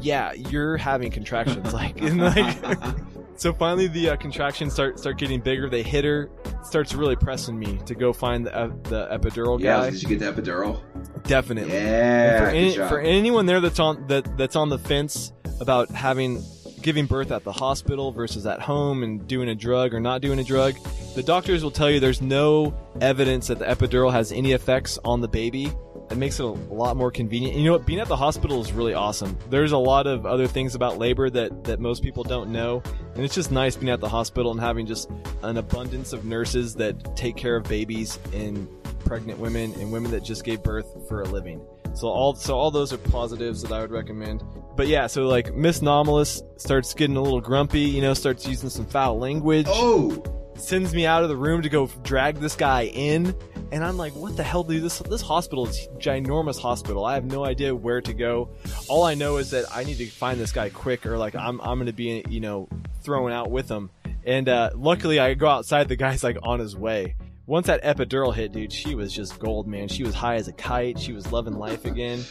"Yeah, 0.00 0.32
you're 0.32 0.76
having 0.76 1.10
contractions." 1.10 1.72
like, 1.72 2.00
and 2.00 2.20
like, 2.20 2.56
so 3.36 3.52
finally 3.52 3.86
the 3.86 4.10
uh, 4.10 4.16
contractions 4.16 4.72
start 4.72 4.98
start 4.98 5.18
getting 5.18 5.40
bigger. 5.40 5.68
They 5.68 5.82
hit 5.82 6.04
her, 6.04 6.30
starts 6.62 6.94
really 6.94 7.16
pressing 7.16 7.58
me 7.58 7.78
to 7.86 7.94
go 7.94 8.12
find 8.12 8.46
the 8.46 8.56
uh, 8.56 8.68
the 8.84 9.08
epidural 9.12 9.60
yeah, 9.60 9.78
guy. 9.78 9.90
did 9.90 10.02
you 10.02 10.08
get 10.08 10.20
the 10.20 10.32
epidural? 10.32 10.80
Definitely. 11.24 11.72
Yeah, 11.72 12.40
for, 12.40 12.46
any, 12.46 12.74
for 12.74 13.00
anyone 13.00 13.46
there 13.46 13.60
that's 13.60 13.80
on 13.80 14.06
that 14.08 14.36
that's 14.36 14.56
on 14.56 14.68
the 14.68 14.78
fence 14.78 15.32
about 15.60 15.90
having 15.90 16.42
giving 16.84 17.06
birth 17.06 17.32
at 17.32 17.42
the 17.44 17.52
hospital 17.52 18.12
versus 18.12 18.46
at 18.46 18.60
home 18.60 19.02
and 19.02 19.26
doing 19.26 19.48
a 19.48 19.54
drug 19.54 19.94
or 19.94 20.00
not 20.00 20.20
doing 20.20 20.38
a 20.38 20.44
drug, 20.44 20.74
the 21.14 21.22
doctors 21.22 21.64
will 21.64 21.70
tell 21.70 21.90
you 21.90 21.98
there's 21.98 22.20
no 22.20 22.74
evidence 23.00 23.46
that 23.46 23.58
the 23.58 23.64
epidural 23.64 24.12
has 24.12 24.30
any 24.32 24.52
effects 24.52 24.98
on 25.02 25.22
the 25.22 25.28
baby. 25.28 25.72
It 26.10 26.18
makes 26.18 26.38
it 26.38 26.44
a 26.44 26.48
lot 26.48 26.96
more 26.96 27.10
convenient. 27.10 27.54
And 27.54 27.64
you 27.64 27.70
know 27.70 27.76
what? 27.76 27.86
Being 27.86 28.00
at 28.00 28.08
the 28.08 28.16
hospital 28.16 28.60
is 28.60 28.72
really 28.72 28.94
awesome. 28.94 29.36
There's 29.50 29.72
a 29.72 29.78
lot 29.78 30.06
of 30.06 30.26
other 30.26 30.46
things 30.46 30.74
about 30.74 30.98
labor 30.98 31.30
that, 31.30 31.64
that 31.64 31.80
most 31.80 32.02
people 32.02 32.22
don't 32.22 32.50
know. 32.50 32.82
And 33.14 33.24
it's 33.24 33.34
just 33.34 33.50
nice 33.50 33.74
being 33.76 33.90
at 33.90 34.00
the 34.00 34.08
hospital 34.08 34.52
and 34.52 34.60
having 34.60 34.86
just 34.86 35.10
an 35.42 35.56
abundance 35.56 36.12
of 36.12 36.24
nurses 36.24 36.74
that 36.76 37.16
take 37.16 37.36
care 37.36 37.56
of 37.56 37.64
babies 37.64 38.18
and 38.32 38.68
pregnant 39.04 39.38
women 39.38 39.72
and 39.74 39.92
women 39.92 40.10
that 40.10 40.24
just 40.24 40.44
gave 40.44 40.62
birth 40.62 40.86
for 41.08 41.22
a 41.22 41.28
living. 41.28 41.60
So 41.94 42.08
all 42.08 42.34
so 42.34 42.56
all 42.56 42.70
those 42.70 42.92
are 42.92 42.98
positives 42.98 43.62
that 43.62 43.72
I 43.72 43.80
would 43.80 43.92
recommend. 43.92 44.42
But 44.76 44.88
yeah, 44.88 45.06
so 45.06 45.26
like 45.28 45.54
Miss 45.54 45.80
Nomalous 45.80 46.42
starts 46.56 46.92
getting 46.92 47.16
a 47.16 47.22
little 47.22 47.40
grumpy, 47.40 47.82
you 47.82 48.02
know, 48.02 48.14
starts 48.14 48.46
using 48.46 48.68
some 48.68 48.86
foul 48.86 49.18
language, 49.18 49.66
oh, 49.68 50.22
sends 50.56 50.94
me 50.94 51.06
out 51.06 51.22
of 51.22 51.28
the 51.28 51.36
room 51.36 51.62
to 51.62 51.68
go 51.68 51.86
drag 52.02 52.36
this 52.36 52.56
guy 52.56 52.86
in, 52.86 53.34
and 53.72 53.84
I'm 53.84 53.96
like, 53.96 54.14
what 54.14 54.36
the 54.36 54.42
hell, 54.42 54.62
dude? 54.62 54.82
This 54.82 54.98
this 55.00 55.22
hospital 55.22 55.66
is 55.66 55.88
ginormous 55.98 56.58
hospital. 56.58 57.04
I 57.04 57.14
have 57.14 57.24
no 57.24 57.44
idea 57.44 57.74
where 57.74 58.00
to 58.00 58.12
go. 58.12 58.50
All 58.88 59.04
I 59.04 59.14
know 59.14 59.38
is 59.38 59.50
that 59.50 59.64
I 59.74 59.84
need 59.84 59.98
to 59.98 60.06
find 60.06 60.38
this 60.38 60.52
guy 60.52 60.70
quick, 60.70 61.06
or 61.06 61.18
like 61.18 61.34
I'm 61.34 61.60
I'm 61.60 61.78
gonna 61.78 61.92
be 61.92 62.24
you 62.28 62.40
know 62.40 62.68
thrown 63.02 63.32
out 63.32 63.50
with 63.50 63.68
him. 63.68 63.90
And 64.24 64.48
uh, 64.48 64.70
luckily, 64.74 65.18
I 65.18 65.34
go 65.34 65.48
outside. 65.48 65.88
The 65.88 65.96
guy's 65.96 66.24
like 66.24 66.38
on 66.42 66.60
his 66.60 66.76
way. 66.76 67.16
Once 67.46 67.66
that 67.66 67.82
epidural 67.82 68.34
hit, 68.34 68.52
dude, 68.52 68.72
she 68.72 68.94
was 68.94 69.12
just 69.12 69.38
gold, 69.38 69.68
man. 69.68 69.86
She 69.86 70.02
was 70.02 70.14
high 70.14 70.36
as 70.36 70.48
a 70.48 70.52
kite. 70.52 70.98
She 70.98 71.12
was 71.12 71.30
loving 71.30 71.58
life 71.58 71.84
again. 71.84 72.24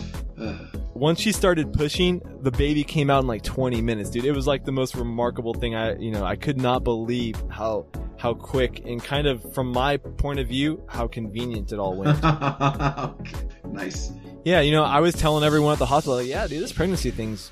Once 0.96 1.20
she 1.20 1.32
started 1.32 1.72
pushing, 1.72 2.20
the 2.42 2.50
baby 2.50 2.84
came 2.84 3.12
out 3.12 3.22
in 3.22 3.28
like 3.28 3.44
20 3.44 3.80
minutes, 3.82 4.10
dude. 4.10 4.26
It 4.26 4.32
was 4.32 4.48
like 4.48 4.66
the 4.66 4.72
most 4.72 4.96
remarkable 4.96 5.54
thing. 5.54 5.76
I, 5.76 5.96
you 5.98 6.10
know, 6.10 6.26
I 6.26 6.36
could 6.36 6.60
not 6.60 6.84
believe 6.84 7.36
how 7.50 7.86
how 8.24 8.34
quick 8.34 8.82
and 8.86 9.04
kind 9.04 9.28
of 9.28 9.54
from 9.54 9.70
my 9.70 9.98
point 9.98 10.40
of 10.40 10.48
view, 10.48 10.82
how 10.88 11.06
convenient 11.06 11.74
it 11.74 11.78
all 11.78 11.94
went. 11.94 12.24
nice. 13.66 14.14
yeah, 14.46 14.62
you 14.62 14.72
know, 14.72 14.86
I 14.86 15.02
was 15.02 15.14
telling 15.14 15.44
everyone 15.44 15.74
at 15.74 15.80
the 15.80 15.86
hospital, 15.86 16.16
like, 16.16 16.28
yeah, 16.28 16.48
dude, 16.48 16.64
this 16.64 16.72
pregnancy 16.72 17.12
thing's 17.12 17.52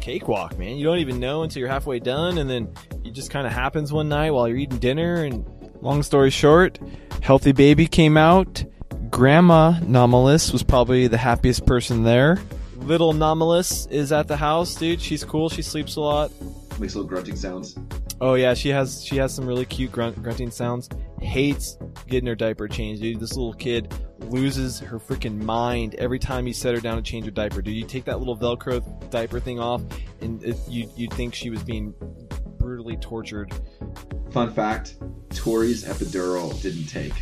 cakewalk, 0.00 0.58
man. 0.58 0.78
You 0.78 0.86
don't 0.86 1.00
even 1.00 1.20
know 1.20 1.42
until 1.42 1.60
you're 1.60 1.68
halfway 1.68 1.98
done, 1.98 2.38
and 2.38 2.48
then 2.48 2.72
it 3.04 3.10
just 3.10 3.30
kind 3.30 3.46
of 3.46 3.52
happens 3.52 3.92
one 3.92 4.08
night 4.08 4.30
while 4.30 4.48
you're 4.48 4.56
eating 4.56 4.78
dinner. 4.78 5.22
And 5.22 5.44
long 5.82 6.02
story 6.02 6.30
short, 6.30 6.78
healthy 7.20 7.52
baby 7.52 7.86
came 7.86 8.16
out. 8.16 8.64
Grandma 9.10 9.80
Nomalous 9.80 10.50
was 10.50 10.62
probably 10.62 11.08
the 11.08 11.18
happiest 11.18 11.66
person 11.66 12.04
there. 12.04 12.38
Little 12.76 13.12
Nomalous 13.12 13.86
is 13.90 14.12
at 14.12 14.28
the 14.28 14.36
house, 14.38 14.76
dude. 14.76 15.02
She's 15.02 15.24
cool. 15.24 15.50
She 15.50 15.60
sleeps 15.60 15.96
a 15.96 16.00
lot. 16.00 16.32
Makes 16.78 16.94
little 16.94 17.06
grunting 17.06 17.36
sounds. 17.36 17.76
Oh 18.22 18.34
yeah, 18.34 18.52
she 18.54 18.68
has 18.68 19.02
she 19.04 19.16
has 19.16 19.34
some 19.34 19.46
really 19.46 19.64
cute 19.64 19.92
grunt, 19.92 20.22
grunting 20.22 20.50
sounds. 20.50 20.88
Hates 21.20 21.78
getting 22.06 22.26
her 22.26 22.34
diaper 22.34 22.68
changed, 22.68 23.00
dude. 23.02 23.18
This 23.20 23.34
little 23.34 23.54
kid 23.54 23.94
loses 24.28 24.78
her 24.80 24.98
freaking 24.98 25.42
mind 25.42 25.94
every 25.96 26.18
time 26.18 26.46
you 26.46 26.52
set 26.52 26.74
her 26.74 26.80
down 26.80 26.96
to 26.96 27.02
change 27.02 27.24
her 27.24 27.30
diaper. 27.30 27.62
Dude, 27.62 27.74
you 27.74 27.86
take 27.86 28.04
that 28.04 28.18
little 28.18 28.36
Velcro 28.36 29.10
diaper 29.10 29.40
thing 29.40 29.58
off, 29.58 29.82
and 30.20 30.42
it, 30.44 30.56
you 30.68 30.90
you'd 30.96 31.12
think 31.14 31.34
she 31.34 31.48
was 31.50 31.62
being 31.62 31.94
brutally 32.58 32.96
tortured. 32.98 33.52
Fun 34.32 34.52
fact: 34.52 34.96
Tori's 35.30 35.84
epidural 35.84 36.60
didn't 36.62 36.86
take. 36.86 37.14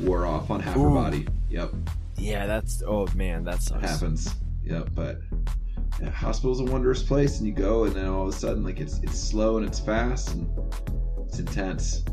Wore 0.00 0.26
off 0.26 0.50
on 0.50 0.60
half 0.60 0.74
her 0.74 0.90
body. 0.90 1.26
Yep, 1.50 1.72
Yeah, 2.16 2.46
that's 2.46 2.82
oh 2.86 3.06
man, 3.14 3.44
that 3.44 3.62
sucks. 3.62 3.82
happens. 3.90 4.34
Yep, 4.64 4.90
but 4.94 5.20
yeah, 6.00 6.10
hospital's 6.10 6.60
a 6.60 6.64
wondrous 6.64 7.02
place, 7.02 7.38
and 7.38 7.46
you 7.46 7.52
go, 7.54 7.84
and 7.84 7.94
then 7.94 8.06
all 8.06 8.22
of 8.22 8.28
a 8.28 8.36
sudden, 8.36 8.62
like 8.62 8.80
it's 8.80 8.98
it's 9.02 9.18
slow 9.18 9.56
and 9.56 9.66
it's 9.66 9.80
fast 9.80 10.34
and 10.34 10.48
it's 11.26 11.38
intense. 11.38 12.04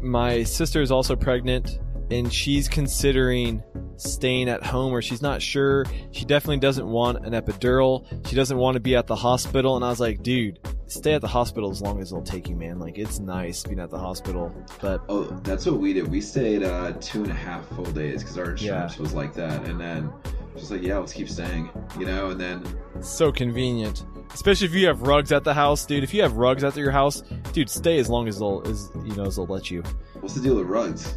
my 0.00 0.42
sister 0.42 0.82
is 0.82 0.90
also 0.90 1.16
pregnant 1.16 1.78
and 2.10 2.32
she's 2.32 2.68
considering 2.68 3.62
staying 3.96 4.48
at 4.48 4.62
home 4.62 4.92
or 4.92 5.00
she's 5.00 5.22
not 5.22 5.40
sure. 5.40 5.86
She 6.10 6.24
definitely 6.24 6.58
doesn't 6.58 6.86
want 6.86 7.24
an 7.24 7.32
epidural. 7.32 8.04
She 8.28 8.36
doesn't 8.36 8.58
want 8.58 8.74
to 8.74 8.80
be 8.80 8.96
at 8.96 9.06
the 9.06 9.16
hospital 9.16 9.76
and 9.76 9.84
i 9.84 9.88
was 9.88 10.00
like 10.00 10.22
dude 10.22 10.58
stay 10.86 11.14
at 11.14 11.20
the 11.20 11.28
hospital 11.28 11.70
as 11.70 11.80
long 11.82 12.00
as 12.00 12.10
they'll 12.10 12.22
take 12.22 12.48
you 12.48 12.56
man. 12.56 12.78
Like 12.78 12.98
it's 12.98 13.18
nice 13.18 13.62
being 13.62 13.80
at 13.80 13.90
the 13.90 13.98
hospital. 13.98 14.54
But 14.80 15.02
Oh, 15.08 15.24
that's 15.42 15.66
what 15.66 15.78
we 15.78 15.92
did. 15.92 16.08
We 16.08 16.20
stayed 16.20 16.62
uh, 16.62 16.92
two 17.00 17.22
and 17.22 17.30
a 17.30 17.34
half 17.34 17.66
full 17.68 17.84
days 17.84 18.22
because 18.22 18.38
our 18.38 18.52
insurance 18.52 18.98
was 18.98 19.12
like 19.14 19.34
that, 19.34 19.64
and 19.64 19.80
then 19.80 20.12
just 20.56 20.70
like 20.70 20.82
yeah, 20.82 20.98
let's 20.98 21.12
keep 21.12 21.28
staying, 21.28 21.70
you 21.98 22.06
know. 22.06 22.30
And 22.30 22.40
then 22.40 22.64
so 23.00 23.30
convenient 23.32 24.04
especially 24.32 24.66
if 24.66 24.74
you 24.74 24.86
have 24.86 25.02
rugs 25.02 25.30
at 25.30 25.44
the 25.44 25.52
house 25.54 25.84
dude 25.84 26.02
if 26.02 26.12
you 26.14 26.22
have 26.22 26.32
rugs 26.32 26.64
at 26.64 26.74
your 26.76 26.90
house 26.90 27.22
dude 27.52 27.68
stay 27.68 27.98
as 27.98 28.08
long 28.08 28.26
as 28.26 28.38
they'll 28.38 28.62
as 28.66 28.88
you 29.04 29.14
know 29.14 29.24
as 29.24 29.36
they'll 29.36 29.46
let 29.46 29.70
you 29.70 29.82
what's 30.20 30.34
the 30.34 30.40
deal 30.40 30.56
with 30.56 30.66
rugs? 30.66 31.14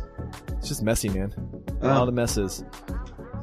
it's 0.57 0.67
just 0.67 0.83
messy 0.83 1.07
man 1.09 1.33
a 1.81 1.85
Oh. 1.85 1.87
lot 1.87 2.07
of 2.09 2.13
messes 2.13 2.63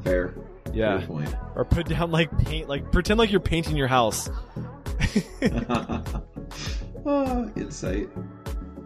Fair. 0.03 0.35
yeah 0.71 0.99
Fair 0.99 1.07
point. 1.07 1.35
or 1.55 1.65
put 1.65 1.87
down 1.87 2.11
like 2.11 2.29
paint 2.37 2.69
like 2.69 2.89
pretend 2.91 3.17
like 3.17 3.31
you're 3.31 3.39
painting 3.41 3.75
your 3.75 3.87
house 3.87 4.29
Ah, 7.07 7.45
insight. 7.55 8.09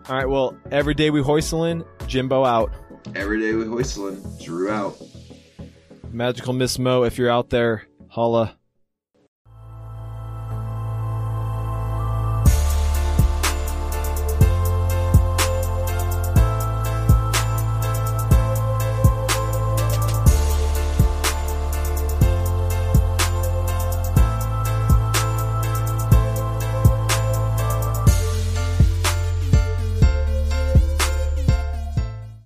All 0.10 0.16
right, 0.16 0.28
well, 0.28 0.58
every 0.72 0.94
day 0.94 1.10
we 1.10 1.22
hoistlin', 1.22 1.86
Jimbo 2.08 2.44
out. 2.44 2.72
Every 3.16 3.40
day 3.40 3.54
with 3.54 3.68
Hoistlin, 3.70 4.44
Drew 4.44 4.70
out. 4.70 4.96
Magical 6.12 6.54
Miss 6.54 6.80
Mo, 6.80 7.04
if 7.04 7.18
you're 7.18 7.30
out 7.30 7.50
there, 7.50 7.88
holla. 8.10 8.59